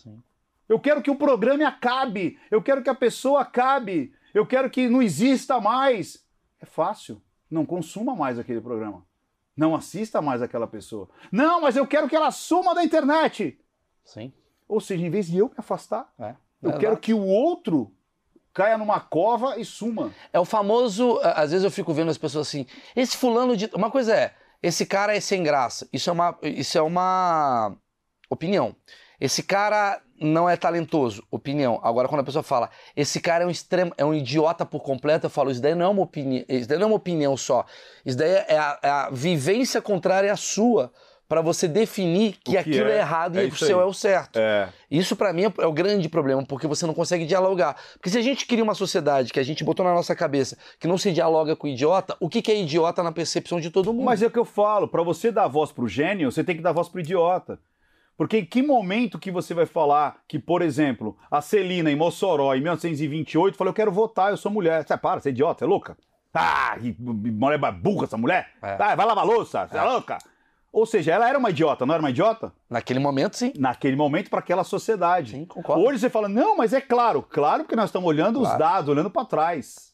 Eu 0.68 0.78
quero 0.78 1.03
que 1.03 1.11
o 1.11 1.16
programa 1.16 1.66
acabe. 1.66 2.38
Eu 2.50 2.62
quero 2.62 2.82
que 2.82 2.90
a 2.90 2.94
pessoa 2.94 3.40
acabe. 3.42 4.12
Eu 4.32 4.46
quero 4.46 4.70
que 4.70 4.88
não 4.88 5.03
exista 5.03 5.61
mais. 5.61 6.24
É 6.61 6.66
fácil. 6.66 7.20
Não 7.50 7.66
consuma 7.66 8.14
mais 8.14 8.38
aquele 8.38 8.61
programa. 8.61 9.05
Não 9.57 9.74
assista 9.74 10.22
mais 10.22 10.40
aquela 10.40 10.66
pessoa. 10.66 11.09
Não, 11.30 11.61
mas 11.61 11.76
eu 11.76 11.86
quero 11.86 12.09
que 12.09 12.16
ela 12.16 12.30
suma 12.30 12.74
da 12.74 12.82
internet. 12.82 13.59
Sim. 14.05 14.32
Ou 14.66 14.80
seja, 14.80 15.05
em 15.07 15.11
vez 15.11 15.26
de 15.26 15.36
eu 15.38 15.46
me 15.48 15.55
afastar, 15.59 16.11
É. 16.18 16.34
eu 16.62 16.70
É, 16.70 16.78
quero 16.78 16.96
que 16.96 17.12
o 17.12 17.22
outro 17.22 17.92
caia 18.53 18.78
numa 18.78 19.00
cova 19.00 19.59
e 19.59 19.64
suma. 19.64 20.12
É 20.32 20.38
o 20.38 20.44
famoso. 20.44 21.18
Às 21.22 21.50
vezes 21.50 21.64
eu 21.64 21.70
fico 21.70 21.92
vendo 21.92 22.11
as 22.11 22.18
pessoas 22.18 22.48
assim. 22.48 22.66
Esse 22.94 23.16
fulano 23.16 23.57
de. 23.57 23.70
Uma 23.74 23.90
coisa 23.90 24.14
é. 24.14 24.34
Esse 24.62 24.86
cara 24.86 25.16
é 25.16 25.20
sem 25.20 25.42
graça. 25.42 25.88
Isso 25.92 26.11
é 26.11 26.12
uma. 26.12 26.38
Isso 26.42 26.78
é 26.78 26.82
uma 26.82 27.76
opinião. 28.30 28.74
Esse 29.20 29.42
cara 29.42 30.00
não 30.20 30.48
é 30.48 30.57
talentoso. 30.57 31.24
Opinião. 31.30 31.80
Agora, 31.82 32.09
quando 32.09 32.20
a 32.20 32.24
pessoa 32.24 32.42
fala, 32.42 32.70
esse 32.96 33.20
cara 33.20 33.44
é 33.44 33.46
um 33.46 33.50
extremo, 33.50 33.92
é 33.96 34.05
um 34.05 34.14
idiota 34.14 34.64
por 34.64 34.80
completo, 34.80 35.26
eu 35.26 35.30
falo, 35.30 35.50
isso 35.50 35.61
daí 35.61 35.74
não 35.74 35.86
é 35.86 35.88
uma 35.88 36.03
opinião. 36.03 36.44
Isso 36.48 36.68
daí 36.68 36.78
não 36.78 36.84
é 36.84 36.90
uma 36.90 36.96
opinião 36.96 37.36
só. 37.36 37.64
Isso 38.05 38.16
daí 38.16 38.30
é 38.30 38.59
a, 38.59 38.78
é 38.82 38.88
a 38.88 39.11
vivência 39.11 39.80
contrária 39.82 40.32
à 40.32 40.36
sua. 40.36 40.92
Pra 41.29 41.41
você 41.41 41.66
definir 41.66 42.33
que, 42.45 42.51
que 42.51 42.59
aquilo 42.59 42.89
é, 42.89 42.97
é- 42.97 42.99
errado 42.99 43.39
é 43.39 43.45
e 43.45 43.49
o 43.49 43.57
seu 43.57 43.79
aí. 43.79 43.85
é 43.85 43.87
o 43.87 43.93
certo. 43.95 44.37
É. 44.39 44.68
Isso 44.91 45.16
pra 45.16 45.33
mim 45.33 45.45
é 45.45 45.53
é 45.62 45.66
o 45.66 45.73
grande 45.73 46.09
problema, 46.09 46.45
porque 46.45 46.66
você 46.66 46.87
não 46.87 46.93
consegue 46.93 47.25
dialogar. 47.25 47.75
Porque 47.95 48.11
se 48.11 48.18
a 48.18 48.23
gente 48.23 48.47
cria 48.47 48.62
uma 48.62 48.75
sociedade 48.75 49.33
que 49.33 49.41
a 49.41 49.43
gente 49.43 49.64
botou 49.64 49.85
na 49.85 49.95
nossa 49.95 50.14
cabeça 50.14 50.59
que 50.79 50.87
não 50.87 50.99
se 50.99 51.11
dialoga 51.11 51.57
com 51.57 51.66
o 51.66 51.70
idiota, 51.70 52.16
o 52.20 52.29
que, 52.29 52.43
que 52.43 52.53
é 52.53 52.61
idiota 52.61 53.03
na 53.03 53.12
percepção 53.12 53.59
de 53.61 53.70
todo 53.70 53.95
mundo? 53.95 54.05
Mas 54.05 54.23
é 54.23 54.27
o 54.27 54.31
que 54.31 54.39
eu 54.39 54.45
falo, 54.45 54.87
para 54.87 55.03
você 55.03 55.33
dar 55.33 55.49
voz 55.49 55.73
pro 55.73 55.89
gênio, 55.89 56.31
você 56.31 56.45
tem 56.45 56.55
que 56.57 56.62
dar 56.62 56.73
voz 56.73 56.89
pro 56.89 57.01
idiota. 57.01 57.59
Porque 58.14 58.39
em 58.39 58.45
que 58.45 58.62
momento 58.62 59.18
que 59.18 59.31
você 59.31 59.55
vai 59.55 59.64
falar 59.64 60.18
que, 60.29 60.39
por 60.39 60.61
exemplo, 60.61 61.16
a 61.31 61.41
Celina 61.41 61.91
em 61.91 61.97
Mossoró, 61.97 62.55
em 62.55 62.61
1928, 62.61 63.57
falou, 63.57 63.70
eu 63.70 63.75
quero 63.75 63.91
votar, 63.91 64.31
eu 64.31 64.37
sou 64.37 64.53
mulher. 64.53 64.87
Você 64.87 64.97
para, 64.99 65.20
você 65.20 65.31
é 65.31 65.33
idiota, 65.33 65.61
você 65.61 65.64
é 65.64 65.66
louca? 65.66 65.97
Ah, 66.35 66.77
que 66.81 66.95
mulher 66.99 67.59
burra 67.73 68.05
essa 68.05 68.16
mulher. 68.16 68.49
É. 68.62 68.77
Ah, 68.79 68.95
vai 68.95 69.07
lavar 69.07 69.27
louça, 69.27 69.66
você 69.66 69.77
é 69.77 69.83
louca. 69.83 70.18
Ou 70.73 70.87
seja, 70.87 71.12
ela 71.12 71.29
era 71.29 71.39
uma 71.39 71.51
idiota, 71.51 71.85
não 71.85 71.93
era 71.95 72.03
uma 72.03 72.09
idiota? 72.11 72.53
Naquele 72.70 72.99
momento, 72.99 73.37
sim. 73.37 73.53
Naquele 73.59 73.95
momento, 73.95 74.31
para 74.31 74.39
aquela 74.39 74.64
sociedade. 74.64 75.33
Sim, 75.33 75.45
concordo. 75.45 75.85
Hoje 75.85 75.99
você 75.99 76.09
fala, 76.09 76.29
não, 76.29 76.57
mas 76.57 76.73
é 76.73 76.81
claro. 76.81 77.23
Claro 77.23 77.64
porque 77.64 77.77
nós 77.77 77.87
estamos 77.91 78.09
olhando 78.09 78.37
os 78.41 78.45
Claro. 78.49 78.59
dados, 78.59 78.89
olhando 78.89 79.11
para 79.11 79.27
trás. 79.27 79.93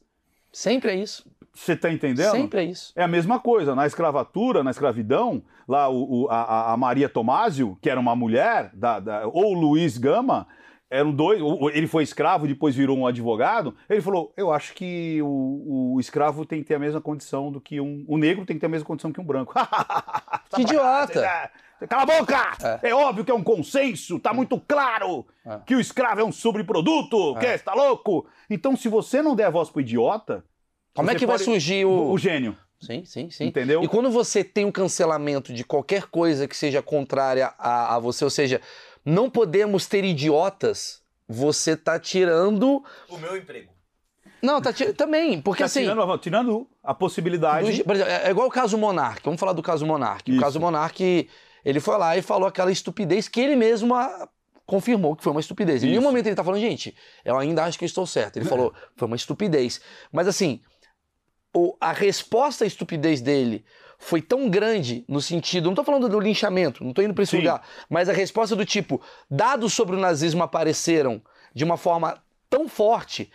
Sempre 0.53 0.93
é 0.93 0.95
isso. 0.95 1.27
Você 1.53 1.73
está 1.73 1.91
entendendo? 1.91 2.31
Sempre 2.31 2.61
é 2.61 2.65
isso. 2.65 2.93
É 2.95 3.03
a 3.03 3.09
mesma 3.09 3.41
coisa. 3.41 3.75
Na 3.75 3.87
escravatura, 3.87 4.63
na 4.63 4.71
escravidão, 4.71 5.43
lá 5.67 5.89
o, 5.89 6.23
o- 6.27 6.29
a, 6.31 6.73
a 6.73 6.77
Maria 6.77 7.09
Tomásio, 7.09 7.77
que 7.83 7.91
era 7.91 7.99
uma 7.99 8.15
mulher, 8.15 8.71
da, 8.73 9.01
da- 9.01 9.27
ou 9.27 9.55
o 9.57 9.59
Luiz 9.61 9.99
Gama, 9.99 10.47
eram 10.89 11.13
dois. 11.13 11.41
Ele 11.75 11.89
foi 11.89 12.05
escravo, 12.05 12.47
depois 12.47 12.77
virou 12.77 12.97
um 12.97 13.07
advogado. 13.07 13.75
Ele 13.91 14.01
falou: 14.01 14.33
Eu 14.37 14.53
acho 14.53 14.73
que 14.75 15.21
o, 15.23 15.95
o 15.97 16.01
escravo 16.01 16.47
tem 16.47 16.61
que 16.63 16.69
ter 16.69 16.77
a 16.77 16.79
mesma 16.79 17.01
condição 17.01 17.51
do 17.51 17.61
que 17.61 17.81
um. 17.81 18.05
O 18.07 18.17
negro 18.17 18.47
tem 18.47 18.55
que 18.57 18.61
ter 18.61 18.67
a 18.67 18.71
mesma 18.71 18.87
condição 18.87 19.13
que 19.13 19.21
um 19.21 19.25
branco. 19.25 19.53
Que 20.59 20.73
idiota! 20.73 21.51
Cala 21.89 22.03
a 22.03 22.07
boca! 22.07 22.81
É. 22.83 22.93
óbvio 22.93 23.25
que 23.25 23.31
é 23.31 23.35
um 23.35 23.43
consenso, 23.43 24.19
tá 24.19 24.35
muito 24.35 24.59
claro 24.61 25.25
É. 25.47 25.59
que 25.65 25.77
o 25.77 25.81
escravo 25.81 26.21
é 26.21 26.25
um 26.25 26.33
sobreproduto, 26.33 27.37
que 27.39 27.47
está 27.47 27.73
louco. 27.73 28.27
Então, 28.51 28.77
se 28.77 28.89
você 28.89 29.23
não 29.23 29.37
der 29.37 29.51
voz 29.51 29.71
pro 29.71 29.81
idiota, 29.81 30.45
Como 30.95 31.11
é 31.11 31.15
que 31.15 31.27
vai 31.27 31.39
surgir 31.39 31.85
o, 31.85 32.11
o. 32.11 32.19
gênio. 32.19 32.57
Sim, 32.81 33.05
sim, 33.05 33.31
sim. 33.31 33.45
Entendeu? 33.47 33.83
E 33.83 33.89
quando 33.89 34.11
você 34.11 34.43
tem 34.45 34.65
um 34.65 34.71
cancelamento 34.73 35.53
de 35.53 35.65
qualquer 35.65 36.07
coisa 36.07 36.47
que 36.47 36.57
seja 36.57 36.81
contrária 36.81 37.53
a, 37.59 37.97
a 37.97 37.99
você, 37.99 38.25
ou 38.25 38.31
seja, 38.31 38.61
não 39.05 39.29
podemos 39.29 39.87
ter 39.87 40.05
idiotas, 40.05 41.03
você 41.29 41.77
tá 41.77 41.99
tirando. 41.99 42.85
O 43.09 43.19
meu 43.19 43.37
emprego. 43.37 43.71
Não, 44.43 44.61
tá. 44.61 44.71
Também, 44.97 45.41
porque 45.41 45.63
Tá 45.63 45.67
assim. 45.67 45.81
tirando, 45.81 46.19
tirando 46.19 46.67
a 46.83 46.95
possibilidade. 46.95 47.79
Do- 47.79 47.85
por 47.85 47.95
exemplo, 47.97 48.13
é 48.13 48.27
é 48.27 48.31
igual 48.31 48.47
o 48.47 48.51
caso 48.51 48.79
Monark. 48.79 49.21
Vamos 49.25 49.41
falar 49.41 49.53
do 49.53 49.63
caso 49.63 49.85
Monark. 49.87 50.31
O 50.31 50.35
Isso. 50.35 50.41
caso 50.43 50.61
Monark, 50.61 51.29
ele 51.65 51.81
foi 51.81 51.99
lá 51.99 52.17
e 52.17 52.23
falou 52.23 52.47
aquela 52.49 52.71
estupidez 52.71 53.27
que 53.29 53.41
ele 53.41 53.57
mesmo 53.57 53.95
ah, 53.95 54.29
confirmou 54.65 55.17
que 55.17 55.23
foi 55.25 55.33
uma 55.33 55.41
estupidez. 55.41 55.83
Em 55.83 55.87
nenhum 55.89 56.01
Isso. 56.01 56.09
momento 56.09 56.27
ele 56.27 56.37
tá 56.37 56.45
falando, 56.45 56.61
gente, 56.61 56.95
eu 57.25 57.37
ainda 57.37 57.65
acho 57.65 57.79
que 57.79 57.85
eu 57.85 57.87
estou 57.87 58.07
certo. 58.07 58.37
Ele 58.37 58.45
falou, 58.47 58.73
foi 58.97 59.07
uma 59.07 59.17
estupidez. 59.17 59.81
Mas 60.13 60.29
assim, 60.29 60.61
o- 61.55 61.77
a 61.81 61.93
resposta 61.93 62.65
à 62.65 62.67
estupidez 62.67 63.21
dele 63.21 63.65
foi 63.99 64.23
tão 64.23 64.49
grande 64.49 65.05
no 65.09 65.21
sentido, 65.21 65.65
não 65.67 65.75
tô 65.75 65.83
falando 65.83 66.09
do 66.09 66.21
linchamento, 66.21 66.85
não 66.85 66.93
tô 66.93 67.03
indo 67.03 67.13
para 67.13 67.25
esse 67.25 67.33
Sim. 67.33 67.39
lugar, 67.39 67.63
mas 67.91 68.09
a 68.09 68.13
resposta 68.13 68.55
do 68.55 68.65
tipo, 68.65 69.01
dados 69.29 69.73
sobre 69.73 69.97
o 69.97 69.99
nazismo 69.99 70.43
apareceram 70.45 71.21
de 71.53 71.65
uma 71.65 71.77
forma 71.77 72.23
tão 72.49 72.69
forte 72.69 73.29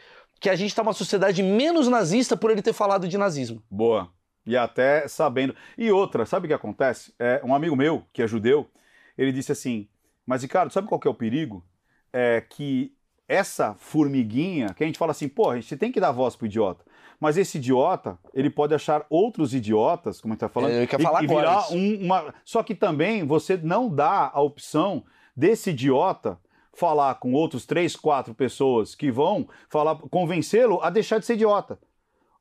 que 0.43 0.49
a 0.49 0.55
gente 0.57 0.75
tá 0.75 0.81
uma 0.81 0.91
sociedade 0.91 1.41
menos 1.41 1.87
nazista 1.87 2.35
por 2.35 2.51
ele 2.51 2.61
ter 2.61 2.73
falado 2.73 3.07
de 3.07 3.17
nazismo. 3.17 3.63
Boa. 3.71 4.09
E 4.45 4.57
até 4.57 5.07
sabendo. 5.07 5.55
E 5.77 5.89
outra, 5.89 6.25
sabe 6.25 6.45
o 6.45 6.49
que 6.49 6.53
acontece? 6.53 7.13
É, 7.17 7.39
um 7.45 7.55
amigo 7.55 7.77
meu, 7.77 8.03
que 8.11 8.21
é 8.21 8.27
judeu, 8.27 8.69
ele 9.17 9.31
disse 9.31 9.53
assim: 9.53 9.87
Mas 10.25 10.41
Ricardo, 10.41 10.69
sabe 10.73 10.89
qual 10.89 10.99
que 10.99 11.07
é 11.07 11.11
o 11.11 11.13
perigo? 11.13 11.63
É 12.11 12.41
que 12.41 12.93
essa 13.25 13.73
formiguinha, 13.79 14.73
que 14.73 14.83
a 14.83 14.85
gente 14.85 14.99
fala 14.99 15.11
assim, 15.11 15.29
pô, 15.29 15.49
a 15.49 15.55
gente 15.55 15.77
tem 15.77 15.93
que 15.93 15.99
dar 16.01 16.11
voz 16.11 16.35
pro 16.35 16.45
idiota. 16.45 16.83
Mas 17.21 17.37
esse 17.37 17.57
idiota, 17.57 18.19
ele 18.33 18.49
pode 18.49 18.75
achar 18.75 19.05
outros 19.09 19.53
idiotas, 19.53 20.19
como 20.19 20.33
a 20.33 20.35
gente 20.35 20.41
tá 20.41 20.49
falando, 20.49 20.71
Ele 20.71 20.85
quer 20.87 20.99
e, 20.99 21.03
falar 21.03 21.23
e 21.23 21.27
virar 21.27 21.71
um- 21.71 22.03
uma. 22.03 22.33
Só 22.43 22.61
que 22.61 22.75
também 22.75 23.25
você 23.25 23.55
não 23.55 23.87
dá 23.89 24.29
a 24.33 24.41
opção 24.41 25.05
desse 25.35 25.69
idiota 25.69 26.37
falar 26.73 27.15
com 27.15 27.33
outros 27.33 27.65
três, 27.65 27.95
quatro 27.95 28.33
pessoas 28.33 28.95
que 28.95 29.11
vão 29.11 29.47
falar, 29.69 29.95
convencê-lo 30.09 30.81
a 30.81 30.89
deixar 30.89 31.19
de 31.19 31.25
ser 31.25 31.35
idiota. 31.35 31.79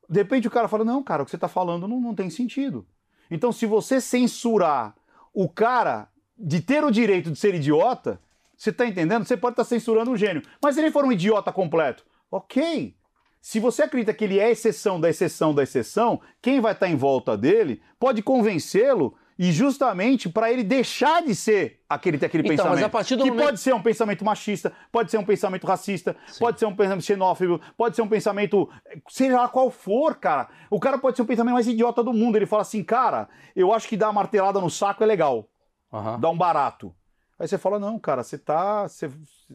De 0.09 0.19
repente 0.19 0.47
o 0.47 0.51
cara 0.51 0.67
fala: 0.67 0.83
não, 0.83 1.03
cara, 1.03 1.21
o 1.21 1.25
que 1.25 1.31
você 1.31 1.37
está 1.37 1.47
falando 1.47 1.87
não, 1.87 2.01
não 2.01 2.15
tem 2.15 2.29
sentido. 2.29 2.85
Então, 3.31 3.51
se 3.51 3.65
você 3.65 4.01
censurar 4.01 4.95
o 5.33 5.47
cara 5.47 6.09
de 6.37 6.61
ter 6.61 6.83
o 6.83 6.91
direito 6.91 7.31
de 7.31 7.39
ser 7.39 7.55
idiota, 7.55 8.19
você 8.55 8.69
está 8.69 8.85
entendendo? 8.85 9.25
Você 9.25 9.37
pode 9.37 9.53
estar 9.53 9.63
censurando 9.63 10.11
um 10.11 10.17
gênio. 10.17 10.41
Mas 10.61 10.75
se 10.75 10.81
ele 10.81 10.91
for 10.91 11.05
um 11.05 11.11
idiota 11.11 11.51
completo, 11.51 12.05
ok. 12.29 12.95
Se 13.41 13.59
você 13.59 13.83
acredita 13.83 14.13
que 14.13 14.23
ele 14.23 14.39
é 14.39 14.51
exceção 14.51 14.99
da 15.01 15.09
exceção 15.09 15.53
da 15.53 15.63
exceção, 15.63 16.21
quem 16.41 16.61
vai 16.61 16.71
estar 16.71 16.87
em 16.87 16.95
volta 16.95 17.35
dele 17.35 17.81
pode 17.99 18.21
convencê-lo 18.21 19.15
e 19.37 19.51
justamente 19.51 20.29
para 20.29 20.51
ele 20.51 20.63
deixar 20.63 21.21
de 21.23 21.33
ser 21.35 21.81
aquele 21.89 22.17
ter 22.17 22.27
aquele 22.27 22.43
Então, 22.43 22.55
mas 22.55 22.63
pensamento. 22.65 22.85
a 22.85 22.89
partir 22.89 23.15
do 23.15 23.23
que 23.23 23.29
momento- 23.31 23.45
pode 23.45 23.59
ser 23.59 23.73
um 23.73 23.81
pensamento 23.81 24.23
machista, 24.25 24.71
pode 24.91 25.09
ser 25.11 25.17
um 25.17 25.25
pensamento 25.25 25.65
racista, 25.67 26.15
pode 26.39 26.59
ser 26.59 26.65
um 26.65 26.75
pensamento 26.75 27.03
xenófobo, 27.03 27.59
pode 27.77 27.95
ser 27.95 28.01
um 28.01 28.07
pensamento, 28.07 28.69
seja 29.09 29.41
lá 29.41 29.47
qual 29.49 29.69
for, 29.71 30.15
cara. 30.15 30.49
O 30.69 30.79
cara 30.79 30.97
pode 30.97 31.15
ser 31.15 31.21
o 31.23 31.25
pensamento 31.25 31.53
mais 31.53 31.67
idiota 31.67 32.03
do 32.03 32.13
mundo. 32.13 32.35
Ele 32.35 32.45
fala 32.45 32.61
assim, 32.61 32.83
cara, 32.83 33.27
eu 33.55 33.73
acho 33.73 33.87
que 33.87 33.97
dar 33.97 34.07
uma 34.07 34.13
martelada 34.13 34.59
no 34.61 34.69
saco 34.69 35.03
é 35.03 35.07
legal, 35.07 35.47
Aham. 35.91 36.19
dá 36.19 36.29
um 36.29 36.37
barato. 36.37 36.93
Aí 37.39 37.47
você 37.47 37.57
fala, 37.57 37.79
não, 37.79 37.97
cara, 37.99 38.23
você 38.23 38.37
tá, 38.37 38.83
você, 38.87 39.09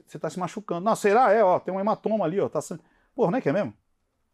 você 0.06 0.18
tá 0.18 0.28
se 0.28 0.38
machucando. 0.38 0.80
Não, 0.84 0.96
será? 0.96 1.32
É, 1.32 1.42
ó, 1.42 1.58
tem 1.60 1.72
um 1.72 1.78
hematoma 1.80 2.24
ali, 2.24 2.38
ó. 2.40 2.48
Tá 2.48 2.60
san- 2.60 2.78
Porra, 3.14 3.30
não 3.30 3.38
é 3.38 3.40
que 3.40 3.48
é 3.48 3.52
mesmo? 3.52 3.72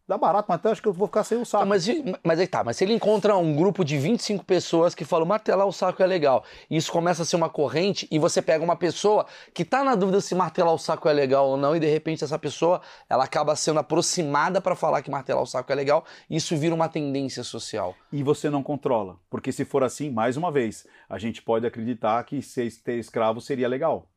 Dá 0.07 0.19
barato, 0.19 0.47
mas 0.49 0.57
até 0.57 0.71
acho 0.71 0.83
que 0.83 0.89
eu 0.89 0.93
vou 0.93 1.07
ficar 1.07 1.25
sem 1.25 1.39
o 1.39 1.47
saco. 1.47 1.65
Tá, 1.65 1.69
mas, 1.69 1.87
mas 2.23 2.39
aí 2.39 2.47
tá, 2.47 2.63
mas 2.63 2.77
se 2.77 2.85
ele 2.85 2.93
encontra 2.93 3.37
um 3.37 3.57
grupo 3.57 3.83
de 3.83 3.97
25 3.97 4.45
pessoas 4.45 4.95
que 4.95 5.03
falam 5.03 5.27
martelar 5.27 5.67
o 5.67 5.73
saco 5.73 6.03
é 6.03 6.07
legal, 6.07 6.45
e 6.69 6.77
isso 6.77 6.93
começa 6.93 7.23
a 7.23 7.25
ser 7.25 7.37
uma 7.37 7.49
corrente, 7.49 8.07
e 8.11 8.19
você 8.19 8.43
pega 8.43 8.63
uma 8.63 8.77
pessoa 8.77 9.25
que 9.55 9.65
tá 9.65 9.83
na 9.83 9.95
dúvida 9.95 10.21
se 10.21 10.35
martelar 10.35 10.75
o 10.75 10.79
saco 10.79 11.09
é 11.09 11.13
legal 11.13 11.49
ou 11.49 11.57
não, 11.57 11.75
e 11.75 11.81
de 11.81 11.87
repente 11.87 12.23
essa 12.23 12.39
pessoa 12.39 12.83
ela 13.09 13.25
acaba 13.25 13.57
sendo 13.57 13.81
aproximada 13.81 14.61
pra 14.61 14.77
falar 14.77 15.01
que 15.01 15.11
martelar 15.11 15.43
o 15.43 15.47
saco 15.47 15.73
é 15.73 15.75
legal, 15.75 16.05
e 16.29 16.37
isso 16.37 16.55
vira 16.55 16.75
uma 16.75 16.89
tendência 16.89 17.43
social. 17.43 17.95
e 18.13 18.23
você 18.23 18.51
não 18.51 18.63
controla. 18.63 19.17
Porque 19.31 19.51
se 19.53 19.65
for 19.65 19.83
assim, 19.83 20.11
mais 20.11 20.37
uma 20.37 20.53
vez, 20.53 20.87
a 21.09 21.19
gente 21.19 21.41
pode 21.43 21.67
acreditar 21.67 22.23
que 22.25 22.43
ser, 22.43 22.71
ter 22.83 22.99
escravo 22.99 23.41
seria 23.41 23.69
legal. 23.69 24.09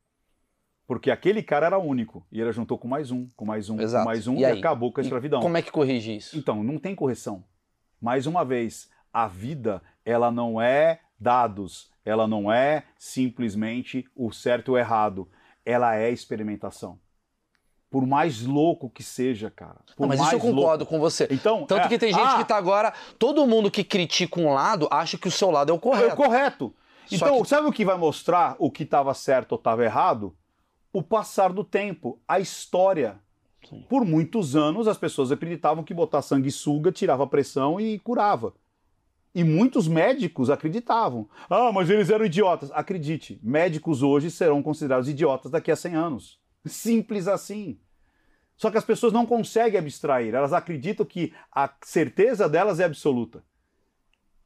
Porque 0.88 1.12
aquele 1.12 1.44
cara 1.44 1.66
era 1.66 1.78
único. 1.78 2.26
E 2.32 2.40
ele 2.40 2.52
juntou 2.54 2.78
com 2.78 2.88
mais 2.88 3.12
um, 3.12 3.28
com 3.36 3.46
mais 3.46 3.70
um, 3.70 3.80
Exato. 3.80 4.04
com 4.06 4.10
mais 4.10 4.26
um 4.26 4.36
E 4.36 4.40
e, 4.40 4.46
acabou 4.46 4.92
com 4.92 5.02
a 5.02 5.04
E 5.04 5.06
escravidão. 5.06 5.42
Como 5.42 5.58
é 5.58 5.62
que 5.62 5.70
corrige 5.72 6.16
isso? 6.16 6.38
Então, 6.38 6.64
não 6.64 6.80
tem 6.80 6.96
correção. 6.96 7.44
Mais 8.02 8.26
uma 8.26 8.46
vez, 8.46 8.90
a 9.12 9.28
vida, 9.28 9.82
ela 10.06 10.32
não 10.32 10.62
é 10.62 11.02
dados, 11.20 11.92
ela 12.06 12.26
não 12.26 12.50
é 12.52 12.84
simplesmente 12.98 14.06
o 14.16 14.32
certo 14.32 14.70
ou 14.70 14.76
o 14.76 14.78
errado. 14.78 15.28
Ela 15.66 15.98
é 15.98 16.10
experimentação. 16.10 16.98
Por 17.90 18.06
mais 18.06 18.44
louco 18.44 18.90
que 18.90 19.04
seja, 19.04 19.50
cara. 19.52 19.80
Por 19.96 20.04
Não, 20.04 20.08
mas 20.10 20.22
isso 20.22 20.36
eu 20.36 20.40
concordo 20.40 20.84
louco. 20.84 20.86
com 20.86 21.00
você. 21.00 21.28
Então, 21.32 21.66
Tanto 21.66 21.86
é, 21.86 21.88
que 21.90 21.98
tem 21.98 22.14
gente 22.14 22.22
ah, 22.24 22.38
que 22.38 22.46
tá 22.46 22.56
agora. 22.56 22.94
Todo 23.20 23.46
mundo 23.48 23.70
que 23.72 23.84
critica 23.84 24.40
um 24.40 24.54
lado 24.54 24.88
acha 24.92 25.18
que 25.18 25.28
o 25.28 25.32
seu 25.32 25.52
lado 25.52 25.70
é 25.72 25.74
o 25.74 25.78
É 25.78 25.80
correto. 25.80 26.14
o 26.14 26.16
correto. 26.16 26.76
Então, 27.12 27.42
que- 27.42 27.48
sabe 27.50 27.68
o 27.68 27.72
que 27.72 27.86
vai 27.86 27.98
mostrar 27.98 28.56
o 28.60 28.70
que 28.70 28.84
estava 28.84 29.14
certo 29.14 29.54
ou 29.54 29.58
estava 29.58 29.84
errado? 29.84 30.36
O 30.92 31.04
passar 31.04 31.54
do 31.54 31.64
tempo, 31.64 32.20
a 32.28 32.40
história. 32.40 33.20
Sim. 33.68 33.86
Por 33.90 34.06
muitos 34.06 34.56
anos, 34.56 34.88
as 34.88 34.98
pessoas 34.98 35.32
acreditavam 35.32 35.84
que 35.84 35.94
botar 35.94 36.22
sanguessuga 36.22 36.92
tirava 36.92 37.24
a 37.24 37.28
pressão 37.28 37.80
e 37.80 38.00
curava. 38.00 38.54
E 39.36 39.44
muitos 39.44 39.88
médicos 39.88 40.50
acreditavam. 40.50 41.30
Ah, 41.50 41.72
mas 41.72 41.90
eles 41.90 42.10
eram 42.10 42.26
idiotas. 42.26 42.72
Acredite, 42.72 43.40
médicos 43.44 44.02
hoje 44.02 44.32
serão 44.32 44.64
considerados 44.64 45.08
idiotas 45.08 45.52
daqui 45.52 45.72
a 45.72 45.76
100 45.76 45.96
anos. 45.96 46.40
Simples 46.66 47.28
assim. 47.28 47.78
Só 48.56 48.72
que 48.72 48.78
as 48.78 48.86
pessoas 48.86 49.14
não 49.14 49.26
conseguem 49.26 49.80
abstrair. 49.80 50.34
Elas 50.34 50.54
acreditam 50.54 51.06
que 51.06 51.32
a 51.52 51.70
certeza 51.84 52.50
delas 52.50 52.80
é 52.80 52.86
absoluta. 52.86 53.44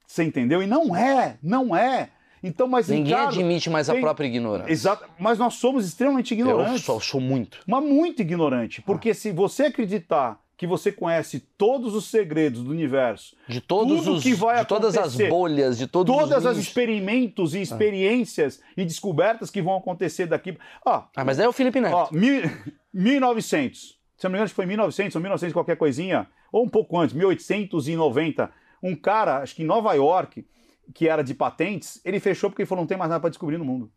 Você 0.06 0.26
entendeu? 0.26 0.62
E 0.62 0.68
não 0.68 0.94
é, 0.94 1.40
não 1.42 1.74
é. 1.74 2.12
Então, 2.44 2.68
mas 2.68 2.88
Ninguém 2.88 3.14
Ricardo, 3.14 3.30
admite 3.40 3.70
mais 3.70 3.90
a 3.90 3.94
tem- 3.94 4.02
própria 4.02 4.26
ignorância. 4.28 4.72
Exato, 4.72 5.06
mas 5.20 5.38
nós 5.38 5.54
somos 5.56 5.86
extremamente 5.86 6.34
Eu 6.34 6.40
ignorantes. 6.40 6.84
sou, 6.84 7.00
sou 7.00 7.22
muito. 7.22 7.60
Mas 7.68 7.84
muito 7.84 8.22
ignorante. 8.22 8.82
Porque 8.82 9.14
se 9.14 9.32
você 9.32 9.66
acreditar 9.66 10.40
que 10.58 10.66
você 10.68 10.92
conhece 10.92 11.40
todos 11.58 11.96
os 11.96 12.06
segredos 12.06 12.64
do 12.64 12.70
universo, 12.70 13.36
De 13.48 13.60
todos 13.60 14.00
Tudo 14.04 14.14
os. 14.18 14.24
que 14.24 14.34
vai 14.36 14.60
de 14.60 14.68
todas 14.68 14.96
as 14.96 15.16
bolhas, 15.16 15.76
de 15.78 15.88
todos 15.88 16.16
todas 16.16 16.40
os. 16.40 16.46
as 16.46 16.58
experimentos 16.58 17.56
e 17.56 17.62
experiências 17.62 18.62
e 18.78 18.86
descobertas 18.86 19.50
que 19.50 19.60
vão 19.62 19.76
acontecer 19.76 20.28
daqui. 20.28 20.56
Ó, 20.86 21.04
Ah, 21.16 21.26
mas 21.26 21.40
é 21.40 21.48
o 21.48 21.52
Felipe 21.52 21.82
Neto. 21.82 21.96
ó, 21.96 22.10
mil, 22.12 22.42
1900. 22.94 24.00
Se 24.18 24.28
eu 24.28 24.30
não 24.30 24.34
me 24.34 24.36
engano, 24.38 24.44
acho 24.46 24.52
que 24.54 24.56
foi 24.56 24.66
1900 24.68 25.16
ou 25.16 25.22
1900 25.22 25.54
qualquer 25.54 25.78
coisinha, 25.78 26.28
ou 26.52 26.64
um 26.64 26.70
pouco 26.70 26.98
antes, 27.00 27.16
1890. 27.16 28.52
Um 28.84 28.96
cara, 28.96 29.38
acho 29.40 29.56
que 29.56 29.64
em 29.64 29.66
Nova 29.66 29.94
York, 29.94 30.46
que 30.94 31.08
era 31.08 31.24
de 31.24 31.34
patentes, 31.34 32.02
ele 32.04 32.20
fechou 32.20 32.50
porque 32.50 32.64
ele 32.64 32.68
falou: 32.68 32.84
não 32.84 32.88
tem 32.88 32.98
mais 32.98 33.10
nada 33.10 33.22
para 33.22 33.30
descobrir 33.30 33.58
no 33.58 33.66
mundo. 33.66 33.92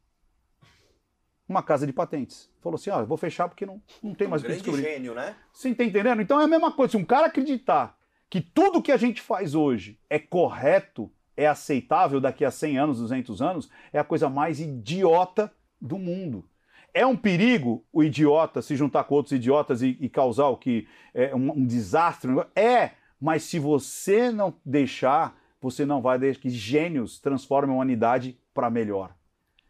Uma 1.49 1.63
casa 1.63 1.87
de 1.87 1.93
patentes. 1.93 2.51
Falou 2.61 2.77
assim: 2.77 2.91
ó, 2.91 3.05
vou 3.05 3.17
fechar 3.17 3.49
porque 3.49 3.67
não, 3.67 3.83
não 4.03 4.15
tem 4.15 4.29
mais 4.29 4.43
o 4.43 4.47
que 4.47 4.53
descobrir. 4.53 4.83
gênio, 4.83 5.15
né? 5.15 5.37
Você 5.53 5.75
tá 5.75 5.85
entendendo? 5.85 6.23
Então 6.23 6.41
é 6.41 6.45
a 6.45 6.49
mesma 6.49 6.73
coisa. 6.73 6.93
Se 6.93 6.97
um 6.97 7.05
cara 7.05 7.27
acreditar 7.27 7.97
que 8.31 8.41
tudo 8.41 8.83
que 8.83 8.93
a 8.93 8.97
gente 8.97 9.21
faz 9.21 9.55
hoje 9.55 9.99
é 10.09 10.19
correto, 10.19 11.11
é 11.37 11.47
aceitável 11.47 12.21
daqui 12.21 12.45
a 12.45 12.51
100 12.51 12.79
anos, 12.79 12.99
200 12.99 13.43
anos, 13.43 13.71
é 13.93 13.99
a 13.99 14.05
coisa 14.05 14.29
mais 14.29 14.61
idiota 14.61 15.53
do 15.81 15.99
mundo. 15.99 16.49
É 16.93 17.05
um 17.05 17.17
perigo 17.17 17.85
o 17.93 18.03
idiota 18.03 18.63
se 18.63 18.77
juntar 18.77 19.05
com 19.05 19.17
outros 19.17 19.33
idiotas 19.33 19.83
e, 19.83 19.99
e 20.01 20.09
causar 20.09 20.47
o 20.47 20.57
que 20.57 20.87
é 21.13 21.35
um, 21.35 21.51
um 21.51 21.67
desastre? 21.67 22.31
É, 22.55 22.93
mas 23.21 23.43
se 23.43 23.59
você 23.59 24.31
não 24.31 24.55
deixar, 24.65 25.37
você 25.65 25.87
não 25.87 26.03
vai 26.03 26.19
deixar 26.19 26.43
que 26.43 26.51
gênios 26.51 27.19
transformem 27.19 27.73
a 27.73 27.77
humanidade 27.77 28.39
para 28.53 28.69
melhor. 28.69 29.15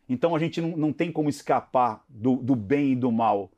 Então 0.09 0.35
a 0.35 0.41
gente 0.41 0.61
não, 0.61 0.77
não 0.77 0.93
tem 0.93 1.13
como 1.13 1.29
escapar 1.29 2.05
do, 2.09 2.35
do 2.35 2.57
bem 2.57 2.91
e 2.91 2.97
do 2.97 3.13
mal. 3.13 3.53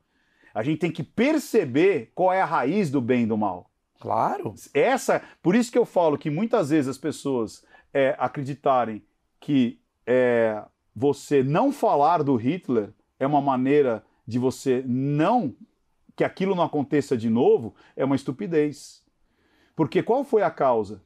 A 0.53 0.61
gente 0.61 0.77
tem 0.77 0.91
que 0.91 1.01
perceber 1.01 2.11
qual 2.13 2.31
é 2.31 2.39
a 2.39 2.45
raiz 2.45 2.91
do 2.91 3.01
bem 3.01 3.23
e 3.23 3.25
do 3.25 3.35
mal. 3.35 3.71
Claro. 3.99 4.53
Essa, 4.71 5.23
por 5.41 5.55
isso 5.55 5.71
que 5.71 5.79
eu 5.79 5.83
falo 5.85 6.15
que 6.15 6.29
muitas 6.29 6.69
vezes 6.69 6.87
as 6.87 6.97
pessoas 6.99 7.65
é, 7.91 8.15
acreditarem 8.19 9.01
que 9.39 9.79
é, 10.05 10.63
você 10.95 11.41
não 11.41 11.71
falar 11.71 12.21
do 12.21 12.35
Hitler 12.35 12.93
é 13.19 13.25
uma 13.25 13.41
maneira 13.41 14.05
de 14.27 14.37
você 14.37 14.83
não 14.85 15.55
que 16.15 16.23
aquilo 16.23 16.53
não 16.53 16.63
aconteça 16.63 17.17
de 17.17 17.31
novo 17.31 17.73
é 17.95 18.05
uma 18.05 18.15
estupidez. 18.15 19.03
Porque 19.75 20.03
qual 20.03 20.23
foi 20.23 20.43
a 20.43 20.51
causa? 20.51 21.01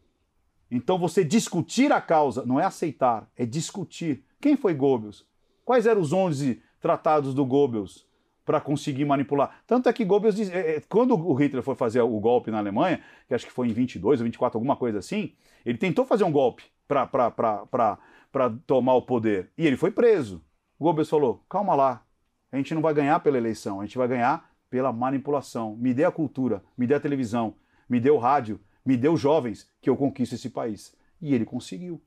Então 0.72 0.98
você 0.98 1.22
discutir 1.22 1.92
a 1.92 2.00
causa 2.00 2.46
não 2.46 2.58
é 2.58 2.64
aceitar, 2.64 3.30
é 3.36 3.46
discutir. 3.46 4.24
Quem 4.40 4.56
foi 4.56 4.74
Goebbels? 4.74 5.26
Quais 5.66 5.86
eram 5.86 6.00
os 6.00 6.14
11 6.14 6.64
tratados 6.80 7.34
do 7.34 7.46
Goebbels 7.46 8.08
para 8.46 8.62
conseguir 8.62 9.04
manipular? 9.04 9.62
Tanto 9.68 9.90
é 9.90 9.94
que 9.94 10.06
Goebbels, 10.06 10.36
diz, 10.36 10.50
é, 10.50 10.78
é, 10.78 10.82
quando 10.88 11.14
o 11.14 11.34
Hitler 11.34 11.62
foi 11.62 11.76
fazer 11.76 12.00
o 12.02 12.20
golpe 12.22 12.50
na 12.50 12.58
Alemanha, 12.58 13.02
que 13.28 13.34
acho 13.34 13.46
que 13.46 13.52
foi 13.52 13.68
em 13.68 13.74
22 13.74 14.22
ou 14.22 14.24
24, 14.24 14.58
alguma 14.58 14.78
coisa 14.78 15.00
assim, 15.00 15.34
ele 15.66 15.78
tentou 15.78 16.06
fazer 16.06 16.24
um 16.24 16.32
golpe 16.32 16.64
para 16.88 18.50
tomar 18.66 18.94
o 18.94 19.02
poder. 19.02 19.52
E 19.58 19.68
ele 19.68 19.76
foi 19.76 19.92
preso. 19.92 20.42
Goebbels 20.80 21.10
falou: 21.10 21.44
calma 21.50 21.76
lá, 21.76 22.06
a 22.50 22.58
gente 22.58 22.74
não 22.74 22.82
vai 22.82 22.94
ganhar 22.94 23.20
pela 23.20 23.38
eleição, 23.38 23.82
a 23.82 23.86
gente 23.86 23.98
vai 23.98 24.08
ganhar 24.08 24.50
pela 24.70 24.94
manipulação. 24.94 25.76
Me 25.76 25.94
dê 25.94 26.06
a 26.06 26.12
cultura, 26.12 26.64
me 26.78 26.88
dê 26.88 26.96
a 26.96 27.00
televisão, 27.00 27.56
me 27.90 28.00
dê 28.00 28.10
o 28.10 28.18
rádio, 28.18 28.60
me 28.86 28.98
os 29.08 29.20
jovens 29.20 29.68
que 29.82 29.90
eu 29.90 29.96
conquisto 29.96 30.34
esse 30.36 30.50
país. 30.50 30.94
E 31.22 31.34
ele 31.34 31.46
conseguiu. 31.46 32.02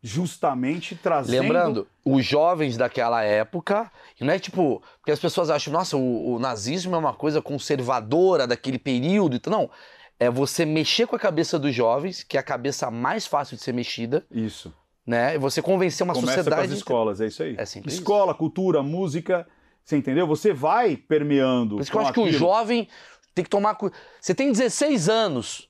Justamente 0.00 0.94
trazendo. 0.94 1.42
Lembrando, 1.42 1.88
os 2.04 2.24
jovens 2.24 2.76
daquela 2.76 3.22
época, 3.24 3.90
não 4.20 4.32
é 4.32 4.38
tipo, 4.38 4.80
porque 4.98 5.10
as 5.10 5.18
pessoas 5.18 5.50
acham, 5.50 5.72
nossa, 5.72 5.96
o, 5.96 6.34
o 6.34 6.38
nazismo 6.38 6.94
é 6.94 6.98
uma 6.98 7.12
coisa 7.12 7.42
conservadora 7.42 8.46
daquele 8.46 8.78
período. 8.78 9.36
Então, 9.36 9.52
não. 9.52 9.70
É 10.20 10.28
você 10.30 10.64
mexer 10.64 11.06
com 11.06 11.14
a 11.14 11.18
cabeça 11.18 11.58
dos 11.58 11.72
jovens, 11.74 12.22
que 12.24 12.36
é 12.36 12.40
a 12.40 12.42
cabeça 12.42 12.90
mais 12.90 13.26
fácil 13.26 13.56
de 13.56 13.62
ser 13.62 13.72
mexida, 13.72 14.26
Isso. 14.32 14.74
né? 15.06 15.36
E 15.36 15.38
você 15.38 15.62
convencer 15.62 16.04
uma 16.04 16.12
Começa 16.12 16.32
com 16.32 16.42
sociedade. 16.42 16.72
as 16.72 16.78
escolas, 16.78 17.20
é 17.20 17.26
isso 17.26 17.42
aí. 17.42 17.54
É 17.56 17.64
sempre 17.64 17.90
isso. 17.90 18.00
Escola, 18.00 18.34
cultura, 18.34 18.82
música, 18.82 19.46
você 19.84 19.96
entendeu? 19.96 20.26
Você 20.26 20.52
vai 20.52 20.96
permeando. 20.96 21.76
Por 21.76 21.82
isso 21.82 21.90
que 21.90 21.96
eu 21.96 22.00
com 22.00 22.06
acho 22.06 22.14
que 22.14 22.20
o 22.20 22.24
aquilo. 22.24 22.38
jovem 22.38 22.88
tem 23.32 23.44
que 23.44 23.50
tomar. 23.50 23.78
Você 24.20 24.34
tem 24.34 24.50
16 24.50 25.08
anos. 25.08 25.67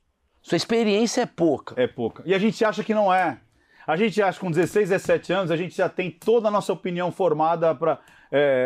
Sua 0.49 0.57
experiência 0.57 1.21
é 1.21 1.27
pouca. 1.27 1.75
É 1.77 1.87
pouca. 1.87 2.23
E 2.25 2.35
a 2.35 2.39
gente 2.39 2.65
acha 2.65 2.83
que 2.83 2.95
não 2.95 3.13
é. 3.13 3.39
A 3.87 3.97
gente 3.97 4.23
acha 4.23 4.39
que 4.39 4.45
com 4.45 4.51
16, 4.51 4.89
17 4.89 5.33
anos 5.33 5.51
a 5.51 5.57
gente 5.57 5.77
já 5.77 5.91
tem 5.91 6.11
toda 6.11 6.49
a 6.49 6.51
nossa 6.51 6.73
opinião 6.73 7.13
formada 7.13 7.75
para. 7.75 7.99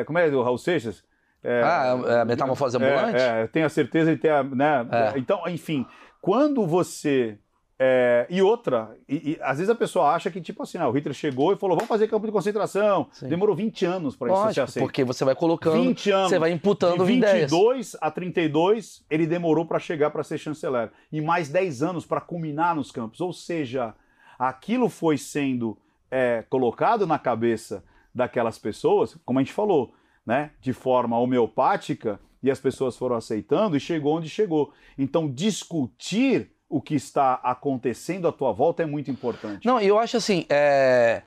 como 0.06 0.16
é 0.16 0.28
o 0.28 0.42
Raul 0.42 0.58
Seixas? 0.58 1.02
É, 1.42 1.60
ah, 1.64 2.00
é 2.06 2.20
a 2.20 2.24
metamorfose 2.24 2.76
ambulante? 2.76 3.20
É, 3.20 3.42
é, 3.42 3.46
tenho 3.48 3.66
a 3.66 3.68
certeza 3.68 4.14
de 4.14 4.20
ter. 4.20 4.30
A, 4.30 4.44
né? 4.44 4.86
É. 4.92 5.18
Então, 5.18 5.42
enfim, 5.48 5.84
quando 6.20 6.64
você. 6.64 7.36
É, 7.84 8.28
e 8.30 8.40
outra, 8.40 8.96
e, 9.08 9.32
e 9.32 9.38
às 9.42 9.58
vezes 9.58 9.68
a 9.68 9.74
pessoa 9.74 10.10
acha 10.14 10.30
que, 10.30 10.40
tipo 10.40 10.62
assim, 10.62 10.78
ah, 10.78 10.88
o 10.88 10.92
Hitler 10.92 11.12
chegou 11.12 11.52
e 11.52 11.56
falou: 11.56 11.76
vamos 11.76 11.88
fazer 11.88 12.06
campo 12.06 12.24
de 12.24 12.32
concentração. 12.32 13.08
Sim. 13.10 13.26
Demorou 13.26 13.56
20 13.56 13.84
anos 13.84 14.14
para 14.14 14.32
isso 14.32 14.54
ser 14.54 14.60
aceito. 14.60 14.84
porque 14.84 15.02
você 15.02 15.24
vai 15.24 15.34
colocando, 15.34 15.82
20 15.82 16.10
anos. 16.12 16.30
você 16.30 16.38
vai 16.38 16.52
imputando 16.52 17.04
de 17.04 17.12
ideias. 17.14 17.50
22 17.50 17.96
a 18.00 18.08
32, 18.08 19.04
ele 19.10 19.26
demorou 19.26 19.66
para 19.66 19.80
chegar 19.80 20.12
para 20.12 20.22
ser 20.22 20.38
chanceler. 20.38 20.92
E 21.10 21.20
mais 21.20 21.48
10 21.48 21.82
anos 21.82 22.06
para 22.06 22.20
culminar 22.20 22.76
nos 22.76 22.92
campos. 22.92 23.20
Ou 23.20 23.32
seja, 23.32 23.92
aquilo 24.38 24.88
foi 24.88 25.18
sendo 25.18 25.76
é, 26.08 26.44
colocado 26.48 27.04
na 27.04 27.18
cabeça 27.18 27.82
daquelas 28.14 28.58
pessoas, 28.58 29.18
como 29.24 29.40
a 29.40 29.42
gente 29.42 29.52
falou, 29.52 29.92
né, 30.24 30.52
de 30.60 30.72
forma 30.72 31.18
homeopática, 31.18 32.20
e 32.40 32.48
as 32.48 32.60
pessoas 32.60 32.96
foram 32.96 33.16
aceitando 33.16 33.76
e 33.76 33.80
chegou 33.80 34.18
onde 34.18 34.28
chegou. 34.28 34.72
Então, 34.96 35.28
discutir 35.28 36.52
o 36.72 36.80
que 36.80 36.94
está 36.94 37.34
acontecendo 37.34 38.26
à 38.26 38.32
tua 38.32 38.50
volta 38.50 38.82
é 38.82 38.86
muito 38.86 39.10
importante. 39.10 39.66
Não, 39.66 39.78
eu 39.78 39.98
acho 39.98 40.16
assim, 40.16 40.46
é, 40.48 41.22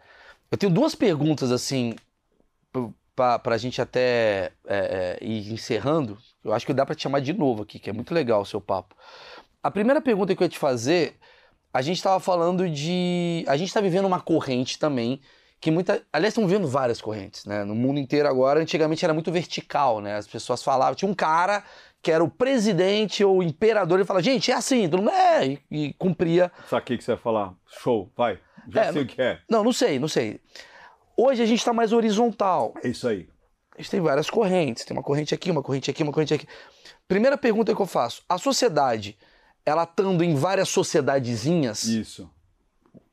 eu 0.51 0.57
tenho 0.57 0.73
duas 0.73 0.95
perguntas 0.95 1.51
assim 1.51 1.95
para 3.15 3.53
a 3.53 3.57
gente 3.57 3.79
até 3.79 4.51
é, 4.65 5.17
é, 5.21 5.23
ir 5.23 5.53
encerrando. 5.53 6.17
Eu 6.43 6.51
acho 6.51 6.65
que 6.65 6.73
dá 6.73 6.83
para 6.83 6.95
te 6.95 7.03
chamar 7.03 7.19
de 7.21 7.31
novo 7.31 7.61
aqui, 7.61 7.77
que 7.77 7.91
é 7.91 7.93
muito 7.93 8.11
legal 8.11 8.41
o 8.41 8.45
seu 8.45 8.59
papo. 8.59 8.95
A 9.61 9.69
primeira 9.69 10.01
pergunta 10.01 10.35
que 10.35 10.41
eu 10.41 10.45
ia 10.45 10.49
te 10.49 10.57
fazer, 10.57 11.15
a 11.71 11.81
gente 11.81 11.97
estava 11.97 12.19
falando 12.19 12.67
de, 12.67 13.45
a 13.47 13.55
gente 13.55 13.67
está 13.67 13.79
vivendo 13.79 14.05
uma 14.05 14.19
corrente 14.19 14.79
também 14.79 15.21
que 15.61 15.69
muita, 15.69 16.01
aliás, 16.11 16.33
estão 16.33 16.47
vendo 16.47 16.67
várias 16.67 16.99
correntes, 16.99 17.45
né? 17.45 17.63
No 17.63 17.73
mundo 17.73 17.99
inteiro 17.99 18.27
agora, 18.27 18.59
antigamente 18.59 19.05
era 19.05 19.13
muito 19.13 19.31
vertical, 19.31 20.01
né? 20.01 20.15
As 20.15 20.27
pessoas 20.27 20.61
falavam, 20.61 20.95
tinha 20.95 21.09
um 21.09 21.15
cara 21.15 21.63
que 22.05 22.11
era 22.11 22.23
o 22.23 22.29
presidente 22.29 23.23
ou 23.23 23.39
o 23.39 23.43
imperador, 23.43 23.97
ele 23.97 24.05
fala, 24.05 24.21
gente, 24.21 24.51
é 24.51 24.53
assim, 24.53 24.87
mundo 24.87 25.09
é, 25.09 25.47
e, 25.47 25.59
e 25.71 25.93
cumpria 25.93 26.51
Saquei 26.69 26.99
que 26.99 27.03
você 27.03 27.13
ia 27.13 27.17
falar. 27.17 27.55
Show, 27.65 28.11
vai. 28.15 28.37
Já 28.69 28.83
É, 28.83 28.93
sei 28.93 29.01
o 29.01 29.05
que 29.07 29.19
é. 29.19 29.39
Não, 29.49 29.63
não 29.63 29.73
sei, 29.73 29.97
não 29.97 30.07
sei. 30.07 30.39
Hoje 31.17 31.41
a 31.41 31.47
gente 31.47 31.57
está 31.57 31.73
mais 31.73 31.91
horizontal. 31.91 32.75
É 32.83 32.89
isso 32.89 33.07
aí. 33.07 33.27
A 33.75 33.81
gente 33.81 33.89
tem 33.89 34.01
várias 34.01 34.29
correntes. 34.29 34.85
Tem 34.85 34.95
uma 34.95 35.01
corrente 35.01 35.33
aqui, 35.33 35.49
uma 35.49 35.63
corrente 35.63 35.89
aqui, 35.89 36.03
uma 36.03 36.11
corrente 36.11 36.31
aqui. 36.35 36.47
Primeira 37.07 37.39
pergunta 37.39 37.73
que 37.73 37.81
eu 37.81 37.87
faço: 37.87 38.21
a 38.29 38.37
sociedade, 38.37 39.17
ela 39.65 39.81
estando 39.81 40.23
em 40.23 40.35
várias 40.35 40.69
sociedadezinhas, 40.69 41.85
Isso. 41.85 42.29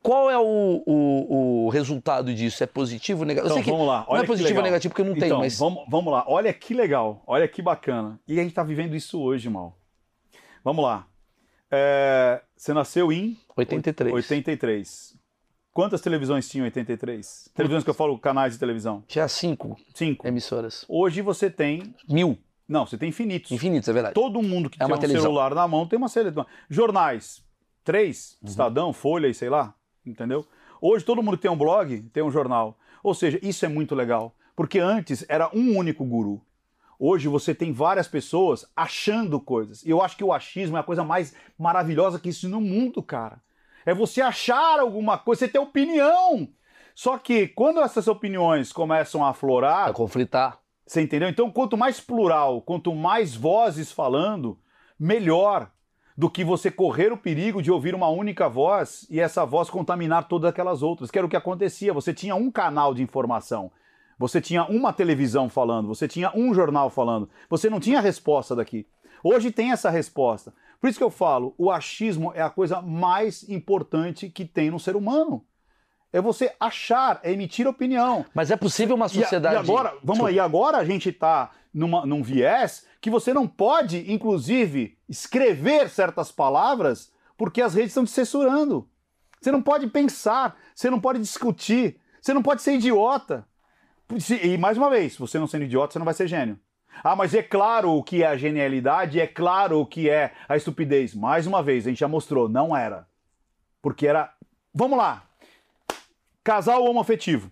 Qual 0.03 0.29
é 0.29 0.37
o, 0.37 0.83
o, 0.85 1.65
o 1.65 1.69
resultado 1.69 2.31
disso? 2.33 2.63
É 2.63 2.67
positivo 2.67 3.21
ou 3.21 3.25
negativo? 3.25 3.57
Então, 3.57 3.73
vamos 3.73 3.87
lá. 3.87 3.99
não 4.01 4.05
Olha 4.09 4.19
é 4.19 4.21
que 4.21 4.27
positivo 4.27 4.57
ou 4.59 4.63
negativo 4.63 4.91
porque 4.93 5.01
eu 5.01 5.05
não 5.05 5.13
tenho, 5.15 5.25
Então, 5.25 5.39
mas. 5.39 5.57
vamos, 5.57 5.83
vamos 5.89 6.11
lá. 6.13 6.23
Olha 6.27 6.53
que 6.53 6.73
legal. 6.73 7.23
Olha 7.25 7.47
que 7.47 7.61
bacana. 7.61 8.19
E 8.27 8.39
a 8.39 8.43
gente 8.43 8.53
tá 8.53 8.63
vivendo 8.63 8.95
isso 8.95 9.19
hoje, 9.21 9.49
mal. 9.49 9.77
Vamos 10.63 10.83
lá. 10.83 11.07
É, 11.71 12.41
você 12.55 12.73
nasceu 12.73 13.11
em 13.11 13.37
83. 13.57 14.13
83. 14.13 15.17
Quantas 15.73 16.01
televisões 16.01 16.47
tinham 16.47 16.65
em 16.65 16.67
83? 16.67 17.49
Televisões 17.55 17.83
que 17.83 17.89
eu 17.89 17.93
falo, 17.95 18.17
canais 18.19 18.53
de 18.53 18.59
televisão? 18.59 19.03
Tinha 19.07 19.27
cinco 19.27 19.75
Cinco. 19.95 20.27
emissoras. 20.27 20.85
Hoje 20.87 21.21
você 21.21 21.49
tem. 21.49 21.95
Mil. 22.07 22.37
Não, 22.67 22.85
você 22.85 22.97
tem 22.97 23.09
infinitos. 23.09 23.51
Infinitos, 23.51 23.89
é 23.89 23.93
verdade. 23.93 24.13
Todo 24.13 24.41
mundo 24.41 24.69
que 24.69 24.77
É 24.81 24.85
tem 24.85 24.95
um 24.95 24.99
televisão. 24.99 25.23
celular 25.23 25.55
na 25.55 25.67
mão 25.67 25.87
tem 25.87 25.97
uma 25.97 26.09
televisão. 26.09 26.45
Jornais, 26.69 27.43
três, 27.83 28.37
Uhum. 28.41 28.49
Estadão, 28.49 28.93
Folha 28.93 29.27
e 29.27 29.33
sei 29.33 29.49
lá, 29.49 29.73
entendeu? 30.05 30.45
Hoje 30.81 31.03
todo 31.05 31.23
mundo 31.23 31.37
tem 31.37 31.49
um 31.49 31.57
blog 31.57 32.01
tem 32.13 32.23
um 32.23 32.31
jornal. 32.31 32.77
Ou 33.03 33.13
seja, 33.13 33.39
isso 33.41 33.65
é 33.65 33.67
muito 33.69 33.93
legal, 33.95 34.33
porque 34.55 34.79
antes 34.79 35.25
era 35.27 35.49
um 35.53 35.77
único 35.77 36.05
guru. 36.05 36.41
Hoje 36.99 37.27
você 37.27 37.53
tem 37.53 37.73
várias 37.73 38.07
pessoas 38.07 38.65
achando 38.75 39.39
coisas. 39.39 39.83
E 39.83 39.89
eu 39.89 40.01
acho 40.01 40.15
que 40.15 40.23
o 40.23 40.31
achismo 40.31 40.77
é 40.77 40.79
a 40.79 40.83
coisa 40.83 41.03
mais 41.03 41.35
maravilhosa 41.57 42.19
que 42.19 42.29
existe 42.29 42.47
no 42.47 42.61
mundo, 42.61 43.03
cara. 43.03 43.41
É 43.85 43.93
você 43.93 44.21
achar 44.21 44.79
alguma 44.79 45.17
coisa, 45.17 45.39
você 45.39 45.47
ter 45.49 45.59
opinião. 45.59 46.47
Só 46.95 47.17
que 47.17 47.47
quando 47.47 47.81
essas 47.81 48.07
opiniões 48.07 48.71
começam 48.71 49.25
a 49.25 49.31
aflorar, 49.31 49.89
A 49.89 49.93
conflitar. 49.93 50.59
você 50.85 51.01
entendeu? 51.01 51.27
Então, 51.27 51.51
quanto 51.51 51.75
mais 51.75 51.99
plural, 51.99 52.61
quanto 52.61 52.93
mais 52.95 53.35
vozes 53.35 53.91
falando, 53.91 54.57
melhor 54.97 55.69
do 56.17 56.29
que 56.29 56.43
você 56.43 56.69
correr 56.69 57.11
o 57.11 57.17
perigo 57.17 57.61
de 57.61 57.71
ouvir 57.71 57.95
uma 57.95 58.07
única 58.07 58.47
voz 58.47 59.07
e 59.09 59.19
essa 59.19 59.45
voz 59.45 59.69
contaminar 59.69 60.27
todas 60.27 60.49
aquelas 60.49 60.83
outras, 60.83 61.09
que 61.09 61.17
era 61.17 61.25
o 61.25 61.29
que 61.29 61.35
acontecia. 61.35 61.91
Você 61.93 62.13
tinha 62.13 62.35
um 62.35 62.51
canal 62.51 62.93
de 62.93 63.01
informação, 63.01 63.71
você 64.17 64.39
tinha 64.39 64.63
uma 64.65 64.93
televisão 64.93 65.49
falando, 65.49 65.87
você 65.87 66.07
tinha 66.07 66.31
um 66.35 66.53
jornal 66.53 66.89
falando, 66.89 67.27
você 67.49 67.69
não 67.69 67.79
tinha 67.79 67.99
resposta 67.99 68.55
daqui. 68.55 68.85
Hoje 69.23 69.51
tem 69.51 69.71
essa 69.71 69.89
resposta. 69.89 70.53
Por 70.79 70.89
isso 70.89 70.99
que 70.99 71.03
eu 71.03 71.09
falo, 71.09 71.55
o 71.57 71.71
achismo 71.71 72.31
é 72.35 72.41
a 72.41 72.49
coisa 72.49 72.81
mais 72.81 73.47
importante 73.49 74.29
que 74.29 74.43
tem 74.45 74.69
no 74.69 74.79
ser 74.79 74.95
humano. 74.95 75.43
É 76.11 76.21
você 76.21 76.53
achar, 76.59 77.19
é 77.23 77.31
emitir 77.31 77.65
opinião. 77.67 78.23
Mas 78.35 78.51
é 78.51 78.55
possível 78.57 78.95
uma 78.95 79.05
E 79.05 79.07
a- 79.07 79.21
sociedade. 79.23 79.55
E, 79.55 79.57
agora, 79.57 79.95
vamos 80.03 80.23
lá, 80.23 80.31
e 80.31 80.39
agora 80.39 80.77
a 80.77 80.85
gente 80.85 81.09
está 81.09 81.49
num 81.73 82.21
viés 82.21 82.85
que 83.03 83.09
você 83.09 83.33
não 83.33 83.45
pode, 83.45 84.09
inclusive, 84.09 84.97
escrever 85.09 85.89
certas 85.89 86.31
palavras 86.31 87.11
porque 87.37 87.61
as 87.61 87.73
redes 87.73 87.89
estão 87.89 88.05
te 88.05 88.11
censurando. 88.11 88.89
Você 89.41 89.51
não 89.51 89.61
pode 89.61 89.87
pensar, 89.87 90.57
você 90.73 90.89
não 90.89 91.01
pode 91.01 91.19
discutir, 91.19 91.99
você 92.21 92.33
não 92.33 92.41
pode 92.41 92.61
ser 92.61 92.75
idiota. 92.75 93.45
E 94.41 94.57
mais 94.57 94.77
uma 94.77 94.89
vez, 94.89 95.17
você 95.17 95.37
não 95.37 95.47
sendo 95.47 95.65
idiota, 95.65 95.91
você 95.91 95.99
não 95.99 96.05
vai 96.05 96.13
ser 96.13 96.29
gênio. 96.29 96.57
Ah, 97.03 97.13
mas 97.13 97.33
é 97.33 97.43
claro 97.43 97.91
o 97.91 98.01
que 98.01 98.23
é 98.23 98.27
a 98.27 98.37
genialidade, 98.37 99.19
é 99.19 99.27
claro 99.27 99.81
o 99.81 99.85
que 99.85 100.09
é 100.09 100.33
a 100.47 100.55
estupidez. 100.55 101.13
Mais 101.13 101.45
uma 101.45 101.61
vez, 101.61 101.85
a 101.85 101.89
gente 101.89 101.99
já 101.99 102.07
mostrou, 102.07 102.47
não 102.47 102.73
era. 102.73 103.05
Porque 103.81 104.07
era. 104.07 104.33
Vamos 104.73 104.97
lá. 104.97 105.27
Casal 106.41 106.85
homoafetivo. 106.85 107.51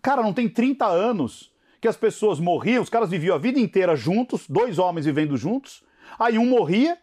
Cara, 0.00 0.22
não 0.22 0.32
tem 0.32 0.48
30 0.48 0.86
anos 0.86 1.52
que 1.80 1.88
as 1.88 1.96
pessoas 1.96 2.40
morriam, 2.40 2.82
os 2.82 2.90
caras 2.90 3.10
viviam 3.10 3.34
a 3.34 3.38
vida 3.38 3.58
inteira 3.58 3.94
juntos, 3.94 4.46
dois 4.48 4.78
homens 4.78 5.06
vivendo 5.06 5.36
juntos. 5.36 5.84
Aí 6.18 6.38
um 6.38 6.46
morria, 6.46 6.98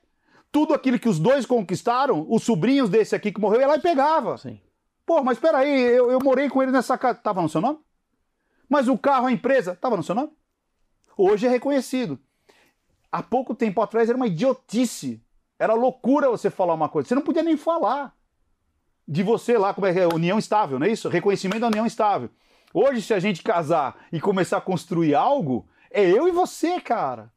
tudo 0.51 0.73
aquilo 0.73 0.99
que 0.99 1.09
os 1.09 1.19
dois 1.19 1.45
conquistaram, 1.45 2.25
os 2.29 2.43
sobrinhos 2.43 2.89
desse 2.89 3.15
aqui 3.15 3.31
que 3.31 3.39
morreu, 3.39 3.61
ia 3.61 3.67
lá 3.67 3.75
e 3.75 3.81
pegava. 3.81 4.37
Sim. 4.37 4.59
Pô, 5.05 5.23
mas 5.23 5.37
peraí, 5.37 5.69
eu, 5.69 6.11
eu 6.11 6.19
morei 6.19 6.49
com 6.49 6.61
ele 6.61 6.71
nessa 6.71 6.97
casa. 6.97 7.19
Tava 7.19 7.41
no 7.41 7.49
seu 7.49 7.61
nome? 7.61 7.79
Mas 8.67 8.87
o 8.87 8.97
carro, 8.97 9.27
a 9.27 9.31
empresa, 9.31 9.75
tava 9.75 9.95
no 9.95 10.03
seu 10.03 10.15
nome? 10.15 10.31
Hoje 11.17 11.45
é 11.45 11.49
reconhecido. 11.49 12.19
Há 13.11 13.21
pouco 13.21 13.53
tempo 13.53 13.81
atrás 13.81 14.09
era 14.09 14.17
uma 14.17 14.27
idiotice. 14.27 15.21
Era 15.57 15.73
loucura 15.73 16.29
você 16.29 16.49
falar 16.49 16.73
uma 16.73 16.89
coisa. 16.89 17.07
Você 17.07 17.15
não 17.15 17.21
podia 17.21 17.43
nem 17.43 17.55
falar 17.55 18.13
de 19.07 19.23
você 19.23 19.57
lá, 19.57 19.73
como 19.73 19.87
é 19.87 19.93
que 19.93 19.99
é? 19.99 20.07
União 20.07 20.39
estável, 20.39 20.79
não 20.79 20.87
é 20.87 20.91
isso? 20.91 21.07
Reconhecimento 21.07 21.61
da 21.61 21.67
união 21.67 21.85
estável. 21.85 22.29
Hoje, 22.77 23.01
se 23.01 23.13
a 23.13 23.19
gente 23.19 23.41
casar 23.41 24.05
e 24.11 24.19
começar 24.19 24.57
a 24.57 24.61
construir 24.61 25.15
algo, 25.15 25.65
é 25.89 26.03
eu 26.03 26.27
e 26.27 26.31
você, 26.31 26.81
cara. 26.81 27.31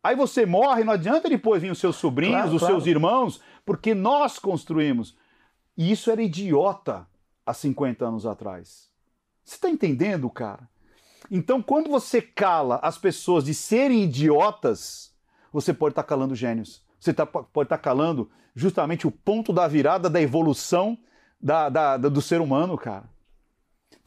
Aí 0.00 0.14
você 0.14 0.46
morre, 0.46 0.84
não 0.84 0.92
adianta 0.92 1.28
depois 1.28 1.60
vir 1.60 1.72
os 1.72 1.80
seus 1.80 1.96
sobrinhos, 1.96 2.36
Claro, 2.42 2.54
os 2.54 2.60
claro. 2.60 2.74
seus 2.76 2.86
irmãos, 2.86 3.40
porque 3.66 3.94
nós 3.94 4.38
construímos. 4.38 5.16
E 5.76 5.90
isso 5.90 6.08
era 6.08 6.22
idiota 6.22 7.04
há 7.44 7.52
50 7.52 8.06
anos 8.06 8.24
atrás. 8.24 8.88
Você 9.44 9.56
está 9.56 9.68
entendendo, 9.68 10.30
cara? 10.30 10.68
Então, 11.28 11.60
quando 11.60 11.90
você 11.90 12.22
cala 12.22 12.78
as 12.80 12.96
pessoas 12.96 13.42
de 13.44 13.52
serem 13.52 14.04
idiotas, 14.04 15.12
você 15.52 15.74
pode 15.74 15.92
estar 15.94 16.04
calando 16.04 16.36
gênios. 16.36 16.80
Você 17.00 17.12
tá- 17.12 17.26
pode 17.26 17.66
estar 17.66 17.78
calando 17.78 18.30
justamente 18.54 19.04
o 19.04 19.10
ponto 19.10 19.52
da 19.52 19.66
virada 19.66 20.08
da 20.08 20.20
evolução 20.22 20.96
da- 21.40 21.68
da- 21.68 21.96
da- 21.96 22.08
do 22.08 22.22
ser 22.22 22.40
humano, 22.40 22.78
cara. 22.78 23.08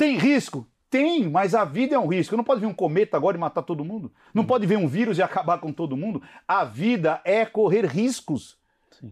Tem 0.01 0.17
risco? 0.17 0.65
Tem, 0.89 1.29
mas 1.29 1.53
a 1.53 1.63
vida 1.63 1.93
é 1.93 1.99
um 1.99 2.07
risco. 2.07 2.35
Não 2.35 2.43
pode 2.43 2.59
vir 2.59 2.65
um 2.65 2.73
cometa 2.73 3.15
agora 3.15 3.37
e 3.37 3.39
matar 3.39 3.61
todo 3.61 3.85
mundo. 3.85 4.11
Não 4.33 4.43
pode 4.43 4.65
vir 4.65 4.75
um 4.75 4.87
vírus 4.87 5.19
e 5.19 5.21
acabar 5.21 5.59
com 5.59 5.71
todo 5.71 5.95
mundo. 5.95 6.23
A 6.47 6.63
vida 6.63 7.21
é 7.23 7.45
correr 7.45 7.85
riscos. 7.85 8.57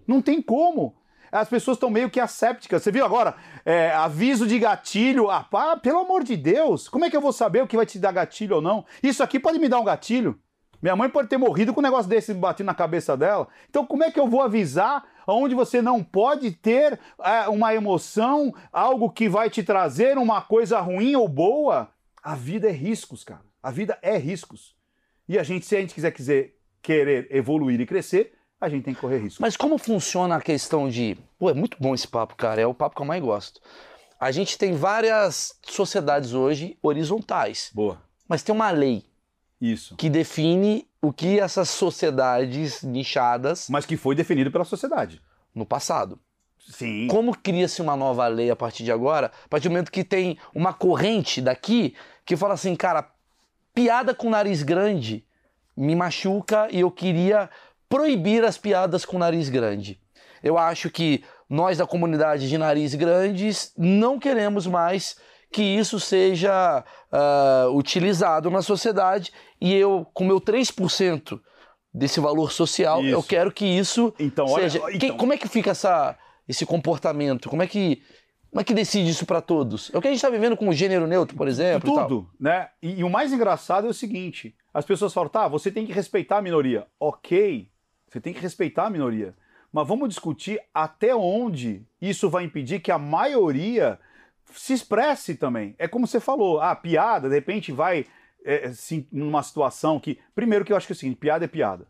Não 0.08 0.20
tem 0.20 0.42
como. 0.42 0.96
As 1.32 1.48
pessoas 1.48 1.78
estão 1.78 1.92
meio 1.92 2.10
que 2.10 2.20
assépticas. 2.20 2.82
Você 2.82 2.92
viu 2.92 3.06
agora? 3.06 3.36
É, 3.64 3.92
aviso 3.92 4.48
de 4.48 4.58
gatilho. 4.58 5.30
Ah, 5.30 5.44
pá, 5.44 5.78
pelo 5.78 6.00
amor 6.00 6.24
de 6.24 6.36
Deus. 6.36 6.90
Como 6.90 7.06
é 7.06 7.10
que 7.12 7.16
eu 7.16 7.22
vou 7.22 7.34
saber 7.34 7.62
o 7.62 7.68
que 7.68 7.78
vai 7.78 7.86
te 7.86 8.00
dar 8.00 8.12
gatilho 8.12 8.56
ou 8.56 8.62
não? 8.62 8.84
Isso 9.04 9.22
aqui 9.22 9.40
pode 9.40 9.60
me 9.60 9.70
dar 9.70 9.80
um 9.80 9.86
gatilho. 9.86 10.40
Minha 10.82 10.96
mãe 10.96 11.08
pode 11.08 11.28
ter 11.28 11.38
morrido 11.38 11.72
com 11.72 11.82
um 11.82 11.84
negócio 11.84 12.10
desse 12.10 12.34
batendo 12.34 12.66
na 12.66 12.74
cabeça 12.74 13.16
dela. 13.16 13.48
Então, 13.70 13.86
como 13.86 14.04
é 14.04 14.10
que 14.10 14.20
eu 14.20 14.28
vou 14.28 14.42
avisar 14.42 15.06
onde 15.34 15.56
você 15.56 15.82
não 15.82 16.04
pode 16.04 16.52
ter 16.52 17.00
é, 17.24 17.48
uma 17.48 17.74
emoção, 17.74 18.54
algo 18.72 19.10
que 19.10 19.30
vai 19.30 19.50
te 19.50 19.64
trazer 19.64 20.18
uma 20.18 20.42
coisa 20.42 20.80
ruim 20.80 21.16
ou 21.16 21.28
boa? 21.28 21.90
A 22.22 22.36
vida 22.36 22.68
é 22.68 22.72
riscos, 22.72 23.24
cara. 23.24 23.42
A 23.62 23.72
vida 23.72 23.98
é 24.02 24.18
riscos. 24.18 24.76
E 25.28 25.38
a 25.38 25.44
gente, 25.44 25.66
se 25.66 25.76
a 25.76 25.82
gente 25.82 25.94
quiser, 25.94 26.12
quiser 26.12 26.54
querer 26.82 27.28
evoluir 27.30 27.80
e 27.80 27.86
crescer, 27.86 28.34
a 28.60 28.68
gente 28.68 28.84
tem 28.84 28.94
que 28.94 29.00
correr 29.00 29.20
risco. 29.20 29.42
Mas 29.42 29.56
como 29.56 29.78
funciona 29.78 30.36
a 30.36 30.42
questão 30.42 30.90
de. 30.90 31.18
Pô, 31.38 31.50
é 31.50 31.54
muito 31.54 31.78
bom 31.80 31.94
esse 31.94 32.08
papo, 32.08 32.36
cara. 32.36 32.62
É 32.62 32.68
o 32.68 32.74
papo 32.74 32.96
que 32.96 33.02
eu 33.02 33.06
mais 33.06 33.22
gosto. 33.22 33.62
A 34.20 34.32
gente 34.32 34.58
tem 34.58 34.74
várias 34.74 35.58
sociedades 35.64 36.34
hoje 36.34 36.78
horizontais, 36.82 37.72
Boa. 37.74 38.02
mas 38.28 38.44
tem 38.44 38.54
uma 38.54 38.70
lei 38.70 39.06
Isso. 39.62 39.96
que 39.96 40.10
define 40.10 40.89
o 41.02 41.14
que 41.14 41.40
essas 41.40 41.70
sociedades 41.70 42.84
nichadas 42.84 43.68
Mas 43.70 43.86
que 43.86 43.98
foi 43.98 44.16
definido 44.16 44.52
pela 44.52 44.66
sociedade. 44.66 45.22
no 45.54 45.66
passado. 45.66 46.20
Sim. 46.70 47.08
Como 47.08 47.36
cria-se 47.36 47.82
uma 47.82 47.96
nova 47.96 48.28
lei 48.28 48.52
a 48.52 48.56
partir 48.56 48.84
de 48.84 48.92
agora? 48.92 49.32
A 49.46 49.48
partir 49.48 49.70
do 49.70 49.72
momento 49.72 49.92
que 49.92 50.04
tem 50.04 50.38
uma 50.54 50.74
corrente 50.74 51.42
daqui 51.42 51.96
que 52.26 52.38
fala 52.38 52.54
assim, 52.54 52.76
cara, 52.76 53.10
piada 53.74 54.14
com 54.14 54.30
nariz 54.30 54.62
grande 54.62 55.26
me 55.76 55.96
machuca 55.96 56.68
e 56.70 56.82
eu 56.82 56.92
queria 56.92 57.50
proibir 57.88 58.44
as 58.44 58.58
piadas 58.58 59.04
com 59.04 59.18
nariz 59.18 59.50
grande. 59.50 60.00
Eu 60.44 60.58
acho 60.58 60.90
que 60.90 61.24
nós 61.50 61.80
da 61.80 61.88
comunidade 61.88 62.48
de 62.48 62.58
nariz 62.58 62.94
grandes 62.94 63.74
não 63.76 64.20
queremos 64.20 64.68
mais 64.68 65.18
que 65.52 65.62
isso 65.64 66.00
seja 66.00 66.84
ah, 67.12 67.68
utilizado 67.74 68.50
na 68.52 68.62
sociedade 68.62 69.32
e 69.60 69.74
eu, 69.74 70.06
com 70.14 70.24
meu 70.26 70.40
3% 70.40 71.40
desse 71.94 72.20
valor 72.20 72.52
social, 72.52 73.04
eu 73.04 73.20
Isso. 73.20 73.28
quero 73.28 73.52
que 73.52 73.66
isso 73.66 74.14
Então, 74.20 74.46
olha. 74.46 74.70
seja. 74.70 74.78
então, 74.90 75.00
Quem- 75.00 75.18
como 75.18 75.34
é 75.34 75.38
que 75.38 75.48
fica 75.48 75.72
essa, 75.72 76.16
esse 76.48 76.66
comportamento? 76.66 77.50
Como 77.50 77.64
é 77.64 77.68
que 77.68 78.02
como 78.52 78.62
é 78.62 78.64
que 78.64 78.74
decide 78.74 79.10
isso 79.12 79.28
pra 79.28 79.42
todos? 79.42 79.92
É 79.94 79.98
o 79.98 80.02
que 80.02 80.08
a 80.08 80.12
gente 80.12 80.22
tá 80.22 80.30
vivendo 80.30 80.58
com 80.58 80.68
o 80.70 80.74
gênero 80.74 81.06
neutro, 81.06 81.38
por 81.38 81.48
exemplo. 81.48 81.88
e. 81.88 81.94
Tudo, 81.94 82.30
né? 82.40 82.70
E, 82.82 83.00
e 83.00 83.04
o 83.04 83.10
mais 83.10 83.32
engraçado 83.32 83.86
é 83.86 83.90
o 83.92 83.94
seguinte: 83.94 84.56
as 84.74 84.84
pessoas 84.86 85.14
falam, 85.14 85.30
tá, 85.30 85.48
você 85.48 85.70
tem 85.70 85.86
que 85.86 85.94
respeitar 85.94 86.38
a 86.38 86.42
minoria. 86.42 86.88
Ok, 87.00 87.70
você 88.08 88.20
tem 88.20 88.34
que 88.34 88.40
respeitar 88.40 88.88
a 88.88 88.90
minoria. 88.90 89.36
Mas 89.72 89.88
vamos 89.88 90.10
discutir 90.10 90.60
até 90.74 91.16
onde 91.16 91.86
isso 92.02 92.28
vai 92.28 92.44
impedir 92.44 92.80
que 92.80 92.92
a 92.92 92.98
maioria 92.98 94.00
se 94.54 94.74
expresse 94.74 95.36
também. 95.36 95.76
É 95.78 95.88
como 95.88 96.06
você 96.08 96.20
falou, 96.20 96.60
a 96.62 96.76
piada, 96.76 97.28
de 97.30 97.36
repente, 97.36 97.72
vai 97.72 98.06
é, 98.44 98.72
se- 98.74 99.08
numa 99.12 99.44
situação 99.44 100.00
que. 100.00 100.18
Primeiro 100.34 100.64
que 100.66 100.72
eu 100.72 100.78
acho 100.78 100.88
que 100.88 100.94
é 100.94 100.96
o 100.96 100.98
seguinte, 100.98 101.18
piada 101.18 101.46
é 101.46 101.48
piada. 101.48 101.88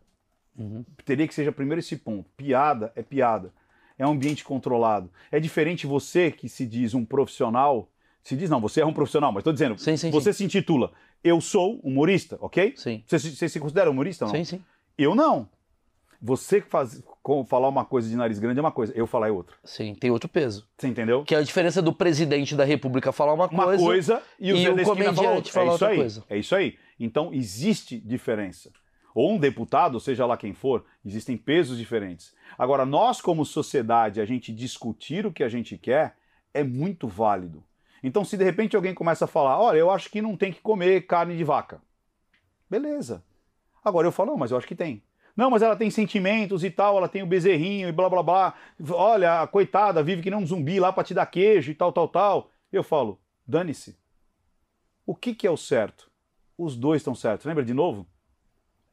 Uhum. 0.57 0.83
Teria 1.05 1.27
que 1.27 1.33
seja 1.33 1.51
primeiro 1.51 1.79
esse 1.79 1.95
ponto. 1.97 2.29
Piada 2.35 2.91
é 2.95 3.01
piada. 3.03 3.53
É 3.97 4.05
um 4.07 4.11
ambiente 4.11 4.43
controlado. 4.43 5.11
É 5.31 5.39
diferente 5.39 5.85
você 5.87 6.31
que 6.31 6.47
se 6.49 6.65
diz 6.65 6.93
um 6.93 7.05
profissional. 7.05 7.89
Se 8.23 8.35
diz, 8.35 8.49
não, 8.49 8.59
você 8.59 8.81
é 8.81 8.85
um 8.85 8.93
profissional, 8.93 9.31
mas 9.31 9.41
estou 9.41 9.53
dizendo, 9.53 9.77
Sim, 9.77 9.95
sim, 9.95 10.11
você 10.11 10.33
se 10.33 10.43
intitula 10.43 10.91
Eu 11.23 11.39
sou 11.41 11.79
humorista, 11.79 12.37
ok? 12.41 12.73
sim. 12.75 13.03
Você, 13.07 13.19
se- 13.19 13.35
você 13.35 13.47
se 13.49 13.59
considera 13.59 13.89
humorista 13.89 14.25
ou 14.25 14.31
não? 14.33 14.37
Sim, 14.39 14.43
sim. 14.57 14.63
Eu 14.97 15.15
não. 15.15 15.49
Você 16.21 16.59
faz, 16.61 17.01
com- 17.21 17.45
falar 17.45 17.67
uma 17.69 17.85
coisa 17.85 18.07
de 18.09 18.15
nariz 18.15 18.39
grande 18.39 18.59
é 18.59 18.61
uma 18.61 18.71
coisa, 18.71 18.93
eu 18.95 19.05
falar 19.07 19.27
é 19.27 19.31
outra. 19.31 19.55
Sim, 19.63 19.93
tem 19.95 20.09
outro 20.11 20.29
peso. 20.29 20.67
Você 20.77 20.87
entendeu? 20.87 21.23
Que 21.23 21.35
é 21.35 21.37
a 21.37 21.43
diferença 21.43 21.81
do 21.81 21.93
presidente 21.93 22.55
da 22.55 22.63
república 22.63 23.11
falar 23.11 23.33
uma, 23.33 23.47
Uma 23.47 23.63
coisa. 23.65 23.83
coisa, 23.83 24.23
e 24.39 24.51
o 24.53 24.57
e 24.57 24.69
o 24.69 24.83
comediante 24.83 25.15
fala 25.15 25.31
outra. 25.35 25.51
fala 25.51 25.67
é 25.67 25.71
outra 25.71 25.87
aí. 25.89 25.97
coisa. 25.97 26.23
É 26.29 26.37
isso 26.37 26.55
aí. 26.55 26.77
Então 26.99 27.33
existe 27.33 27.99
diferença. 27.99 28.71
Ou 29.15 29.33
um 29.33 29.37
deputado, 29.39 29.99
seja 29.99 30.25
lá 30.25 30.37
quem 30.37 30.53
for, 30.53 30.85
existem 31.05 31.35
pesos 31.35 31.77
diferentes. 31.77 32.33
Agora, 32.57 32.85
nós 32.85 33.19
como 33.19 33.43
sociedade, 33.43 34.21
a 34.21 34.25
gente 34.25 34.53
discutir 34.53 35.25
o 35.25 35.33
que 35.33 35.43
a 35.43 35.49
gente 35.49 35.77
quer 35.77 36.15
é 36.53 36.63
muito 36.63 37.07
válido. 37.07 37.63
Então, 38.03 38.23
se 38.23 38.37
de 38.37 38.43
repente 38.45 38.75
alguém 38.75 38.93
começa 38.93 39.25
a 39.25 39.27
falar, 39.27 39.59
olha, 39.59 39.77
eu 39.77 39.89
acho 39.91 40.09
que 40.09 40.21
não 40.21 40.37
tem 40.37 40.53
que 40.53 40.61
comer 40.61 41.01
carne 41.07 41.35
de 41.35 41.43
vaca. 41.43 41.81
Beleza. 42.69 43.23
Agora 43.83 44.07
eu 44.07 44.11
falo, 44.11 44.31
não, 44.31 44.37
mas 44.37 44.51
eu 44.51 44.57
acho 44.57 44.67
que 44.67 44.75
tem. 44.75 45.01
Não, 45.39 45.49
mas 45.49 45.61
ela 45.61 45.73
tem 45.73 45.89
sentimentos 45.89 46.65
e 46.65 46.69
tal, 46.69 46.97
ela 46.97 47.07
tem 47.07 47.23
o 47.23 47.25
bezerrinho 47.25 47.87
e 47.87 47.93
blá 47.93 48.09
blá 48.09 48.21
blá. 48.21 48.53
Olha, 48.91 49.41
a 49.41 49.47
coitada 49.47 50.03
vive 50.03 50.21
que 50.21 50.29
nem 50.29 50.37
um 50.37 50.45
zumbi 50.45 50.81
lá 50.81 50.91
pra 50.91 51.01
te 51.01 51.13
dar 51.13 51.25
queijo 51.27 51.71
e 51.71 51.75
tal, 51.75 51.93
tal, 51.93 52.09
tal. 52.09 52.51
Eu 52.69 52.83
falo, 52.83 53.17
dane-se. 53.47 53.97
O 55.05 55.15
que, 55.15 55.33
que 55.33 55.47
é 55.47 55.49
o 55.49 55.55
certo? 55.55 56.11
Os 56.57 56.75
dois 56.75 56.99
estão 56.99 57.15
certos. 57.15 57.45
Lembra 57.45 57.63
de 57.63 57.73
novo? 57.73 58.05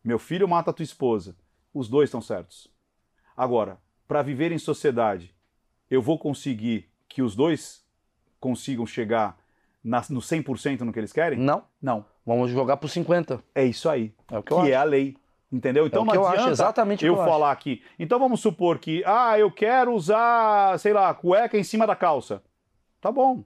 Meu 0.04 0.20
filho 0.20 0.46
mata 0.46 0.70
a 0.70 0.72
tua 0.72 0.84
esposa. 0.84 1.36
Os 1.74 1.88
dois 1.88 2.06
estão 2.06 2.22
certos. 2.22 2.68
Agora, 3.36 3.78
para 4.06 4.22
viver 4.22 4.52
em 4.52 4.58
sociedade, 4.58 5.34
eu 5.90 6.00
vou 6.00 6.16
conseguir 6.16 6.88
que 7.08 7.22
os 7.22 7.34
dois 7.34 7.84
consigam 8.38 8.86
chegar 8.86 9.36
na, 9.82 10.00
no 10.10 10.20
100% 10.20 10.82
no 10.82 10.92
que 10.92 11.00
eles 11.00 11.12
querem? 11.12 11.40
Não, 11.40 11.64
Não. 11.82 12.04
vamos 12.24 12.52
jogar 12.52 12.76
pro 12.76 12.88
50. 12.88 13.42
É 13.52 13.64
isso 13.64 13.88
aí. 13.88 14.14
É 14.30 14.38
o 14.38 14.44
que 14.44 14.54
Que, 14.54 14.70
é 14.70 14.76
a 14.76 14.84
lei. 14.84 15.16
Entendeu? 15.52 15.86
Então 15.86 16.02
o 16.02 16.04
não 16.04 16.14
eu 16.14 16.24
adianta 16.26 16.42
acho, 16.42 16.50
exatamente 16.50 17.04
eu 17.06 17.14
eu 17.14 17.20
acho. 17.20 17.30
falar 17.30 17.52
aqui. 17.52 17.82
Então 17.98 18.18
vamos 18.18 18.40
supor 18.40 18.78
que, 18.78 19.02
ah, 19.06 19.38
eu 19.38 19.50
quero 19.50 19.92
usar, 19.94 20.78
sei 20.78 20.92
lá, 20.92 21.12
cueca 21.14 21.56
em 21.56 21.62
cima 21.62 21.86
da 21.86 21.94
calça. 21.94 22.42
Tá 23.00 23.12
bom. 23.12 23.44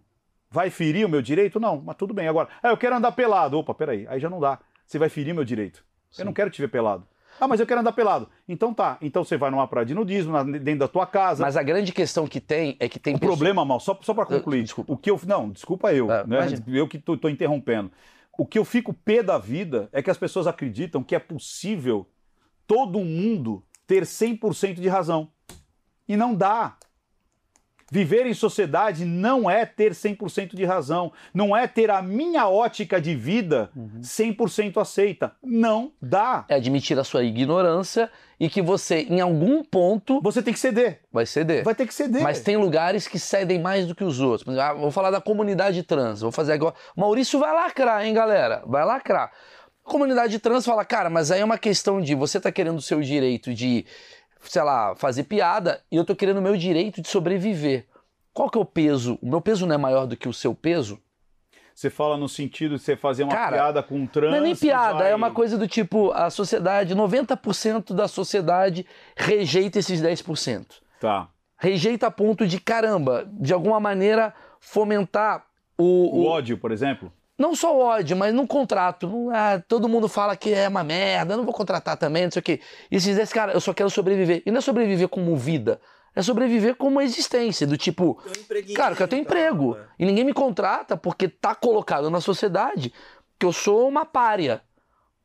Vai 0.51 0.71
ferir 0.71 1.05
o 1.07 1.09
meu 1.09 1.21
direito? 1.23 1.61
Não, 1.61 1.81
mas 1.85 1.97
tudo 1.97 2.15
bem. 2.15 2.27
Agora, 2.27 2.49
ah, 2.63 2.69
eu 2.71 2.77
quero 2.77 2.97
andar 2.97 3.13
pelado. 3.13 3.59
Opa, 3.59 3.75
peraí, 3.75 4.07
aí 4.09 4.19
já 4.19 4.31
não 4.31 4.41
dá. 4.41 4.59
Você 4.87 4.99
vai 4.99 5.09
ferir 5.09 5.35
meu 5.35 5.45
direito. 5.45 5.85
Sim. 6.11 6.23
Eu 6.23 6.27
não 6.27 6.33
quero 6.33 6.51
te 6.51 6.61
ver 6.61 6.69
pelado. 6.69 7.07
Ah, 7.41 7.47
mas 7.47 7.61
eu 7.61 7.67
quero 7.67 7.81
andar 7.81 7.93
pelado. 7.93 8.29
Então 8.49 8.75
tá. 8.75 8.99
Então 9.01 9.23
você 9.23 9.37
vai 9.37 9.51
numa 9.51 9.69
praia 9.69 9.87
de 9.87 9.95
nudismo, 9.95 10.33
na- 10.33 10.43
dentro 10.43 10.81
da 10.81 10.89
tua 10.89 11.07
casa. 11.07 11.43
Mas 11.45 11.57
a 11.57 11.63
grande 11.63 11.93
questão 11.93 12.27
que 12.27 12.41
tem 12.41 12.77
é 12.81 12.89
que 12.89 12.99
tem 12.99 13.15
O 13.15 13.19
pessoas- 13.19 13.39
problema, 13.39 13.65
mal, 13.65 13.79
só, 13.79 13.97
só 14.03 14.13
para 14.13 14.27
concluir. 14.27 14.63
Desculpa. 14.63 14.93
O 14.93 14.97
que 14.97 15.11
eu, 15.11 15.21
não, 15.27 15.51
desculpa 15.51 15.93
eu, 15.95 16.11
É, 16.11 16.27
né? 16.27 16.47
Eu 16.67 16.89
que 16.89 16.99
tô, 16.99 17.17
tô 17.17 17.29
interrompendo. 17.29 17.91
O 18.41 18.47
que 18.47 18.59
eu 18.59 18.65
fico 18.65 18.95
pé 18.95 19.23
da 19.23 19.37
vida 19.37 19.91
é 19.93 20.03
que 20.03 20.11
as 20.11 20.17
pessoas 20.17 20.47
acreditam 20.47 21.05
que 21.05 21.15
é 21.15 21.19
possível 21.19 22.11
todo 22.67 23.05
mundo 23.05 23.63
ter 23.87 24.05
100% 24.05 24.81
de 24.81 24.89
razão. 24.89 25.31
E 26.09 26.17
não 26.17 26.35
dá. 26.35 26.79
Viver 27.91 28.25
em 28.27 28.35
sociedade 28.35 29.05
não 29.05 29.51
é 29.51 29.67
ter 29.67 29.93
100% 29.93 30.55
de 30.55 30.65
razão, 30.65 31.13
não 31.35 31.57
é 31.57 31.67
ter 31.67 31.91
a 31.91 32.01
minha 32.01 32.47
ótica 32.49 33.01
de 33.01 33.15
vida 33.15 33.69
Uhum. 33.75 34.01
100% 34.01 34.81
aceita. 34.81 35.33
Não 35.43 35.91
dá. 36.01 36.45
é 36.49 36.55
admitir 36.55 36.99
a 36.99 37.05
sua 37.05 37.25
ignorância 37.25 38.11
e 38.39 38.49
que 38.49 38.63
você, 38.63 39.01
em 39.11 39.21
algum 39.21 39.63
ponto, 39.65 40.21
Você 40.23 40.41
tem 40.43 40.55
que 40.55 40.61
ceder. 40.61 41.01
vai 41.13 41.27
ceder. 41.27 41.65
Vai 41.65 41.75
ter 41.75 41.87
que 41.87 41.93
ceder. 41.95 42.23
Mas 42.23 42.41
tem 42.41 42.57
lugares 42.57 43.09
que 43.09 43.19
cedem 43.19 43.59
mais 43.61 43.87
do 43.87 43.95
que 43.95 44.05
os 44.05 44.21
outros. 44.21 44.45
Por 44.45 44.53
exemplo, 44.53 44.71
ah, 44.71 44.75
vou 44.75 44.91
falar 44.91 45.11
da 45.11 45.21
comunidade 45.21 45.83
trans. 45.83 46.21
Vou 46.21 46.31
fazer 46.33 46.53
agora. 46.53 46.75
Maurício 46.97 47.39
vai 47.39 47.53
lacrar, 47.53 48.05
hein, 48.07 48.15
galera? 48.15 48.63
Vai 48.67 48.85
lacrar. 48.85 49.31
A 49.85 49.91
comunidade 49.91 50.39
trans 50.39 50.65
fala, 50.65 50.85
cara, 50.85 51.11
mas 51.11 51.31
aí 51.33 51.41
é 51.41 51.45
uma 51.45 51.59
questão 51.59 52.01
de 52.01 52.15
você 52.15 52.39
tá 52.41 52.53
querendo 52.53 52.77
o 52.79 52.83
seu 52.83 53.01
direito 53.01 53.53
de, 53.53 53.85
sei 54.43 54.63
lá, 54.63 54.95
fazer 54.97 55.25
piada 55.25 55.83
e 55.91 55.97
eu 55.97 56.05
tô 56.05 56.15
querendo 56.17 56.39
o 56.39 56.43
meu 56.43 56.57
direito 56.57 57.01
de 57.03 57.09
sobreviver. 57.09 57.87
Qual 58.33 58.49
que 58.51 58.57
é 58.59 58.61
o 58.61 58.65
peso? 58.65 59.19
O 59.21 59.29
meu 59.29 59.41
peso 59.41 59.67
não 59.67 59.75
é 59.75 59.79
maior 59.79 60.07
do 60.07 60.17
que 60.17 60.29
o 60.29 60.33
seu 60.33 60.55
peso? 60.55 60.99
Você 61.75 61.89
fala 61.89 62.17
no 62.17 62.29
sentido 62.29 62.77
de 62.77 62.83
você 62.83 62.95
fazer 62.97 63.23
uma 63.25 63.33
Cara, 63.35 63.57
piada 63.57 63.83
com 63.83 63.97
um 63.97 64.07
trans. 64.07 64.31
Não 64.31 64.39
é 64.39 64.41
nem 64.41 64.55
piada, 64.57 64.99
vai- 64.99 65.13
é 65.13 65.15
uma 65.15 65.31
coisa 65.31 65.57
do 65.57 65.67
tipo, 65.67 66.11
a 66.13 66.29
sociedade, 66.29 66.95
90% 66.95 67.95
da 67.95 68.07
sociedade 68.07 68.85
rejeita 69.17 69.79
esses 69.79 70.01
10%. 70.01 70.83
Tá. 71.01 71.29
rejeita 71.57 72.07
a 72.07 72.11
ponto 72.11 72.47
de, 72.47 72.61
caramba, 72.61 73.27
de 73.33 73.53
alguma 73.55 73.81
maneira 73.81 74.35
fomentar 74.61 75.45
o. 75.79 75.85
O 75.85 76.21
o- 76.23 76.27
ódio, 76.27 76.57
por 76.59 76.71
exemplo. 76.73 77.13
Não 77.41 77.55
só 77.55 77.75
o 77.75 77.81
ódio, 77.81 78.17
mas 78.17 78.35
num 78.35 78.47
contrato. 78.47 79.09
Não, 79.09 79.31
ah, 79.31 79.61
todo 79.67 79.89
mundo 79.89 80.09
fala 80.09 80.37
que 80.37 80.53
é 80.53 80.69
uma 80.69 80.85
merda, 80.85 81.33
eu 81.33 81.39
não 81.39 81.45
vou 81.45 81.55
contratar 81.55 81.97
também, 81.97 82.25
não 82.25 82.31
sei 82.31 82.41
o 82.41 82.43
quê. 82.43 82.61
E 82.91 83.01
se 83.01 83.09
dissesse, 83.09 83.33
cara, 83.35 83.53
eu 83.53 83.61
só 83.61 83.73
quero 83.73 83.89
sobreviver. 83.89 84.43
E 84.45 84.51
não 84.51 84.59
é 84.59 84.61
sobreviver 84.61 85.09
como 85.09 85.35
vida, 85.37 85.81
é 86.15 86.23
sobreviver 86.23 86.77
como 86.77 86.91
uma 86.93 87.05
existência, 87.05 87.67
do 87.67 87.77
tipo, 87.79 88.21
um 88.69 88.75
cara, 88.75 88.95
que 88.95 89.03
eu 89.03 89.09
tenho 89.09 89.23
então, 89.23 89.33
emprego. 89.37 89.77
é. 89.77 89.85
E 89.99 90.05
ninguém 90.05 90.25
me 90.25 90.35
contrata 90.35 90.97
porque 90.97 91.29
tá 91.29 91.55
colocado 91.55 92.11
na 92.11 92.21
sociedade 92.21 92.93
que 93.39 93.47
eu 93.47 93.53
sou 93.53 93.89
uma 93.89 94.05
pária. 94.05 94.61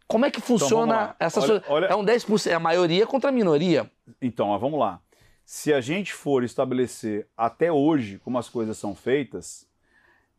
Como 0.08 0.26
é 0.26 0.32
que 0.32 0.40
vamos 0.40 0.62
funciona 0.62 0.96
lá. 0.96 1.16
essa 1.20 1.42
Olha- 1.42 1.48
so- 1.60 1.64
olha- 1.68 1.86
É 1.88 1.96
um 1.96 2.06
10%, 2.06 2.48
é 2.50 2.54
a 2.54 2.60
maioria 2.60 3.06
contra 3.08 3.30
a 3.30 3.34
minoria. 3.34 3.90
Então, 4.22 4.58
vamos 4.60 4.80
lá. 4.80 5.02
Se 5.44 5.74
a 5.74 5.82
gente 5.82 6.14
for 6.14 6.44
estabelecer 6.44 7.28
até 7.36 7.72
hoje 7.72 8.20
como 8.24 8.38
as 8.38 8.48
coisas 8.48 8.78
são 8.78 8.96
feitas, 8.96 9.68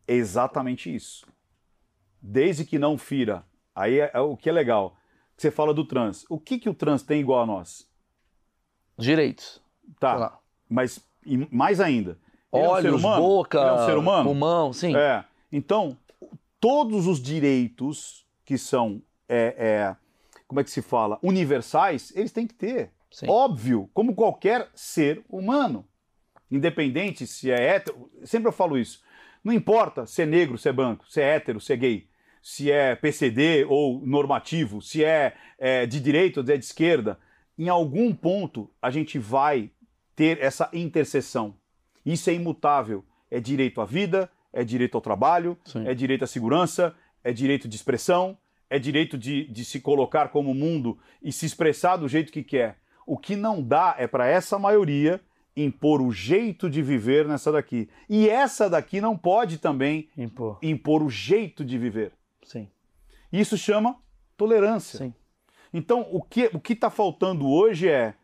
é 0.09 0.15
exatamente 0.15 0.93
isso. 0.95 1.27
Desde 2.29 2.65
que 2.65 2.79
não 2.79 2.99
fira. 2.99 3.45
Aí 3.73 4.01
é, 4.01 4.11
é 4.13 4.21
o 4.21 4.37
que 4.37 4.49
é 4.49 4.53
legal. 4.53 4.97
Você 5.37 5.49
fala 5.51 5.73
do 5.73 5.85
trans. 5.85 6.25
O 6.29 6.41
que, 6.41 6.59
que 6.59 6.69
o 6.69 6.75
trans 6.75 7.03
tem 7.03 7.21
igual 7.21 7.43
a 7.43 7.47
nós? 7.47 7.89
Direitos. 8.99 9.63
Tá, 10.01 10.39
mas 10.69 11.01
e 11.25 11.47
mais 11.55 11.81
ainda. 11.81 12.19
Ele 12.53 12.65
é 12.65 12.69
um 12.69 12.75
ser 12.75 12.89
Olhos, 12.89 13.05
humano? 13.05 13.23
boca, 13.23 13.59
é 13.61 13.73
um 13.73 13.87
ser 13.87 13.97
humano? 13.97 14.25
pulmão, 14.25 14.73
sim. 14.73 14.97
É. 14.97 15.25
Então, 15.53 15.97
todos 16.59 17.07
os 17.07 17.21
direitos 17.23 18.27
que 18.45 18.59
são, 18.59 19.01
é, 19.29 19.55
é, 19.59 19.97
como 20.49 20.61
é 20.61 20.65
que 20.65 20.71
se 20.71 20.83
fala, 20.83 21.19
universais, 21.23 22.13
eles 22.17 22.33
têm 22.33 22.47
que 22.47 22.55
ter. 22.55 22.91
Sim. 23.11 23.29
Óbvio, 23.29 23.89
como 23.95 24.15
qualquer 24.15 24.69
ser 24.75 25.25
humano. 25.29 25.87
Independente 26.51 27.27
se 27.27 27.51
é 27.51 27.75
hétero, 27.75 28.11
sempre 28.25 28.49
eu 28.49 28.53
falo 28.53 28.79
isso. 28.79 29.03
Não 29.45 29.53
importa 29.53 30.07
se 30.07 30.23
é 30.23 30.27
negro, 30.27 30.59
se 30.59 30.69
é 30.69 30.73
branco, 30.73 31.05
se 31.09 31.21
é 31.21 31.37
hétero, 31.37 31.61
se 31.61 31.73
é 31.73 31.77
gay, 31.77 32.09
se 32.49 32.71
é 32.71 32.95
PCD 32.95 33.65
ou 33.69 34.07
normativo, 34.07 34.81
se 34.81 35.03
é, 35.03 35.35
é 35.59 35.85
de 35.85 35.99
direita 35.99 36.41
ou 36.41 36.47
é 36.49 36.57
de 36.57 36.65
esquerda. 36.65 37.19
em 37.59 37.69
algum 37.69 38.15
ponto 38.15 38.71
a 38.81 38.89
gente 38.89 39.19
vai 39.19 39.69
ter 40.15 40.41
essa 40.41 40.71
interseção. 40.73 41.57
Isso 42.05 42.31
é 42.31 42.35
imutável. 42.35 43.05
É 43.29 43.41
direito 43.41 43.81
à 43.81 43.85
vida, 43.85 44.31
é 44.53 44.63
direito 44.63 44.95
ao 44.95 45.01
trabalho, 45.01 45.59
Sim. 45.65 45.89
é 45.89 45.93
direito 45.93 46.23
à 46.23 46.27
segurança, 46.29 46.95
é 47.25 47.33
direito 47.33 47.67
de 47.67 47.75
expressão, 47.75 48.39
é 48.71 48.79
direito 48.79 49.19
de, 49.19 49.49
de 49.49 49.65
se 49.65 49.81
colocar 49.81 50.29
como 50.29 50.55
mundo 50.55 50.97
e 51.21 51.33
se 51.33 51.47
expressar 51.47 51.97
do 51.97 52.07
jeito 52.07 52.31
que 52.31 52.45
quer. 52.45 52.79
O 53.05 53.19
que 53.19 53.35
não 53.35 53.61
dá 53.61 53.97
é 53.99 54.07
para 54.07 54.29
essa 54.29 54.57
maioria 54.57 55.21
impor 55.57 56.01
o 56.01 56.13
jeito 56.13 56.71
de 56.71 56.81
viver 56.81 57.27
nessa 57.27 57.51
daqui. 57.51 57.89
E 58.09 58.29
essa 58.29 58.71
daqui 58.71 59.01
não 59.01 59.19
pode 59.19 59.59
também 59.59 60.09
Impor. 60.17 60.61
impor 60.63 61.03
o 61.03 61.11
jeito 61.11 61.65
de 61.65 61.77
viver. 61.77 62.13
Sim. 62.47 62.69
Isso 63.33 63.59
chama 63.59 63.97
tolerância. 64.37 64.99
Sim. 64.99 65.15
Então, 65.73 66.07
o 66.11 66.23
que 66.23 66.51
o 66.55 66.73
está 66.73 66.89
faltando 66.89 67.49
hoje 67.49 67.89
é 67.89 68.15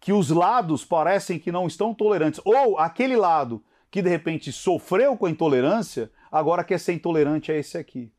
que 0.00 0.12
os 0.12 0.30
lados 0.30 0.84
parecem 0.84 1.38
que 1.38 1.50
não 1.50 1.66
estão 1.66 1.92
tolerantes. 1.92 2.40
Ou 2.44 2.78
aquele 2.78 3.16
lado 3.16 3.62
que 3.90 4.00
de 4.00 4.08
repente 4.08 4.52
sofreu 4.52 5.16
com 5.16 5.26
a 5.26 5.30
intolerância, 5.30 6.10
agora 6.30 6.64
quer 6.64 6.78
ser 6.78 6.92
intolerante 6.92 7.50
a 7.50 7.56
esse 7.56 7.76
aqui. 7.76 8.12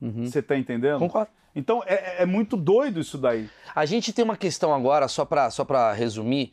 Uhum. 0.00 0.24
Você 0.24 0.38
está 0.38 0.56
entendendo? 0.56 0.98
Concordo. 0.98 1.30
Então 1.54 1.82
é, 1.86 2.22
é 2.22 2.26
muito 2.26 2.56
doido 2.56 3.00
isso 3.00 3.18
daí. 3.18 3.48
A 3.74 3.86
gente 3.86 4.12
tem 4.12 4.24
uma 4.24 4.36
questão 4.36 4.74
agora, 4.74 5.08
só 5.08 5.24
para 5.24 5.50
só 5.50 5.64
pra 5.64 5.92
resumir. 5.92 6.52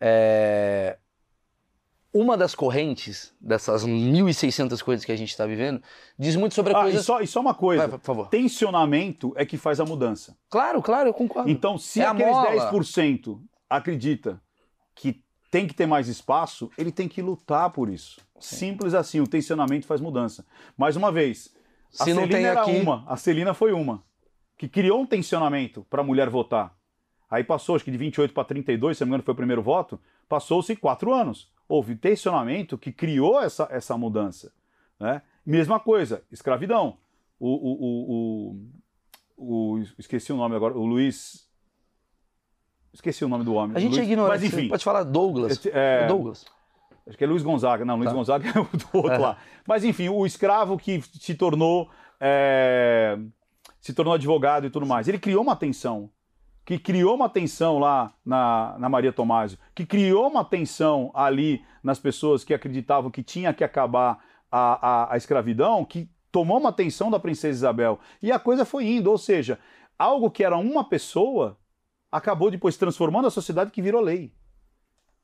é, 0.00 0.96
Uma 2.16 2.36
das 2.36 2.54
correntes, 2.54 3.34
dessas 3.40 3.84
1.600 3.84 4.80
coisas 4.82 5.04
que 5.04 5.10
a 5.10 5.16
gente 5.16 5.30
está 5.30 5.44
vivendo, 5.46 5.82
diz 6.16 6.36
muito 6.36 6.54
sobre 6.54 6.72
a 6.72 6.78
Ah, 6.78 6.82
coisa. 6.82 6.98
e, 7.00 7.02
só, 7.02 7.20
e 7.20 7.26
só 7.26 7.40
uma 7.40 7.54
coisa: 7.54 7.88
Vai, 7.88 7.98
por 7.98 8.04
favor. 8.04 8.28
tensionamento 8.28 9.32
é 9.36 9.44
que 9.44 9.56
faz 9.58 9.80
a 9.80 9.84
mudança. 9.84 10.36
Claro, 10.48 10.80
claro, 10.80 11.08
eu 11.08 11.14
concordo. 11.14 11.50
Então, 11.50 11.76
se 11.76 12.00
É 12.00 12.04
a 12.06 12.12
aqueles 12.12 12.30
mola. 12.32 12.70
10% 12.70 13.40
acredita 13.68 14.40
que 14.94 15.20
tem 15.50 15.66
que 15.66 15.74
ter 15.74 15.86
mais 15.86 16.06
espaço, 16.06 16.70
ele 16.78 16.92
tem 16.92 17.08
que 17.08 17.20
lutar 17.20 17.70
por 17.70 17.88
isso. 17.88 18.20
Simples 18.38 18.94
assim, 18.94 19.20
o 19.20 19.26
tensionamento 19.26 19.84
faz 19.86 20.00
mudança. 20.00 20.46
Mais 20.76 20.94
uma 20.96 21.10
vez, 21.10 21.52
a 21.98 22.04
Se 22.04 22.14
não 22.14 22.22
Celina 22.28 22.48
era 22.48 22.62
aqui- 22.62 22.76
uma, 22.76 23.04
a 23.08 23.16
Celina 23.16 23.54
foi 23.54 23.72
uma, 23.72 24.04
que 24.56 24.68
criou 24.68 25.00
um 25.00 25.06
tensionamento 25.06 25.84
para 25.90 26.00
a 26.00 26.04
mulher 26.04 26.28
votar. 26.30 26.72
Aí 27.28 27.42
passou, 27.42 27.74
acho 27.74 27.84
que 27.84 27.90
de 27.90 27.98
28 27.98 28.32
para 28.32 28.44
32, 28.44 28.96
se 28.98 29.02
não 29.02 29.06
me 29.06 29.10
engano 29.10 29.24
foi 29.24 29.32
o 29.32 29.36
primeiro 29.36 29.62
voto, 29.62 29.98
passou-se 30.28 30.76
quatro 30.76 31.12
anos. 31.12 31.52
Houve 31.74 31.96
tensionamento 31.96 32.78
que 32.78 32.92
criou 32.92 33.40
essa, 33.40 33.66
essa 33.70 33.98
mudança. 33.98 34.52
Né? 35.00 35.20
Mesma 35.44 35.80
coisa, 35.80 36.22
escravidão. 36.30 36.98
O, 37.38 37.48
o, 37.48 38.56
o, 39.36 39.74
o- 39.76 39.82
esqueci 39.98 40.32
o 40.32 40.36
nome 40.36 40.54
agora, 40.54 40.76
o 40.78 40.86
Luiz... 40.86 41.48
Esqueci 42.92 43.24
o 43.24 43.28
nome 43.28 43.42
do 43.44 43.54
homem. 43.54 43.76
A 43.76 43.80
gente 43.80 43.90
Luiz- 43.96 44.02
é 44.02 44.04
ignorante. 44.04 44.40
Mas 44.42 44.44
enfim, 44.54 44.68
Pode 44.68 44.84
falar 44.84 45.02
Douglas. 45.02 45.60
é, 45.66 46.06
Douglas. 46.06 46.44
Acho 47.08 47.18
que 47.18 47.24
é 47.24 47.26
Luiz 47.26 47.42
Gonzaga. 47.42 47.84
Não, 47.84 47.96
Luiz 47.96 48.08
Tá. 48.08 48.14
Gonzaga 48.14 48.48
é 48.48 48.60
o 48.60 48.64
do 48.64 48.88
outro 48.94 49.12
É. 49.12 49.18
lá. 49.18 49.36
Mas 49.66 49.82
enfim, 49.84 50.08
o 50.08 50.24
escravo 50.24 50.78
que 50.78 51.02
se 51.02 51.34
tornou 51.34 51.90
é, 52.20 53.18
se 53.80 53.92
tornou 53.92 54.14
advogado 54.14 54.64
e 54.66 54.70
tudo 54.70 54.86
mais. 54.86 55.08
Ele 55.08 55.18
criou 55.18 55.42
uma 55.42 55.56
tensão. 55.56 56.08
Que 56.64 56.78
criou 56.78 57.14
uma 57.14 57.28
tensão 57.28 57.78
lá 57.78 58.12
na, 58.24 58.76
na 58.78 58.88
Maria 58.88 59.12
Tomásio, 59.12 59.58
que 59.74 59.84
criou 59.84 60.28
uma 60.28 60.44
tensão 60.44 61.10
ali 61.14 61.62
nas 61.82 61.98
pessoas 61.98 62.42
que 62.42 62.54
acreditavam 62.54 63.10
que 63.10 63.22
tinha 63.22 63.52
que 63.52 63.62
acabar 63.62 64.24
a, 64.50 64.88
a, 64.88 65.14
a 65.14 65.16
escravidão, 65.16 65.84
que 65.84 66.08
tomou 66.32 66.58
uma 66.58 66.72
tensão 66.72 67.10
da 67.10 67.20
princesa 67.20 67.58
Isabel. 67.58 68.00
E 68.22 68.32
a 68.32 68.38
coisa 68.38 68.64
foi 68.64 68.86
indo, 68.86 69.10
ou 69.10 69.18
seja, 69.18 69.58
algo 69.98 70.30
que 70.30 70.42
era 70.42 70.56
uma 70.56 70.82
pessoa 70.82 71.58
acabou 72.10 72.50
depois 72.50 72.76
transformando 72.76 73.26
a 73.26 73.30
sociedade 73.30 73.70
que 73.70 73.82
virou 73.82 74.00
lei. 74.00 74.32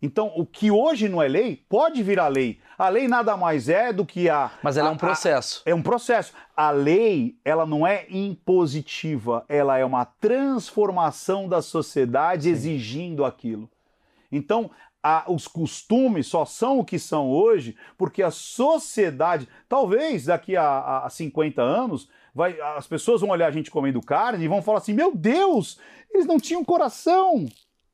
Então, 0.03 0.33
o 0.35 0.47
que 0.47 0.71
hoje 0.71 1.09
não 1.11 1.21
é 1.23 1.29
lei, 1.29 1.63
pode 1.69 2.03
virar 2.03 2.29
lei. 2.29 2.59
A 2.79 2.89
lei 2.89 3.07
nada 3.07 3.37
mais 3.37 3.69
é 3.69 3.93
do 3.93 4.07
que 4.07 4.31
a. 4.31 4.51
Mas 4.63 4.79
ela 4.79 4.89
é 4.89 4.91
a- 4.91 4.95
um 4.95 4.97
processo. 4.97 5.63
a- 5.67 5.71
é 5.71 5.75
um 5.75 5.83
processo. 5.83 6.33
A 6.57 6.71
lei, 6.71 7.37
ela 7.45 7.67
não 7.67 7.87
é 7.87 8.07
impositiva, 8.09 9.45
ela 9.49 9.77
é 9.77 9.85
uma 9.85 10.05
transformação 10.07 11.49
da 11.49 11.61
sociedade 11.61 12.49
exigindo 12.49 13.25
aquilo. 13.25 13.69
Então, 14.33 14.71
a- 15.03 15.25
os 15.29 15.47
costumes 15.47 16.27
só 16.27 16.45
são 16.45 16.79
o 16.79 16.85
que 16.85 16.99
são 16.99 17.29
hoje 17.31 17.77
porque 17.99 18.23
a 18.23 18.31
sociedade, 18.31 19.49
talvez 19.69 20.27
daqui 20.27 20.57
a, 20.57 20.63
a- 20.65 21.07
a 21.07 21.11
50 21.11 21.61
anos, 21.63 22.09
vai, 22.35 22.59
as 22.77 22.87
pessoas 22.87 23.21
vão 23.21 23.31
olhar 23.31 23.49
a 23.49 23.51
gente 23.53 23.71
comendo 23.71 24.01
carne 24.01 24.45
e 24.45 24.49
vão 24.49 24.63
falar 24.63 24.79
assim: 24.79 24.95
meu 24.95 25.15
Deus, 25.15 25.79
eles 26.11 26.27
não 26.27 26.39
tinham 26.39 26.65
coração. 26.65 27.47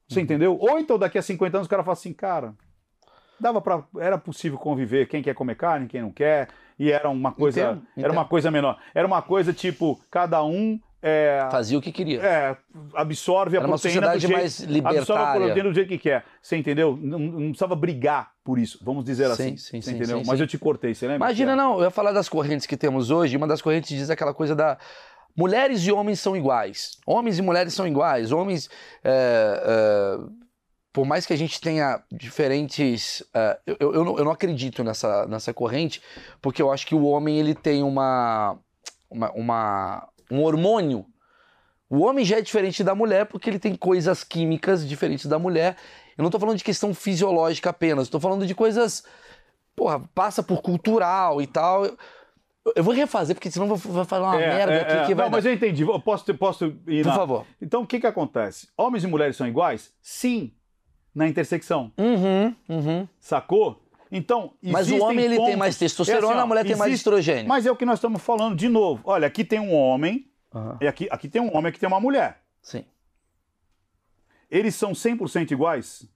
Você 0.08 0.20
entendeu? 0.20 0.56
Ou 0.60 0.78
então 0.78 0.98
daqui 0.98 1.18
a 1.18 1.22
50 1.22 1.56
anos 1.56 1.66
o 1.66 1.70
cara 1.70 1.82
fala 1.82 1.92
assim, 1.94 2.12
cara, 2.12 2.54
dava 3.40 3.60
para 3.60 3.82
era 3.98 4.16
possível 4.18 4.58
conviver 4.58 5.06
quem 5.08 5.22
quer 5.22 5.34
comer 5.34 5.56
carne, 5.56 5.86
quem 5.88 6.00
não 6.02 6.10
quer, 6.12 6.48
e 6.78 6.90
era 6.92 7.08
uma 7.08 7.32
coisa, 7.32 7.60
Entendo, 7.60 7.82
era 7.96 8.00
entendo. 8.06 8.12
uma 8.12 8.24
coisa 8.24 8.50
menor. 8.50 8.78
Era 8.94 9.06
uma 9.06 9.22
coisa 9.22 9.52
tipo, 9.52 10.00
cada 10.10 10.44
um 10.44 10.80
é, 11.02 11.46
Fazia 11.52 11.78
o 11.78 11.80
que 11.82 11.92
queria. 11.92 12.20
é, 12.20 12.56
absorve 12.94 13.56
a 13.56 13.60
Era 13.60 13.66
uma 13.68 13.78
proteína 13.78 14.08
do 14.12 14.18
jeito, 14.18 14.32
mais 14.32 14.60
absorve 14.60 14.72
a 14.72 14.74
libertária. 14.74 15.40
proteína 15.44 15.68
do 15.68 15.74
jeito 15.74 15.88
que 15.88 15.98
quer. 15.98 16.24
Você 16.42 16.56
entendeu? 16.56 16.98
Não, 17.00 17.18
não 17.18 17.48
precisava 17.48 17.76
brigar 17.76 18.32
por 18.42 18.58
isso, 18.58 18.80
vamos 18.82 19.04
dizer 19.04 19.26
Sim, 19.26 19.32
assim. 19.32 19.56
sim, 19.56 19.80
você 19.82 19.90
sim, 19.90 19.96
entendeu? 19.96 20.18
sim, 20.18 20.24
Mas 20.26 20.40
eu 20.40 20.46
te 20.46 20.58
cortei, 20.58 20.94
você 20.94 21.06
lembra? 21.06 21.26
Imagina, 21.28 21.54
não, 21.54 21.78
eu 21.78 21.84
ia 21.84 21.90
falar 21.90 22.12
das 22.12 22.28
correntes 22.28 22.66
que 22.66 22.76
temos 22.76 23.10
hoje, 23.10 23.36
uma 23.36 23.46
das 23.46 23.62
correntes 23.62 23.90
diz 23.96 24.10
aquela 24.10 24.32
coisa 24.34 24.54
da. 24.56 24.78
Mulheres 25.36 25.82
e 25.86 25.92
homens 25.92 26.18
são 26.20 26.36
iguais. 26.36 26.98
Homens 27.06 27.38
e 27.38 27.42
mulheres 27.42 27.74
são 27.74 27.86
iguais. 27.86 28.32
Homens. 28.32 28.70
é, 29.04 29.62
é, 30.22 30.46
por 30.92 31.04
mais 31.04 31.26
que 31.26 31.32
a 31.34 31.36
gente 31.36 31.60
tenha 31.60 32.02
diferentes. 32.10 33.22
é, 33.34 33.58
eu, 33.66 33.76
eu, 33.78 33.94
eu 33.96 34.04
não, 34.04 34.16
eu 34.18 34.24
não 34.24 34.32
acredito 34.32 34.82
nessa, 34.82 35.26
nessa 35.26 35.52
corrente, 35.52 36.00
porque 36.40 36.62
eu 36.62 36.72
acho 36.72 36.86
que 36.86 36.94
o 36.94 37.04
homem 37.04 37.38
ele 37.38 37.54
tem 37.54 37.82
uma, 37.82 38.58
uma, 39.10 39.30
uma- 39.32 40.08
um 40.30 40.42
hormônio. 40.42 41.04
O 41.88 41.98
homem 42.02 42.24
já 42.24 42.38
é 42.38 42.40
diferente 42.40 42.82
da 42.82 42.94
mulher 42.94 43.26
porque 43.26 43.48
ele 43.50 43.58
tem 43.58 43.76
coisas 43.76 44.24
químicas 44.24 44.88
diferentes 44.88 45.26
da 45.26 45.38
mulher. 45.38 45.76
Eu 46.16 46.22
não 46.24 46.30
tô 46.30 46.40
falando 46.40 46.56
de 46.56 46.64
questão 46.64 46.94
fisiológica 46.94 47.68
apenas, 47.70 48.08
tô 48.08 48.18
falando 48.18 48.46
de 48.46 48.54
coisas. 48.54 49.04
Porra, 49.76 50.00
passa 50.14 50.42
por 50.42 50.62
cultural 50.62 51.42
e 51.42 51.46
tal. 51.46 51.84
Eu, 52.74 52.82
vou 52.82 52.92
refazer, 52.94 53.36
porque 53.36 53.50
senão 53.50 53.66
vou, 53.68 53.76
vou 53.76 54.04
falar 54.04 54.32
uma 54.32 54.42
É, 54.42 54.48
merda 54.56 54.72
é, 54.72 54.80
aqui 54.82 54.92
é. 54.92 55.06
que 55.06 55.14
vai. 55.14 55.24
Não, 55.26 55.30
mas 55.30 55.44
dar. 55.44 55.50
eu 55.50 55.54
entendi. 55.54 55.82
Eu 55.82 56.00
Posso, 56.00 56.34
posso 56.34 56.64
ir 56.88 57.02
Por 57.04 57.10
na- 57.10 57.14
favor. 57.14 57.46
Então, 57.62 57.82
o 57.82 57.86
que, 57.86 58.00
que 58.00 58.06
acontece? 58.06 58.68
Homens 58.76 59.04
e 59.04 59.06
mulheres 59.06 59.36
são 59.36 59.46
iguais? 59.46 59.92
Sim, 60.02 60.52
na 61.14 61.28
intersecção. 61.28 61.92
Uhum, 61.96 62.54
uhum. 62.68 63.08
Sacou? 63.20 63.80
Então, 64.10 64.52
Mas 64.62 64.90
o 64.90 64.98
homem 65.02 65.24
ele 65.24 65.34
tem 65.36 65.44
pontos- 65.44 65.56
mais 65.58 65.78
testosterona, 65.78 66.26
É 66.26 66.30
assim, 66.30 66.38
ó, 66.38 66.42
a 66.42 66.46
mulher 66.46 66.64
tem 66.64 66.76
mais 66.76 66.90
existe- 66.90 67.00
estrogênio. 67.08 67.48
Mas 67.48 67.66
é 67.66 67.70
o 67.70 67.76
que 67.76 67.84
nós 67.84 67.98
estamos 67.98 68.22
falando 68.22 68.56
de 68.56 68.68
novo. 68.68 69.02
Olha, 69.04 69.26
aqui 69.26 69.44
tem 69.44 69.58
um 69.60 69.74
homem, 69.74 70.26
Aham, 70.54 70.78
e 70.80 70.86
aqui, 70.86 71.08
aqui 71.10 71.28
tem 71.28 71.42
um 71.42 71.54
homem, 71.56 71.70
aqui 71.70 71.78
tem 71.78 71.88
uma 71.88 72.00
mulher. 72.00 72.40
Sim. 72.62 72.84
Eles 74.50 74.74
são 74.74 74.92
100% 74.94 75.50
iguais? 75.52 76.08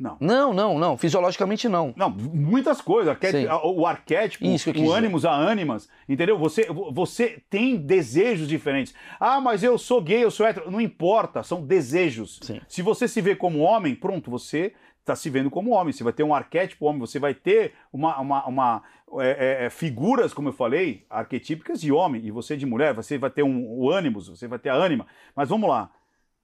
Não. 0.00 0.16
Não, 0.18 0.54
não, 0.54 0.78
não. 0.78 0.96
Fisiologicamente 0.96 1.68
não. 1.68 1.92
Não, 1.94 2.08
muitas 2.08 2.80
coisas. 2.80 3.10
Arquétipo- 3.10 3.52
Sim. 3.52 3.60
o 3.76 3.86
arquétipo, 3.86 4.46
o 4.80 4.90
ânimos, 4.92 5.24
a 5.26 5.32
ânimas, 5.34 5.90
entendeu? 6.08 6.38
Você, 6.38 6.66
você 6.90 7.42
tem 7.50 7.76
desejos 7.76 8.48
diferentes. 8.48 8.94
Ah, 9.20 9.40
mas 9.42 9.62
eu 9.62 9.76
sou 9.76 10.00
gay, 10.00 10.24
eu 10.24 10.30
sou 10.30 10.46
hétero. 10.46 10.70
Não 10.70 10.80
importa, 10.80 11.42
são 11.42 11.60
desejos. 11.62 12.40
Sim. 12.42 12.60
Se 12.66 12.80
você 12.80 13.06
se 13.06 13.20
vê 13.20 13.36
como 13.36 13.58
homem, 13.60 13.94
pronto, 13.94 14.30
você 14.30 14.72
está 15.00 15.14
se 15.14 15.28
vendo 15.28 15.50
como 15.50 15.72
homem. 15.72 15.92
Você 15.92 16.02
vai 16.02 16.14
ter 16.14 16.22
um 16.22 16.34
arquétipo 16.34 16.86
homem, 16.86 16.98
você 17.00 17.18
vai 17.18 17.34
ter 17.34 17.74
uma, 17.92 18.18
uma, 18.20 18.46
uma, 18.46 18.82
é, 19.18 19.60
é, 19.62 19.66
é, 19.66 19.70
figuras, 19.70 20.32
como 20.32 20.48
eu 20.48 20.52
falei, 20.54 21.04
arquetípicas 21.10 21.78
de 21.80 21.92
homem, 21.92 22.24
e 22.24 22.30
você 22.30 22.56
de 22.56 22.64
mulher, 22.64 22.94
você 22.94 23.18
vai 23.18 23.28
ter 23.30 23.42
um, 23.42 23.66
o 23.68 23.90
ânimos, 23.90 24.28
você 24.28 24.48
vai 24.48 24.58
ter 24.58 24.70
a 24.70 24.74
ânima. 24.74 25.06
Mas 25.36 25.48
vamos 25.50 25.68
lá. 25.68 25.90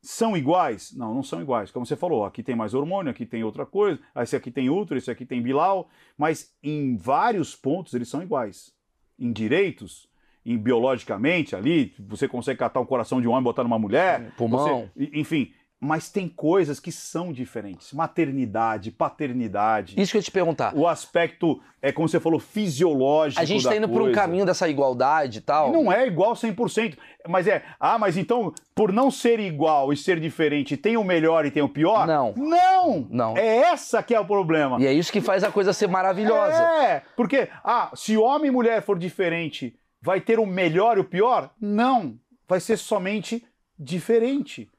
São 0.09 0.37
iguais? 0.37 0.93
Não, 0.97 1.13
não 1.13 1.23
são 1.25 1.43
iguais. 1.43 1.73
Como 1.73 1.85
você 1.85 1.97
falou, 1.97 2.25
aqui 2.25 2.41
tem 2.41 2.55
mais 2.55 2.75
hormônio, 2.75 3.11
aqui 3.11 3.27
tem 3.27 3.43
outra 3.43 3.67
coisa, 3.67 3.99
esse 4.19 4.37
aqui 4.37 4.53
tem 4.53 4.71
útero, 4.71 4.97
esse 4.99 5.11
aqui 5.11 5.27
tem 5.27 5.43
bilau, 5.43 5.89
mas 6.17 6.55
em 6.63 6.97
vários 6.97 7.57
pontos 7.57 7.93
eles 7.93 8.09
são 8.09 8.23
iguais. 8.23 8.73
Em 9.19 9.33
direitos, 9.33 10.09
em 10.45 10.57
biologicamente 10.57 11.57
ali, 11.57 11.93
você 11.99 12.29
consegue 12.29 12.61
catar 12.61 12.79
o 12.79 12.87
coração 12.87 13.21
de 13.21 13.27
um 13.27 13.33
homem 13.33 13.41
e 13.41 13.45
botar 13.45 13.65
numa 13.65 13.81
mulher, 13.81 14.33
Pulmão. 14.37 14.89
você- 14.97 15.11
enfim, 15.13 15.53
mas 15.79 16.09
tem 16.09 16.27
coisas 16.27 16.81
que 16.81 16.91
são 16.91 17.33
diferentes. 17.33 17.93
Maternidade, 17.93 18.91
paternidade, 18.91 20.01
Isso 20.01 20.13
que 20.13 20.17
eu 20.17 20.21
ia 20.21 20.25
te 20.25 20.31
perguntar. 20.31 20.75
o 20.75 20.89
aspecto, 20.89 21.61
é 21.83 21.93
como 21.93 22.09
você 22.09 22.19
falou, 22.19 22.41
fisiológico 22.41 23.41
A 23.41 23.45
gente 23.45 23.63
da 23.63 23.71
tá 23.71 23.77
indo 23.77 23.89
por 23.89 24.01
um 24.01 24.11
caminho 24.11 24.47
dessa 24.47 24.69
igualdade 24.69 25.39
e 25.39 25.41
tal. 25.43 25.69
E 25.69 25.73
Não 25.73 25.93
é 25.93 26.07
igual 26.07 26.33
100%, 26.33 26.97
mas 27.29 27.47
é, 27.47 27.63
ah, 27.79 27.99
mas 27.99 28.17
então, 28.17 28.55
por 28.75 28.91
não 28.91 29.11
ser 29.11 29.39
igual 29.39 29.93
e 29.93 29.97
ser 29.97 30.19
diferente, 30.19 30.77
tem 30.77 30.97
o 30.97 31.05
melhor 31.05 31.45
e 31.45 31.51
tem 31.51 31.63
o 31.63 31.69
pior? 31.69 32.07
Não. 32.07 32.33
Não! 32.37 33.07
Não. 33.11 33.37
É 33.37 33.59
essa 33.59 34.03
que 34.03 34.15
é 34.15 34.21
o 34.21 34.25
problema. 34.25 34.81
E 34.81 34.87
é 34.87 34.93
isso 34.93 35.13
que 35.13 35.21
faz 35.21 35.45
a 35.45 35.53
coisa 35.53 35.75
ser 35.75 35.89
maravilhosa. 35.89 36.57
É, 36.57 37.03
porque, 37.15 37.49
ah, 37.63 37.91
se 37.95 38.17
homem 38.17 38.49
e 38.49 38.53
mulher 38.53 38.81
for 38.81 38.99
diferente, 38.99 39.79
vai 40.01 40.23
ter 40.23 40.39
o 40.39 40.47
melhor 40.47 40.97
e 40.97 41.01
o 41.01 41.05
pior? 41.05 41.51
Não, 41.61 42.19
vai 42.49 42.61
ser 42.61 42.79
somente 42.79 43.45
diferente. 43.79 44.71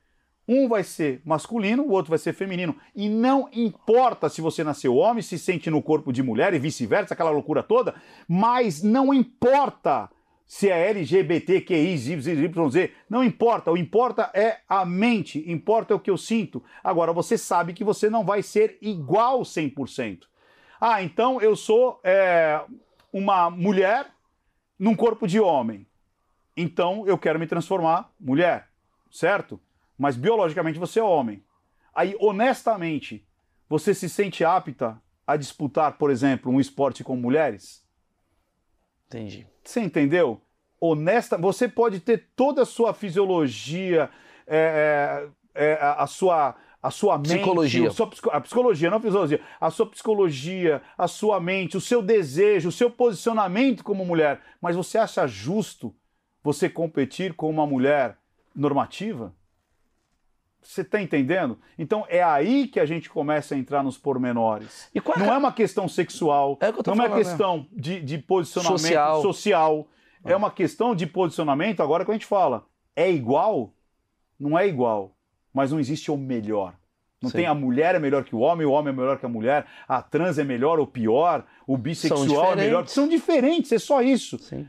Um 0.48 0.70
vai 0.70 0.84
ser 0.84 1.22
masculino, 1.26 1.84
o 1.84 1.92
outro 1.92 2.10
vai 2.10 2.20
ser 2.20 2.34
feminino. 2.34 2.76
E 2.96 3.10
não 3.10 3.50
importa 3.52 4.30
se 4.30 4.40
você 4.40 4.64
nasceu 4.64 4.96
homem, 4.96 5.22
se 5.22 5.38
sente 5.38 5.70
no 5.70 5.82
corpo 5.82 6.14
de 6.14 6.24
mulher 6.24 6.54
e 6.54 6.60
vice-versa, 6.60 7.14
aquela 7.14 7.30
loucura 7.30 7.62
toda, 7.62 7.96
mas 8.28 8.82
não 8.82 9.14
importa 9.14 10.10
se 10.46 10.70
é 10.70 10.90
LGBTQI, 10.90 11.98
Z, 11.98 12.92
não 13.10 13.22
importa. 13.22 13.70
O 13.70 13.78
importa 13.78 14.32
é 14.34 14.60
a 14.70 14.86
mente, 14.86 15.44
importa 15.52 15.94
é 15.94 15.96
o 15.96 16.00
que 16.00 16.10
eu 16.10 16.18
sinto. 16.18 16.64
Agora, 16.82 17.12
você 17.12 17.38
sabe 17.38 17.74
que 17.74 17.84
você 17.84 18.10
não 18.10 18.24
vai 18.24 18.42
ser 18.42 18.78
igual 18.82 19.42
100%. 19.42 20.22
Ah, 20.80 21.04
então 21.04 21.42
eu 21.42 21.56
sou 21.56 22.00
é, 22.02 22.62
uma 23.12 23.50
mulher 23.50 24.08
num 24.80 24.96
corpo 24.96 25.28
de 25.28 25.40
homem. 25.40 25.86
Então 26.56 27.06
eu 27.06 27.18
quero 27.18 27.40
me 27.40 27.46
transformar 27.46 28.10
mulher, 28.18 28.70
certo? 29.12 29.60
Mas 29.98 30.16
biologicamente 30.16 30.80
você 30.80 31.00
é 31.00 31.04
homem. 31.04 31.44
Aí, 31.94 32.16
honestamente, 32.20 33.26
você 33.68 33.94
se 33.94 34.08
sente 34.08 34.46
apta 34.46 35.02
a 35.26 35.36
disputar, 35.36 35.98
por 35.98 36.12
exemplo, 36.12 36.52
um 36.52 36.60
esporte 36.60 37.04
com 37.04 37.16
mulheres? 37.16 37.84
Entendi. 39.08 39.48
Você 39.64 39.82
entendeu? 39.82 40.42
Honesta, 40.80 41.38
você 41.38 41.68
pode 41.68 42.00
ter 42.00 42.30
toda 42.36 42.62
a 42.62 42.66
sua 42.66 42.94
fisiologia, 42.94 44.10
é, 44.46 45.30
é, 45.56 45.64
é, 45.72 45.80
a 45.82 46.06
sua 46.06 46.56
a 46.82 46.92
sua 46.92 47.18
mente, 47.18 47.34
Psicologia. 47.34 47.88
a, 47.90 47.92
sua, 47.92 48.10
a 48.32 48.40
psicologia, 48.40 48.90
não 48.90 48.98
a 48.98 49.02
fisiologia, 49.02 49.42
a 49.60 49.72
sua 49.72 49.86
psicologia, 49.88 50.82
a 50.98 51.08
sua 51.08 51.40
mente, 51.40 51.76
o 51.76 51.82
seu 51.82 52.02
desejo, 52.02 52.70
o 52.70 52.72
seu 52.72 52.90
posicionamento 52.90 53.84
como 53.84 54.06
mulher, 54.06 54.40
mas 54.62 54.76
você 54.76 54.98
acha 54.98 55.28
justo 55.28 55.94
você 56.44 56.70
competir 56.70 57.34
com 57.34 57.50
uma 57.50 57.66
mulher 57.66 58.18
normativa? 58.56 59.34
Você 60.62 60.82
está 60.82 61.02
entendendo? 61.02 61.58
Então 61.78 62.06
é 62.10 62.22
aí 62.22 62.68
que 62.68 62.80
a 62.80 62.86
gente 62.86 63.10
começa 63.10 63.56
a 63.56 63.58
entrar 63.58 63.84
nos 63.84 63.98
pormenores. 63.98 64.90
E 64.94 65.00
qual 65.00 65.18
é 65.18 65.20
Não 65.20 65.34
é 65.34 65.38
uma 65.38 65.52
questão 65.54 65.88
sexual, 65.88 66.58
É 66.60 66.72
que 66.72 66.86
não 66.88 66.94
é 66.94 66.98
falando, 66.98 67.12
né? 67.12 67.18
questão 67.18 67.68
de, 67.72 68.02
de 68.02 68.18
posicionamento 68.18 68.80
Social. 68.80 69.22
social. 69.22 69.88
É 70.26 70.36
uma 70.36 70.52
questão 70.52 70.94
de 70.94 71.08
posicionamento, 71.08 71.82
agora 71.82 72.04
que 72.04 72.12
a 72.12 72.14
gente 72.14 72.26
fala, 72.26 72.66
é 72.96 73.10
igual? 73.10 73.74
Não 74.38 74.60
é 74.60 74.68
igual, 74.68 75.16
mas 75.54 75.72
não 75.72 75.80
existe 75.80 76.12
o 76.12 76.18
melhor. 76.18 76.76
Não 77.22 77.30
Sim. 77.30 77.38
tem 77.38 77.46
a 77.48 77.54
mulher 77.54 77.96
é 77.96 78.00
melhor 78.00 78.24
que 78.24 78.36
o 78.36 78.40
homem, 78.40 78.68
o 78.68 78.72
homem 78.72 78.94
é 78.94 78.96
melhor 78.96 79.18
que 79.18 79.26
a 79.26 79.30
mulher, 79.30 79.66
a 79.88 80.02
trans 80.02 80.38
é 80.38 80.44
melhor 80.44 80.80
ou 80.80 80.86
pior, 80.86 81.46
o 81.66 81.78
bissexual 81.78 82.54
é 82.54 82.56
melhor. 82.58 82.88
São 82.88 83.08
diferentes, 83.08 83.72
é 83.72 83.80
só 83.80 84.02
isso. 84.02 84.38
Sim. 84.38 84.68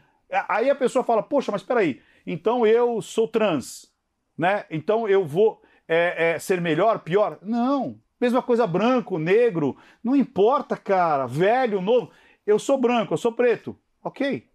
Aí 0.48 0.70
a 0.70 0.74
pessoa 0.74 1.04
fala, 1.04 1.22
poxa, 1.22 1.50
mas 1.50 1.62
peraí, 1.62 2.00
então 2.26 2.66
eu 2.66 3.02
sou 3.02 3.26
trans, 3.26 3.90
né? 4.36 4.64
Então 4.70 5.08
eu 5.08 5.26
vou 5.26 5.60
é, 5.88 6.32
é, 6.34 6.38
ser 6.38 6.60
melhor, 6.60 7.00
pior? 7.00 7.38
Não. 7.42 7.98
Mesma 8.20 8.42
coisa 8.42 8.66
branco, 8.66 9.18
negro, 9.18 9.76
não 10.02 10.14
importa, 10.14 10.76
cara, 10.76 11.26
velho, 11.26 11.80
novo. 11.80 12.10
Eu 12.46 12.58
sou 12.58 12.78
branco, 12.78 13.14
eu 13.14 13.18
sou 13.18 13.32
preto, 13.32 13.76
ok. 14.02 14.46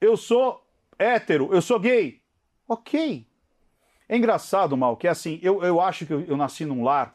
Eu 0.00 0.16
sou 0.16 0.64
hétero, 0.98 1.50
eu 1.52 1.62
sou 1.62 1.78
gay, 1.78 2.20
ok. 2.66 3.26
É 4.08 4.16
engraçado, 4.16 4.76
Mal, 4.76 4.96
que 4.96 5.06
é 5.06 5.10
assim, 5.10 5.38
eu, 5.42 5.62
eu 5.62 5.80
acho 5.80 6.04
que 6.06 6.12
eu, 6.12 6.22
eu 6.22 6.36
nasci 6.36 6.64
num 6.64 6.82
lar 6.82 7.14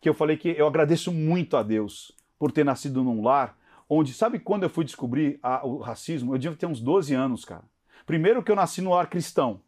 que 0.00 0.08
eu 0.08 0.14
falei 0.14 0.36
que 0.36 0.50
eu 0.50 0.66
agradeço 0.66 1.10
muito 1.10 1.56
a 1.56 1.62
Deus 1.62 2.12
por 2.38 2.52
ter 2.52 2.64
nascido 2.64 3.02
num 3.02 3.22
lar 3.24 3.56
onde, 3.88 4.12
sabe 4.12 4.38
quando 4.38 4.62
eu 4.64 4.70
fui 4.70 4.84
descobrir 4.84 5.38
a- 5.42 5.66
o 5.66 5.78
racismo? 5.78 6.34
Eu 6.34 6.38
devia 6.38 6.56
ter 6.56 6.66
uns 6.66 6.80
12 6.80 7.14
anos, 7.14 7.44
cara. 7.44 7.64
Primeiro 8.04 8.42
que 8.42 8.50
eu 8.52 8.56
nasci 8.56 8.80
no 8.80 8.90
lar 8.90 9.08
cristão. 9.08 9.60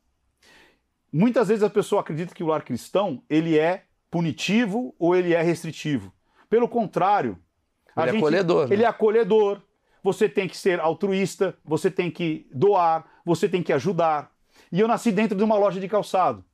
Muitas 1.13 1.49
vezes 1.49 1.63
a 1.63 1.71
pessoa 1.71 2.01
acredita 2.01 2.35
que 2.35 2.43
o 2.43 2.47
lar 2.47 2.63
cristão, 2.63 3.23
ele 3.29 3.59
é 3.59 3.85
punitivo 4.11 4.95
ou 4.99 5.17
ele 5.17 5.35
é 5.35 5.43
restritivo. 5.43 6.13
Pelo 6.49 6.69
contrário. 6.69 7.39
a 7.95 8.07
Ele 8.07 8.17
é 8.17 8.19
acolhedor, 8.19 8.69
né? 8.69 8.75
Ele 8.75 8.83
é 8.83 8.87
acolhedor. 8.87 9.63
Você 10.03 10.29
tem 10.29 10.49
que 10.49 10.57
ser 10.57 10.81
altruísta, 10.81 11.57
você 11.65 11.91
tem 11.91 12.11
que 12.11 12.47
doar, 12.53 13.07
você 13.25 13.49
tem 13.49 13.63
que 13.63 13.73
ajudar. 13.73 14.31
E 14.71 14.81
eu 14.81 14.89
nasci 14.89 15.11
dentro 15.11 15.37
de 15.37 15.45
uma 15.45 15.57
loja 15.57 15.81
de 15.81 15.89
calçado. 15.89 16.45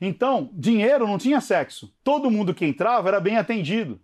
Então, 0.00 0.50
dinheiro 0.54 1.06
não 1.06 1.18
tinha 1.18 1.40
sexo. 1.40 1.94
Todo 2.02 2.30
mundo 2.30 2.54
que 2.54 2.64
entrava 2.64 3.08
era 3.08 3.20
bem 3.20 3.36
atendido. 3.36 4.00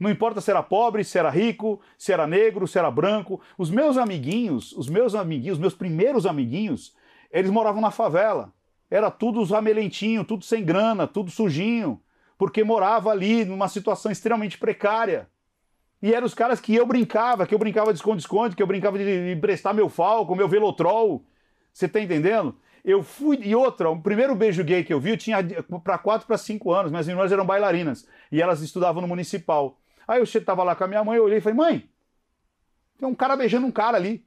Não 0.00 0.10
importa 0.10 0.40
se 0.40 0.50
era 0.50 0.62
pobre, 0.62 1.04
se 1.04 1.18
era 1.18 1.30
rico, 1.30 1.80
se 1.98 2.12
era 2.12 2.26
negro, 2.26 2.66
se 2.66 2.78
era 2.78 2.90
branco. 2.90 3.40
Os 3.58 3.70
meus 3.70 3.96
amiguinhos, 3.96 4.72
os 4.72 4.88
meus 4.88 5.14
amiguinhos, 5.14 5.56
os 5.56 5.60
meus 5.60 5.74
primeiros 5.74 6.24
amiguinhos, 6.24 6.94
eles 7.30 7.50
moravam 7.50 7.80
na 7.80 7.90
favela. 7.90 8.52
Era 8.92 9.10
tudo 9.10 9.42
ramelentinho, 9.44 10.22
tudo 10.22 10.44
sem 10.44 10.62
grana, 10.62 11.06
tudo 11.06 11.30
sujinho, 11.30 11.98
porque 12.36 12.62
morava 12.62 13.08
ali 13.08 13.42
numa 13.42 13.66
situação 13.66 14.12
extremamente 14.12 14.58
precária. 14.58 15.30
E 16.02 16.12
eram 16.12 16.26
os 16.26 16.34
caras 16.34 16.60
que 16.60 16.74
eu 16.74 16.84
brincava, 16.84 17.46
que 17.46 17.54
eu 17.54 17.58
brincava 17.58 17.90
de 17.90 17.98
esconde-esconde, 17.98 18.54
que 18.54 18.62
eu 18.62 18.66
brincava 18.66 18.98
de 18.98 19.32
emprestar 19.32 19.72
meu 19.72 19.88
falco, 19.88 20.36
meu 20.36 20.46
velotrol. 20.46 21.24
Você 21.72 21.88
tá 21.88 22.00
entendendo? 22.00 22.54
Eu 22.84 23.02
fui. 23.02 23.38
E 23.42 23.56
outra, 23.56 23.88
o 23.88 23.98
primeiro 23.98 24.34
beijo 24.34 24.62
gay 24.62 24.84
que 24.84 24.92
eu 24.92 25.00
vi, 25.00 25.12
eu 25.12 25.16
tinha 25.16 25.38
para 25.82 25.96
4 25.96 26.26
para 26.26 26.36
5 26.36 26.70
anos. 26.70 26.90
Minhas 26.90 27.08
irmãs 27.08 27.32
eram 27.32 27.46
bailarinas. 27.46 28.06
E 28.30 28.42
elas 28.42 28.60
estudavam 28.60 29.00
no 29.00 29.08
municipal. 29.08 29.80
Aí 30.06 30.20
eu 30.20 30.44
tava 30.44 30.62
lá 30.62 30.76
com 30.76 30.84
a 30.84 30.88
minha 30.88 31.02
mãe, 31.02 31.16
eu 31.16 31.24
olhei 31.24 31.38
e 31.38 31.40
falei, 31.40 31.56
mãe, 31.56 31.90
tem 32.98 33.08
um 33.08 33.14
cara 33.14 33.36
beijando 33.36 33.66
um 33.66 33.72
cara 33.72 33.96
ali. 33.96 34.22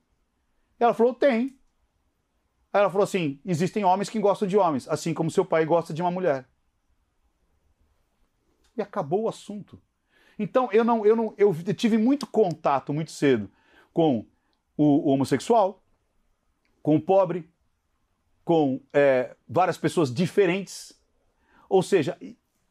Ela 0.79 0.95
falou, 0.95 1.13
tem. 1.13 1.55
Aí 2.76 2.81
ela 2.81 2.89
falou 2.89 3.06
assim: 3.06 3.39
existem 3.45 3.85
homens 3.85 4.10
que 4.10 4.19
gostam 4.19 4.45
de 4.45 4.57
homens, 4.57 4.85
assim 4.89 5.14
como 5.14 5.31
seu 5.31 5.45
pai 5.45 5.64
gosta 5.65 5.93
de 5.93 6.02
uma 6.02 6.11
mulher. 6.11 6.45
E 8.76 8.81
acabou 8.81 9.22
o 9.22 9.30
assunto. 9.30 9.81
Então 10.38 10.69
eu 10.73 10.84
não, 10.84 11.06
eu 11.06 11.15
não, 11.15 11.34
eu 11.38 11.56
tive 11.73 11.97
muito 11.97 12.27
contato 12.27 12.93
muito 12.93 13.11
cedo 13.11 13.49
com 13.93 14.26
o, 14.76 15.07
o 15.07 15.14
homossexual, 15.14 15.81
com 16.84 16.97
o 16.97 17.02
pobre, 17.02 17.49
com 18.43 18.81
é, 18.91 19.38
várias 19.47 19.77
pessoas 19.77 20.14
diferentes. 20.14 20.91
Ou 21.69 21.81
seja, 21.81 22.18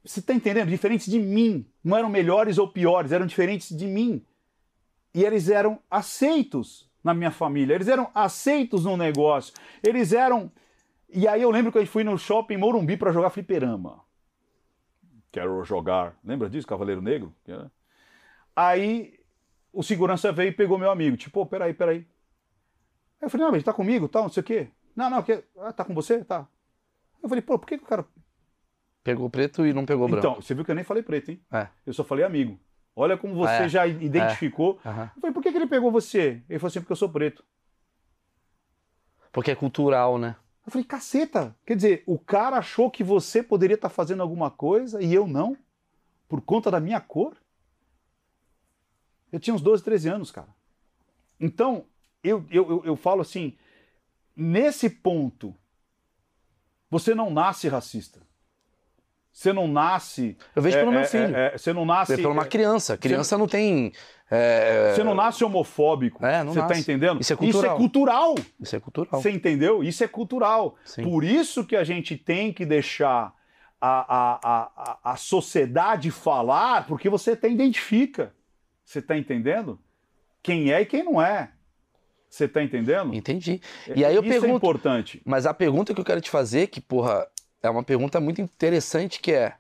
você 0.05 0.21
está 0.21 0.35
entendendo? 0.35 0.69
Diferentes 0.69 1.11
de 1.11 1.19
mim. 1.19 1.65
Não 1.83 1.97
eram 1.97 2.11
melhores 2.11 2.59
ou 2.59 2.69
piores, 2.69 3.11
eram 3.11 3.25
diferentes 3.25 3.75
de 3.75 3.87
mim. 3.87 4.23
E 5.15 5.25
eles 5.25 5.49
eram 5.49 5.79
aceitos 5.91 6.91
na 7.05 7.13
minha 7.13 7.31
família, 7.31 7.75
eles 7.75 7.87
eram 7.87 8.11
aceitos 8.15 8.87
no 8.87 8.97
negócio, 8.97 9.53
eles 9.83 10.13
eram. 10.15 10.51
E 11.11 11.29
aí 11.29 11.43
eu 11.43 11.51
lembro 11.51 11.71
que 11.71 11.79
eu 11.79 11.87
fui 11.87 12.03
no 12.03 12.19
shopping 12.19 12.57
Morumbi 12.57 12.97
para 12.97 13.13
jogar 13.13 13.31
fliperama. 13.31 14.03
Quero 15.31 15.63
jogar. 15.65 16.17
Lembra 16.25 16.49
disso, 16.49 16.67
Cavaleiro 16.67 17.03
Negro? 17.03 17.33
Aí 18.57 19.19
o 19.73 19.83
segurança 19.83 20.33
veio 20.33 20.49
e 20.49 20.53
pegou 20.53 20.79
meu 20.79 20.91
amigo. 20.91 21.17
Tipo, 21.17 21.43
oh, 21.43 21.47
peraí, 21.47 21.75
peraí. 21.75 21.99
Aí 21.99 22.07
eu 23.23 23.31
falei, 23.31 23.45
não, 23.45 23.51
mas 23.51 23.59
ele 23.59 23.65
tá 23.65 23.73
comigo, 23.73 24.09
tal, 24.09 24.23
não 24.23 24.31
sei 24.31 24.41
o 24.41 24.45
quê. 24.45 24.69
Não, 24.97 25.11
não, 25.11 25.23
que... 25.23 25.45
ah, 25.59 25.73
tá 25.73 25.85
com 25.85 25.95
você? 25.95 26.25
Tá. 26.25 26.49
Eu 27.23 27.29
falei, 27.29 27.43
pô, 27.43 27.59
por 27.59 27.67
que, 27.67 27.79
que 27.79 27.85
o 27.85 27.87
cara. 27.87 28.07
Pegou 29.03 29.29
preto 29.29 29.67
e 29.67 29.73
não 29.73 29.85
pegou 29.85 30.09
branco. 30.09 30.27
Então, 30.27 30.41
você 30.41 30.55
viu 30.55 30.65
que 30.65 30.71
eu 30.71 30.75
nem 30.75 30.85
falei 30.85 31.03
preto, 31.03 31.31
hein? 31.31 31.41
É. 31.53 31.69
Eu 31.85 31.93
só 31.93 32.05
falei 32.05 32.25
amigo. 32.25 32.59
Olha 32.97 33.17
como 33.17 33.35
você 33.35 33.65
É, 33.65 33.69
já 33.69 33.87
identificou. 33.87 34.81
Aham. 34.85 35.11
Eu 35.17 35.21
falei, 35.21 35.35
por 35.35 35.43
que, 35.43 35.51
que 35.51 35.59
ele 35.59 35.67
pegou 35.67 35.91
você? 35.91 36.43
Ele 36.49 36.59
falou 36.59 36.69
assim, 36.69 36.81
porque 36.81 36.93
eu 36.93 36.97
sou 36.97 37.09
preto. 37.09 37.45
Porque 39.33 39.51
é 39.51 39.57
cultural, 39.57 40.17
né? 40.17 40.37
Eu 40.65 40.71
falei, 40.71 40.85
caceta. 40.87 41.57
Quer 41.67 41.77
dizer, 41.77 42.05
o 42.07 42.19
cara 42.19 42.57
achou 42.59 42.91
que 42.91 43.03
você 43.03 43.43
poderia 43.43 43.75
estar 43.75 43.89
fazendo 43.89 44.23
alguma 44.23 44.51
coisa 44.51 45.03
e 45.03 45.13
eu 45.13 45.27
não? 45.27 45.57
Por 46.29 46.41
conta 46.41 46.71
da 46.71 46.79
minha 46.79 47.01
cor? 47.01 47.37
Eu 49.33 49.41
tinha 49.41 49.55
uns 49.55 49.61
12, 49.61 49.83
13 49.83 50.09
anos, 50.09 50.31
cara. 50.31 50.49
Então, 51.41 51.85
eu, 52.23 52.47
eu, 52.49 52.69
eu, 52.71 52.85
eu 52.85 52.97
falo 52.97 53.21
assim, 53.21 53.57
nesse 54.37 54.89
ponto, 54.89 55.55
você 56.89 57.15
não 57.15 57.29
nasce 57.31 57.69
racista. 57.69 58.21
Você 59.35 59.53
não 59.53 59.67
nasce. 59.67 60.37
Eu 60.55 60.63
vejo 60.63 60.77
pelo 60.79 60.91
é, 60.91 60.95
meu 60.95 61.01
é, 61.01 61.05
filho. 61.07 61.37
é, 61.37 61.47
é, 61.55 61.59
você 61.59 61.73
não 61.73 61.85
nasce. 61.85 62.15
Pela 62.15 62.29
uma 62.33 62.45
é, 62.45 62.47
criança. 62.47 62.97
Criança 62.97 63.37
não 63.37 63.49
tem. 63.49 63.93
é, 64.31 64.93
Você 64.95 65.03
não 65.03 65.13
nasce 65.13 65.43
homofóbico. 65.43 66.25
É, 66.25 66.45
não 66.45 66.53
Você 66.53 66.61
tá 66.61 66.79
entendendo? 66.79 67.21
Isso 67.21 67.33
é 67.33 67.35
Isso 67.35 67.43
é 67.43 67.51
cultural. 67.51 67.77
cultural. 67.77 68.35
Isso 68.61 68.77
é 68.77 68.81
cultural. 68.81 69.21
Você 69.21 69.31
entendeu? 69.33 69.83
Isso 69.83 70.05
é 70.05 70.07
cultural. 70.07 70.77
Sim. 70.85 71.03
Por 71.03 71.25
isso 71.25 71.65
que 71.67 71.75
a 71.75 71.83
gente 71.83 72.17
tem 72.17 72.53
que 72.53 72.65
deixar 72.65 73.35
a, 73.81 74.17
a, 74.17 74.39
a, 75.03 75.13
a- 75.13 75.17
sociedade 75.17 76.13
falar, 76.13 76.87
porque 76.87 77.09
você 77.11 77.33
até 77.33 77.51
identifica. 77.51 78.33
Você 78.85 79.01
está 79.01 79.19
entendendo? 79.19 79.81
Quem 80.45 80.73
é 80.73 80.81
e 80.81 80.87
quem 80.87 81.03
não 81.03 81.21
é. 81.21 81.51
Você 82.31 82.45
está 82.45 82.63
entendendo? 82.63 83.13
Entendi. 83.13 83.61
E 83.97 84.05
aí 84.05 84.15
eu 84.15 84.23
Isso 84.23 84.31
é 84.31 84.41
pergunto. 84.41 84.57
importante. 84.59 85.21
Mas 85.25 85.45
a 85.45 85.53
pergunta 85.53 85.93
que 85.93 86.01
eu 86.01 86.05
quero 86.05 86.21
te 86.21 86.31
fazer, 86.31 86.69
que, 86.69 86.81
porra, 86.81 87.27
é 87.69 87.71
uma 87.71 87.83
pergunta 87.83 88.21
muito 88.21 88.41
interessante, 88.41 89.21
que 89.21 89.33
é. 89.33 89.55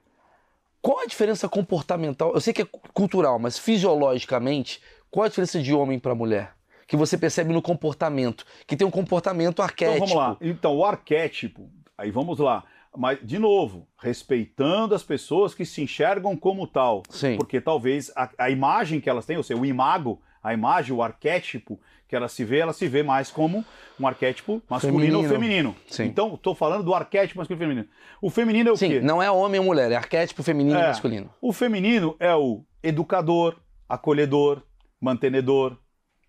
Qual 0.83 1.01
a 1.01 1.07
diferença 1.07 1.49
comportamental? 1.49 2.35
Eu 2.35 2.41
sei 2.41 2.53
que 2.53 2.63
é 2.63 2.67
cultural, 2.93 3.39
mas 3.39 3.59
fisiologicamente, 3.59 4.83
qual 5.11 5.25
a 5.25 5.29
diferença 5.29 5.61
de 5.61 5.73
homem 5.73 5.99
para 5.99 6.15
mulher? 6.15 6.53
Que 6.87 6.97
você 6.97 7.17
percebe 7.17 7.53
no 7.55 7.63
comportamento, 7.63 8.45
que 8.67 8.77
tem 8.77 8.87
um 8.87 8.91
comportamento 8.91 9.55
Então 9.55 9.65
arquétipo. 9.65 10.01
vamos 10.01 10.15
lá. 10.15 10.37
Então, 10.43 10.77
o 10.77 10.85
arquétipo, 10.85 11.71
aí 11.97 12.11
vamos 12.11 12.39
lá. 12.39 12.65
Mas, 12.95 13.19
de 13.23 13.39
novo, 13.39 13.89
respeitando 13.99 14.95
as 14.95 15.03
pessoas 15.03 15.55
que 15.55 15.65
se 15.65 15.83
enxergam 15.83 16.37
como 16.37 16.67
tal. 16.67 17.03
Sim. 17.09 17.37
Porque 17.37 17.61
talvez 17.61 18.13
a, 18.15 18.29
a 18.39 18.51
imagem 18.51 19.01
que 19.01 19.09
elas 19.09 19.25
têm, 19.25 19.39
ou 19.39 19.43
seja, 19.43 19.59
o 19.59 19.65
imago, 19.65 20.21
a 20.43 20.53
imagem, 20.53 20.95
o 20.95 21.03
arquétipo 21.03 21.81
que 22.09 22.15
ela 22.15 22.29
se 22.29 22.45
vê, 22.45 22.59
ela 22.59 22.73
se 22.73 22.87
vê 22.87 23.03
mais 23.03 23.31
como 23.31 23.65
um 23.99 24.07
arquétipo 24.07 24.63
masculino 24.69 25.19
ou 25.19 25.25
feminino. 25.29 25.75
Sim. 25.89 26.05
Então, 26.05 26.35
estou 26.35 26.55
falando 26.55 26.85
do 26.85 26.95
arquétipo 26.95 27.39
masculino 27.39 27.63
e 27.63 27.67
feminino. 27.67 27.89
O 28.21 28.31
feminino 28.31 28.69
é 28.71 28.73
o 28.73 28.77
Sim, 28.77 28.89
quê? 28.91 29.01
não 29.01 29.23
é 29.23 29.31
homem 29.31 29.59
ou 29.61 29.67
mulher, 29.67 29.91
é 29.91 29.97
arquétipo 29.97 30.43
feminino 30.43 30.79
e 30.79 30.83
É. 30.83 30.89
masculino. 30.89 31.31
O 31.41 31.53
feminino 31.53 32.15
é 32.21 32.35
o 32.35 32.63
educador, 32.83 33.57
acolhedor, 33.89 34.63
mantenedor, 35.01 35.77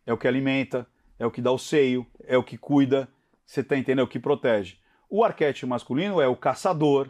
é 0.05 0.13
o 0.13 0.17
que 0.17 0.27
alimenta, 0.27 0.87
é 1.19 1.25
o 1.25 1.31
que 1.31 1.41
dá 1.41 1.51
o 1.51 1.57
seio, 1.57 2.05
é 2.27 2.37
o 2.37 2.43
que 2.43 2.57
cuida, 2.57 3.07
você 3.45 3.63
tá 3.63 3.77
entendendo? 3.77 3.99
É 3.99 4.03
o 4.03 4.07
que 4.07 4.19
protege. 4.19 4.77
O 5.09 5.23
arquétipo 5.23 5.67
masculino 5.67 6.19
é 6.21 6.27
o 6.27 6.35
caçador, 6.35 7.09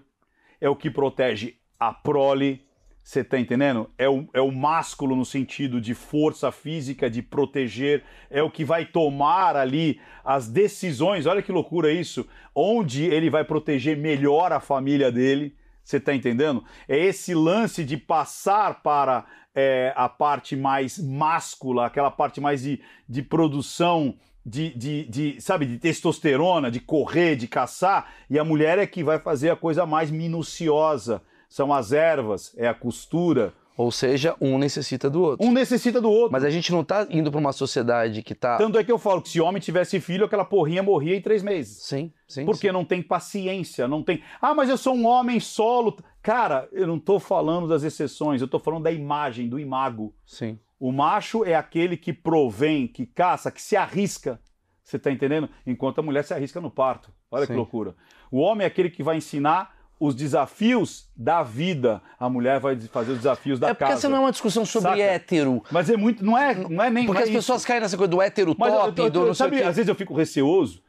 é 0.59 0.69
o 0.69 0.75
que 0.75 0.89
protege 0.89 1.55
a 1.79 1.93
prole, 1.93 2.64
você 3.05 3.23
tá 3.23 3.39
entendendo? 3.39 3.87
É 3.99 4.09
o, 4.09 4.27
é 4.33 4.41
o 4.41 4.51
másculo 4.51 5.15
no 5.15 5.23
sentido 5.23 5.79
de 5.79 5.93
força 5.93 6.51
física, 6.51 7.07
de 7.07 7.21
proteger, 7.21 8.03
é 8.31 8.41
o 8.41 8.49
que 8.49 8.65
vai 8.65 8.83
tomar 8.83 9.55
ali 9.55 10.01
as 10.23 10.47
decisões, 10.47 11.27
olha 11.27 11.43
que 11.43 11.51
loucura 11.51 11.91
isso, 11.91 12.27
onde 12.55 13.05
ele 13.05 13.29
vai 13.29 13.45
proteger 13.45 13.95
melhor 13.95 14.51
a 14.51 14.59
família 14.59 15.11
dele, 15.11 15.55
você 15.83 15.99
tá 15.99 16.15
entendendo? 16.15 16.63
É 16.87 16.97
esse 16.97 17.35
lance 17.35 17.83
de 17.83 17.95
passar 17.95 18.81
para 18.81 19.23
é, 19.53 19.93
a 19.95 20.09
parte 20.09 20.55
mais 20.55 20.97
máscula, 20.97 21.85
aquela 21.85 22.09
parte 22.09 22.41
mais 22.41 22.63
de, 22.63 22.81
de 23.07 23.21
produção 23.21 24.15
de, 24.43 24.73
de, 24.73 25.05
de, 25.05 25.41
sabe, 25.41 25.67
de 25.67 25.77
testosterona, 25.77 26.71
de 26.71 26.79
correr, 26.79 27.35
de 27.35 27.47
caçar, 27.47 28.11
e 28.27 28.39
a 28.39 28.43
mulher 28.43 28.79
é 28.79 28.87
que 28.87 29.03
vai 29.03 29.19
fazer 29.19 29.51
a 29.51 29.55
coisa 29.55 29.85
mais 29.85 30.09
minuciosa. 30.09 31.21
São 31.49 31.73
as 31.73 31.91
ervas, 31.91 32.53
é 32.57 32.67
a 32.67 32.73
costura. 32.73 33.53
Ou 33.77 33.91
seja, 33.91 34.35
um 34.39 34.57
necessita 34.57 35.09
do 35.09 35.21
outro. 35.21 35.45
Um 35.45 35.51
necessita 35.51 35.99
do 35.99 36.09
outro. 36.09 36.31
Mas 36.31 36.45
a 36.45 36.49
gente 36.49 36.71
não 36.71 36.83
tá 36.83 37.05
indo 37.09 37.29
pra 37.29 37.39
uma 37.39 37.51
sociedade 37.51 38.23
que 38.23 38.33
tá. 38.33 38.57
Tanto 38.57 38.77
é 38.77 38.83
que 38.83 38.91
eu 38.91 38.97
falo 38.97 39.21
que 39.21 39.27
se 39.27 39.41
homem 39.41 39.61
tivesse 39.61 39.99
filho, 39.99 40.25
aquela 40.25 40.45
porrinha 40.45 40.81
morria 40.81 41.15
em 41.15 41.21
três 41.21 41.43
meses. 41.43 41.83
Sim, 41.83 42.11
sim. 42.25 42.45
Porque 42.45 42.71
não 42.71 42.85
tem 42.85 43.01
paciência, 43.01 43.85
não 43.87 44.01
tem. 44.01 44.23
Ah, 44.41 44.53
mas 44.53 44.69
eu 44.69 44.77
sou 44.77 44.95
um 44.95 45.05
homem 45.05 45.41
solo. 45.41 45.97
Cara, 46.21 46.69
eu 46.71 46.87
não 46.87 46.97
tô 46.97 47.19
falando 47.19 47.67
das 47.67 47.83
exceções, 47.83 48.41
eu 48.41 48.47
tô 48.47 48.59
falando 48.59 48.83
da 48.83 48.91
imagem, 48.91 49.49
do 49.49 49.59
imago. 49.59 50.15
Sim. 50.25 50.57
O 50.79 50.91
macho 50.91 51.43
é 51.43 51.55
aquele 51.55 51.97
que 51.97 52.13
provém, 52.13 52.87
que 52.87 53.05
caça, 53.05 53.51
que 53.51 53.61
se 53.61 53.75
arrisca. 53.75 54.39
Você 54.83 54.97
tá 54.97 55.11
entendendo? 55.11 55.49
Enquanto 55.65 55.99
a 55.99 56.03
mulher 56.03 56.23
se 56.23 56.33
arrisca 56.33 56.61
no 56.61 56.71
parto. 56.71 57.11
Olha 57.29 57.45
que 57.45 57.51
Sim. 57.51 57.57
loucura. 57.57 57.95
O 58.31 58.37
homem 58.37 58.63
é 58.63 58.67
aquele 58.67 58.89
que 58.89 59.03
vai 59.03 59.17
ensinar 59.17 59.74
os 59.99 60.13
desafios 60.15 61.09
da 61.15 61.41
vida. 61.43 62.01
A 62.19 62.29
mulher 62.29 62.59
vai 62.59 62.75
fazer 62.79 63.11
os 63.13 63.17
desafios 63.19 63.59
da 63.59 63.69
é 63.69 63.73
porque 63.73 63.85
casa. 63.85 63.95
essa 63.97 64.09
não 64.09 64.17
é 64.17 64.19
uma 64.19 64.31
discussão 64.31 64.65
sobre 64.65 64.89
Saca? 64.91 65.01
hétero. 65.01 65.63
Mas 65.71 65.89
é 65.89 65.95
muito. 65.97 66.23
Não 66.25 66.37
é, 66.37 66.53
não 66.55 66.83
é 66.83 66.89
nem. 66.89 67.05
Porque 67.05 67.21
é 67.21 67.23
as 67.23 67.29
isso. 67.29 67.37
pessoas 67.39 67.63
caem 67.65 67.79
nessa 67.81 67.97
coisa 67.97 68.09
do 68.11 68.21
hétero 68.21 68.55
Mas 68.57 68.73
top, 68.73 69.01
eu- 69.01 69.09
do 69.09 69.19
eu- 69.19 69.25
sei 69.33 69.35
sabe, 69.35 69.63
às 69.63 69.75
vezes 69.75 69.87
eu 69.89 69.95
fico 69.95 70.13
receoso. 70.13 70.83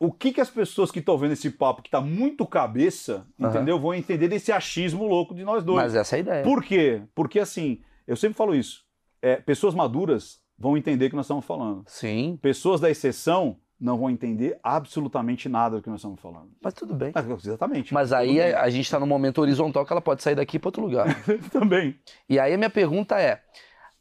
O 0.00 0.12
que 0.12 0.32
que 0.32 0.40
as 0.40 0.48
pessoas 0.48 0.92
que 0.92 1.00
estão 1.00 1.18
vendo 1.18 1.32
esse 1.32 1.50
papo 1.50 1.82
que 1.82 1.90
tá 1.90 2.00
muito 2.00 2.46
cabeça, 2.46 3.26
Aham. 3.40 3.50
entendeu? 3.50 3.80
Vão 3.80 3.92
entender 3.92 4.28
desse 4.28 4.52
achismo 4.52 5.04
louco 5.08 5.34
de 5.34 5.42
nós 5.44 5.64
dois. 5.64 5.82
Mas 5.82 5.94
essa 5.96 6.14
é 6.14 6.18
a 6.18 6.20
ideia. 6.20 6.44
Por 6.44 6.62
quê? 6.62 7.02
Porque 7.16 7.40
assim, 7.40 7.80
eu 8.06 8.16
sempre 8.16 8.36
falo 8.36 8.54
isso. 8.54 8.86
é, 9.20 9.34
pessoas 9.34 9.74
maduras 9.74 10.38
vão 10.56 10.76
entender 10.76 11.06
o 11.06 11.10
que 11.10 11.16
nós 11.16 11.24
estamos 11.26 11.44
falando. 11.44 11.82
Sim, 11.88 12.38
Pessoas 12.40 12.80
da 12.80 12.88
exceção 12.88 13.56
não 13.80 13.96
vão 13.96 14.10
entender 14.10 14.58
absolutamente 14.62 15.48
nada 15.48 15.76
do 15.76 15.82
que 15.82 15.88
nós 15.88 16.00
estamos 16.00 16.20
falando. 16.20 16.50
mas 16.60 16.74
tudo 16.74 16.94
bem. 16.94 17.12
Mas, 17.14 17.26
exatamente. 17.46 17.94
Mas 17.94 18.12
aí 18.12 18.28
Tudo 18.28 18.38
bem. 18.38 18.52
a, 18.54 18.62
a 18.62 18.70
gente 18.70 18.90
tá 18.90 18.98
num 18.98 19.06
momento 19.06 19.40
horizontal 19.40 19.86
que 19.86 19.92
ela 19.92 20.00
pode 20.00 20.22
sair 20.22 20.34
daqui 20.34 20.58
para 20.58 20.68
outro 20.68 20.82
lugar. 20.82 21.06
também. 21.52 21.98
E 22.28 22.38
aí 22.38 22.52
a 22.52 22.56
minha 22.56 22.70
pergunta 22.70 23.20
é: 23.20 23.40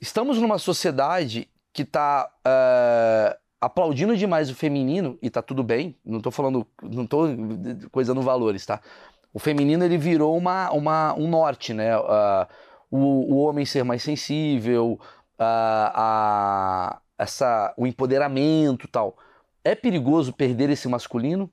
estamos 0.01 0.39
numa 0.41 0.57
sociedade 0.57 1.47
que 1.71 1.85
tá 1.85 2.27
eh, 2.43 3.37
aplaudindo 3.61 4.15
demais 4.15 4.49
o 4.49 4.55
feminino, 4.55 5.17
e 5.21 5.29
tá 5.29 5.41
tudo 5.41 5.63
bem, 5.63 5.95
não 6.05 6.19
tô 6.19 6.31
falando, 6.31 6.65
não 6.81 7.05
tô 7.05 7.25
coisando 7.91 8.21
valores, 8.21 8.65
tá? 8.65 8.81
O 9.33 9.39
feminino 9.39 9.83
ele 9.83 9.97
virou 9.97 10.35
uma, 10.37 10.71
uma, 10.71 11.13
um 11.13 11.27
norte, 11.27 11.73
né? 11.73 11.93
Ah, 11.93 12.47
o, 12.89 12.97
o 12.97 13.37
homem 13.37 13.65
ser 13.65 13.83
mais 13.83 14.01
sensível, 14.03 14.99
ah, 15.37 15.91
a, 15.95 17.23
essa, 17.23 17.73
o 17.77 17.85
empoderamento 17.85 18.87
tal. 18.87 19.17
É 19.67 19.75
perigoso 19.75 20.31
perder 20.31 20.69
esse 20.69 20.87
masculino? 20.87 21.51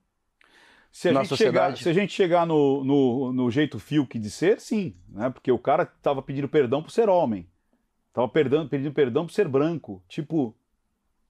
Se 0.93 1.09
a, 1.09 1.13
Na 1.13 1.21
gente 1.23 1.31
sociedade. 1.31 1.79
chegar, 1.79 1.83
se 1.83 1.89
a 1.89 1.93
gente 1.93 2.13
chegar 2.13 2.47
no, 2.47 2.85
no, 2.85 3.33
no 3.33 3.51
jeito 3.51 3.81
Fiuk 3.81 4.17
de 4.21 4.31
ser, 4.31 4.61
sim. 4.61 4.95
Né? 5.09 5.29
Porque 5.31 5.51
o 5.51 5.59
cara 5.59 5.85
tava 5.85 6.23
pedindo 6.23 6.49
perdão 6.49 6.81
por 6.81 6.93
ser 6.93 7.09
homem. 7.09 7.49
Tava 8.13 8.29
perdão, 8.29 8.69
pedindo 8.69 8.93
perdão 8.93 9.27
por 9.27 9.33
ser 9.33 9.49
branco. 9.49 10.01
Tipo, 10.07 10.55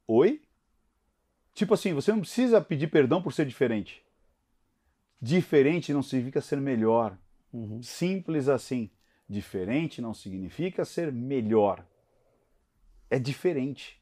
oi? 0.06 0.43
Tipo 1.55 1.73
assim, 1.73 1.94
você 1.94 2.12
não 2.12 2.20
precisa 2.20 2.61
pedir 2.61 2.89
perdão 2.89 3.23
por 3.23 3.32
ser 3.32 3.47
diferente. 3.47 4.05
Diferente 5.19 5.90
não 5.90 6.02
significa 6.02 6.43
ser 6.43 6.61
melhor. 6.61 7.16
Simples 7.81 8.47
assim. 8.47 8.90
Diferente 9.27 10.02
não 10.02 10.12
significa 10.12 10.85
ser 10.85 11.11
melhor. 11.11 11.82
É 13.09 13.19
diferente. 13.19 13.98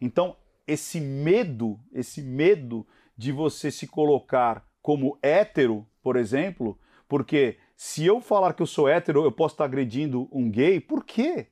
Então, 0.00 0.36
esse 0.68 1.00
medo, 1.00 1.80
esse 1.92 2.22
medo 2.22 2.86
de 3.16 3.32
você 3.32 3.70
se 3.70 3.86
colocar 3.86 4.64
como 4.82 5.18
hétero, 5.22 5.86
por 6.02 6.16
exemplo, 6.16 6.78
porque 7.08 7.58
se 7.74 8.04
eu 8.04 8.20
falar 8.20 8.52
que 8.52 8.62
eu 8.62 8.66
sou 8.66 8.86
hétero, 8.86 9.24
eu 9.24 9.32
posso 9.32 9.54
estar 9.54 9.64
agredindo 9.64 10.28
um 10.30 10.50
gay, 10.50 10.78
por 10.78 11.04
quê? 11.04 11.48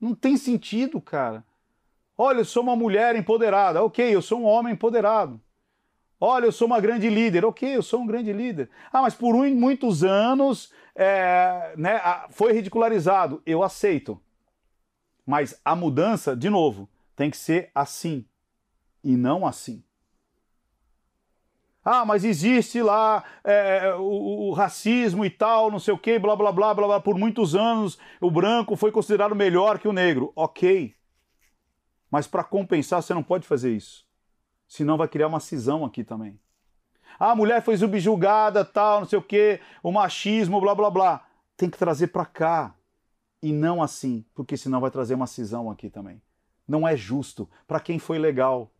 Não 0.00 0.14
tem 0.14 0.36
sentido, 0.36 1.00
cara. 1.00 1.44
Olha, 2.16 2.38
eu 2.38 2.44
sou 2.44 2.62
uma 2.62 2.76
mulher 2.76 3.16
empoderada, 3.16 3.82
ok, 3.82 4.14
eu 4.14 4.22
sou 4.22 4.40
um 4.40 4.44
homem 4.44 4.74
empoderado. 4.74 5.40
Olha, 6.20 6.44
eu 6.44 6.52
sou 6.52 6.68
uma 6.68 6.80
grande 6.80 7.10
líder, 7.10 7.44
ok, 7.44 7.76
eu 7.76 7.82
sou 7.82 8.00
um 8.00 8.06
grande 8.06 8.32
líder. 8.32 8.70
Ah, 8.92 9.02
mas 9.02 9.12
por 9.12 9.34
muitos 9.34 10.04
anos 10.04 10.72
é, 10.94 11.74
né, 11.76 12.00
foi 12.30 12.52
ridicularizado. 12.52 13.42
Eu 13.44 13.62
aceito. 13.62 14.20
Mas 15.26 15.60
a 15.64 15.74
mudança, 15.74 16.36
de 16.36 16.48
novo, 16.48 16.88
tem 17.22 17.30
que 17.30 17.36
ser 17.36 17.70
assim 17.72 18.26
e 19.04 19.16
não 19.16 19.46
assim. 19.46 19.84
Ah, 21.84 22.04
mas 22.04 22.24
existe 22.24 22.82
lá 22.82 23.22
é, 23.44 23.94
o, 23.94 24.48
o 24.48 24.52
racismo 24.52 25.24
e 25.24 25.30
tal, 25.30 25.70
não 25.70 25.78
sei 25.78 25.94
o 25.94 25.98
que, 25.98 26.18
blá, 26.18 26.34
blá, 26.34 26.50
blá, 26.50 26.74
blá, 26.74 26.86
blá. 26.88 27.00
Por 27.00 27.16
muitos 27.16 27.54
anos 27.54 27.96
o 28.20 28.28
branco 28.28 28.74
foi 28.74 28.90
considerado 28.90 29.36
melhor 29.36 29.78
que 29.78 29.86
o 29.86 29.92
negro. 29.92 30.32
Ok. 30.34 30.96
Mas 32.10 32.26
para 32.26 32.42
compensar, 32.42 33.00
você 33.00 33.14
não 33.14 33.22
pode 33.22 33.46
fazer 33.46 33.72
isso. 33.72 34.04
Senão 34.66 34.96
vai 34.96 35.06
criar 35.06 35.28
uma 35.28 35.38
cisão 35.38 35.84
aqui 35.84 36.02
também. 36.02 36.40
Ah, 37.20 37.30
a 37.30 37.36
mulher 37.36 37.62
foi 37.62 37.76
subjugada, 37.76 38.64
tal, 38.64 39.02
não 39.02 39.08
sei 39.08 39.20
o 39.20 39.22
que, 39.22 39.60
o 39.80 39.92
machismo, 39.92 40.60
blá, 40.60 40.74
blá, 40.74 40.90
blá. 40.90 41.24
Tem 41.56 41.70
que 41.70 41.78
trazer 41.78 42.08
para 42.08 42.26
cá. 42.26 42.74
E 43.40 43.52
não 43.52 43.80
assim, 43.80 44.24
porque 44.34 44.56
senão 44.56 44.80
vai 44.80 44.90
trazer 44.90 45.14
uma 45.14 45.28
cisão 45.28 45.70
aqui 45.70 45.88
também. 45.88 46.20
Não 46.66 46.86
é 46.86 46.96
justo 46.96 47.48
para 47.66 47.80
quem 47.80 47.98
foi 47.98 48.18
legal. 48.18 48.72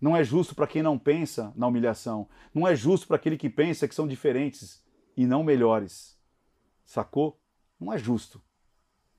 Não 0.00 0.16
é 0.16 0.22
justo 0.22 0.54
para 0.54 0.66
quem 0.66 0.82
não 0.82 0.98
pensa 0.98 1.52
na 1.56 1.66
humilhação. 1.66 2.28
Não 2.54 2.66
é 2.66 2.74
justo 2.74 3.06
para 3.06 3.16
aquele 3.16 3.36
que 3.36 3.48
pensa 3.48 3.88
que 3.88 3.94
são 3.94 4.06
diferentes 4.06 4.84
e 5.16 5.26
não 5.26 5.42
melhores. 5.42 6.18
Sacou? 6.84 7.40
Não 7.80 7.92
é 7.92 7.98
justo. 7.98 8.42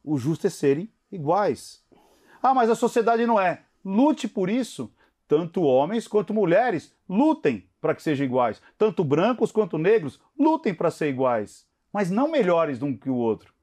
O 0.03 0.17
justo 0.17 0.47
é 0.47 0.49
serem 0.49 0.91
iguais. 1.11 1.83
Ah, 2.41 2.53
mas 2.53 2.69
a 2.69 2.75
sociedade 2.75 3.25
não 3.25 3.39
é. 3.39 3.63
Lute 3.83 4.27
por 4.27 4.49
isso. 4.49 4.93
Tanto 5.27 5.61
homens 5.61 6.07
quanto 6.07 6.33
mulheres 6.33 6.95
lutem 7.09 7.69
para 7.81 7.93
que 7.93 8.01
sejam 8.01 8.25
iguais. 8.25 8.61
Tanto 8.77 9.03
brancos 9.03 9.51
quanto 9.51 9.77
negros 9.77 10.19
lutem 10.37 10.73
para 10.73 10.91
ser 10.91 11.09
iguais. 11.09 11.67
Mas 11.91 12.09
não 12.09 12.31
melhores 12.31 12.81
um 12.81 12.95
que 12.95 13.09
o 13.09 13.15
outro. 13.15 13.53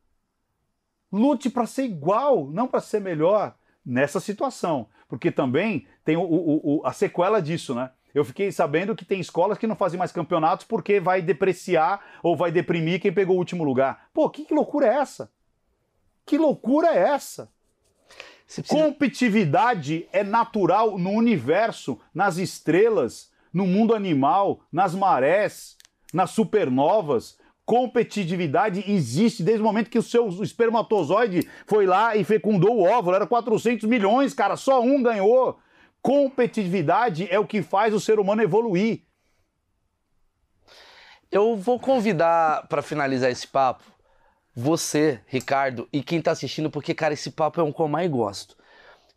Lute 1.10 1.48
para 1.48 1.66
ser 1.66 1.84
igual, 1.84 2.46
não 2.50 2.66
para 2.66 2.80
ser 2.80 3.00
melhor 3.00 3.56
nessa 3.84 4.20
situação. 4.20 4.86
Porque 5.08 5.30
também 5.30 5.86
tem 6.04 6.16
o, 6.16 6.22
o- 6.22 6.78
o- 6.80 6.86
a 6.86 6.92
sequela 6.92 7.40
disso, 7.40 7.74
né? 7.74 7.90
Eu 8.14 8.24
fiquei 8.24 8.50
sabendo 8.52 8.94
que 8.94 9.04
tem 9.04 9.18
escolas 9.20 9.58
que 9.58 9.66
não 9.66 9.74
fazem 9.74 9.98
mais 9.98 10.12
campeonatos 10.12 10.64
porque 10.66 11.00
vai 11.00 11.20
depreciar 11.20 12.00
ou 12.22 12.36
vai 12.36 12.52
deprimir 12.52 13.00
quem 13.00 13.12
pegou 13.12 13.34
o 13.36 13.38
último 13.38 13.64
lugar. 13.64 14.08
Pô, 14.14 14.30
que, 14.30 14.44
que 14.44 14.54
loucura 14.54 14.86
é 14.86 14.96
essa? 14.98 15.30
Que 16.24 16.38
loucura 16.38 16.88
é 16.94 16.98
essa? 17.10 17.50
Precisa- 18.46 18.66
Competitividade 18.68 20.08
é 20.12 20.22
natural 20.22 20.98
no 20.98 21.10
universo, 21.10 22.00
nas 22.14 22.36
estrelas, 22.36 23.32
no 23.52 23.66
mundo 23.66 23.94
animal, 23.94 24.60
nas 24.70 24.94
marés, 24.94 25.76
nas 26.12 26.30
supernovas. 26.30 27.38
Competitividade 27.64 28.84
existe 28.86 29.42
desde 29.42 29.62
o 29.62 29.64
momento 29.64 29.88
que 29.88 29.98
o 29.98 30.02
seu 30.02 30.28
espermatozoide 30.42 31.48
foi 31.66 31.86
lá 31.86 32.14
e 32.14 32.22
fecundou 32.22 32.76
o 32.76 32.82
óvulo. 32.82 33.16
Era 33.16 33.26
400 33.26 33.88
milhões, 33.88 34.34
cara, 34.34 34.56
só 34.56 34.82
um 34.82 35.02
ganhou. 35.02 35.58
Competitividade 36.02 37.26
é 37.30 37.38
o 37.38 37.46
que 37.46 37.62
faz 37.62 37.94
o 37.94 38.00
ser 38.00 38.18
humano 38.18 38.42
evoluir. 38.42 39.02
Eu 41.32 41.56
vou 41.56 41.80
convidar 41.80 42.68
pra 42.68 42.82
finalizar 42.82 43.30
esse 43.30 43.46
papo 43.46 43.94
você, 44.54 45.20
Ricardo, 45.26 45.88
e 45.92 46.00
quem 46.02 46.22
tá 46.22 46.30
assistindo, 46.30 46.70
porque, 46.70 46.94
cara, 46.94 47.12
esse 47.12 47.30
papo 47.32 47.60
é 47.60 47.64
um 47.64 47.72
que 47.72 47.80
eu 47.80 47.88
mais 47.88 48.08
gosto. 48.08 48.56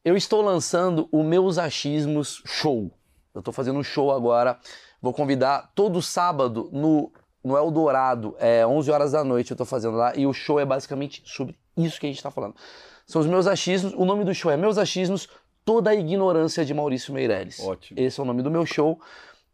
Eu 0.04 0.18
estou 0.18 0.42
lançando 0.42 1.08
o 1.12 1.22
Meus 1.22 1.60
Achismos 1.60 2.42
Show. 2.46 2.92
Eu 3.36 3.44
tô 3.44 3.52
fazendo 3.52 3.78
um 3.78 3.84
show 3.84 4.12
agora. 4.12 4.58
Vou 5.00 5.14
convidar 5.14 5.72
todo 5.76 6.02
sábado 6.02 6.70
no, 6.74 7.12
no 7.44 7.56
Eldorado, 7.56 8.36
é 8.40 8.66
11 8.66 8.92
horas 8.92 9.12
da 9.12 9.24
noite 9.24 9.52
eu 9.52 9.58
tô 9.58 9.66
fazendo 9.66 9.96
lá. 9.96 10.14
E 10.16 10.26
o 10.26 10.34
show 10.34 10.60
é 10.60 10.66
basicamente 10.66 11.22
sobre 11.26 11.56
isso 11.78 12.00
que 12.00 12.06
a 12.06 12.10
gente 12.10 12.22
tá 12.22 12.32
falando. 12.32 12.56
São 13.06 13.22
os 13.22 13.28
meus 13.28 13.48
achismos. 13.48 13.94
O 13.94 14.04
nome 14.04 14.26
do 14.26 14.34
show 14.34 14.52
é 14.52 14.58
Meus 14.58 14.78
Achismos, 14.78 15.30
Toda 15.64 15.90
a 15.90 15.96
Ignorância 15.96 16.64
de 16.64 16.74
Maurício 16.74 17.14
Meirelles. 17.14 17.60
Ótimo. 17.60 18.00
Esse 18.00 18.20
é 18.20 18.24
o 18.24 18.26
nome 18.26 18.42
do 18.42 18.52
meu 18.52 18.66
show. 18.66 19.00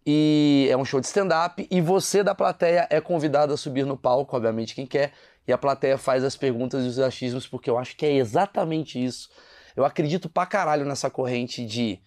E 0.05 0.67
é 0.69 0.77
um 0.77 0.85
show 0.85 0.99
de 0.99 1.07
stand-up. 1.07 1.67
E 1.69 1.81
você 1.81 2.23
da 2.23 2.35
plateia 2.35 2.87
é 2.89 2.99
convidado 2.99 3.53
a 3.53 3.57
subir 3.57 3.85
no 3.85 3.97
palco, 3.97 4.35
obviamente, 4.35 4.75
quem 4.75 4.85
quer. 4.85 5.13
E 5.47 5.53
a 5.53 5.57
plateia 5.57 5.97
faz 5.97 6.23
as 6.23 6.35
perguntas 6.35 6.85
e 6.85 6.87
os 6.87 6.99
achismos, 6.99 7.47
porque 7.47 7.69
eu 7.69 7.77
acho 7.77 7.95
que 7.95 8.05
é 8.05 8.13
exatamente 8.13 9.03
isso. 9.03 9.29
Eu 9.75 9.83
acredito 9.85 10.29
pra 10.29 10.45
caralho 10.45 10.85
nessa 10.85 11.09
corrente 11.09 11.65
de 11.65 11.99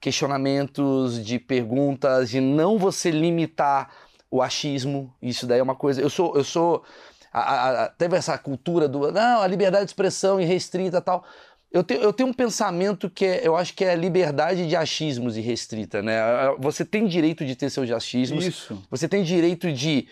questionamentos, 0.00 1.24
de 1.24 1.38
perguntas, 1.38 2.30
de 2.30 2.40
não 2.40 2.78
você 2.78 3.10
limitar 3.10 3.92
o 4.30 4.40
achismo. 4.42 5.12
Isso 5.20 5.46
daí 5.46 5.58
é 5.58 5.62
uma 5.62 5.74
coisa. 5.74 6.00
Eu 6.00 6.08
sou. 6.10 6.36
Eu 6.36 6.44
sou 6.44 6.82
a- 7.32 7.40
a- 7.40 7.84
a- 7.84 7.88
teve 7.88 8.16
essa 8.16 8.36
cultura 8.38 8.88
do. 8.88 9.10
Não, 9.12 9.42
a 9.42 9.46
liberdade 9.46 9.84
de 9.84 9.90
expressão 9.90 10.40
irrestrita 10.40 10.98
e 10.98 11.00
tal. 11.00 11.24
Eu 11.72 11.84
tenho, 11.84 12.00
eu 12.00 12.12
tenho 12.12 12.28
um 12.28 12.32
pensamento 12.32 13.08
que 13.08 13.24
é, 13.24 13.46
eu 13.46 13.56
acho 13.56 13.72
que 13.74 13.84
é 13.84 13.92
a 13.92 13.94
liberdade 13.94 14.66
de 14.66 14.74
achismos 14.74 15.36
irrestrita, 15.36 16.02
né? 16.02 16.18
Você 16.58 16.84
tem 16.84 17.06
direito 17.06 17.44
de 17.44 17.54
ter 17.54 17.70
seus 17.70 17.88
achismos. 17.92 18.44
Isso. 18.44 18.82
Você 18.90 19.08
tem 19.08 19.22
direito 19.22 19.72
de 19.72 20.08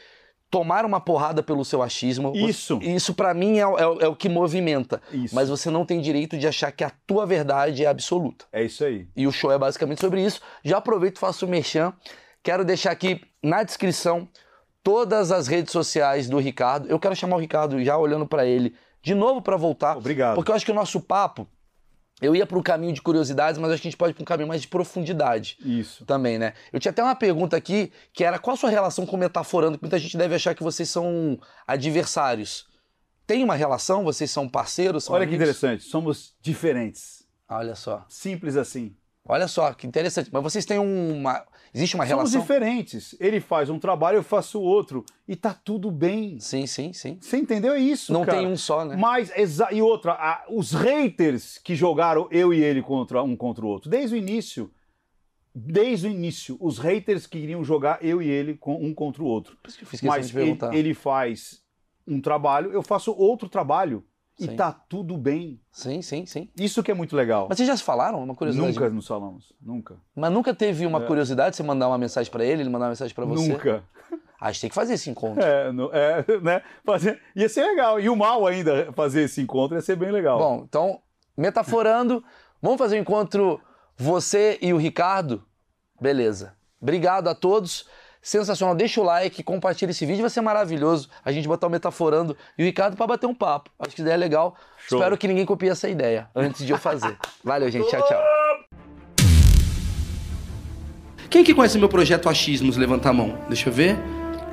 tomar 0.51 0.85
uma 0.87 1.01
porrada 1.01 1.43
pelo 1.43 1.65
seu 1.65 1.83
achismo. 1.83 2.33
Isso. 2.35 2.79
Isso 2.81 3.13
pra 3.13 3.35
mim 3.35 3.59
é, 3.59 3.67
o- 3.67 3.77
é 4.01 4.05
é 4.05 4.09
o 4.09 4.15
que 4.15 4.29
movimenta. 4.29 5.03
Isso. 5.13 5.35
Mas 5.35 5.49
você 5.49 5.69
não 5.69 5.85
tem 5.85 6.01
direito 6.01 6.39
de 6.39 6.47
achar 6.47 6.71
que 6.71 6.85
a 6.85 6.91
tua 7.07 7.27
verdade 7.27 7.85
é 7.85 7.89
absoluta. 7.89 8.45
É 8.53 8.63
isso 8.63 8.85
aí. 8.85 9.09
E 9.17 9.27
o 9.27 9.33
show 9.33 9.51
é 9.51 9.59
basicamente 9.59 10.01
sobre 10.01 10.25
isso. 10.25 10.41
Já 10.65 10.77
aproveito 10.79 11.17
e 11.17 11.19
faço 11.21 11.45
o 11.45 11.49
merchan. 11.49 11.93
Quero 12.49 12.65
deixar 12.65 12.93
aqui 12.93 13.21
na 13.43 13.63
descrição 13.63 14.27
todas 14.83 15.31
as 15.31 15.49
redes 15.49 15.71
sociais 15.71 16.31
do 16.31 16.39
Ricardo. 16.39 16.89
Eu 16.89 16.99
quero 16.99 17.15
chamar 17.15 17.37
o 17.37 17.39
Ricardo 17.39 17.85
já 17.85 17.95
olhando 17.99 18.27
pra 18.27 18.47
ele 18.47 18.75
de 19.03 19.15
novo 19.15 19.43
pra 19.43 19.55
voltar. 19.55 19.99
Obrigado. 19.99 20.35
Porque 20.35 20.51
eu 20.51 20.55
acho 20.55 20.65
que 20.65 20.73
o 20.73 20.75
nosso 20.75 20.99
papo, 20.99 21.47
eu 22.23 22.35
ia 22.35 22.47
para 22.47 22.57
um 22.59 22.63
caminho 22.63 22.95
de 22.95 23.03
curiosidades, 23.03 23.61
mas 23.61 23.71
acho 23.71 23.83
que 23.83 23.89
a 23.89 23.91
gente 23.91 23.99
pode 23.99 24.13
ir 24.13 24.15
para 24.15 24.23
um 24.23 24.25
caminho 24.25 24.49
mais 24.49 24.63
de 24.63 24.69
profundidade 24.69 25.59
Isso. 25.63 26.07
também, 26.07 26.39
né? 26.39 26.55
Eu 26.73 26.81
tinha 26.81 26.89
até 26.89 27.03
uma 27.03 27.15
pergunta 27.15 27.55
aqui, 27.55 27.93
que 28.15 28.25
era 28.25 28.39
qual 28.39 28.55
a 28.55 28.57
sua 28.57 28.71
relação 28.71 29.05
com 29.05 29.17
o 29.17 29.19
Metaforando? 29.19 29.77
Que 29.77 29.85
muita 29.85 29.99
gente 29.99 30.17
deve 30.17 30.35
achar 30.35 30.55
que 30.55 30.63
vocês 30.63 30.89
são 30.89 31.39
adversários. 31.67 32.67
Tem 33.27 33.45
uma 33.45 33.57
relação? 33.57 34.05
Vocês 34.05 34.31
são 34.31 34.49
parceiros? 34.49 35.05
São 35.05 35.15
Olha 35.15 35.27
que 35.27 35.35
amigos? 35.35 35.49
interessante. 35.51 35.85
Somos 35.85 36.35
diferentes. 36.41 37.29
Olha 37.47 37.75
só. 37.75 38.07
Simples 38.09 38.57
assim. 38.57 38.97
Olha 39.23 39.47
só, 39.47 39.75
que 39.75 39.87
interessante. 39.87 40.31
Mas 40.33 40.43
vocês 40.43 40.65
têm 40.65 40.79
uma... 40.79 41.45
Existe 41.75 41.95
uma 41.97 42.07
Somos 42.07 42.31
relação? 42.33 42.41
diferentes. 42.41 43.15
Ele 43.21 43.41
faz 43.41 43.69
um 43.71 43.79
trabalho, 43.79 44.17
eu 44.17 44.23
faço 44.23 44.61
outro. 44.61 45.05
E 45.27 45.37
tá 45.37 45.53
tudo 45.53 45.91
bem. 45.91 46.39
Sim, 46.41 46.67
sim, 46.67 46.93
sim. 46.93 47.19
Você 47.21 47.37
entendeu? 47.37 47.75
É 47.75 47.79
isso, 47.81 48.13
Não 48.13 48.25
cara. 48.25 48.39
tem 48.39 48.47
um 48.47 48.57
só, 48.57 48.85
né? 48.85 48.97
Mas, 48.97 49.31
e 49.73 49.83
outra, 49.83 50.13
a- 50.13 50.45
os 50.49 50.73
haters 50.73 51.59
que 51.59 51.75
jogaram 51.75 52.27
eu 52.31 52.53
e 52.55 52.63
ele 52.63 52.83
contra 52.83 53.23
um 53.23 53.37
contra 53.37 53.65
o 53.65 53.69
outro, 53.69 53.91
desde 53.91 54.15
o 54.15 54.19
início, 54.19 54.71
desde 55.55 56.07
o 56.07 56.11
início, 56.11 56.57
os 56.61 56.79
haters 56.79 57.27
queriam 57.27 57.65
jogar 57.65 57.99
eu 58.05 58.23
e 58.23 58.29
ele 58.29 58.55
com 58.55 58.75
um 58.83 58.95
contra 58.95 59.23
o 59.23 59.27
outro. 59.27 59.57
Por 59.63 59.69
isso 59.69 59.79
que 59.79 59.85
eu 59.85 59.89
fiz 59.89 60.01
Mas 60.03 60.31
de 60.31 60.39
ele, 60.39 60.59
ele 60.73 60.95
faz 60.95 61.61
um 62.07 62.21
trabalho, 62.21 62.73
eu 62.73 62.83
faço 62.83 63.13
outro 63.13 63.49
trabalho 63.49 64.05
e 64.39 64.47
Sim. 64.47 64.57
tá 64.57 64.73
tudo 64.73 65.17
bem. 65.17 65.61
Sim, 65.73 66.01
sim, 66.01 66.25
sim. 66.27 66.49
Isso 66.57 66.83
que 66.83 66.91
é 66.91 66.95
muito 66.95 67.17
legal. 67.17 67.47
Mas 67.49 67.59
vocês 67.59 67.67
já 67.67 67.77
se 67.77 67.83
falaram? 67.83 68.23
Uma 68.23 68.35
curiosidade. 68.35 68.73
Nunca 68.73 68.89
nos 68.91 69.07
falamos, 69.07 69.53
nunca. 69.61 69.97
Mas 70.15 70.33
nunca 70.33 70.55
teve 70.55 70.87
uma 70.87 71.03
É. 71.03 71.07
curiosidade 71.07 71.57
você 71.57 71.63
mandar 71.63 71.89
uma 71.89 71.99
mensagem 71.99 72.31
pra 72.31 72.45
ele, 72.45 72.63
ele 72.63 72.71
mandar 72.71 72.85
uma 72.87 72.91
mensagem 72.91 73.15
pra 73.15 73.25
você? 73.25 73.49
Nunca. 73.49 73.83
A 74.41 74.53
gente 74.53 74.61
tem 74.61 74.71
que 74.71 74.75
fazer 74.75 74.95
esse 74.95 75.11
encontro. 75.11 75.43
É, 75.43 75.69
é, 75.93 76.25
né? 76.41 76.63
Fazer, 76.85 77.21
ia 77.35 77.49
ser 77.49 77.63
legal. 77.67 77.99
E 77.99 78.09
o 78.09 78.15
mal 78.15 78.47
ainda 78.47 78.93
fazer 78.93 79.23
esse 79.23 79.41
encontro 79.41 79.77
ia 79.77 79.83
ser 79.83 79.97
bem 79.97 80.13
legal. 80.13 80.39
Bom, 80.39 80.65
então, 80.69 81.01
metaforando, 81.37 82.23
vamos 82.63 82.79
fazer 82.79 82.97
um 82.97 83.01
encontro 83.01 83.61
você 83.97 84.57
e 84.63 84.73
o 84.73 84.77
Ricardo? 84.77 85.43
Beleza. 86.01 86.55
Obrigado 86.81 87.27
a 87.27 87.35
todos. 87.35 87.89
Sensacional. 88.29 88.75
Deixa 88.75 89.01
o 89.01 89.05
like, 89.05 89.43
compartilha 89.43 89.91
esse 89.91 90.05
vídeo, 90.05 90.21
vai 90.21 90.29
ser 90.29 90.43
maravilhoso 90.43 91.09
a 91.25 91.33
gente 91.33 91.49
botar 91.49 91.67
o 91.67 91.71
Metaforando 91.71 92.37
e 92.59 92.63
o 92.63 92.67
Ricardo 92.67 92.95
pra 92.95 93.07
bater 93.07 93.27
um 93.27 93.35
papo. 93.35 93.71
Acho 93.79 93.97
que 93.97 94.03
ideia 94.03 94.13
é 94.13 94.19
legal. 94.19 94.55
Show. 94.87 94.99
Espero 94.99 95.17
que 95.17 95.27
ninguém 95.27 95.47
copie 95.47 95.71
essa 95.71 95.89
ideia 95.89 96.29
antes 96.37 96.67
de 96.67 96.71
eu 96.71 96.77
fazer. 96.77 97.17
Valeu, 97.43 97.71
gente. 97.71 97.89
Tchau, 97.89 98.07
tchau. 98.07 98.23
Quem 101.31 101.43
que 101.43 101.55
conhece 101.55 101.79
meu 101.79 101.89
projeto 101.89 102.29
Achismos? 102.29 102.77
Levanta 102.77 103.09
a 103.09 103.15
mão. 103.15 103.39
Deixa 103.49 103.71
eu 103.71 103.73
ver. 103.73 103.97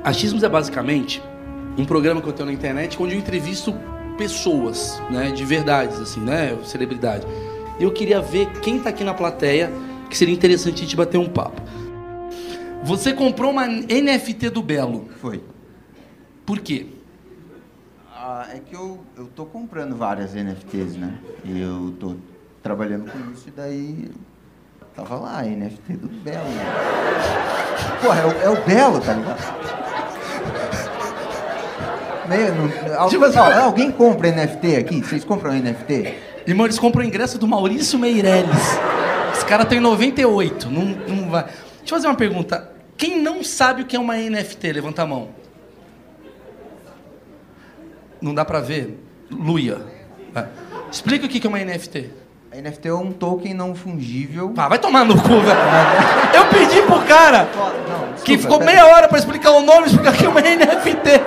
Achismos 0.02 0.42
é 0.42 0.48
basicamente 0.48 1.22
um 1.76 1.84
programa 1.84 2.22
que 2.22 2.28
eu 2.28 2.32
tenho 2.32 2.46
na 2.46 2.54
internet 2.54 2.96
onde 2.98 3.14
eu 3.14 3.18
entrevisto 3.18 3.74
pessoas, 4.16 4.98
né, 5.10 5.32
de 5.32 5.44
verdades, 5.44 6.00
assim, 6.00 6.20
né, 6.20 6.56
celebridade. 6.64 7.26
E 7.78 7.82
eu 7.82 7.92
queria 7.92 8.22
ver 8.22 8.50
quem 8.60 8.78
tá 8.78 8.88
aqui 8.88 9.04
na 9.04 9.12
plateia 9.12 9.70
que 10.08 10.16
seria 10.16 10.32
interessante 10.32 10.76
a 10.76 10.84
gente 10.84 10.96
bater 10.96 11.18
um 11.18 11.28
papo. 11.28 11.60
Você 12.84 13.12
comprou 13.12 13.50
uma 13.50 13.66
NFT 13.66 14.50
do 14.50 14.62
Belo. 14.62 15.08
Foi. 15.20 15.42
Por 16.44 16.60
quê? 16.60 16.86
Ah, 18.14 18.46
é 18.52 18.58
que 18.58 18.74
eu, 18.74 19.00
eu 19.16 19.26
tô 19.26 19.44
comprando 19.46 19.96
várias 19.96 20.34
NFTs, 20.34 20.96
né? 20.96 21.14
E 21.44 21.60
eu 21.60 21.94
tô 21.98 22.16
trabalhando 22.62 23.10
com 23.10 23.18
isso 23.32 23.48
e 23.48 23.50
daí 23.50 24.10
tava 24.94 25.16
lá, 25.16 25.42
NFT 25.42 25.94
do 25.94 26.08
Belo. 26.08 26.44
Né? 26.48 26.64
Porra, 28.02 28.20
é 28.20 28.26
o, 28.26 28.30
é 28.42 28.50
o 28.60 28.64
Belo, 28.64 29.00
tá 29.00 29.12
ligado? 29.12 29.56
Meio, 32.28 32.54
não, 32.54 33.08
Tipo 33.08 33.24
assim- 33.24 33.38
ó, 33.38 33.64
alguém 33.64 33.90
compra 33.92 34.28
NFT 34.32 34.76
aqui? 34.76 35.00
Vocês 35.00 35.24
compram 35.24 35.52
NFT? 35.52 36.14
Irmão, 36.46 36.66
eles 36.66 36.78
compram 36.78 37.02
o 37.04 37.06
ingresso 37.06 37.38
do 37.38 37.46
Maurício 37.46 37.98
Meirelles. 37.98 38.78
Esse 39.32 39.44
cara 39.44 39.64
tem 39.64 39.78
98, 39.80 40.70
não, 40.70 40.84
não 40.84 41.30
vai. 41.30 41.46
Deixa 41.86 41.94
eu 41.94 41.98
fazer 41.98 42.08
uma 42.08 42.16
pergunta. 42.16 42.68
Quem 42.96 43.22
não 43.22 43.44
sabe 43.44 43.82
o 43.82 43.86
que 43.86 43.94
é 43.94 43.98
uma 44.00 44.16
NFT? 44.16 44.72
Levanta 44.72 45.02
a 45.02 45.06
mão. 45.06 45.28
Não 48.20 48.34
dá 48.34 48.44
pra 48.44 48.58
ver? 48.58 48.98
Luia. 49.30 49.78
Vai. 50.32 50.48
Explica 50.90 51.26
o 51.26 51.28
que 51.28 51.38
que 51.38 51.46
é 51.46 51.48
uma 51.48 51.60
NFT. 51.60 52.10
A 52.52 52.56
NFT 52.56 52.88
é 52.88 52.92
um 52.92 53.12
token 53.12 53.54
não 53.54 53.72
fungível. 53.72 54.52
Ah, 54.56 54.68
vai 54.68 54.80
tomar 54.80 55.04
no 55.04 55.14
cu, 55.14 55.28
velho. 55.28 55.60
Eu 56.34 56.46
pedi 56.48 56.82
pro 56.82 57.00
cara 57.02 57.44
Não, 57.54 58.14
que 58.24 58.36
desculpa, 58.36 58.38
ficou 58.42 58.58
pera- 58.58 58.72
meia 58.72 58.86
hora 58.86 59.06
pra 59.06 59.18
explicar 59.18 59.52
o 59.52 59.60
nome, 59.60 59.86
explicar 59.86 60.12
o 60.12 60.16
que 60.16 60.26
é 60.26 60.28
uma 60.28 60.40
NFT. 60.40 61.20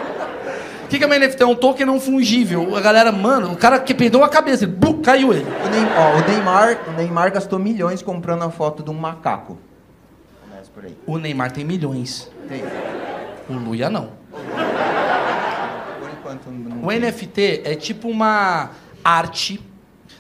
O 0.84 0.88
que 0.90 0.98
que 0.98 1.04
é 1.06 1.08
uma 1.08 1.18
NFT? 1.18 1.42
É 1.42 1.46
um 1.46 1.56
token 1.56 1.86
não 1.86 2.02
fungível. 2.02 2.76
A 2.76 2.82
galera, 2.82 3.14
mano, 3.14 3.54
o 3.54 3.56
cara 3.56 3.80
que 3.80 3.94
perdeu 3.94 4.26
a 4.26 4.28
cabeça, 4.30 4.66
ele, 4.66 4.76
caiu 5.04 5.32
ele. 5.32 5.46
O, 5.66 5.70
Ney- 5.70 5.88
ó, 5.98 6.18
o 6.18 6.30
Neymar, 6.30 6.80
o 6.90 6.92
Neymar 6.98 7.32
gastou 7.32 7.60
milhões 7.60 8.02
comprando 8.02 8.44
a 8.44 8.50
foto 8.50 8.84
de 8.84 8.90
um 8.90 8.96
macaco. 8.96 9.58
Por 10.80 10.86
aí. 10.86 10.98
O 11.06 11.18
Neymar 11.18 11.52
tem 11.52 11.66
milhões. 11.66 12.32
Tem. 12.48 12.64
O 13.50 13.54
Luia 13.60 13.90
não. 13.90 14.14
Por 14.32 16.10
enquanto 16.10 16.50
não. 16.50 16.86
O. 16.86 16.92
NFT 16.92 17.64
é 17.66 17.76
tipo 17.76 18.08
uma 18.08 18.72
arte. 19.04 19.60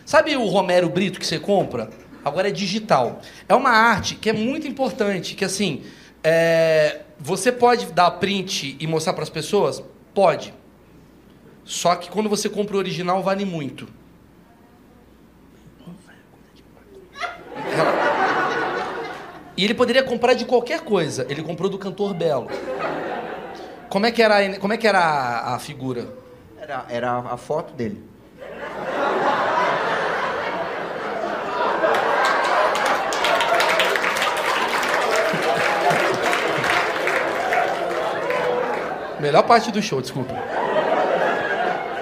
Sabe 0.05 0.35
o 0.35 0.45
Romero 0.47 0.89
Brito 0.89 1.17
que 1.17 1.25
você 1.25 1.39
compra? 1.39 1.89
Agora 2.25 2.49
é 2.49 2.51
digital. 2.51 3.21
É 3.47 3.55
uma 3.55 3.69
arte 3.69 4.15
que 4.15 4.29
é 4.29 4.33
muito 4.33 4.67
importante, 4.67 5.33
que 5.33 5.45
assim, 5.45 5.83
é, 6.21 7.03
você 7.17 7.53
pode 7.53 7.85
dar 7.93 8.11
print 8.11 8.75
e 8.77 8.85
mostrar 8.85 9.13
para 9.13 9.23
as 9.23 9.29
pessoas? 9.29 9.81
Pode. 10.13 10.53
Só 11.63 11.95
que 11.95 12.09
quando 12.09 12.27
você 12.27 12.49
compra 12.49 12.75
o 12.75 12.79
original 12.79 13.23
vale 13.23 13.45
muito. 13.45 13.87
E 19.59 19.63
ele 19.65 19.73
poderia 19.73 20.01
comprar 20.01 20.35
de 20.35 20.45
qualquer 20.45 20.79
coisa. 20.85 21.25
Ele 21.29 21.43
comprou 21.43 21.69
do 21.69 21.77
cantor 21.77 22.13
Belo. 22.13 22.47
Como 23.89 24.05
é 24.05 24.11
que 24.11 24.23
era, 24.23 24.37
a- 24.37 24.57
como 24.57 24.71
é 24.71 24.77
que 24.77 24.87
era 24.87 24.99
a, 24.99 25.55
a 25.55 25.59
figura? 25.59 26.07
Era, 26.61 26.85
era 26.89 27.11
a 27.17 27.35
foto 27.35 27.73
dele. 27.73 28.01
Melhor 39.19 39.43
parte 39.43 39.71
do 39.71 39.81
show, 39.81 40.01
desculpa. 40.01 40.33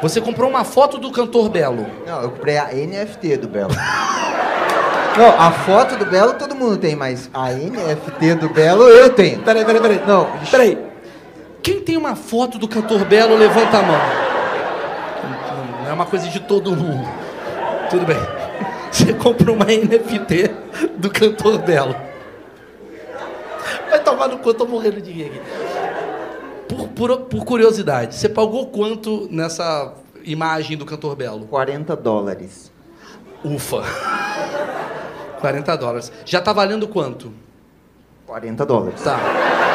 Você 0.02 0.22
comprou 0.22 0.48
uma 0.48 0.64
foto 0.64 1.00
do 1.00 1.12
cantor 1.12 1.50
Belo. 1.50 1.88
Não, 2.06 2.22
eu 2.22 2.30
comprei 2.32 2.58
a 2.58 2.66
NFT 2.72 3.38
do 3.38 3.48
Belo. 3.48 3.72
Não, 5.18 5.40
a 5.40 5.52
foto 5.52 5.96
do 5.98 6.06
Belo 6.06 6.34
todo 6.34 6.54
mundo 6.54 6.78
tem, 6.78 6.96
mas 6.96 7.28
a 7.34 7.52
NFT 7.52 8.36
do 8.36 8.50
Belo 8.50 8.84
eu 8.84 9.10
tenho. 9.10 9.42
Peraí, 9.42 9.66
peraí, 9.66 9.82
peraí. 9.82 10.02
Não, 10.06 10.28
Peraí. 10.52 10.78
Quem 11.64 11.82
tem 11.82 11.98
uma 11.98 12.16
foto 12.16 12.60
do 12.60 12.68
cantor 12.68 13.04
Belo, 13.04 13.36
levanta 13.36 13.80
a 13.80 13.82
mão. 13.82 14.00
Não 15.84 15.90
é 15.90 15.94
uma 15.94 16.06
coisa 16.06 16.28
de 16.30 16.40
todo 16.40 16.76
mundo. 16.76 17.08
Tudo 17.90 18.06
bem. 18.06 18.20
Você 18.92 19.14
comprou 19.14 19.56
uma 19.56 19.66
NFT 19.66 20.52
do 20.98 21.10
cantor 21.10 21.58
Belo. 21.60 21.96
Vai 23.90 24.04
tomar 24.04 24.28
no 24.28 24.38
cu, 24.38 24.50
eu 24.50 24.54
tô 24.54 24.66
morrendo 24.66 25.02
de 25.02 25.12
rir 25.12 25.26
aqui. 25.26 25.42
Por, 26.70 26.88
por, 26.90 27.18
por 27.22 27.44
curiosidade, 27.44 28.16
você 28.16 28.30
pagou 28.30 28.68
quanto 28.68 29.28
nessa 29.32 29.94
imagem 30.24 30.78
do 30.78 30.86
cantor 30.86 31.16
Belo? 31.16 31.48
40 31.48 31.96
dólares. 31.96 32.72
Ufa. 33.44 33.84
40 35.40 35.76
dólares. 35.78 36.12
Já 36.26 36.42
tá 36.42 36.54
valendo 36.54 36.88
quanto? 36.88 37.32
40 38.26 38.66
dólares. 38.66 39.02
Tá. 39.02 39.67